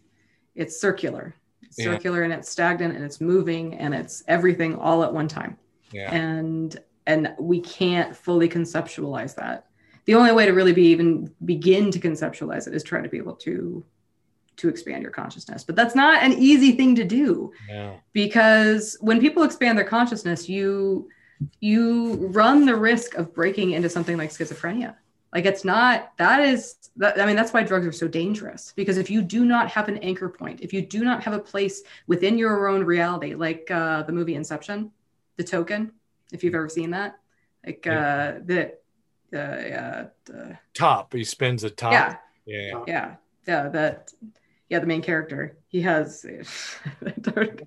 it's 0.55 0.79
circular. 0.79 1.35
Yeah. 1.77 1.85
circular 1.85 2.23
and 2.23 2.33
it's 2.33 2.49
stagnant 2.49 2.95
and 2.95 3.03
it's 3.03 3.19
moving 3.21 3.75
and 3.75 3.93
it's 3.93 4.23
everything 4.27 4.75
all 4.75 5.03
at 5.03 5.13
one 5.13 5.27
time. 5.27 5.57
yeah, 5.91 6.13
And 6.13 6.77
and 7.07 7.35
we 7.39 7.59
can't 7.61 8.15
fully 8.15 8.49
conceptualize 8.49 9.35
that. 9.35 9.67
The 10.05 10.15
only 10.15 10.31
way 10.31 10.45
to 10.45 10.51
really 10.53 10.73
be 10.73 10.87
even 10.87 11.31
begin 11.45 11.91
to 11.91 11.99
conceptualize 11.99 12.67
it 12.67 12.73
is 12.73 12.83
try 12.83 13.01
to 13.01 13.09
be 13.09 13.17
able 13.17 13.35
to 13.37 13.85
to 14.57 14.69
expand 14.69 15.01
your 15.01 15.11
consciousness. 15.11 15.63
But 15.65 15.75
that's 15.75 15.95
not 15.95 16.23
an 16.23 16.33
easy 16.33 16.71
thing 16.71 16.95
to 16.95 17.03
do 17.03 17.51
yeah, 17.69 17.95
because 18.13 18.97
when 19.01 19.19
people 19.19 19.43
expand 19.43 19.77
their 19.77 19.85
consciousness 19.85 20.47
you 20.49 21.09
you 21.59 22.27
run 22.27 22.65
the 22.65 22.75
risk 22.75 23.15
of 23.15 23.33
breaking 23.33 23.71
into 23.71 23.89
something 23.89 24.17
like 24.17 24.29
schizophrenia 24.29 24.95
like 25.35 25.45
it's 25.45 25.63
not 25.63 26.17
that 26.17 26.39
is 26.39 26.75
that, 26.95 27.21
i 27.21 27.25
mean 27.27 27.35
that's 27.35 27.53
why 27.53 27.61
drugs 27.61 27.85
are 27.85 27.91
so 27.91 28.07
dangerous 28.07 28.73
because 28.75 28.97
if 28.97 29.11
you 29.11 29.21
do 29.21 29.45
not 29.45 29.69
have 29.69 29.87
an 29.87 29.97
anchor 29.97 30.29
point 30.29 30.61
if 30.61 30.73
you 30.73 30.81
do 30.81 31.03
not 31.03 31.21
have 31.21 31.33
a 31.33 31.39
place 31.39 31.83
within 32.07 32.37
your 32.37 32.67
own 32.67 32.83
reality 32.83 33.35
like 33.35 33.69
uh, 33.69 34.01
the 34.03 34.11
movie 34.11 34.35
inception 34.35 34.89
the 35.37 35.43
token 35.43 35.91
if 36.31 36.43
you've 36.43 36.55
ever 36.55 36.69
seen 36.69 36.89
that 36.89 37.19
like 37.63 37.85
uh 37.85 38.33
the 38.45 38.73
uh, 39.33 39.37
uh, 39.37 40.07
uh, 40.33 40.53
top. 40.73 41.13
He 41.13 41.23
spins 41.23 41.63
a 41.63 41.69
top. 41.69 41.91
yeah 41.91 42.15
yeah, 42.45 42.83
yeah 42.87 43.15
yeah 43.47 43.69
that 43.69 44.13
yeah 44.69 44.79
the 44.79 44.87
main 44.87 45.01
character. 45.01 45.57
He 45.67 45.81
has 45.81 46.25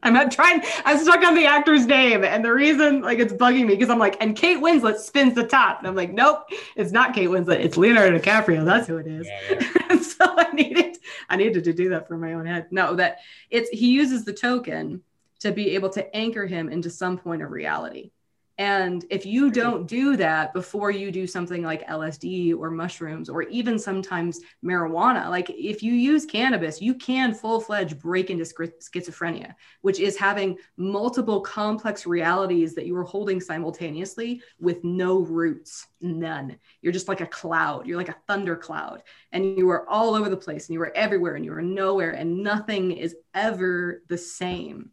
i'm 0.02 0.14
not 0.14 0.32
trying 0.32 0.62
i'm 0.86 0.98
stuck 0.98 1.22
on 1.22 1.34
the 1.34 1.44
actor's 1.44 1.86
name. 1.86 2.24
And 2.24 2.44
the 2.44 2.52
reason 2.52 3.02
like 3.02 3.18
it's 3.18 3.32
bugging 3.32 3.66
me 3.66 3.74
because 3.74 3.90
i'm 3.90 3.98
like 3.98 4.16
and 4.20 4.34
kate 4.34 4.58
winslet 4.58 4.98
spins 4.98 5.34
the 5.34 5.46
top. 5.46 5.78
And 5.78 5.88
i'm 5.88 5.94
like 5.94 6.12
nope 6.12 6.44
it's 6.76 6.92
not 6.92 7.14
kate 7.14 7.28
winslet. 7.28 7.60
It's 7.60 7.76
leonardo 7.76 8.18
dicaprio. 8.18 8.64
That's 8.64 8.86
who 8.86 8.96
it 8.96 9.06
is. 9.06 9.26
Yeah, 9.26 9.62
yeah. 9.90 9.98
so 10.00 10.34
i 10.38 10.50
needed 10.52 10.96
i 11.28 11.36
needed 11.36 11.64
to 11.64 11.72
do 11.72 11.90
that 11.90 12.08
for 12.08 12.16
my 12.16 12.32
own 12.34 12.46
head. 12.46 12.68
No 12.70 12.94
that 12.94 13.18
it's 13.50 13.68
he 13.70 13.90
uses 13.90 14.24
the 14.24 14.32
token 14.32 15.02
to 15.40 15.52
be 15.52 15.74
able 15.74 15.90
to 15.90 16.16
anchor 16.16 16.46
him 16.46 16.68
into 16.68 16.90
some 16.90 17.18
point 17.18 17.42
of 17.42 17.50
reality 17.50 18.10
and 18.58 19.04
if 19.08 19.24
you 19.24 19.52
don't 19.52 19.86
do 19.86 20.16
that 20.16 20.52
before 20.52 20.90
you 20.90 21.12
do 21.12 21.28
something 21.28 21.62
like 21.62 21.86
LSD 21.86 22.58
or 22.58 22.72
mushrooms 22.72 23.28
or 23.28 23.42
even 23.44 23.78
sometimes 23.78 24.40
marijuana, 24.64 25.30
like 25.30 25.48
if 25.50 25.80
you 25.80 25.92
use 25.92 26.26
cannabis, 26.26 26.82
you 26.82 26.94
can 26.94 27.32
full 27.32 27.60
fledged 27.60 28.00
break 28.00 28.30
into 28.30 28.42
schizophrenia, 28.42 29.54
which 29.82 30.00
is 30.00 30.18
having 30.18 30.58
multiple 30.76 31.40
complex 31.40 32.04
realities 32.04 32.74
that 32.74 32.84
you 32.84 32.96
are 32.96 33.04
holding 33.04 33.40
simultaneously 33.40 34.42
with 34.58 34.82
no 34.82 35.20
roots, 35.20 35.86
none. 36.00 36.56
You're 36.82 36.92
just 36.92 37.06
like 37.06 37.20
a 37.20 37.26
cloud, 37.26 37.86
you're 37.86 37.96
like 37.96 38.08
a 38.08 38.16
thunder 38.26 38.56
cloud, 38.56 39.04
and 39.30 39.56
you 39.56 39.70
are 39.70 39.88
all 39.88 40.16
over 40.16 40.28
the 40.28 40.36
place 40.36 40.66
and 40.66 40.74
you 40.74 40.82
are 40.82 40.96
everywhere 40.96 41.36
and 41.36 41.44
you 41.44 41.52
are 41.52 41.62
nowhere, 41.62 42.10
and 42.10 42.42
nothing 42.42 42.90
is 42.90 43.14
ever 43.34 44.02
the 44.08 44.18
same. 44.18 44.90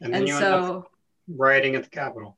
And 0.00 0.14
And 0.14 0.28
you 0.28 0.36
end 0.36 0.44
up 0.44 0.64
so, 0.64 0.88
rioting 1.26 1.74
at 1.74 1.82
the 1.82 1.90
Capitol. 1.90 2.36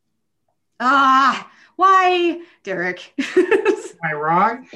Ah, 0.81 1.51
why, 1.77 2.41
Derek? 2.65 3.13
Am 3.37 3.47
I 4.03 4.13
wrong? 4.15 4.67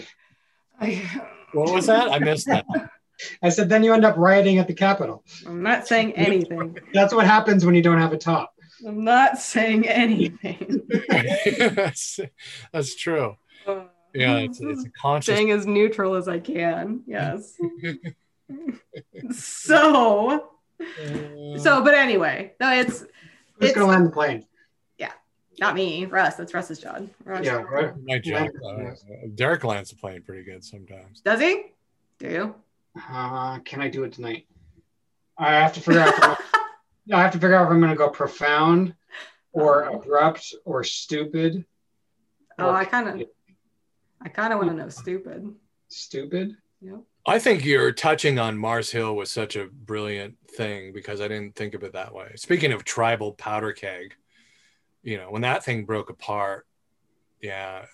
I, 0.81 1.23
What 1.53 1.73
was 1.73 1.87
that? 1.87 2.11
I 2.13 2.19
missed 2.19 2.47
that. 2.47 2.65
I 3.43 3.49
said 3.49 3.69
then 3.69 3.83
you 3.85 3.93
end 3.95 4.05
up 4.05 4.17
rioting 4.17 4.59
at 4.59 4.67
the 4.67 4.75
Capitol. 4.75 5.25
I'm 5.47 5.63
not 5.63 5.87
saying 5.87 6.13
anything. 6.15 6.77
That's 6.93 7.15
what 7.15 7.27
happens 7.27 7.65
when 7.65 7.75
you 7.75 7.83
don't 7.83 8.01
have 8.01 8.13
a 8.13 8.19
top. 8.19 8.55
I'm 8.87 9.05
not 9.05 9.39
saying 9.39 9.89
anything. 9.89 10.83
that's, 11.09 12.21
that's 12.73 12.95
true. 12.97 13.37
Yeah, 14.15 14.37
it's, 14.39 14.61
it's 14.61 14.85
a 14.85 14.91
conscious. 14.91 15.35
Staying 15.35 15.53
as 15.53 15.67
neutral 15.67 16.17
as 16.17 16.29
I 16.29 16.39
can. 16.41 17.03
Yes. 17.07 17.57
so, 19.31 20.51
so, 21.59 21.85
but 21.85 21.95
anyway, 21.95 22.53
no, 22.61 22.73
it's 22.73 23.01
Who's 23.01 23.71
It's- 23.71 23.75
gonna 23.75 23.87
land 23.87 24.07
the 24.07 24.11
plane? 24.11 24.45
Not 25.61 25.75
me, 25.75 26.05
Russ. 26.07 26.37
That's 26.37 26.53
Russ's 26.55 26.79
job. 26.79 27.09
Russ. 27.25 27.45
Yeah, 27.45 27.63
right. 27.63 27.93
My 28.05 28.19
job. 28.19 28.49
Uh, 28.65 28.91
Derek 29.35 29.65
Lance 29.65 29.91
the 29.91 29.97
plane 29.97 30.23
pretty 30.23 30.43
good 30.45 30.65
sometimes. 30.65 31.21
Does 31.21 31.41
he? 31.41 31.67
Do 32.19 32.29
you? 32.29 32.55
Uh, 33.11 33.59
can 33.61 33.81
I 33.81 33.89
do 33.89 34.05
it 34.05 34.13
tonight? 34.13 34.47
I 35.37 35.53
have 35.55 35.73
to 35.75 35.81
figure 35.81 36.01
out. 36.01 36.09
if 36.15 36.23
I'm- 36.23 36.37
have 37.11 37.33
to 37.33 37.39
figure 37.39 37.55
out 37.55 37.67
if 37.67 37.71
I'm 37.73 37.81
gonna 37.81 37.97
go 37.97 38.09
profound, 38.09 38.95
or 39.53 39.83
abrupt, 39.85 40.55
or 40.65 40.85
stupid. 40.85 41.65
Oh, 42.59 42.67
or 42.69 42.75
I 42.77 42.85
kind 42.85 43.09
of, 43.09 43.29
I 44.23 44.29
kind 44.29 44.53
of 44.53 44.59
want 44.59 44.71
to 44.71 44.77
know. 44.77 44.89
Stupid. 44.89 45.55
stupid. 45.89 46.57
Yep. 46.81 47.01
I 47.27 47.39
think 47.39 47.65
you're 47.65 47.93
touching 47.93 48.39
on 48.39 48.59
Mars 48.59 48.91
Hill 48.91 49.17
was 49.17 49.31
such 49.31 49.57
a 49.57 49.67
brilliant 49.67 50.37
thing 50.57 50.93
because 50.93 51.21
I 51.21 51.29
didn't 51.29 51.57
think 51.57 51.75
of 51.75 51.83
it 51.83 51.95
that 51.95 52.15
way. 52.15 52.33
Speaking 52.37 52.73
of 52.73 52.85
tribal 52.85 53.33
powder 53.33 53.73
keg, 53.73 54.15
you 55.05 55.19
know, 55.19 55.31
when 55.31 55.43
that 55.43 55.65
thing 55.65 55.85
broke 55.85 56.11
apart, 56.11 56.67
yeah, 57.41 57.85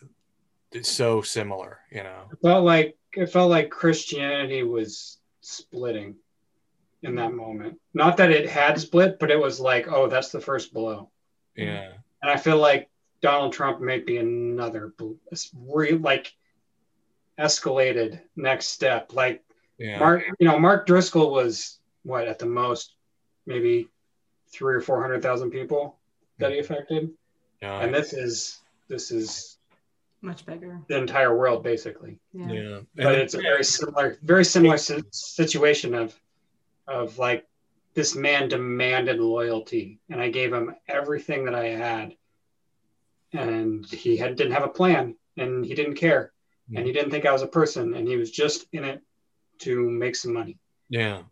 it's 0.73 0.89
so 0.89 1.20
similar, 1.20 1.81
you 1.91 2.03
know. 2.03 2.23
It 2.32 2.39
felt 2.41 2.65
like 2.65 2.97
it 3.15 3.27
felt 3.27 3.51
like 3.51 3.70
Christianity 3.70 4.62
was 4.62 5.19
splitting 5.41 6.15
in 7.03 7.16
that 7.16 7.32
moment. 7.32 7.78
Not 7.95 8.16
that 8.19 8.31
it 8.31 8.49
had 8.49 8.81
split, 8.81 9.19
but 9.19 9.31
it 9.31 9.41
was 9.41 9.59
like, 9.59 9.89
oh, 9.89 10.07
that's 10.07 10.31
the 10.31 10.41
first 10.41 10.73
blow. 10.73 11.11
Yeah. 11.57 11.93
And 12.23 12.31
I 12.31 12.37
feel 12.37 12.59
like 12.59 12.89
Donald 13.20 13.53
Trump 13.53 13.81
may 13.81 13.99
be 13.99 14.19
another 14.19 14.95
re- 15.53 15.93
like 15.93 16.32
escalated 17.39 18.20
next 18.37 18.69
step. 18.69 19.12
Like 19.12 19.43
Yeah. 19.78 19.99
Mark, 19.99 20.24
you 20.39 20.47
know, 20.47 20.59
Mark 20.59 20.87
Driscoll 20.87 21.32
was 21.32 21.78
what 22.03 22.28
at 22.28 22.39
the 22.39 22.47
most 22.47 22.95
maybe 23.47 23.89
three 24.53 24.77
or 24.77 24.81
four 24.81 25.01
hundred 25.01 25.23
thousand 25.23 25.51
people 25.51 25.99
that 26.41 26.53
he 26.53 26.59
affected, 26.59 27.11
yeah. 27.62 27.81
and 27.81 27.95
this 27.95 28.12
is 28.12 28.61
this 28.89 29.11
is 29.11 29.59
Much 30.23 30.45
bigger. 30.45 30.81
the 30.89 30.97
entire 30.97 31.37
world 31.37 31.62
basically. 31.62 32.19
Yeah. 32.33 32.53
yeah. 32.53 32.81
But 32.97 33.07
And 33.07 33.23
it's 33.23 33.35
a 33.35 33.41
very 33.41 33.65
similar, 33.65 34.19
very 34.23 34.45
similar 34.45 34.79
situation 34.79 35.95
of 35.95 36.19
of 36.87 37.19
like 37.19 37.47
this 37.95 38.15
man 38.15 38.49
demanded 38.49 39.19
loyalty, 39.19 40.01
and 40.09 40.21
I 40.21 40.31
gave 40.31 40.53
him 40.53 40.75
everything 40.89 41.45
that 41.45 41.55
I 41.55 41.67
had, 41.69 42.17
and 43.33 43.87
he 43.87 44.17
had 44.17 44.37
didn't 44.37 44.53
have 44.53 44.65
a 44.65 44.69
plan, 44.69 45.17
and 45.37 45.65
he 45.65 45.75
didn't 45.75 45.95
care, 45.95 46.33
and 46.75 46.85
he 46.85 46.93
mm. 46.93 46.95
didn't 46.95 47.11
think 47.11 47.27
I 47.27 47.33
was 47.33 47.43
a 47.43 47.49
person, 47.49 47.95
and 47.95 48.07
he 48.07 48.17
was 48.17 48.31
just 48.31 48.67
in 48.73 48.85
it 48.85 49.03
to 49.61 49.91
make 49.91 50.17
some 50.17 50.33
money. 50.33 50.59
yeah. 50.89 51.23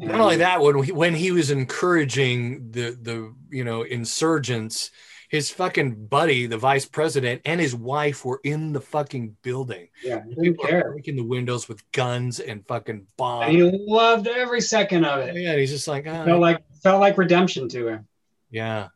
And 0.00 0.12
Not 0.12 0.20
only 0.20 0.36
that, 0.36 0.60
when 0.60 0.82
he, 0.84 0.92
when 0.92 1.14
he 1.14 1.32
was 1.32 1.50
encouraging 1.50 2.70
the 2.70 2.96
the 3.00 3.34
you 3.50 3.64
know 3.64 3.82
insurgents, 3.82 4.90
his 5.28 5.50
fucking 5.50 6.06
buddy, 6.06 6.46
the 6.46 6.56
vice 6.56 6.86
president, 6.86 7.42
and 7.44 7.60
his 7.60 7.74
wife 7.74 8.24
were 8.24 8.40
in 8.44 8.72
the 8.72 8.80
fucking 8.80 9.36
building. 9.42 9.88
yeah, 10.04 10.20
People 10.40 10.64
care, 10.66 10.92
breaking 10.92 11.16
the 11.16 11.24
windows 11.24 11.68
with 11.68 11.82
guns 11.92 12.38
and 12.40 12.66
fucking 12.66 12.94
and 12.96 13.06
bombs. 13.16 13.50
he 13.52 13.62
loved 13.62 14.26
every 14.28 14.60
second 14.60 15.04
of 15.04 15.20
it. 15.20 15.34
yeah, 15.36 15.50
and 15.50 15.60
he's 15.60 15.70
just 15.70 15.88
like, 15.88 16.06
ah, 16.06 16.24
Felt 16.24 16.40
like 16.40 16.58
felt 16.82 17.00
like 17.00 17.18
redemption 17.18 17.68
to 17.70 17.88
him. 17.88 18.06
yeah, 18.50 18.88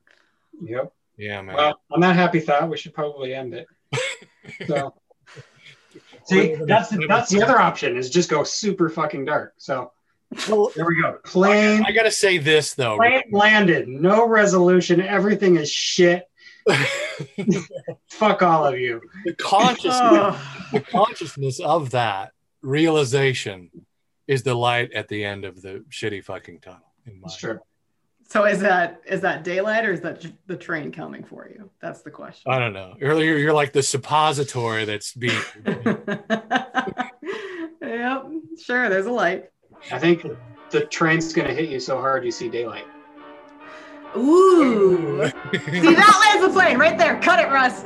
Yep. 0.65 0.93
yeah, 1.19 1.43
man. 1.43 1.57
Well, 1.57 1.81
on 1.91 2.01
that 2.01 2.15
happy 2.15 2.39
thought, 2.41 2.71
we 2.71 2.77
should 2.77 2.95
probably 2.95 3.35
end 3.35 3.55
it. 3.55 3.67
So, 4.67 4.95
see, 6.25 6.55
that's 6.67 6.91
that's 7.09 7.31
the 7.31 7.43
other 7.43 7.59
option 7.59 7.97
is 7.97 8.09
just 8.09 8.31
go 8.31 8.45
super 8.45 8.89
fucking 8.89 9.25
dark. 9.25 9.55
So 9.59 9.91
there 10.47 10.87
we 10.87 11.01
go. 11.03 11.19
Plane, 11.25 11.85
I 11.87 11.93
gotta 11.93 12.11
say 12.11 12.39
this 12.39 12.75
though. 12.75 12.97
plane 12.97 13.23
landed. 13.31 13.89
No 13.89 14.27
resolution. 14.27 15.01
Everything 15.01 15.57
is 15.57 15.71
shit. 15.71 16.25
Fuck 18.11 18.43
all 18.43 18.67
of 18.67 18.79
you. 18.79 19.01
the 19.25 19.35
consciousness, 19.35 19.93
Oh. 19.95 20.69
the 20.73 20.81
consciousness 20.81 21.61
of 21.61 21.91
that 21.91 22.33
realization 22.63 23.71
is 24.29 24.43
the 24.45 24.55
light 24.55 24.93
at 24.93 25.09
the 25.09 25.25
end 25.25 25.45
of 25.45 25.61
the 25.61 25.85
shitty 25.91 26.23
fucking 26.25 26.61
tunnel. 26.61 26.81
In 27.07 27.21
my 27.21 27.27
It's 27.27 27.37
true. 27.37 27.59
So 28.29 28.45
is 28.47 28.61
that 28.61 29.03
is 29.07 29.21
that 29.23 29.45
daylight 29.45 29.85
or 29.85 29.93
is 29.93 30.01
that 30.03 30.25
the 30.47 30.57
train 30.57 30.91
coming 30.93 31.23
for 31.25 31.49
you? 31.53 31.69
That's 31.83 32.01
the 32.03 32.11
question. 32.11 32.51
I 32.51 32.59
don't 32.59 32.73
know. 32.73 32.95
Earlier, 33.03 33.37
you're 33.37 33.53
like 33.53 33.73
the 33.73 33.83
suppository 33.83 34.85
that's 34.87 35.13
being. 35.13 35.37
yep, 37.83 38.27
sure. 38.65 38.89
There's 38.89 39.07
a 39.07 39.11
light. 39.13 39.51
I 39.91 39.99
think 39.99 40.27
the 40.71 40.87
train's 40.87 41.33
gonna 41.33 41.53
hit 41.53 41.69
you 41.69 41.81
so 41.81 41.97
hard 41.97 42.25
you 42.25 42.31
see 42.31 42.49
daylight. 42.49 42.87
Ooh. 44.17 45.25
See 45.53 45.95
that 45.95 46.33
lands 46.35 46.47
the 46.47 46.51
plane 46.53 46.79
right 46.79 46.97
there. 46.99 47.19
Cut 47.21 47.41
it, 47.41 47.51
Russ. 47.51 47.83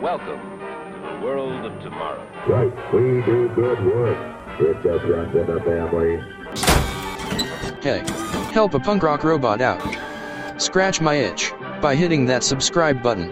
Welcome 0.00 0.40
to 0.40 0.98
the 1.00 1.20
world 1.20 1.64
of 1.64 1.82
tomorrow. 1.82 2.24
Right, 2.46 2.94
we 2.94 3.22
do 3.22 3.48
good 3.54 3.84
work. 3.84 4.36
It 4.60 4.82
just 4.82 5.04
runs 5.04 5.34
in 5.34 5.46
the 5.46 5.60
family. 5.62 6.18
Hey, 7.82 8.04
help 8.52 8.74
a 8.74 8.80
punk 8.80 9.02
rock 9.02 9.24
robot 9.24 9.60
out. 9.60 9.82
Scratch 10.60 11.00
my 11.00 11.14
itch 11.14 11.52
by 11.82 11.94
hitting 11.94 12.26
that 12.26 12.42
subscribe 12.42 13.02
button. 13.02 13.30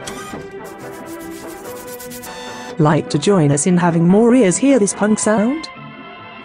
Like 2.79 3.09
to 3.11 3.19
join 3.19 3.53
us 3.53 3.67
in 3.67 3.77
having 3.77 4.07
more 4.07 4.35
ears 4.35 4.57
hear 4.57 4.79
this 4.79 4.93
punk 4.93 5.19
sound? 5.19 5.69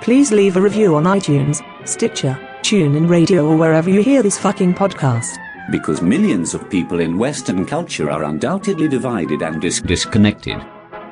Please 0.01 0.31
leave 0.31 0.57
a 0.57 0.61
review 0.61 0.95
on 0.95 1.03
iTunes, 1.03 1.61
Stitcher, 1.87 2.35
TuneIn 2.63 3.07
Radio 3.07 3.45
or 3.47 3.55
wherever 3.55 3.87
you 3.87 4.01
hear 4.01 4.23
this 4.23 4.35
fucking 4.35 4.73
podcast. 4.73 5.37
Because 5.69 6.01
millions 6.01 6.55
of 6.55 6.67
people 6.71 6.99
in 6.99 7.19
Western 7.19 7.67
culture 7.67 8.09
are 8.09 8.23
undoubtedly 8.23 8.87
divided 8.87 9.43
and 9.43 9.61
dis- 9.61 9.79
disconnected. 9.79 10.59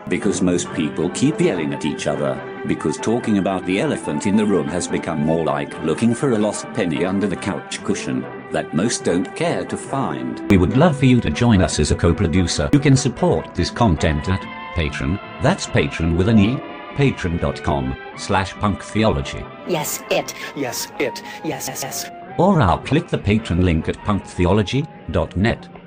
Because 0.07 0.41
most 0.41 0.73
people 0.73 1.11
keep 1.11 1.39
yelling 1.39 1.71
at 1.71 1.85
each 1.85 2.07
other. 2.07 2.41
Because 2.65 2.97
talking 2.97 3.37
about 3.37 3.63
the 3.67 3.79
elephant 3.79 4.25
in 4.25 4.35
the 4.35 4.45
room 4.45 4.67
has 4.67 4.87
become 4.87 5.19
more 5.19 5.45
like 5.45 5.83
looking 5.83 6.15
for 6.15 6.31
a 6.31 6.39
lost 6.39 6.65
penny 6.73 7.05
under 7.05 7.27
the 7.27 7.35
couch 7.35 7.83
cushion 7.83 8.21
that 8.51 8.73
most 8.73 9.03
don't 9.03 9.35
care 9.35 9.65
to 9.65 9.77
find. 9.77 10.49
We 10.49 10.57
would 10.57 10.77
love 10.77 10.97
for 10.97 11.05
you 11.05 11.21
to 11.21 11.29
join 11.29 11.61
us 11.61 11.79
as 11.79 11.91
a 11.91 11.95
co-producer. 11.95 12.71
You 12.73 12.79
can 12.79 12.97
support 12.97 13.53
this 13.53 13.69
content 13.69 14.27
at 14.29 14.41
Patreon. 14.73 15.21
That's 15.43 15.67
Patreon 15.67 16.17
with 16.17 16.27
an 16.27 16.39
E. 16.39 16.59
Patreon.com 16.99 17.95
slash 18.17 18.53
punk 18.55 18.83
theology. 18.83 19.41
Yes, 19.69 20.03
it. 20.11 20.35
Yes, 20.53 20.91
it. 20.99 21.23
Yes, 21.45 21.69
yes, 21.69 21.81
yes. 21.81 22.09
Or 22.37 22.61
I'll 22.61 22.79
click 22.79 23.07
the 23.07 23.17
Patreon 23.17 23.63
link 23.63 23.87
at 23.87 23.95
punktheology.net. 23.99 25.78